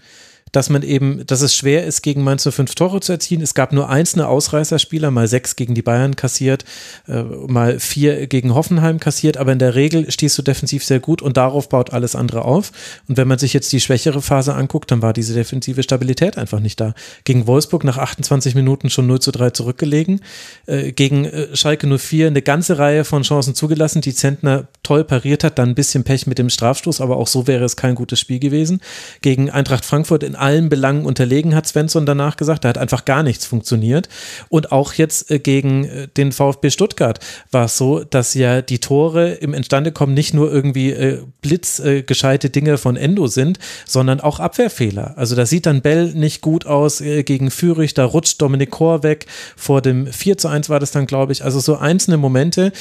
[0.53, 3.41] dass man eben, dass es schwer ist, gegen Mainz 05 Tore zu erzielen.
[3.43, 6.65] Es gab nur einzelne Ausreißerspieler, mal sechs gegen die Bayern kassiert,
[7.07, 11.23] äh, mal vier gegen Hoffenheim kassiert, aber in der Regel stehst du defensiv sehr gut
[11.23, 12.73] und darauf baut alles andere auf.
[13.09, 16.61] Und wenn man sich jetzt die schwächere Phase anguckt, dann war diese defensive Stabilität einfach
[16.61, 16.95] nicht da.
[17.25, 20.21] Gegen Wolfsburg nach 28 Minuten schon 0 zu 3 zurückgelegen,
[20.67, 25.45] äh, gegen äh, Schalke 04 eine ganze Reihe von Chancen zugelassen, die Zentner toll pariert
[25.45, 28.19] hat, dann ein bisschen Pech mit dem Strafstoß, aber auch so wäre es kein gutes
[28.19, 28.81] Spiel gewesen.
[29.23, 32.65] Gegen Eintracht Frankfurt in allen Belangen unterlegen, hat Svensson danach gesagt.
[32.65, 34.09] Da hat einfach gar nichts funktioniert.
[34.49, 37.21] Und auch jetzt äh, gegen äh, den VfB Stuttgart
[37.51, 42.79] war es so, dass ja die Tore im Entstandekommen nicht nur irgendwie äh, blitzgescheite Dinge
[42.79, 45.15] von Endo sind, sondern auch Abwehrfehler.
[45.17, 49.27] Also da sieht dann Bell nicht gut aus gegen Fürich, da rutscht Dominik Kor weg.
[49.57, 51.45] Vor dem 4 zu 1 war das dann, glaube ich.
[51.45, 52.73] Also so einzelne Momente,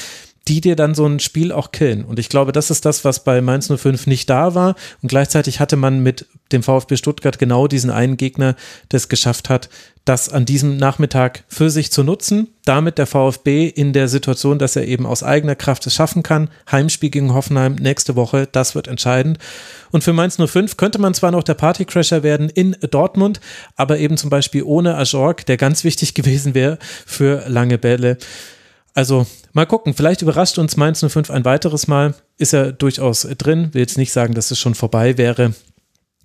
[0.50, 2.03] die dir dann so ein Spiel auch killen.
[2.03, 4.76] Und ich glaube, das ist das, was bei Mainz 05 nicht da war.
[5.02, 8.56] Und gleichzeitig hatte man mit dem VfB Stuttgart genau diesen einen Gegner,
[8.92, 9.69] der es geschafft hat,
[10.06, 12.48] das an diesem Nachmittag für sich zu nutzen.
[12.66, 16.50] Damit der VfB in der Situation, dass er eben aus eigener Kraft es schaffen kann.
[16.72, 19.38] Heimspiel gegen Hoffenheim nächste Woche, das wird entscheidend.
[19.92, 23.40] Und für Mainz 05 könnte man zwar noch der Partycrasher werden in Dortmund,
[23.76, 28.18] aber eben zum Beispiel ohne Ajorg, der ganz wichtig gewesen wäre für lange Bälle.
[28.93, 32.16] Also mal gucken, vielleicht überrascht uns Mainz 05 ein weiteres Mal.
[32.38, 33.74] Ist er durchaus drin.
[33.74, 35.53] Will jetzt nicht sagen, dass es schon vorbei wäre.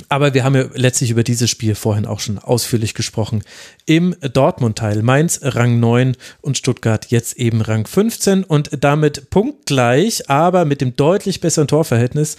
[0.08, 3.44] Aber wir haben ja letztlich über dieses Spiel vorhin auch schon ausführlich gesprochen.
[3.86, 10.64] Im Dortmund-Teil Mainz Rang 9 und Stuttgart jetzt eben Rang 15 und damit punktgleich, aber
[10.64, 12.36] mit dem deutlich besseren Torverhältnis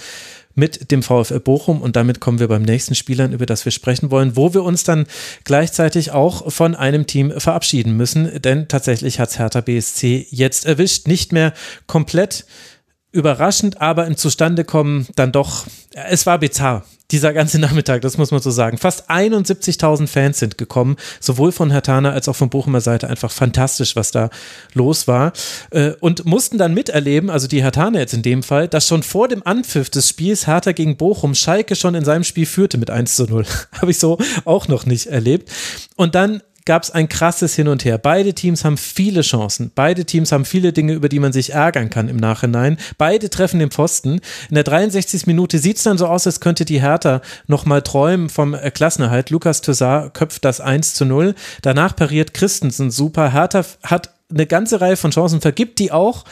[0.56, 1.82] mit dem VfL Bochum.
[1.82, 4.84] Und damit kommen wir beim nächsten Spielern, über das wir sprechen wollen, wo wir uns
[4.84, 5.06] dann
[5.44, 11.32] gleichzeitig auch von einem Team verabschieden müssen, denn tatsächlich hat Hertha BSC jetzt erwischt, nicht
[11.32, 11.54] mehr
[11.88, 12.46] komplett
[13.12, 16.84] überraschend, aber im Zustandekommen dann doch, es war bizarr.
[17.12, 18.78] Dieser ganze Nachmittag, das muss man so sagen.
[18.78, 23.10] Fast 71.000 Fans sind gekommen, sowohl von Hertana als auch von Bochumer Seite.
[23.10, 24.30] Einfach fantastisch, was da
[24.74, 25.34] los war.
[25.70, 29.28] Äh, und mussten dann miterleben, also die Hertana jetzt in dem Fall, dass schon vor
[29.28, 33.16] dem Anpfiff des Spiels Hertha gegen Bochum Schalke schon in seinem Spiel führte mit 1
[33.16, 33.46] zu 0.
[33.82, 35.52] Habe ich so auch noch nicht erlebt.
[35.96, 37.98] Und dann gab es ein krasses Hin und Her.
[38.00, 39.72] Beide Teams haben viele Chancen.
[39.74, 42.78] Beide Teams haben viele Dinge, über die man sich ärgern kann im Nachhinein.
[42.98, 44.20] Beide treffen den Pfosten.
[44.50, 45.28] In der 63.
[45.28, 49.30] Minute sieht es dann so aus, als könnte die Hertha nochmal träumen vom äh, Klassenerhalt.
[49.30, 51.36] Lukas Toussaint köpft das 1 zu 0.
[51.62, 53.32] Danach pariert Christensen super.
[53.32, 56.26] Hertha hat eine ganze Reihe von Chancen, vergibt die auch.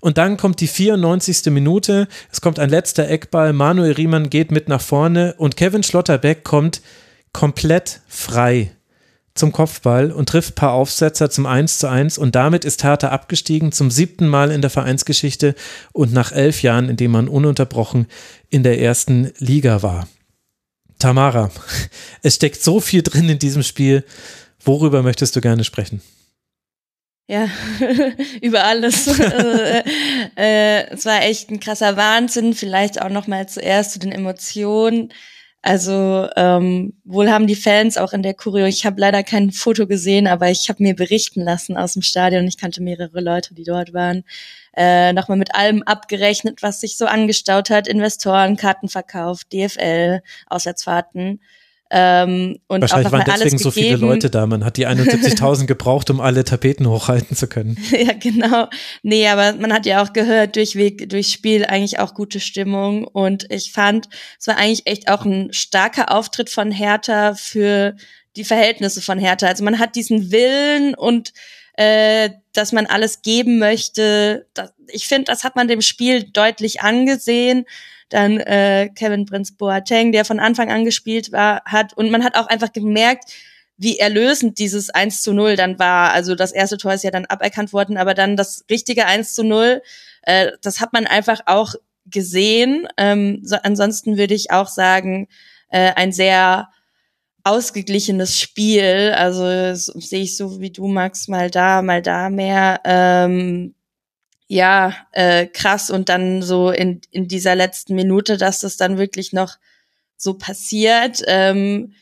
[0.00, 1.46] Und dann kommt die 94.
[1.46, 2.08] Minute.
[2.30, 3.52] Es kommt ein letzter Eckball.
[3.52, 6.82] Manuel Riemann geht mit nach vorne und Kevin Schlotterbeck kommt
[7.32, 8.72] komplett frei
[9.34, 13.72] zum Kopfball und trifft paar Aufsetzer zum 1 zu 1 und damit ist Hertha abgestiegen
[13.72, 15.54] zum siebten Mal in der Vereinsgeschichte
[15.92, 18.06] und nach elf Jahren, in dem man ununterbrochen
[18.50, 20.06] in der ersten Liga war.
[20.98, 21.50] Tamara,
[22.22, 24.04] es steckt so viel drin in diesem Spiel.
[24.64, 26.02] Worüber möchtest du gerne sprechen?
[27.28, 27.48] Ja,
[28.42, 29.06] über alles.
[29.18, 29.82] äh,
[30.36, 32.52] äh, es war echt ein krasser Wahnsinn.
[32.52, 35.12] Vielleicht auch noch mal zuerst zu den Emotionen.
[35.64, 39.86] Also ähm, wohl haben die Fans auch in der Choreo, ich habe leider kein Foto
[39.86, 43.62] gesehen, aber ich habe mir berichten lassen aus dem Stadion, ich kannte mehrere Leute, die
[43.62, 44.24] dort waren,
[44.76, 51.40] äh, nochmal mit allem abgerechnet, was sich so angestaut hat, Investoren, Kartenverkauf, DFL, Auswärtsfahrten.
[51.94, 54.46] Ähm, und Wahrscheinlich waren deswegen so viele Leute da.
[54.46, 57.76] Man hat die 71.000 gebraucht, um alle Tapeten hochhalten zu können.
[57.90, 58.68] ja, genau.
[59.02, 63.04] Nee, aber man hat ja auch gehört, durchweg, durch Spiel eigentlich auch gute Stimmung.
[63.04, 64.08] Und ich fand,
[64.40, 67.94] es war eigentlich echt auch ein starker Auftritt von Hertha für
[68.36, 69.46] die Verhältnisse von Hertha.
[69.46, 71.34] Also man hat diesen Willen und
[71.74, 74.46] äh, dass man alles geben möchte.
[74.54, 77.66] Das, ich finde, das hat man dem Spiel deutlich angesehen
[78.12, 81.92] dann äh, Kevin Prince Boateng, der von Anfang an gespielt war, hat.
[81.94, 83.32] Und man hat auch einfach gemerkt,
[83.76, 86.12] wie erlösend dieses 1 zu 0 dann war.
[86.12, 89.44] Also das erste Tor ist ja dann aberkannt worden, aber dann das richtige 1 zu
[89.44, 89.82] 0,
[90.22, 91.74] äh, das hat man einfach auch
[92.06, 92.86] gesehen.
[92.96, 95.28] Ähm, so, ansonsten würde ich auch sagen,
[95.68, 96.68] äh, ein sehr
[97.44, 99.14] ausgeglichenes Spiel.
[99.16, 102.80] Also sehe ich so wie du, Max, mal da, mal da mehr.
[102.84, 103.74] Ähm,
[104.52, 109.32] ja, äh, krass und dann so in, in dieser letzten Minute, dass das dann wirklich
[109.32, 109.56] noch
[110.18, 111.22] so passiert.
[111.26, 111.94] Ähm,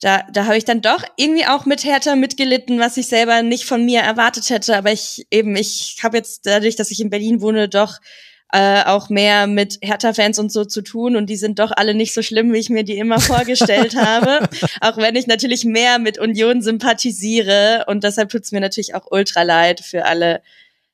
[0.00, 3.66] da, da habe ich dann doch irgendwie auch mit Hertha mitgelitten, was ich selber nicht
[3.66, 4.74] von mir erwartet hätte.
[4.74, 7.98] Aber ich eben, ich habe jetzt dadurch, dass ich in Berlin wohne, doch
[8.54, 12.14] äh, auch mehr mit Hertha-Fans und so zu tun und die sind doch alle nicht
[12.14, 14.48] so schlimm, wie ich mir die immer vorgestellt habe.
[14.80, 19.42] Auch wenn ich natürlich mehr mit Union sympathisiere und deshalb tut's mir natürlich auch ultra
[19.42, 20.40] leid für alle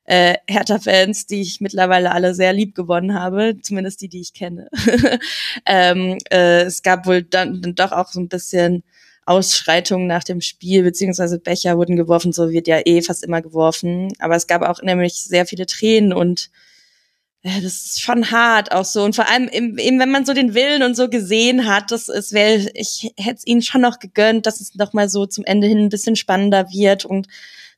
[0.04, 4.68] äh, Hertha-Fans, die ich mittlerweile alle sehr lieb gewonnen habe, zumindest die, die ich kenne.
[5.66, 8.82] ähm, äh, es gab wohl dann, dann doch auch so ein bisschen
[9.26, 14.12] Ausschreitungen nach dem Spiel, beziehungsweise Becher wurden geworfen, so wird ja eh fast immer geworfen.
[14.18, 16.50] Aber es gab auch nämlich sehr viele Tränen und
[17.42, 19.02] ja, das ist schon hart auch so.
[19.02, 22.32] Und vor allem eben, wenn man so den Willen und so gesehen hat, das ist,
[22.32, 25.66] wäre, ich hätte es ihnen schon noch gegönnt, dass es noch mal so zum Ende
[25.66, 27.28] hin ein bisschen spannender wird und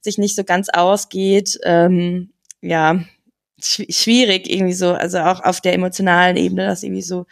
[0.06, 1.58] sich nicht so ganz ausgeht.
[1.64, 2.30] Ähm,
[2.62, 3.00] ja,
[3.60, 7.26] schwierig irgendwie so, also auch auf der emotionalen Ebene, das irgendwie so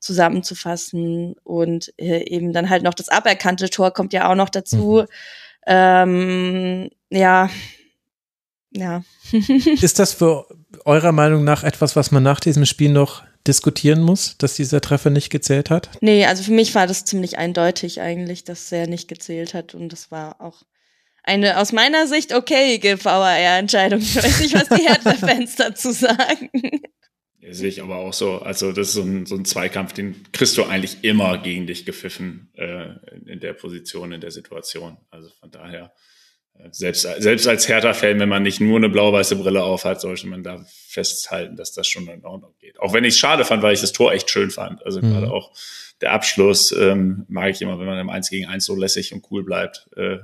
[0.00, 5.02] zusammenzufassen und äh, eben dann halt noch das aberkannte Tor kommt ja auch noch dazu.
[5.02, 5.06] Mhm.
[5.66, 7.50] Ähm, ja,
[8.70, 9.02] ja.
[9.80, 10.46] ist das für
[10.84, 15.10] eurer Meinung nach etwas, was man nach diesem Spiel noch diskutieren muss, dass dieser Treffer
[15.10, 15.90] nicht gezählt hat?
[16.00, 19.90] Nee, also für mich war das ziemlich eindeutig eigentlich, dass er nicht gezählt hat und
[19.90, 20.62] das war auch
[21.28, 24.00] eine aus meiner Sicht okay VAR-Entscheidung.
[24.00, 26.50] Ich weiß nicht, was die Hertha-Fans dazu sagen.
[27.40, 28.38] Ja, sehe ich aber auch so.
[28.38, 31.84] Also das ist so ein, so ein Zweikampf, den kriegst du eigentlich immer gegen dich
[31.84, 32.94] gepfiffen äh,
[33.26, 34.96] in der Position, in der Situation.
[35.10, 35.92] Also von daher
[36.70, 40.64] selbst, selbst als Hertha-Fan, wenn man nicht nur eine blau-weiße Brille aufhat, sollte man da
[40.66, 42.80] festhalten, dass das schon in Ordnung geht.
[42.80, 44.84] Auch wenn ich es schade fand, weil ich das Tor echt schön fand.
[44.84, 45.12] Also mhm.
[45.12, 45.52] gerade auch
[46.00, 49.24] der Abschluss ähm, mag ich immer, wenn man im 1 gegen 1 so lässig und
[49.30, 49.88] cool bleibt.
[49.96, 50.18] Äh,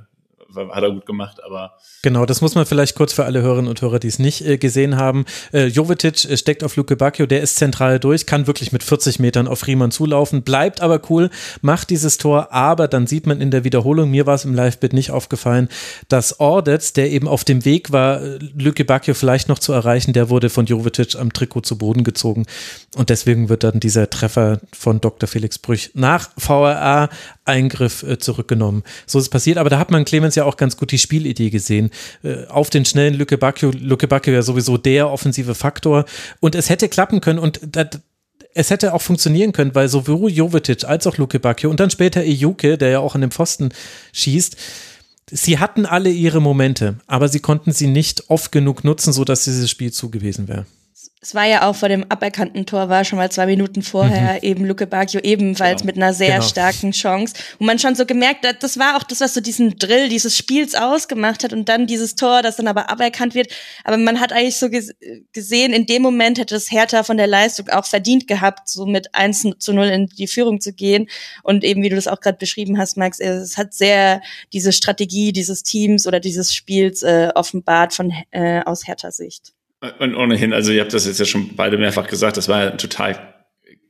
[0.55, 1.77] hat er gut gemacht, aber.
[2.01, 4.57] Genau, das muss man vielleicht kurz für alle Hörerinnen und Hörer, die es nicht äh,
[4.57, 5.25] gesehen haben.
[5.53, 9.19] Äh, Jovetic äh, steckt auf Luke Bacchio, der ist zentral durch, kann wirklich mit 40
[9.19, 11.29] Metern auf Riemann zulaufen, bleibt aber cool,
[11.61, 14.93] macht dieses Tor, aber dann sieht man in der Wiederholung, mir war es im Live-Bit
[14.93, 15.69] nicht aufgefallen,
[16.09, 20.13] dass Ordetz, der eben auf dem Weg war, äh, Luke Bacchio vielleicht noch zu erreichen,
[20.13, 22.45] der wurde von Jovetic am Trikot zu Boden gezogen
[22.95, 25.27] und deswegen wird dann dieser Treffer von Dr.
[25.27, 27.09] Felix Brüch nach VRA
[27.45, 28.83] Eingriff äh, zurückgenommen.
[29.05, 31.49] So ist es passiert, aber da hat man Clemens ja auch ganz gut die Spielidee
[31.49, 31.91] gesehen.
[32.23, 36.05] Äh, auf den schnellen Lücke Bacchio, Lücke Bacchio ja sowieso der offensive Faktor
[36.39, 37.99] und es hätte klappen können und das,
[38.53, 42.21] es hätte auch funktionieren können, weil sowohl Jovetic als auch Luke Bacchio und dann später
[42.21, 43.69] Ejuke, der ja auch an dem Pfosten
[44.13, 44.55] schießt,
[45.31, 49.69] sie hatten alle ihre Momente, aber sie konnten sie nicht oft genug nutzen, sodass dieses
[49.69, 50.65] Spiel zugewiesen wäre
[51.25, 54.39] es war ja auch vor dem aberkannten Tor, war schon mal zwei Minuten vorher mhm.
[54.43, 55.87] eben Luke Bacchio ebenfalls genau.
[55.87, 56.43] mit einer sehr genau.
[56.43, 57.33] starken Chance.
[57.57, 60.37] Und man schon so gemerkt hat, das war auch das, was so diesen Drill dieses
[60.37, 63.51] Spiels ausgemacht hat und dann dieses Tor, das dann aber aberkannt wird.
[63.83, 67.69] Aber man hat eigentlich so gesehen, in dem Moment hätte es Hertha von der Leistung
[67.69, 71.07] auch verdient gehabt, so mit 1 zu 0 in die Führung zu gehen.
[71.41, 74.21] Und eben, wie du das auch gerade beschrieben hast, Max, es hat sehr
[74.53, 79.55] diese Strategie dieses Teams oder dieses Spiels äh, offenbart von äh, aus Hertha Sicht.
[79.99, 82.77] Und ohnehin, also ihr habt das jetzt ja schon beide mehrfach gesagt, das war ein
[82.77, 83.35] total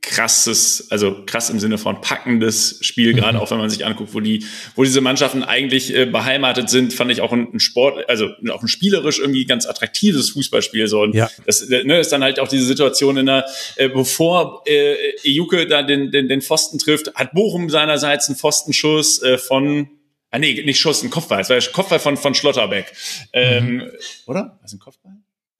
[0.06, 3.16] krasses, also krass im Sinne von packendes Spiel, mhm.
[3.18, 6.94] gerade auch wenn man sich anguckt, wo die, wo diese Mannschaften eigentlich äh, beheimatet sind,
[6.94, 11.02] fand ich auch ein, ein, Sport, also auch ein spielerisch irgendwie ganz attraktives Fußballspiel so.
[11.02, 11.28] Und ja.
[11.44, 14.94] das äh, ne, ist dann halt auch diese Situation in der, äh, bevor äh,
[15.24, 19.88] Ejuke da den, den, den Pfosten trifft, hat Bochum seinerseits einen Pfostenschuss äh, von
[20.30, 21.40] Ah nee, nicht Schuss, ein Kopfball.
[21.40, 22.92] Es war der Kopfball von, von Schlotterbeck.
[23.32, 23.90] Ähm, mhm.
[24.26, 24.58] Oder?
[24.60, 25.12] Was ist ein Kopfball?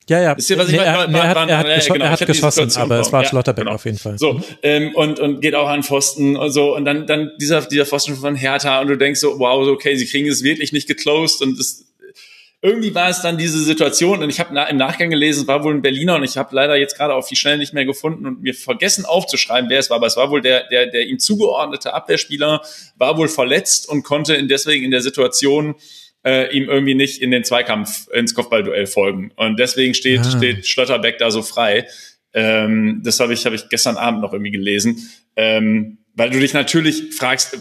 [0.08, 0.36] Ja, ja.
[0.36, 0.90] Wisst ihr, was ich nee, meine?
[0.90, 3.64] Er, er, hat, er hat, gescho genau, er hat geschossen, aber es war ja, Schlotterbeck
[3.64, 3.74] genau.
[3.74, 4.18] auf jeden Fall.
[4.18, 6.76] So, ähm, und, und geht auch an Pfosten und so.
[6.76, 10.06] Und dann, dann dieser, dieser Pfosten von Hertha und du denkst so, wow, okay, sie
[10.06, 11.86] kriegen es wirklich nicht geclosed und es,
[12.62, 15.74] irgendwie war es dann diese Situation und ich habe im Nachgang gelesen, es war wohl
[15.74, 18.42] ein Berliner und ich habe leider jetzt gerade auf die Schnelle nicht mehr gefunden und
[18.42, 21.92] mir vergessen aufzuschreiben, wer es war, aber es war wohl der, der, der ihm zugeordnete
[21.92, 22.62] Abwehrspieler,
[22.96, 25.74] war wohl verletzt und konnte in deswegen in der Situation
[26.26, 29.30] äh, ihm irgendwie nicht in den Zweikampf ins Kopfballduell folgen.
[29.36, 30.36] Und deswegen steht, ah.
[30.36, 31.86] steht Schlotterbeck da so frei.
[32.34, 35.08] Ähm, das habe ich, hab ich gestern Abend noch irgendwie gelesen.
[35.36, 37.56] Ähm, weil du dich natürlich fragst,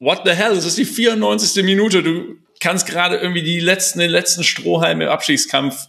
[0.00, 1.62] what the hell, das ist die 94.
[1.64, 5.86] Minute, du kannst gerade irgendwie die letzten, den letzten Strohhalm im Abstiegskampf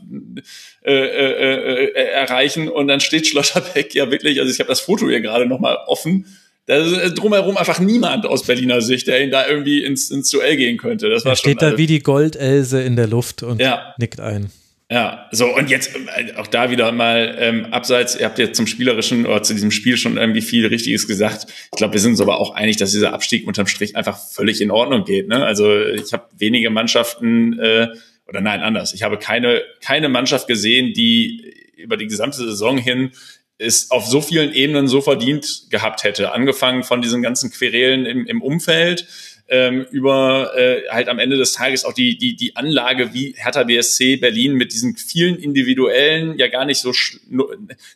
[0.84, 5.10] äh, äh, äh, erreichen und dann steht Schlotterbeck ja wirklich, also ich habe das Foto
[5.10, 6.26] hier gerade nochmal offen,
[6.70, 10.56] da ist drumherum einfach niemand aus Berliner Sicht, der ihn da irgendwie ins, ins Duell
[10.56, 11.10] gehen könnte.
[11.10, 13.96] Das war er steht da wie die Goldelse in der Luft und ja.
[13.98, 14.52] nickt ein.
[14.92, 18.68] Ja, so und jetzt äh, auch da wieder mal ähm, abseits, ihr habt jetzt zum
[18.68, 21.48] spielerischen oder zu diesem Spiel schon irgendwie viel Richtiges gesagt.
[21.72, 24.62] Ich glaube, wir sind uns aber auch einig, dass dieser Abstieg unterm Strich einfach völlig
[24.62, 25.28] in Ordnung geht.
[25.28, 25.44] Ne?
[25.44, 27.88] Also ich habe wenige Mannschaften äh,
[28.28, 28.94] oder nein anders.
[28.94, 33.12] Ich habe keine keine Mannschaft gesehen, die über die gesamte Saison hin
[33.60, 36.32] es auf so vielen Ebenen so verdient gehabt hätte.
[36.32, 39.06] Angefangen von diesen ganzen Querelen im, im Umfeld,
[39.50, 43.64] ähm, über äh, halt am Ende des Tages auch die, die, die Anlage, wie Hertha
[43.64, 46.94] BSC Berlin mit diesen vielen individuellen, ja gar nicht so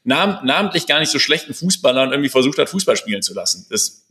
[0.03, 3.67] nam namentlich gar nicht so schlechten Fußballern irgendwie versucht hat, Fußball spielen zu lassen.
[3.69, 4.05] Das,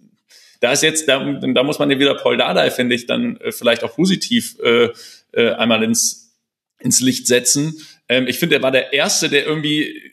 [0.60, 3.50] da ist jetzt, da, da muss man ja wieder Paul Dardai, finde ich, dann äh,
[3.52, 4.90] vielleicht auch positiv äh,
[5.32, 6.32] äh, einmal ins,
[6.78, 7.76] ins Licht setzen.
[8.08, 10.12] Ähm, ich finde, er war der Erste, der irgendwie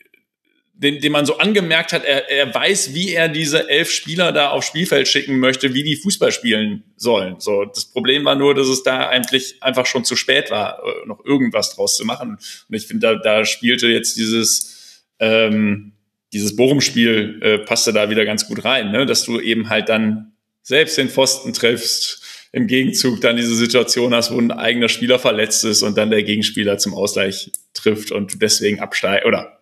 [0.82, 4.50] den, den man so angemerkt hat, er, er weiß, wie er diese elf Spieler da
[4.50, 7.36] aufs Spielfeld schicken möchte, wie die Fußball spielen sollen.
[7.38, 11.06] So, das Problem war nur, dass es da eigentlich einfach schon zu spät war, äh,
[11.06, 12.38] noch irgendwas draus zu machen.
[12.68, 15.92] Und ich finde, da, da spielte jetzt dieses ähm,
[16.32, 19.06] dieses Bochum-Spiel äh, passte da wieder ganz gut rein, ne?
[19.06, 24.32] dass du eben halt dann selbst den Pfosten triffst, im Gegenzug dann diese Situation hast,
[24.32, 28.80] wo ein eigener Spieler verletzt ist und dann der Gegenspieler zum Ausgleich trifft und deswegen
[28.80, 29.59] absteigst oder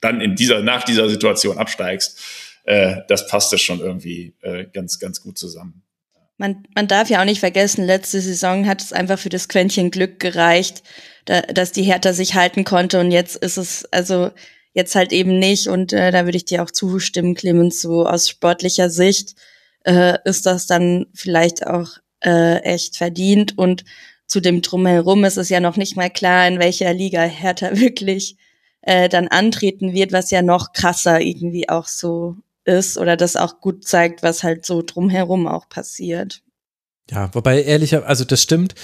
[0.00, 2.18] dann in dieser, nach dieser Situation absteigst,
[2.64, 5.82] äh, das passte schon irgendwie äh, ganz, ganz gut zusammen.
[6.36, 9.90] Man, man darf ja auch nicht vergessen, letzte Saison hat es einfach für das Quäntchen
[9.90, 10.82] Glück gereicht,
[11.26, 14.30] da, dass die Hertha sich halten konnte und jetzt ist es, also
[14.72, 18.28] jetzt halt eben nicht und äh, da würde ich dir auch zustimmen, Clemens, so aus
[18.28, 19.34] sportlicher Sicht
[19.84, 23.84] äh, ist das dann vielleicht auch äh, echt verdient und
[24.26, 28.36] zu dem Drumherum ist es ja noch nicht mal klar, in welcher Liga Hertha wirklich
[28.82, 33.60] äh, dann antreten wird, was ja noch krasser irgendwie auch so ist oder das auch
[33.60, 36.42] gut zeigt, was halt so drumherum auch passiert.
[37.10, 38.74] Ja, wobei ehrlicher, also das stimmt.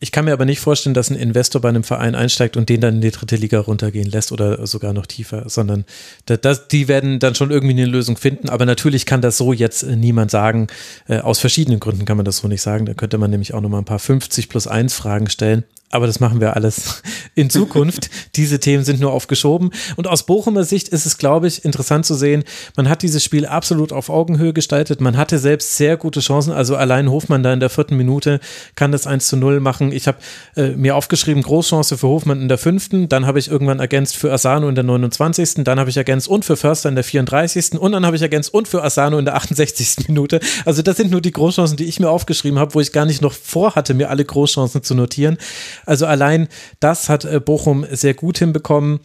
[0.00, 2.80] Ich kann mir aber nicht vorstellen, dass ein Investor bei einem Verein einsteigt und den
[2.80, 5.84] dann in die dritte Liga runtergehen lässt oder sogar noch tiefer, sondern
[6.26, 8.48] das, die werden dann schon irgendwie eine Lösung finden.
[8.48, 10.68] Aber natürlich kann das so jetzt niemand sagen.
[11.08, 12.86] Äh, aus verschiedenen Gründen kann man das so nicht sagen.
[12.86, 16.20] Da könnte man nämlich auch nochmal ein paar 50 plus 1 Fragen stellen aber das
[16.20, 17.02] machen wir alles
[17.34, 18.10] in Zukunft.
[18.36, 19.70] Diese Themen sind nur aufgeschoben.
[19.96, 22.44] Und aus Bochumer Sicht ist es, glaube ich, interessant zu sehen,
[22.76, 25.00] man hat dieses Spiel absolut auf Augenhöhe gestaltet.
[25.00, 26.52] Man hatte selbst sehr gute Chancen.
[26.52, 28.40] Also allein Hofmann da in der vierten Minute
[28.74, 29.92] kann das 1 zu 0 machen.
[29.92, 30.18] Ich habe
[30.56, 33.08] äh, mir aufgeschrieben, Großchance für Hofmann in der fünften.
[33.08, 35.64] Dann habe ich irgendwann ergänzt für Asano in der 29.
[35.64, 37.78] Dann habe ich ergänzt und für Förster in der 34.
[37.78, 40.08] Und dann habe ich ergänzt und für Asano in der 68.
[40.08, 40.40] Minute.
[40.66, 43.22] Also das sind nur die Großchancen, die ich mir aufgeschrieben habe, wo ich gar nicht
[43.22, 45.38] noch vorhatte, mir alle Großchancen zu notieren.
[45.88, 46.48] Also allein
[46.80, 49.00] das hat äh, Bochum sehr gut hinbekommen.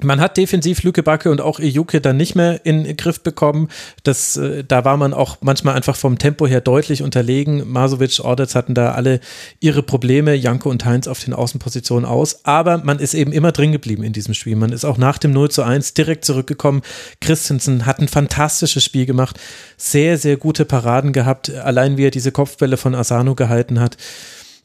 [0.00, 3.68] Man hat defensiv Lücke Backe und auch Ejuke dann nicht mehr in den Griff bekommen.
[4.04, 7.70] Das, äh, da war man auch manchmal einfach vom Tempo her deutlich unterlegen.
[7.70, 9.20] Masovic, Ordetz hatten da alle
[9.60, 12.44] ihre Probleme, Janko und Heinz auf den Außenpositionen aus.
[12.44, 14.56] Aber man ist eben immer drin geblieben in diesem Spiel.
[14.56, 16.82] Man ist auch nach dem 0 zu 1 direkt zurückgekommen.
[17.20, 19.38] Christensen hat ein fantastisches Spiel gemacht.
[19.76, 21.50] Sehr, sehr gute Paraden gehabt.
[21.50, 23.98] Allein wie er diese Kopfbälle von Asano gehalten hat.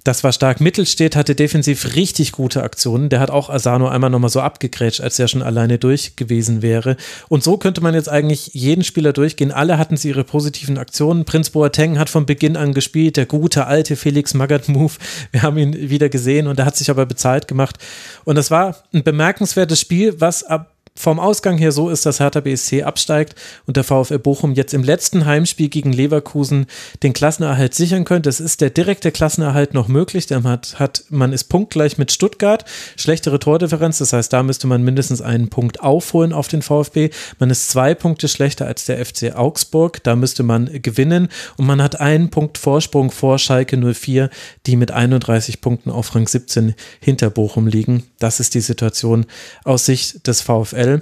[0.08, 0.62] Das war stark.
[0.62, 3.10] Mittelstedt hatte defensiv richtig gute Aktionen.
[3.10, 6.96] Der hat auch Asano einmal nochmal so abgegrätscht, als er schon alleine durch gewesen wäre.
[7.28, 9.52] Und so könnte man jetzt eigentlich jeden Spieler durchgehen.
[9.52, 11.26] Alle hatten sie ihre positiven Aktionen.
[11.26, 13.18] Prinz Boateng hat von Beginn an gespielt.
[13.18, 14.94] Der gute alte Felix Magath-Move.
[15.34, 17.76] Wir haben ihn wieder gesehen und er hat sich aber bezahlt gemacht.
[18.24, 22.40] Und das war ein bemerkenswertes Spiel, was ab vom Ausgang her so ist, dass Hertha
[22.40, 23.36] BSC absteigt
[23.68, 26.66] und der VfL Bochum jetzt im letzten Heimspiel gegen Leverkusen
[27.04, 28.30] den Klassenerhalt sichern könnte.
[28.30, 30.26] Es ist der direkte Klassenerhalt noch möglich.
[30.26, 34.82] Der hat, hat, man ist punktgleich mit Stuttgart, schlechtere Tordifferenz, das heißt, da müsste man
[34.82, 37.12] mindestens einen Punkt aufholen auf den VfB.
[37.38, 41.82] Man ist zwei Punkte schlechter als der FC Augsburg, da müsste man gewinnen und man
[41.82, 44.32] hat einen Punkt Vorsprung vor Schalke 04,
[44.66, 48.04] die mit 31 Punkten auf Rang 17 hinter Bochum liegen.
[48.18, 49.28] Das ist die Situation
[49.64, 50.87] aus Sicht des VfL.
[50.88, 51.02] Duell.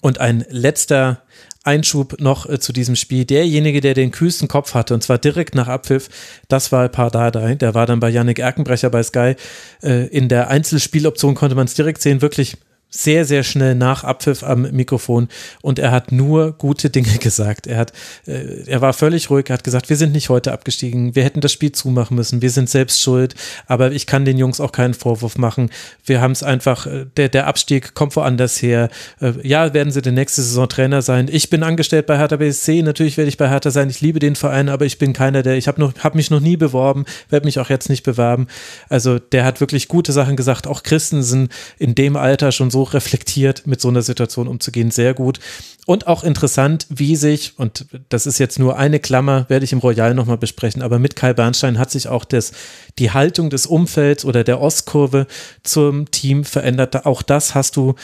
[0.00, 1.22] Und ein letzter
[1.64, 3.24] Einschub noch äh, zu diesem Spiel.
[3.24, 6.08] Derjenige, der den kühlsten Kopf hatte, und zwar direkt nach Abpfiff,
[6.48, 7.56] das war Pardadei.
[7.56, 9.34] Der war dann bei Yannick Erkenbrecher bei Sky.
[9.82, 12.22] Äh, in der Einzelspieloption konnte man es direkt sehen.
[12.22, 12.56] Wirklich
[12.90, 15.28] sehr, sehr schnell nach Abpfiff am Mikrofon
[15.62, 17.66] und er hat nur gute Dinge gesagt.
[17.68, 17.92] Er hat,
[18.26, 21.40] äh, er war völlig ruhig, er hat gesagt, wir sind nicht heute abgestiegen, wir hätten
[21.40, 23.34] das Spiel zumachen müssen, wir sind selbst schuld,
[23.66, 25.70] aber ich kann den Jungs auch keinen Vorwurf machen.
[26.04, 28.90] Wir haben es einfach, äh, der, der Abstieg kommt woanders her.
[29.20, 31.28] Äh, ja, werden sie die nächste Saison Trainer sein.
[31.30, 34.34] Ich bin angestellt bei Hertha BSC, natürlich werde ich bei Hertha sein, ich liebe den
[34.34, 37.46] Verein, aber ich bin keiner, der, ich habe noch, habe mich noch nie beworben, werde
[37.46, 38.48] mich auch jetzt nicht bewerben.
[38.88, 43.66] Also der hat wirklich gute Sachen gesagt, auch Christensen in dem Alter schon so reflektiert
[43.66, 45.40] mit so einer Situation umzugehen, sehr gut.
[45.86, 49.78] Und auch interessant, wie sich, und das ist jetzt nur eine Klammer, werde ich im
[49.78, 52.52] Royal nochmal besprechen, aber mit Kai Bernstein hat sich auch das,
[52.98, 55.26] die Haltung des Umfelds oder der Ostkurve
[55.62, 57.06] zum Team verändert.
[57.06, 57.94] Auch das hast du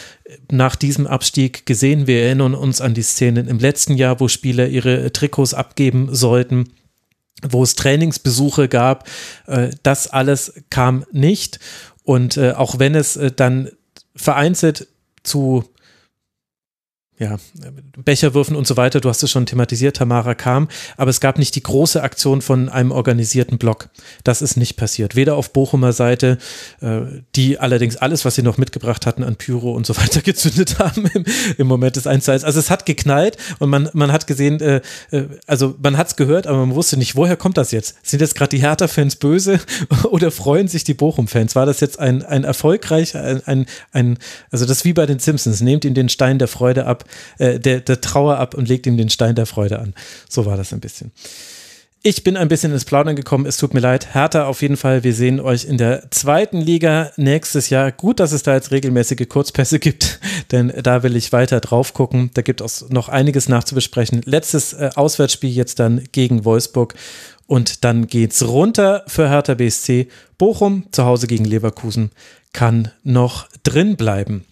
[0.50, 2.06] nach diesem Abstieg gesehen.
[2.06, 6.70] Wir erinnern uns an die Szenen im letzten Jahr, wo Spieler ihre Trikots abgeben sollten
[7.42, 9.08] wo es Trainingsbesuche gab.
[9.46, 11.60] Äh, das alles kam nicht.
[12.02, 13.70] Und äh, auch wenn es äh, dann
[14.16, 14.88] vereinzelt
[15.22, 15.64] zu
[17.18, 17.38] ja,
[17.96, 21.54] Becherwürfen und so weiter, du hast es schon thematisiert, Tamara kam, aber es gab nicht
[21.54, 23.88] die große Aktion von einem organisierten Block.
[24.22, 25.16] Das ist nicht passiert.
[25.16, 26.36] Weder auf Bochumer Seite,
[26.82, 27.00] äh,
[27.34, 31.10] die allerdings alles, was sie noch mitgebracht hatten an Pyro und so weiter gezündet haben
[31.56, 32.44] im, Moment des 1 zu 1.
[32.44, 36.16] Also es hat geknallt und man, man hat gesehen, äh, äh, also man hat es
[36.16, 37.96] gehört, aber man wusste nicht, woher kommt das jetzt?
[38.02, 39.60] Sind jetzt gerade die Hertha-Fans böse
[40.10, 41.56] oder freuen sich die Bochum-Fans?
[41.56, 44.18] War das jetzt ein, ein erfolgreich, ein, ein, ein,
[44.50, 47.05] also das wie bei den Simpsons, nehmt ihm den Stein der Freude ab
[47.38, 49.94] äh, der, der Trauer ab und legt ihm den Stein der Freude an.
[50.28, 51.12] So war das ein bisschen.
[52.08, 53.46] Ich bin ein bisschen ins Plaudern gekommen.
[53.46, 54.14] Es tut mir leid.
[54.14, 55.02] Hertha auf jeden Fall.
[55.02, 57.90] Wir sehen euch in der zweiten Liga nächstes Jahr.
[57.90, 60.20] Gut, dass es da jetzt regelmäßige Kurzpässe gibt,
[60.52, 62.30] denn da will ich weiter drauf gucken.
[62.34, 64.22] Da gibt es noch einiges nachzubesprechen.
[64.24, 66.94] Letztes äh, Auswärtsspiel jetzt dann gegen Wolfsburg.
[67.48, 70.06] Und dann geht's runter für Hertha BSC.
[70.38, 72.12] Bochum zu Hause gegen Leverkusen
[72.52, 74.44] kann noch drin bleiben.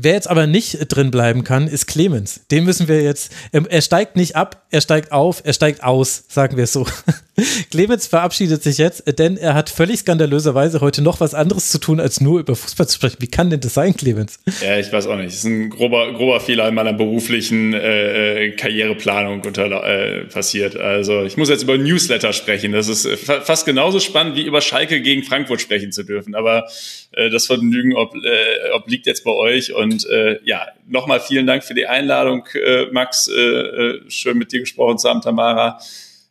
[0.00, 2.40] Wer jetzt aber nicht drin bleiben kann, ist Clemens.
[2.50, 6.56] Den müssen wir jetzt, er steigt nicht ab, er steigt auf, er steigt aus, sagen
[6.56, 6.86] wir es so.
[7.70, 11.98] Clemens verabschiedet sich jetzt, denn er hat völlig skandalöserweise heute noch was anderes zu tun,
[11.98, 13.16] als nur über Fußball zu sprechen.
[13.20, 14.38] Wie kann denn das sein, Clemens?
[14.62, 15.28] Ja, ich weiß auch nicht.
[15.28, 20.76] Das ist ein grober, grober Fehler in meiner beruflichen äh, äh Karriereplanung unter, äh, passiert.
[20.76, 22.72] Also ich muss jetzt über Newsletter sprechen.
[22.72, 26.34] Das ist äh, fast genauso spannend, wie über Schalke gegen Frankfurt sprechen zu dürfen.
[26.36, 26.68] Aber
[27.12, 29.74] äh, das Vergnügen ob, äh, obliegt jetzt bei euch.
[29.74, 33.28] Und äh, ja, nochmal vielen Dank für die Einladung, äh, Max.
[33.28, 35.78] Äh, äh schön mit dir gesprochen zu haben, Tamara.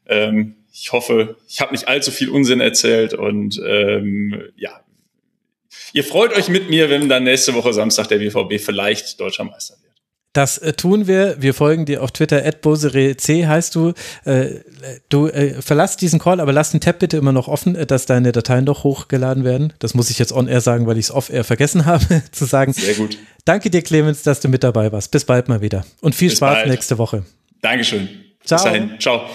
[0.08, 4.82] Ähm, ich hoffe, ich habe nicht allzu viel Unsinn erzählt und ähm, ja,
[5.94, 9.76] ihr freut euch mit mir, wenn dann nächste Woche Samstag der BVB vielleicht deutscher Meister
[9.76, 9.94] wird.
[10.34, 11.36] Das äh, tun wir.
[11.40, 12.42] Wir folgen dir auf Twitter.
[13.18, 13.94] C heißt du.
[14.26, 14.62] Äh,
[15.10, 18.32] du äh, verlass diesen Call, aber lass den Tab bitte immer noch offen, dass deine
[18.32, 19.74] Dateien doch hochgeladen werden.
[19.78, 22.74] Das muss ich jetzt on-air sagen, weil ich es off-air vergessen habe zu sagen.
[22.74, 23.20] Sehr gut.
[23.46, 25.12] Danke dir, Clemens, dass du mit dabei warst.
[25.12, 25.86] Bis bald mal wieder.
[26.02, 26.68] Und viel Bis Spaß bald.
[26.68, 27.24] nächste Woche.
[27.62, 28.10] Dankeschön.
[28.44, 28.58] Ciao.
[28.58, 29.00] Bis dahin.
[29.00, 29.30] Ciao.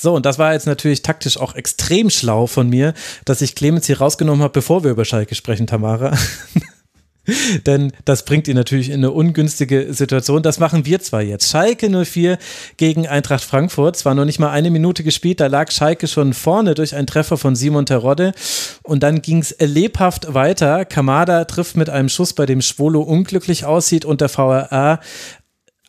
[0.00, 2.94] So, und das war jetzt natürlich taktisch auch extrem schlau von mir,
[3.26, 6.16] dass ich Clemens hier rausgenommen habe, bevor wir über Schalke sprechen, Tamara.
[7.66, 10.42] Denn das bringt ihn natürlich in eine ungünstige Situation.
[10.42, 11.50] Das machen wir zwar jetzt.
[11.50, 12.38] Schalke 04
[12.78, 13.96] gegen Eintracht Frankfurt.
[13.96, 17.36] Zwar noch nicht mal eine Minute gespielt, da lag Schalke schon vorne durch einen Treffer
[17.36, 18.32] von Simon Terodde.
[18.82, 20.86] Und dann ging es lebhaft weiter.
[20.86, 25.00] Kamada trifft mit einem Schuss, bei dem Schwolo unglücklich aussieht und der VRA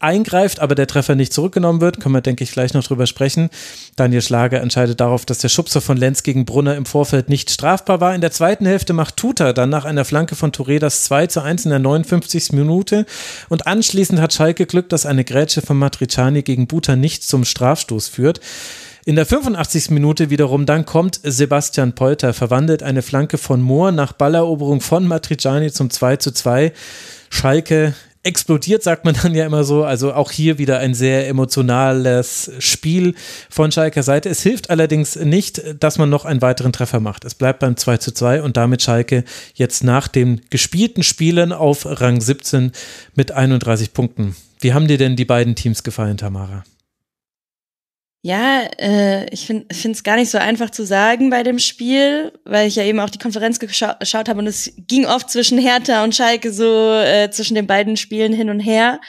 [0.03, 1.99] eingreift, aber der Treffer nicht zurückgenommen wird.
[1.99, 3.49] Können wir, denke ich, gleich noch drüber sprechen.
[3.95, 8.01] Daniel Schlager entscheidet darauf, dass der Schubser von Lenz gegen Brunner im Vorfeld nicht strafbar
[8.01, 8.15] war.
[8.15, 11.41] In der zweiten Hälfte macht Tuta dann nach einer Flanke von Touré das 2 zu
[11.41, 12.53] 1 in der 59.
[12.53, 13.05] Minute.
[13.49, 18.07] Und anschließend hat Schalke Glück, dass eine Grätsche von Matriciani gegen Buta nicht zum Strafstoß
[18.07, 18.39] führt.
[19.03, 19.89] In der 85.
[19.89, 25.71] Minute wiederum dann kommt Sebastian Polter, verwandelt eine Flanke von Mohr nach Balleroberung von Matriciani
[25.71, 26.71] zum 2 zu 2.
[27.31, 29.83] Schalke explodiert, sagt man dann ja immer so.
[29.83, 33.15] Also auch hier wieder ein sehr emotionales Spiel
[33.49, 34.29] von Schalker Seite.
[34.29, 37.25] Es hilft allerdings nicht, dass man noch einen weiteren Treffer macht.
[37.25, 41.85] Es bleibt beim 2 zu 2 und damit Schalke jetzt nach den gespielten Spielen auf
[41.85, 42.71] Rang 17
[43.15, 44.35] mit 31 Punkten.
[44.59, 46.63] Wie haben dir denn die beiden Teams gefallen, Tamara?
[48.23, 52.67] Ja, äh, ich finde es gar nicht so einfach zu sagen bei dem Spiel, weil
[52.67, 56.03] ich ja eben auch die Konferenz gescha geschaut habe und es ging oft zwischen Hertha
[56.03, 58.99] und Schalke so äh, zwischen den beiden Spielen hin und her.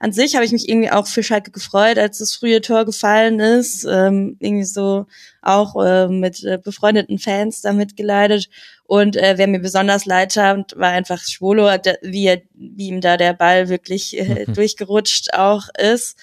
[0.00, 3.40] An sich habe ich mich irgendwie auch für Schalke gefreut, als das frühe Tor gefallen
[3.40, 3.84] ist.
[3.84, 5.06] Ähm, irgendwie so
[5.42, 8.48] auch äh, mit äh, befreundeten Fans damit geleitet.
[8.84, 11.68] Und äh, wer mir besonders leid tat, war einfach Schwolo,
[12.02, 14.54] wie, er, wie ihm da der Ball wirklich äh, mhm.
[14.54, 16.16] durchgerutscht auch ist.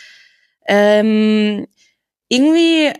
[0.67, 1.67] Ähm,
[2.27, 2.91] irgendwie,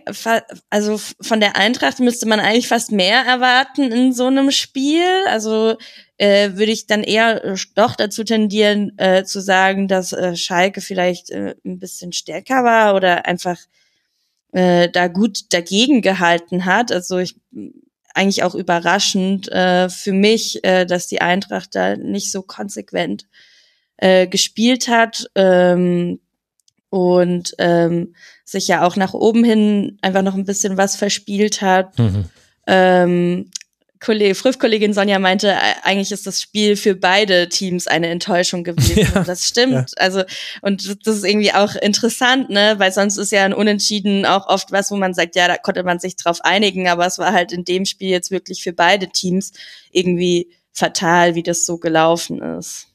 [0.70, 5.24] also von der Eintracht müsste man eigentlich fast mehr erwarten in so einem Spiel.
[5.26, 5.76] Also
[6.16, 10.80] äh, würde ich dann eher äh, doch dazu tendieren äh, zu sagen, dass äh, Schalke
[10.80, 13.58] vielleicht äh, ein bisschen stärker war oder einfach
[14.52, 16.92] äh, da gut dagegen gehalten hat.
[16.92, 17.36] Also ich
[18.14, 23.26] eigentlich auch überraschend äh, für mich, äh, dass die Eintracht da nicht so konsequent
[23.98, 25.28] äh, gespielt hat.
[25.34, 26.20] Ähm,
[26.88, 28.14] und ähm,
[28.46, 31.98] sich ja auch nach oben hin einfach noch ein bisschen was verspielt hat.
[31.98, 32.24] Mhm.
[32.66, 33.50] Ähm,
[33.98, 38.86] Kollege, Früff-Kollegin Sonja meinte, äh, eigentlich ist das Spiel für beide Teams eine Enttäuschung gewesen.
[39.14, 39.72] Ja, das stimmt.
[39.72, 39.84] Ja.
[39.96, 40.22] Also,
[40.62, 44.70] und das ist irgendwie auch interessant, ne, weil sonst ist ja ein Unentschieden auch oft
[44.70, 47.52] was, wo man sagt, ja, da konnte man sich drauf einigen, aber es war halt
[47.52, 49.52] in dem Spiel jetzt wirklich für beide Teams
[49.90, 52.88] irgendwie fatal, wie das so gelaufen ist.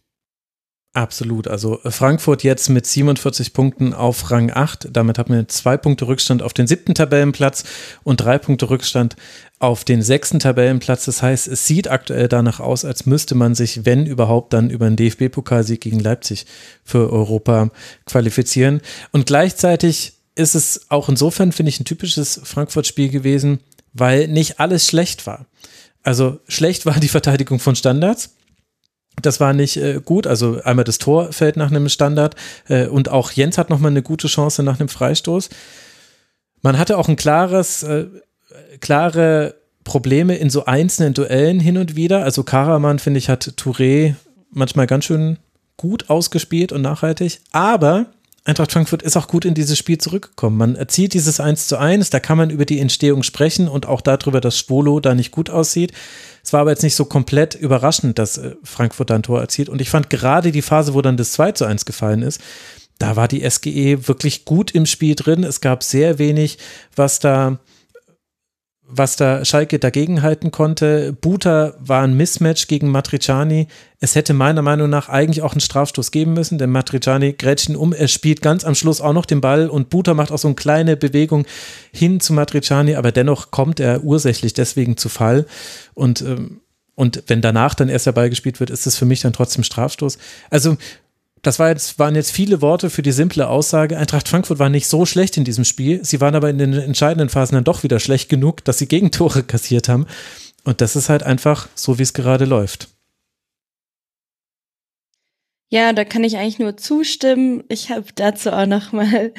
[0.93, 1.47] Absolut.
[1.47, 4.89] Also äh, Frankfurt jetzt mit 47 Punkten auf Rang 8.
[4.91, 7.63] Damit hat man zwei Punkte Rückstand auf den siebten Tabellenplatz
[8.03, 9.15] und drei Punkte Rückstand
[9.59, 11.05] auf den sechsten Tabellenplatz.
[11.05, 14.85] Das heißt, es sieht aktuell danach aus, als müsste man sich, wenn überhaupt, dann über
[14.85, 16.45] einen DFB-Pokalsieg gegen Leipzig
[16.83, 17.69] für Europa
[18.05, 18.81] qualifizieren.
[19.13, 23.59] Und gleichzeitig ist es auch insofern, finde ich, ein typisches Frankfurt-Spiel gewesen,
[23.93, 25.45] weil nicht alles schlecht war.
[26.03, 28.35] Also schlecht war die Verteidigung von Standards.
[29.21, 30.27] Das war nicht äh, gut.
[30.27, 32.35] Also einmal das Tor fällt nach einem Standard
[32.67, 35.49] äh, und auch Jens hat nochmal eine gute Chance nach einem Freistoß.
[36.61, 38.05] Man hatte auch ein klares, äh,
[38.79, 42.23] klare Probleme in so einzelnen Duellen hin und wieder.
[42.23, 44.15] Also Karaman, finde ich, hat Touré
[44.51, 45.37] manchmal ganz schön
[45.77, 47.41] gut ausgespielt und nachhaltig.
[47.51, 48.07] Aber
[48.43, 50.57] Eintracht Frankfurt ist auch gut in dieses Spiel zurückgekommen.
[50.57, 54.01] Man erzielt dieses 1 zu 1, da kann man über die Entstehung sprechen und auch
[54.01, 55.91] darüber, dass Schwolo da nicht gut aussieht.
[56.43, 59.69] Es war aber jetzt nicht so komplett überraschend, dass äh, Frankfurt da ein Tor erzielt.
[59.69, 62.41] Und ich fand gerade die Phase, wo dann das 2 zu 1 gefallen ist,
[62.97, 65.43] da war die SGE wirklich gut im Spiel drin.
[65.43, 66.57] Es gab sehr wenig,
[66.95, 67.59] was da
[68.93, 71.13] was da Schalke dagegenhalten konnte.
[71.13, 73.67] Buta war ein Mismatch gegen Matriciani.
[73.99, 77.75] Es hätte meiner Meinung nach eigentlich auch einen Strafstoß geben müssen, denn Matriciani grätscht ihn
[77.75, 77.93] um.
[77.93, 80.55] Er spielt ganz am Schluss auch noch den Ball und Buta macht auch so eine
[80.55, 81.45] kleine Bewegung
[81.91, 85.45] hin zu Matriciani, aber dennoch kommt er ursächlich deswegen zu Fall.
[85.93, 86.61] Und, ähm,
[86.95, 89.63] und wenn danach dann erst der Ball gespielt wird, ist es für mich dann trotzdem
[89.63, 90.17] Strafstoß.
[90.49, 90.77] Also
[91.41, 93.97] das war jetzt, waren jetzt viele Worte für die simple Aussage.
[93.97, 96.03] Eintracht Frankfurt war nicht so schlecht in diesem Spiel.
[96.05, 99.43] Sie waren aber in den entscheidenden Phasen dann doch wieder schlecht genug, dass sie Gegentore
[99.43, 100.05] kassiert haben.
[100.63, 102.89] Und das ist halt einfach so, wie es gerade läuft.
[105.73, 107.63] Ja, da kann ich eigentlich nur zustimmen.
[107.69, 109.31] Ich habe dazu auch noch mal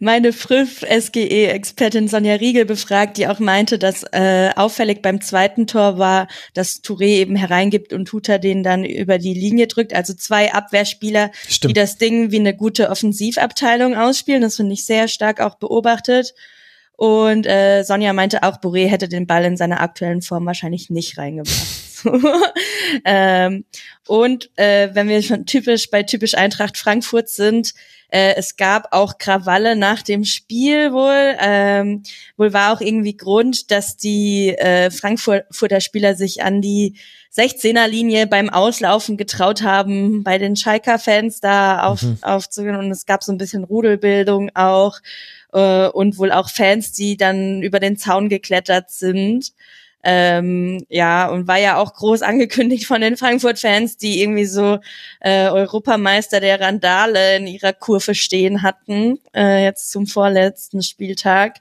[0.00, 5.96] meine Früff SGE-Expertin Sonja Riegel befragt, die auch meinte, dass äh, auffällig beim zweiten Tor
[5.96, 9.94] war, dass Touré eben hereingibt und Tuta den dann über die Linie drückt.
[9.94, 11.70] Also zwei Abwehrspieler, Stimmt.
[11.70, 14.42] die das Ding wie eine gute Offensivabteilung ausspielen.
[14.42, 16.34] Das finde ich sehr stark auch beobachtet.
[16.96, 21.16] Und äh, Sonja meinte auch, Boré hätte den Ball in seiner aktuellen Form wahrscheinlich nicht
[21.16, 21.85] reingebracht.
[23.04, 23.64] ähm,
[24.06, 27.74] und äh, wenn wir schon typisch bei typisch Eintracht Frankfurt sind,
[28.08, 31.36] äh, es gab auch Krawalle nach dem Spiel wohl.
[31.40, 32.02] Ähm,
[32.36, 36.96] wohl war auch irgendwie Grund, dass die äh, Frankfurter Spieler sich an die
[37.36, 42.18] 16er Linie beim Auslaufen getraut haben, bei den Schalker Fans da auf, mhm.
[42.22, 42.76] aufzugehen.
[42.76, 44.98] Und es gab so ein bisschen Rudelbildung auch
[45.52, 49.52] äh, und wohl auch Fans, die dann über den Zaun geklettert sind.
[50.08, 54.78] Ähm, ja, und war ja auch groß angekündigt von den Frankfurt-Fans, die irgendwie so
[55.18, 61.56] äh, Europameister der Randale in ihrer Kurve stehen hatten, äh, jetzt zum vorletzten Spieltag.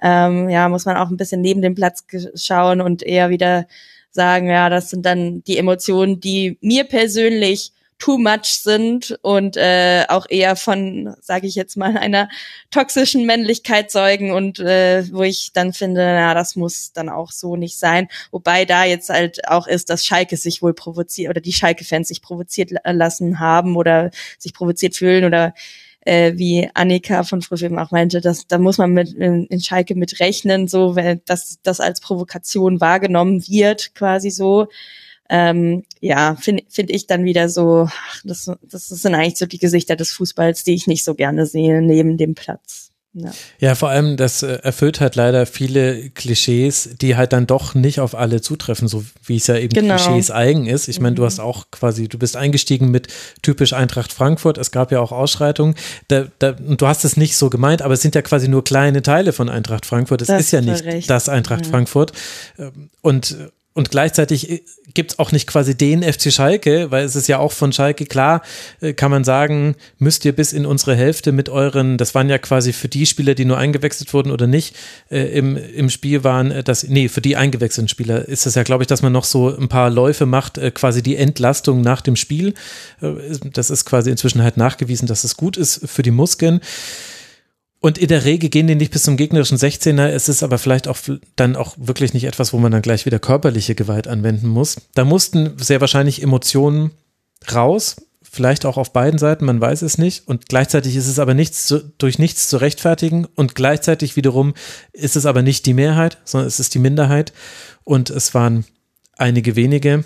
[0.00, 2.04] Ähm, ja, muss man auch ein bisschen neben dem Platz
[2.36, 3.66] schauen und eher wieder
[4.12, 10.04] sagen, ja, das sind dann die Emotionen, die mir persönlich too much sind und äh,
[10.08, 12.28] auch eher von, sage ich jetzt mal, einer
[12.70, 17.54] toxischen Männlichkeit zeugen und äh, wo ich dann finde, na, das muss dann auch so
[17.54, 18.08] nicht sein.
[18.32, 22.22] Wobei da jetzt halt auch ist, dass Schalke sich wohl provoziert oder die Schalke-Fans sich
[22.22, 25.54] provoziert lassen haben oder sich provoziert fühlen oder
[26.00, 29.94] äh, wie Annika von Frühfilm auch meinte, dass da muss man mit in, in Schalke
[29.94, 34.68] mit rechnen, so wenn das das als Provokation wahrgenommen wird, quasi so
[35.32, 37.88] ähm, ja, finde find ich dann wieder so,
[38.24, 41.80] das, das sind eigentlich so die Gesichter des Fußballs, die ich nicht so gerne sehe
[41.80, 42.90] neben dem Platz.
[43.12, 43.32] Ja.
[43.58, 47.98] ja, vor allem, das äh, erfüllt halt leider viele Klischees, die halt dann doch nicht
[47.98, 49.96] auf alle zutreffen, so wie es ja eben genau.
[49.96, 50.86] Klischees eigen ist.
[50.86, 51.26] Ich meine, du mhm.
[51.26, 53.08] hast auch quasi, du bist eingestiegen mit
[53.42, 54.58] typisch Eintracht Frankfurt.
[54.58, 55.74] Es gab ja auch Ausschreitungen.
[56.06, 58.62] Da, da, und du hast es nicht so gemeint, aber es sind ja quasi nur
[58.62, 60.22] kleine Teile von Eintracht Frankfurt.
[60.22, 61.10] Es ist ja nicht recht.
[61.10, 61.70] das Eintracht ja.
[61.70, 62.12] Frankfurt.
[62.58, 63.36] Ähm, und
[63.72, 64.62] und gleichzeitig äh,
[64.94, 68.04] gibt es auch nicht quasi den FC Schalke, weil es ist ja auch von Schalke
[68.04, 68.42] klar,
[68.80, 72.38] äh, kann man sagen, müsst ihr bis in unsere Hälfte mit euren, das waren ja
[72.38, 74.76] quasi für die Spieler, die nur eingewechselt wurden oder nicht,
[75.10, 78.64] äh, im, im Spiel waren, äh, das, nee, für die eingewechselten Spieler ist das ja,
[78.64, 82.00] glaube ich, dass man noch so ein paar Läufe macht, äh, quasi die Entlastung nach
[82.00, 82.54] dem Spiel.
[83.00, 83.12] Äh,
[83.52, 86.60] das ist quasi inzwischen halt nachgewiesen, dass es gut ist für die Muskeln.
[87.80, 90.06] Und in der Regel gehen die nicht bis zum gegnerischen 16er.
[90.06, 90.98] Es ist aber vielleicht auch
[91.36, 94.76] dann auch wirklich nicht etwas, wo man dann gleich wieder körperliche Gewalt anwenden muss.
[94.94, 96.90] Da mussten sehr wahrscheinlich Emotionen
[97.52, 97.96] raus.
[98.22, 100.28] Vielleicht auch auf beiden Seiten, man weiß es nicht.
[100.28, 103.24] Und gleichzeitig ist es aber nichts zu, durch nichts zu rechtfertigen.
[103.34, 104.52] Und gleichzeitig wiederum
[104.92, 107.32] ist es aber nicht die Mehrheit, sondern es ist die Minderheit.
[107.82, 108.66] Und es waren
[109.16, 110.04] einige wenige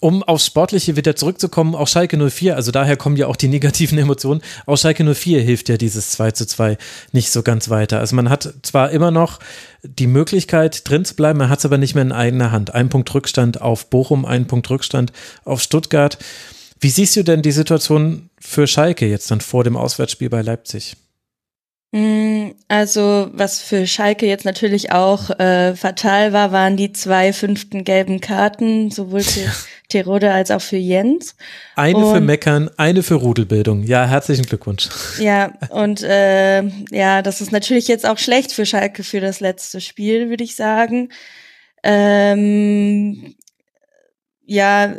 [0.00, 3.98] um aufs Sportliche wieder zurückzukommen, auch Schalke 04, also daher kommen ja auch die negativen
[3.98, 6.76] Emotionen, auch Schalke 04 hilft ja dieses 2 zu 2
[7.12, 8.00] nicht so ganz weiter.
[8.00, 9.38] Also man hat zwar immer noch
[9.82, 12.74] die Möglichkeit drin zu bleiben, man hat es aber nicht mehr in eigener Hand.
[12.74, 15.12] Ein Punkt Rückstand auf Bochum, ein Punkt Rückstand
[15.44, 16.18] auf Stuttgart.
[16.80, 20.96] Wie siehst du denn die Situation für Schalke jetzt dann vor dem Auswärtsspiel bei Leipzig?
[21.92, 27.84] Mm, also, was für Schalke jetzt natürlich auch äh, fatal war, waren die zwei fünften
[27.84, 29.50] gelben Karten, sowohl für
[29.96, 31.36] Terode als auch für Jens.
[31.74, 33.82] Eine und, für Meckern, eine für Rudelbildung.
[33.82, 34.88] Ja, herzlichen Glückwunsch.
[35.18, 39.80] Ja, und äh, ja, das ist natürlich jetzt auch schlecht für Schalke für das letzte
[39.80, 41.10] Spiel, würde ich sagen.
[41.82, 43.34] Ähm,
[44.44, 44.96] ja,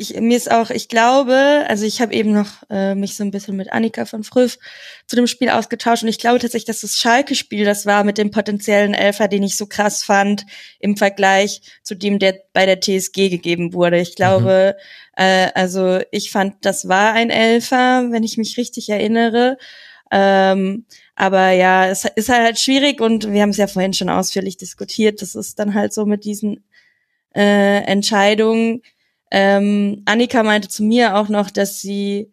[0.00, 3.30] ich, mir ist auch, ich glaube, also ich habe eben noch äh, mich so ein
[3.30, 4.58] bisschen mit Annika von Früff
[5.06, 8.30] zu dem Spiel ausgetauscht und ich glaube tatsächlich, dass das Schalke-Spiel das war mit dem
[8.30, 10.46] potenziellen Elfer, den ich so krass fand
[10.78, 14.00] im Vergleich zu dem, der bei der TSG gegeben wurde.
[14.00, 14.74] Ich glaube,
[15.18, 15.22] mhm.
[15.22, 19.58] äh, also ich fand, das war ein Elfer, wenn ich mich richtig erinnere.
[20.10, 24.56] Ähm, aber ja, es ist halt schwierig und wir haben es ja vorhin schon ausführlich
[24.56, 25.20] diskutiert.
[25.20, 26.64] Das ist dann halt so mit diesen
[27.36, 28.80] äh, Entscheidungen
[29.30, 32.32] ähm, Annika meinte zu mir auch noch, dass sie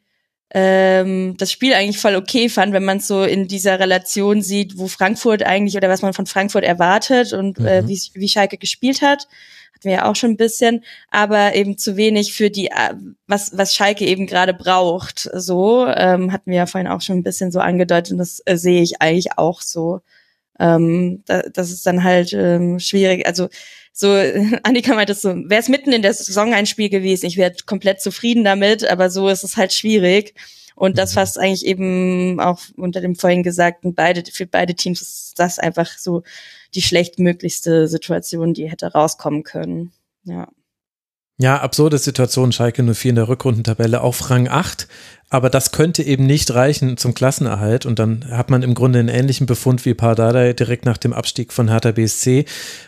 [0.50, 4.78] ähm, das Spiel eigentlich voll okay fand, wenn man es so in dieser Relation sieht,
[4.78, 7.68] wo Frankfurt eigentlich oder was man von Frankfurt erwartet und äh, mhm.
[7.68, 9.28] äh, wie, wie Schalke gespielt hat.
[9.74, 12.94] Hatten wir ja auch schon ein bisschen, aber eben zu wenig für die, äh,
[13.28, 15.30] was, was Schalke eben gerade braucht.
[15.34, 18.56] So ähm, hatten wir ja vorhin auch schon ein bisschen so angedeutet und das äh,
[18.56, 20.02] sehe ich eigentlich auch so.
[20.60, 23.26] Ähm, da, das ist dann halt ähm, schwierig.
[23.26, 23.50] Also
[23.94, 24.10] so,
[24.64, 28.02] Annika meinte so, wäre es mitten in der Saison ein Spiel gewesen, ich wäre komplett
[28.02, 30.36] zufrieden damit, aber so ist es halt schwierig.
[30.76, 31.16] Und das mhm.
[31.16, 35.98] fasst eigentlich eben auch unter dem vorhin gesagten, beide, für beide Teams ist das einfach
[35.98, 36.22] so
[36.76, 39.92] die schlechtmöglichste Situation, die hätte rauskommen können.
[40.24, 40.48] Ja.
[41.40, 42.52] Ja, absurde Situation.
[42.52, 44.88] Schalke 04 in der Rückrundentabelle auf Rang 8.
[45.30, 47.86] Aber das könnte eben nicht reichen zum Klassenerhalt.
[47.86, 51.52] Und dann hat man im Grunde einen ähnlichen Befund wie Pardadei direkt nach dem Abstieg
[51.52, 52.46] von Hertha BSC.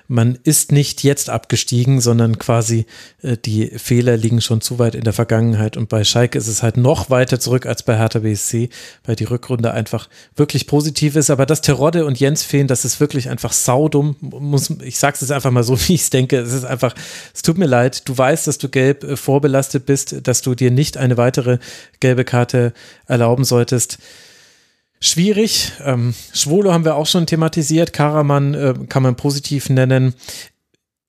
[0.07, 2.85] Man ist nicht jetzt abgestiegen, sondern quasi
[3.23, 5.75] äh, die Fehler liegen schon zu weit in der Vergangenheit.
[5.75, 8.69] Und bei Schalke ist es halt noch weiter zurück als bei Hertha BSC,
[9.03, 11.29] weil die Rückrunde einfach wirklich positiv ist.
[11.31, 14.15] Aber dass Terodde und Jens fehlen, das ist wirklich einfach saudum.
[14.21, 16.37] Muss, ich sag's jetzt einfach mal so, wie ich es denke.
[16.37, 16.95] Es ist einfach,
[17.33, 18.07] es tut mir leid.
[18.07, 21.57] Du weißt, dass du gelb äh, vorbelastet bist, dass du dir nicht eine weitere
[21.99, 22.73] gelbe Karte
[23.07, 23.97] erlauben solltest.
[25.01, 25.71] Schwierig.
[25.83, 27.93] Ähm, Schwolo haben wir auch schon thematisiert.
[27.93, 30.13] Karaman äh, kann man positiv nennen.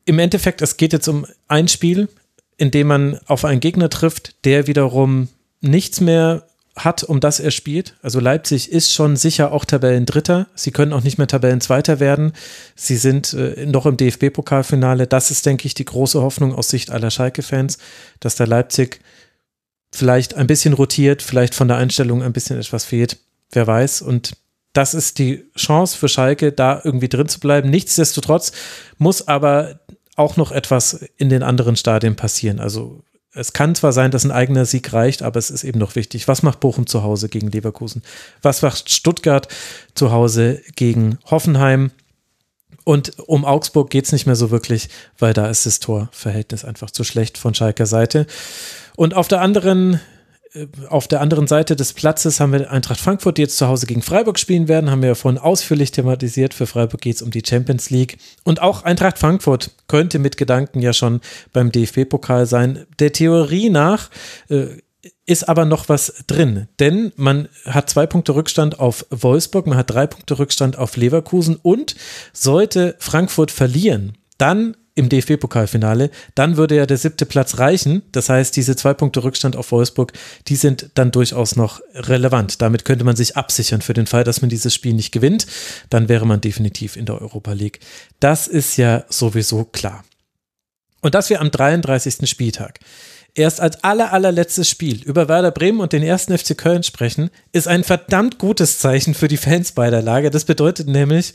[0.05, 2.09] Im Endeffekt, es geht jetzt um ein Spiel,
[2.57, 5.29] in dem man auf einen Gegner trifft, der wiederum
[5.61, 7.97] nichts mehr hat, um das er spielt.
[8.03, 10.47] Also Leipzig ist schon sicher auch Tabellendritter.
[10.55, 12.33] Sie können auch nicht mehr Tabellenzweiter werden.
[12.77, 15.07] Sie sind äh, noch im DFB-Pokalfinale.
[15.07, 17.79] Das ist, denke ich, die große Hoffnung aus Sicht aller Schalke-Fans,
[18.21, 19.01] dass der Leipzig
[19.93, 23.19] vielleicht ein bisschen rotiert, vielleicht von der Einstellung ein bisschen etwas fehlt.
[23.53, 24.03] Wer weiß.
[24.03, 24.37] Und
[24.73, 27.71] das ist die Chance für Schalke, da irgendwie drin zu bleiben.
[27.71, 28.53] Nichtsdestotrotz
[28.99, 29.81] muss aber
[30.17, 32.61] auch noch etwas in den anderen Stadien passieren.
[32.61, 33.03] Also
[33.33, 36.29] es kann zwar sein, dass ein eigener Sieg reicht, aber es ist eben noch wichtig.
[36.29, 38.03] Was macht Bochum zu Hause gegen Leverkusen?
[38.43, 39.49] Was macht Stuttgart
[39.95, 41.93] zu Hause gegen Hoffenheim?
[42.85, 44.89] Und um Augsburg geht es nicht mehr so wirklich,
[45.19, 48.27] weil da ist das Torverhältnis einfach zu schlecht von Schalker Seite.
[48.97, 50.01] Und auf der anderen
[50.53, 53.87] äh, auf der anderen Seite des Platzes haben wir Eintracht Frankfurt, die jetzt zu Hause
[53.87, 56.55] gegen Freiburg spielen werden, haben wir ja vorhin ausführlich thematisiert.
[56.55, 58.19] Für Freiburg geht es um die Champions League.
[58.45, 61.21] Und auch Eintracht Frankfurt könnte mit Gedanken ja schon
[61.53, 62.87] beim DFB-Pokal sein.
[62.99, 64.11] Der Theorie nach
[64.49, 64.67] äh,
[65.25, 69.91] ist aber noch was drin, denn man hat zwei Punkte Rückstand auf Wolfsburg, man hat
[69.91, 71.95] drei Punkte Rückstand auf Leverkusen und
[72.33, 78.03] sollte Frankfurt verlieren, dann im DFB-Pokalfinale, dann würde ja der siebte Platz reichen.
[78.13, 80.13] Das heißt, diese zwei Punkte Rückstand auf Wolfsburg,
[80.47, 82.63] die sind dann durchaus noch relevant.
[82.63, 85.47] Damit könnte man sich absichern für den Fall, dass man dieses Spiel nicht gewinnt.
[85.89, 87.81] Dann wäre man definitiv in der Europa League.
[88.21, 90.05] Das ist ja sowieso klar.
[91.01, 92.29] Und dass wir am 33.
[92.29, 92.79] Spieltag
[93.35, 97.69] erst als aller, allerletztes Spiel über Werder Bremen und den ersten FC Köln sprechen, ist
[97.69, 100.31] ein verdammt gutes Zeichen für die Fans beider Lager.
[100.31, 101.35] Das bedeutet nämlich,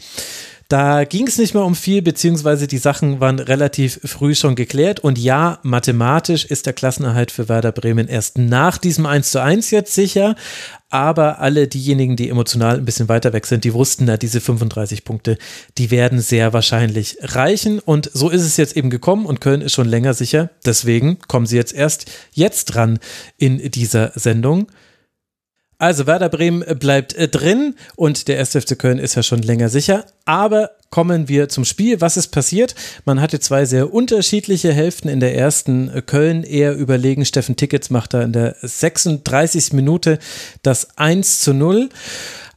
[0.67, 4.99] da ging es nicht mehr um viel, beziehungsweise die Sachen waren relativ früh schon geklärt.
[4.99, 9.69] Und ja, mathematisch ist der Klassenerhalt für Werder Bremen erst nach diesem 1 zu 1
[9.71, 10.35] jetzt sicher.
[10.89, 15.03] Aber alle diejenigen, die emotional ein bisschen weiter weg sind, die wussten, na, diese 35
[15.03, 15.37] Punkte,
[15.77, 17.79] die werden sehr wahrscheinlich reichen.
[17.79, 20.49] Und so ist es jetzt eben gekommen und Köln ist schon länger sicher.
[20.65, 22.99] Deswegen kommen sie jetzt erst jetzt dran
[23.37, 24.67] in dieser Sendung.
[25.77, 28.51] Also Werder Bremen bleibt äh, drin und der 1.
[28.51, 30.05] FC Köln ist ja schon länger sicher.
[30.23, 31.99] Aber kommen wir zum Spiel.
[31.99, 32.73] Was ist passiert?
[33.03, 35.09] Man hatte zwei sehr unterschiedliche Hälften.
[35.09, 37.25] In der ersten äh, Köln eher überlegen.
[37.25, 39.73] Steffen Tickets macht da in der 36.
[39.73, 40.19] Minute
[40.63, 41.89] das 1 zu 0.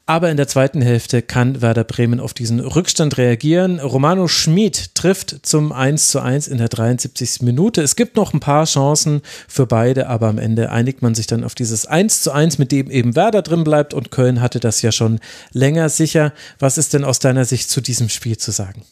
[0.08, 3.78] Aber in der zweiten Hälfte kann Werder Bremen auf diesen Rückstand reagieren.
[3.78, 7.42] Romano Schmid trifft zum 1 zu 1 in der 73.
[7.42, 7.82] Minute.
[7.82, 11.44] Es gibt noch ein paar Chancen für beide, aber am Ende einigt man sich dann
[11.44, 14.80] auf dieses 1 zu 1, mit dem eben Werder drin bleibt und Köln hatte das
[14.80, 15.20] ja schon
[15.52, 16.32] länger sicher.
[16.58, 18.84] Was ist denn aus deiner Sicht zu diesem Spiel zu sagen?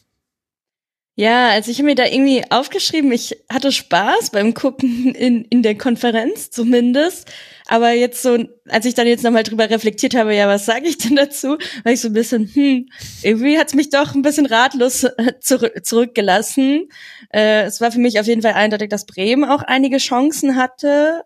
[1.19, 5.63] Ja, also ich habe mir da irgendwie aufgeschrieben, ich hatte Spaß beim Gucken in, in
[5.63, 7.27] der Konferenz zumindest.
[7.65, 8.37] Aber jetzt so,
[8.69, 11.91] als ich dann jetzt nochmal drüber reflektiert habe, ja, was sage ich denn dazu, war
[11.91, 12.89] ich so ein bisschen, hm,
[13.23, 16.87] irgendwie hat's mich doch ein bisschen ratlos äh, zurück, zurückgelassen.
[17.33, 21.23] Äh, es war für mich auf jeden Fall eindeutig, dass Bremen auch einige Chancen hatte.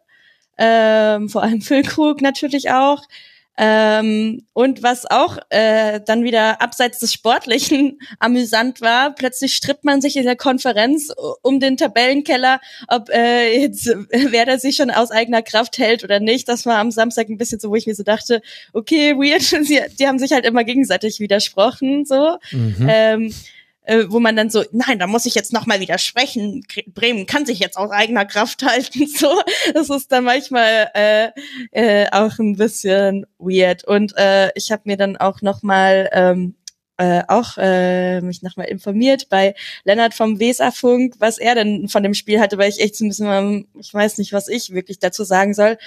[0.57, 3.03] Ähm, vor allem Füllkrug natürlich auch.
[3.57, 10.01] Ähm, und was auch äh, dann wieder abseits des Sportlichen amüsant war, plötzlich stritt man
[10.01, 15.11] sich in der Konferenz um den Tabellenkeller, ob äh, jetzt wer da sich schon aus
[15.11, 16.47] eigener Kraft hält oder nicht.
[16.47, 18.41] Das war am Samstag ein bisschen so, wo ich mir so dachte,
[18.73, 22.37] okay, weird, Sie, die haben sich halt immer gegenseitig widersprochen, so.
[22.51, 22.87] Mhm.
[22.89, 23.33] Ähm,
[23.91, 26.63] äh, wo man dann so, nein, da muss ich jetzt nochmal widersprechen.
[26.87, 29.05] Bremen kann sich jetzt aus eigener Kraft halten.
[29.07, 29.41] So,
[29.73, 31.31] das ist dann manchmal äh,
[31.71, 33.83] äh, auch ein bisschen weird.
[33.83, 36.55] Und äh, ich habe mir dann auch nochmal ähm,
[37.01, 39.55] äh, auch äh, mich nochmal informiert bei
[39.85, 43.09] Lennart vom Weserfunk, was er denn von dem Spiel hatte, weil ich echt so ein
[43.09, 45.77] bisschen, ich weiß nicht, was ich wirklich dazu sagen soll.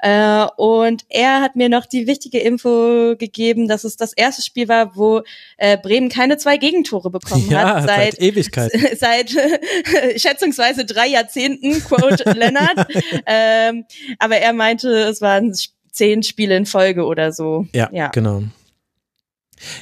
[0.00, 4.68] Äh, und er hat mir noch die wichtige Info gegeben, dass es das erste Spiel
[4.68, 5.22] war, wo
[5.56, 7.86] äh, Bremen keine zwei Gegentore bekommen ja, hat.
[7.86, 8.70] Seit, seit Ewigkeit.
[8.98, 12.86] Seit äh, schätzungsweise drei Jahrzehnten, quote Lennart.
[13.26, 13.86] ähm,
[14.18, 15.52] aber er meinte, es waren
[15.90, 17.66] zehn Spiele in Folge oder so.
[17.72, 18.08] Ja, ja.
[18.08, 18.42] genau.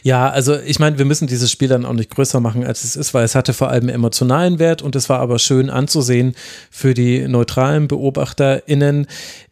[0.02, 2.96] Ja, also ich meine, wir müssen dieses Spiel dann auch nicht größer machen, als es
[2.96, 6.34] ist, weil es hatte vor allem emotionalen Wert und es war aber schön anzusehen
[6.70, 9.06] für die neutralen BeobachterInnen.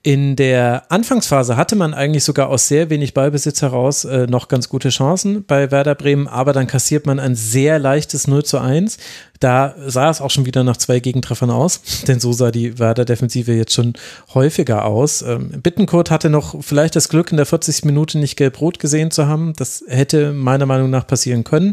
[0.07, 4.69] In der Anfangsphase hatte man eigentlich sogar aus sehr wenig Ballbesitz heraus äh, noch ganz
[4.69, 8.99] gute Chancen bei Werder Bremen, aber dann kassiert man ein sehr leichtes 0 zu 1.
[9.41, 13.55] Da sah es auch schon wieder nach zwei Gegentreffern aus, denn so sah die Werder-Defensive
[13.55, 13.95] jetzt schon
[14.35, 15.23] häufiger aus.
[15.23, 17.87] Ähm, Bittenkurt hatte noch vielleicht das Glück, in der 40.
[17.87, 19.55] Minute nicht gelb-rot gesehen zu haben.
[19.57, 21.73] Das hätte meiner Meinung nach passieren können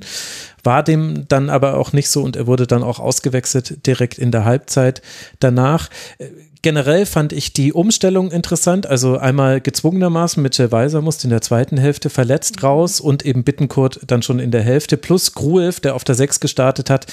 [0.63, 4.29] war dem dann aber auch nicht so und er wurde dann auch ausgewechselt direkt in
[4.29, 5.01] der Halbzeit
[5.39, 5.89] danach.
[6.19, 6.27] Äh,
[6.61, 8.85] generell fand ich die Umstellung interessant.
[8.85, 12.67] Also einmal gezwungenermaßen mit Jill Weiser musste in der zweiten Hälfte verletzt mhm.
[12.67, 16.39] raus und eben Bittenkurt dann schon in der Hälfte plus Gruev, der auf der Sechs
[16.39, 17.07] gestartet hat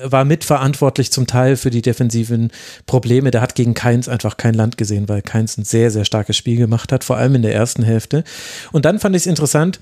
[0.00, 2.50] war mitverantwortlich zum Teil für die defensiven
[2.86, 3.30] Probleme.
[3.30, 6.56] Der hat gegen Keins einfach kein Land gesehen, weil Keins ein sehr, sehr starkes Spiel
[6.56, 8.24] gemacht hat, vor allem in der ersten Hälfte.
[8.72, 9.80] Und dann fand ich es interessant,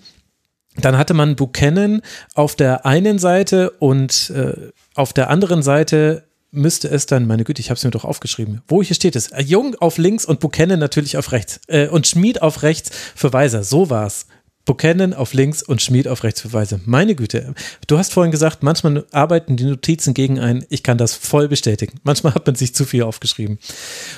[0.76, 2.02] dann hatte man Buchanan
[2.34, 6.24] auf der einen Seite und äh, auf der anderen Seite
[6.56, 8.62] müsste es dann, meine Güte, ich habe es mir doch aufgeschrieben.
[8.66, 9.30] Wo hier steht es?
[9.44, 11.60] Jung auf links und Buchanan natürlich auf rechts.
[11.68, 13.62] Äh, und Schmied auf rechts für Weiser.
[13.62, 14.26] So war's.
[14.64, 16.80] Buchanan auf links und Schmied auf rechts für Weiser.
[16.84, 17.54] Meine Güte.
[17.86, 20.64] Du hast vorhin gesagt, manchmal arbeiten die Notizen gegen einen.
[20.68, 22.00] Ich kann das voll bestätigen.
[22.02, 23.58] Manchmal hat man sich zu viel aufgeschrieben.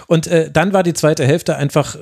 [0.06, 1.96] Und äh, dann war die zweite Hälfte einfach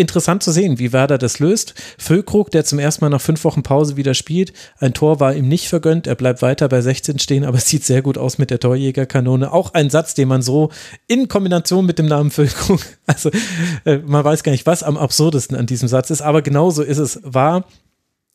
[0.00, 1.74] interessant zu sehen, wie Werder das löst.
[1.98, 4.52] Füllkrug, der zum ersten Mal nach fünf Wochen Pause wieder spielt.
[4.78, 6.06] Ein Tor war ihm nicht vergönnt.
[6.06, 9.52] Er bleibt weiter bei 16 stehen, aber es sieht sehr gut aus mit der Torjägerkanone.
[9.52, 10.70] Auch ein Satz, den man so
[11.06, 13.30] in Kombination mit dem Namen Füllkrug, also
[13.84, 16.98] äh, man weiß gar nicht, was am absurdesten an diesem Satz ist, aber genauso ist
[16.98, 17.64] es wahr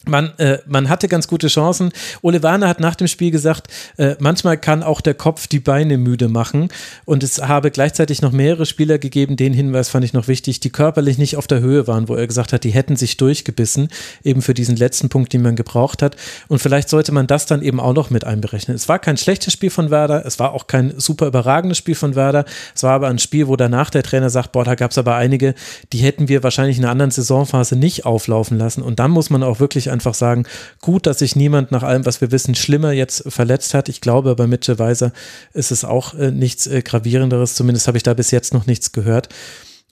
[0.08, 1.92] man, äh, man hatte ganz gute Chancen.
[2.22, 3.68] Ole Werner hat nach dem Spiel gesagt,
[3.98, 6.70] äh, manchmal kann auch der Kopf die Beine müde machen.
[7.06, 10.70] Und es habe gleichzeitig noch mehrere Spieler gegeben, den Hinweis fand ich noch wichtig, die
[10.70, 13.90] körperlich nicht auf der Höhe waren, wo er gesagt hat, die hätten sich durchgebissen,
[14.24, 16.16] eben für diesen letzten Punkt, den man gebraucht hat.
[16.48, 18.76] Und vielleicht sollte man das dann eben auch noch mit einberechnen.
[18.76, 22.16] Es war kein schlechtes Spiel von Werder, es war auch kein super überragendes Spiel von
[22.16, 22.46] Werder.
[22.76, 25.16] Es war aber ein Spiel, wo danach der Trainer sagt, boah, da gab es aber
[25.16, 25.56] einige,
[25.94, 28.82] die hätten wir wahrscheinlich in einer anderen Saisonphase nicht auflaufen lassen.
[28.82, 30.46] Und dann muss man auch wirklich einfach sagen,
[30.82, 33.90] gut, dass sich niemand nach allem, was wir wissen, schlimmer jetzt verletzt hat.
[33.90, 35.12] Ich glaube, bei Mitchell Weiser
[35.54, 37.56] ist es auch äh, nichts äh, gravierenderes.
[37.56, 39.30] Zumindest habe ich da bis jetzt noch nichts gehört.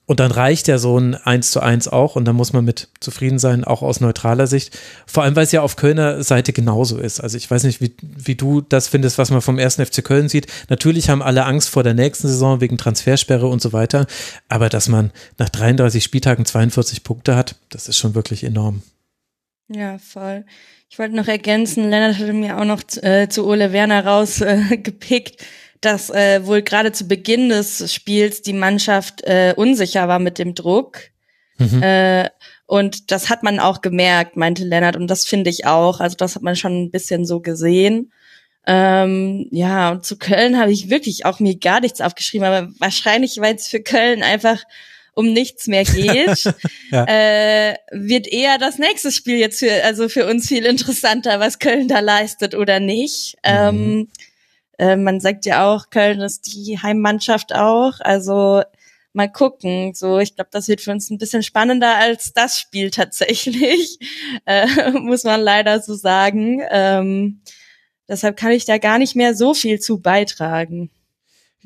[0.06, 2.88] Und dann reicht ja so ein 1 zu 1 auch und dann muss man mit
[3.00, 4.78] zufrieden sein, auch aus neutraler Sicht.
[5.06, 7.20] Vor allem, weil es ja auf Kölner Seite genauso ist.
[7.20, 10.28] Also ich weiß nicht, wie, wie du das findest, was man vom ersten FC Köln
[10.28, 10.46] sieht.
[10.68, 14.06] Natürlich haben alle Angst vor der nächsten Saison wegen Transfersperre und so weiter.
[14.48, 18.82] Aber dass man nach 33 Spieltagen 42 Punkte hat, das ist schon wirklich enorm.
[19.68, 20.44] Ja, voll.
[20.90, 25.44] Ich wollte noch ergänzen, Lennart hatte mir auch noch äh, zu Ole Werner rausgepickt, äh,
[25.80, 30.54] dass äh, wohl gerade zu Beginn des Spiels die Mannschaft äh, unsicher war mit dem
[30.54, 30.98] Druck.
[31.58, 31.82] Mhm.
[31.82, 32.28] Äh,
[32.66, 34.96] und das hat man auch gemerkt, meinte Lennart.
[34.96, 36.00] Und das finde ich auch.
[36.00, 38.12] Also das hat man schon ein bisschen so gesehen.
[38.66, 43.38] Ähm, ja, und zu Köln habe ich wirklich auch mir gar nichts aufgeschrieben, aber wahrscheinlich,
[43.38, 44.64] weil es für Köln einfach
[45.14, 46.44] um nichts mehr geht,
[46.90, 47.04] ja.
[47.06, 51.88] äh, wird eher das nächste Spiel jetzt für, also für uns viel interessanter, was Köln
[51.88, 53.36] da leistet oder nicht.
[53.44, 53.50] Mhm.
[53.50, 54.08] Ähm,
[54.78, 58.00] äh, man sagt ja auch, Köln ist die Heimmannschaft auch.
[58.00, 58.62] Also
[59.14, 59.94] mal gucken.
[59.94, 63.98] So, ich glaube, das wird für uns ein bisschen spannender als das Spiel tatsächlich,
[64.44, 66.62] äh, muss man leider so sagen.
[66.70, 67.40] Ähm,
[68.08, 70.90] deshalb kann ich da gar nicht mehr so viel zu beitragen.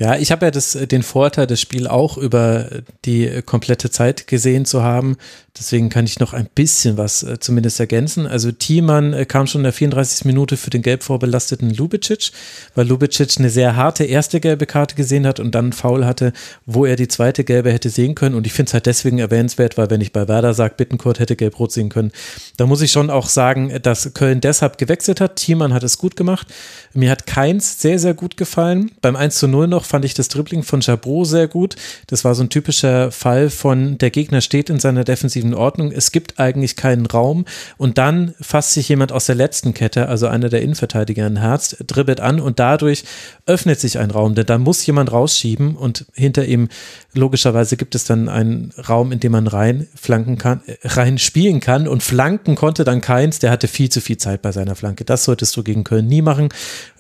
[0.00, 2.70] Ja, ich habe ja das, den Vorteil, das Spiel auch über
[3.04, 5.16] die komplette Zeit gesehen zu haben.
[5.58, 8.26] Deswegen kann ich noch ein bisschen was äh, zumindest ergänzen.
[8.26, 10.24] Also Thiemann äh, kam schon in der 34.
[10.24, 12.30] Minute für den gelb vorbelasteten Lubicic,
[12.74, 16.32] weil Lubicic eine sehr harte erste gelbe Karte gesehen hat und dann Foul hatte,
[16.66, 18.34] wo er die zweite gelbe hätte sehen können.
[18.34, 21.36] Und ich finde es halt deswegen erwähnenswert, weil wenn ich bei Werder sage, Bittenkurt hätte
[21.36, 22.12] gelb-rot sehen können,
[22.56, 25.36] da muss ich schon auch sagen, dass Köln deshalb gewechselt hat.
[25.36, 26.46] Thiemann hat es gut gemacht.
[26.94, 28.92] Mir hat Keins sehr, sehr gut gefallen.
[29.00, 31.76] Beim 1 zu 0 noch fand ich das Dribbling von Chabot sehr gut.
[32.06, 35.92] Das war so ein typischer Fall von der Gegner steht in seiner defensiven in Ordnung,
[35.92, 37.44] es gibt eigentlich keinen Raum
[37.76, 41.76] und dann fasst sich jemand aus der letzten Kette, also einer der Innenverteidiger ein Herz,
[41.86, 43.04] dribbelt an und dadurch
[43.46, 46.68] öffnet sich ein Raum, denn da muss jemand rausschieben und hinter ihm
[47.14, 51.60] logischerweise gibt es dann einen Raum, in dem man rein flanken kann, äh, rein spielen
[51.60, 55.04] kann und flanken konnte dann keins, der hatte viel zu viel Zeit bei seiner Flanke.
[55.04, 56.48] Das solltest du gegen Köln nie machen.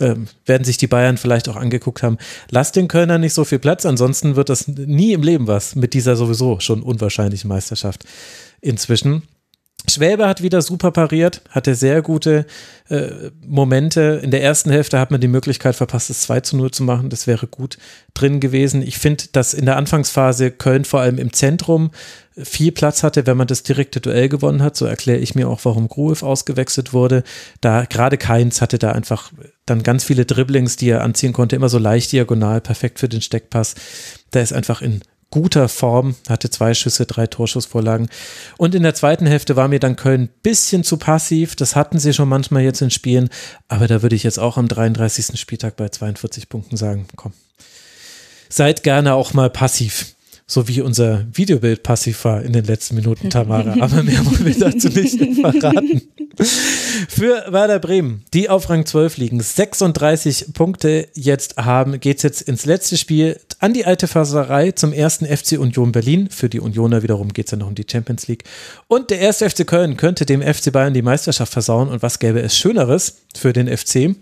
[0.00, 2.18] Ähm, werden sich die Bayern vielleicht auch angeguckt haben.
[2.50, 5.94] Lass den Kölner nicht so viel Platz, ansonsten wird das nie im Leben was mit
[5.94, 8.04] dieser sowieso schon unwahrscheinlichen Meisterschaft
[8.60, 9.22] inzwischen.
[9.88, 12.46] Schwäbe hat wieder super pariert, hatte sehr gute
[12.88, 14.20] äh, Momente.
[14.22, 17.08] In der ersten Hälfte hat man die Möglichkeit verpasst, es 2 zu 0 zu machen.
[17.08, 17.78] Das wäre gut
[18.12, 18.82] drin gewesen.
[18.82, 21.90] Ich finde, dass in der Anfangsphase Köln vor allem im Zentrum
[22.36, 24.76] viel Platz hatte, wenn man das direkte Duell gewonnen hat.
[24.76, 27.24] So erkläre ich mir auch, warum Gruev ausgewechselt wurde.
[27.60, 29.32] Da gerade Keins hatte da einfach
[29.64, 33.22] dann ganz viele Dribblings, die er anziehen konnte, immer so leicht diagonal, perfekt für den
[33.22, 33.74] Steckpass.
[34.30, 35.00] Da ist einfach in
[35.30, 38.08] guter Form, hatte zwei Schüsse, drei Torschussvorlagen.
[38.56, 41.56] Und in der zweiten Hälfte war mir dann Köln ein bisschen zu passiv.
[41.56, 43.28] Das hatten sie schon manchmal jetzt in Spielen.
[43.68, 45.38] Aber da würde ich jetzt auch am 33.
[45.38, 47.32] Spieltag bei 42 Punkten sagen, komm,
[48.48, 50.14] seid gerne auch mal passiv
[50.50, 53.76] so wie unser Videobild passiv war in den letzten Minuten, Tamara.
[53.80, 56.02] Aber mehr wollen wir dazu nicht verraten.
[56.40, 62.64] Für Werder Bremen, die auf Rang 12 liegen, 36 Punkte jetzt haben, geht's jetzt ins
[62.64, 66.30] letzte Spiel an die alte Faserei zum ersten FC Union Berlin.
[66.30, 68.44] Für die Unioner wiederum geht's ja noch um die Champions League.
[68.86, 71.88] Und der erste FC Köln könnte dem FC Bayern die Meisterschaft versauen.
[71.88, 74.14] Und was gäbe es Schöneres für den FC?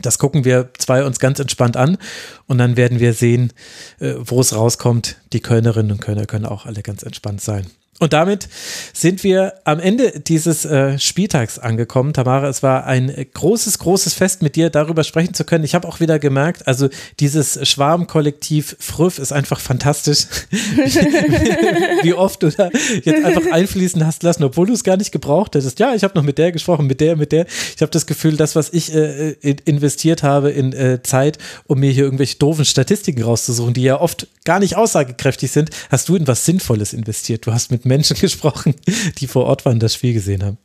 [0.00, 1.98] Das gucken wir zwei uns ganz entspannt an
[2.46, 3.52] und dann werden wir sehen,
[4.00, 5.16] äh, wo es rauskommt.
[5.32, 7.66] Die Kölnerinnen und Kölner können auch alle ganz entspannt sein.
[8.00, 8.48] Und damit
[8.92, 12.12] sind wir am Ende dieses äh, Spieltags angekommen.
[12.12, 15.62] Tamara, es war ein großes, großes Fest mit dir, darüber sprechen zu können.
[15.62, 16.88] Ich habe auch wieder gemerkt, also
[17.20, 20.26] dieses Schwarmkollektiv Früff ist einfach fantastisch.
[22.02, 22.70] Wie oft du da
[23.04, 25.78] jetzt einfach einfließen hast lassen, obwohl du es gar nicht gebraucht hättest.
[25.78, 27.46] Ja, ich habe noch mit der gesprochen, mit der, mit der.
[27.76, 31.92] Ich habe das Gefühl, das, was ich äh, investiert habe in äh, Zeit, um mir
[31.92, 36.26] hier irgendwelche doofen Statistiken rauszusuchen, die ja oft gar nicht aussagekräftig sind, hast du in
[36.26, 37.46] was Sinnvolles investiert.
[37.46, 38.74] Du hast mit Menschen gesprochen,
[39.18, 40.58] die vor Ort waren, das Spiel gesehen haben.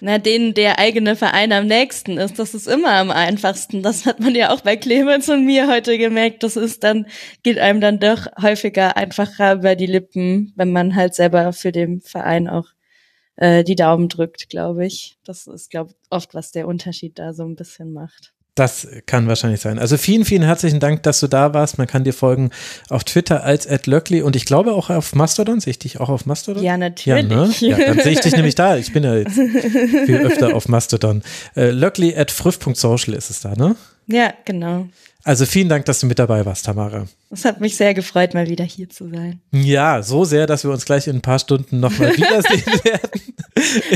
[0.00, 3.84] Na, denen der eigene Verein am nächsten ist, das ist immer am einfachsten.
[3.84, 6.42] Das hat man ja auch bei Clemens und mir heute gemerkt.
[6.42, 7.06] Das ist dann,
[7.44, 12.00] geht einem dann doch häufiger einfacher über die Lippen, wenn man halt selber für den
[12.00, 12.66] Verein auch
[13.36, 15.18] äh, die Daumen drückt, glaube ich.
[15.24, 18.34] Das ist, glaube ich, oft, was der Unterschied da so ein bisschen macht.
[18.54, 19.78] Das kann wahrscheinlich sein.
[19.78, 21.78] Also vielen, vielen herzlichen Dank, dass du da warst.
[21.78, 22.50] Man kann dir folgen
[22.90, 25.58] auf Twitter als @löckli und ich glaube auch auf Mastodon.
[25.58, 26.62] Sehe ich dich auch auf Mastodon?
[26.62, 27.60] Ja, natürlich.
[27.62, 27.84] Ja, ne?
[27.84, 28.76] ja dann sehe ich dich nämlich da.
[28.76, 29.34] Ich bin ja jetzt
[30.04, 31.22] viel öfter auf Mastodon.
[31.56, 33.74] Äh, löckli at früff.social ist es da, ne?
[34.06, 34.86] Ja, genau.
[35.24, 37.06] Also vielen Dank, dass du mit dabei warst, Tamara.
[37.32, 39.40] Es hat mich sehr gefreut, mal wieder hier zu sein.
[39.52, 43.22] Ja, so sehr, dass wir uns gleich in ein paar Stunden nochmal wiedersehen werden.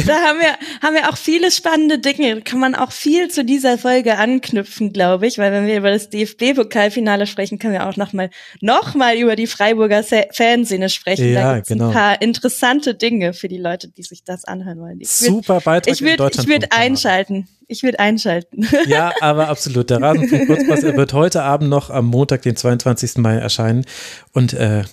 [0.06, 2.40] Da haben wir, haben wir auch viele spannende Dinge.
[2.40, 6.08] Kann man auch viel zu dieser Folge anknüpfen, glaube ich, weil wenn wir über das
[6.08, 8.30] DFB-Pokalfinale sprechen, können wir auch nochmal,
[8.62, 11.32] noch mal über die Freiburger Fanszene sprechen.
[11.32, 11.88] Ja, da gibt's genau.
[11.88, 15.00] ein paar interessante Dinge für die Leute, die sich das anhören wollen.
[15.00, 16.48] Ich Super Beitrag ich würd, in Deutschland.
[16.48, 17.48] Ich würde einschalten.
[17.68, 18.68] Ich würde einschalten.
[18.86, 19.90] Ja, aber absolut.
[19.90, 23.16] Der Rasenfunk Kurzpass, er wird heute Abend noch am Montag, den 22.
[23.26, 23.84] Mai erscheinen.
[24.32, 24.84] Und äh,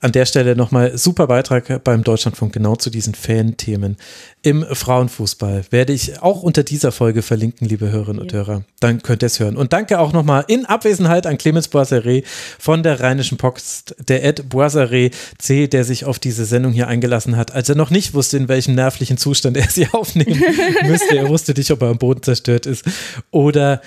[0.00, 3.96] an der Stelle nochmal super Beitrag beim Deutschlandfunk genau zu diesen Fan-Themen
[4.42, 5.64] im Frauenfußball.
[5.70, 8.62] Werde ich auch unter dieser Folge verlinken, liebe Hörerinnen und Hörer.
[8.78, 9.56] Dann könnt ihr es hören.
[9.56, 12.24] Und danke auch nochmal in Abwesenheit an Clemens Boisseré
[12.58, 17.36] von der Rheinischen Post, der Ed Boisseré C, der sich auf diese Sendung hier eingelassen
[17.36, 20.42] hat, als er noch nicht wusste, in welchem nervlichen Zustand er sie aufnehmen
[20.84, 21.16] müsste.
[21.16, 22.84] Er wusste nicht, ob er am Boden zerstört ist
[23.30, 23.80] oder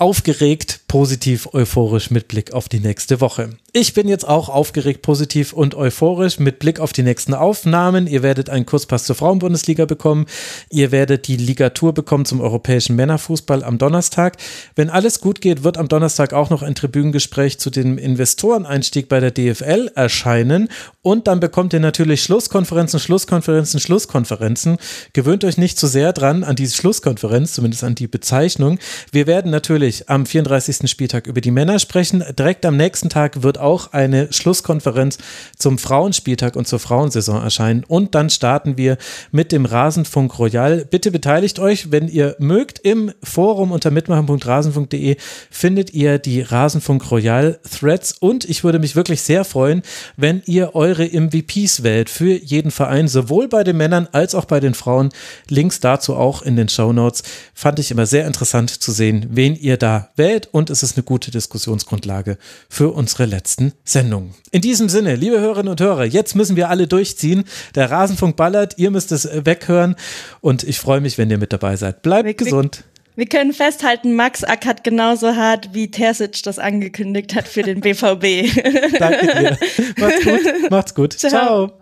[0.00, 3.50] aufgeregt, positiv, euphorisch mit Blick auf die nächste Woche.
[3.72, 8.08] Ich bin jetzt auch aufgeregt, positiv und euphorisch mit Blick auf die nächsten Aufnahmen.
[8.08, 10.26] Ihr werdet einen Kurspass zur Frauenbundesliga bekommen.
[10.70, 14.38] Ihr werdet die Ligatur bekommen zum europäischen Männerfußball am Donnerstag.
[14.74, 19.20] Wenn alles gut geht, wird am Donnerstag auch noch ein Tribünengespräch zu dem Investoreneinstieg bei
[19.20, 20.68] der DFL erscheinen.
[21.02, 24.78] Und dann bekommt ihr natürlich Schlusskonferenzen, Schlusskonferenzen, Schlusskonferenzen.
[25.12, 28.78] Gewöhnt euch nicht zu sehr dran an diese Schlusskonferenz, zumindest an die Bezeichnung.
[29.12, 30.90] Wir werden natürlich am 34.
[30.90, 32.24] Spieltag über die Männer sprechen.
[32.38, 35.18] Direkt am nächsten Tag wird auch eine Schlusskonferenz
[35.56, 37.84] zum Frauenspieltag und zur Frauensaison erscheinen.
[37.86, 38.96] Und dann starten wir
[39.32, 40.84] mit dem Rasenfunk Royal.
[40.84, 42.78] Bitte beteiligt euch, wenn ihr mögt.
[42.80, 45.16] Im Forum unter mitmachen.rasenfunk.de
[45.50, 48.12] findet ihr die Rasenfunk Royal Threads.
[48.20, 49.82] Und ich würde mich wirklich sehr freuen,
[50.16, 54.60] wenn ihr eure MVPs wählt für jeden Verein, sowohl bei den Männern als auch bei
[54.60, 55.10] den Frauen.
[55.48, 57.22] Links dazu auch in den Show Notes.
[57.54, 60.48] Fand ich immer sehr interessant zu sehen, wen ihr da wählt.
[60.52, 64.34] Und es ist eine gute Diskussionsgrundlage für unsere letzten Sendungen.
[64.50, 67.44] In diesem Sinne, liebe Hörerinnen und Hörer, jetzt müssen wir alle durchziehen.
[67.74, 69.96] Der Rasenfunk ballert, ihr müsst es weghören.
[70.40, 72.02] Und ich freue mich, wenn ihr mit dabei seid.
[72.02, 72.84] Bleibt wir, gesund.
[73.16, 78.98] Wir können festhalten, Max ackert genauso hart, wie Terzic das angekündigt hat für den BVB.
[78.98, 79.58] Danke dir.
[79.98, 80.70] Macht's gut.
[80.70, 81.12] Macht's gut.
[81.12, 81.30] Ciao.
[81.30, 81.72] Ciao.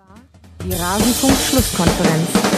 [0.64, 2.57] Die Rasenfunk-Schlusskonferenz.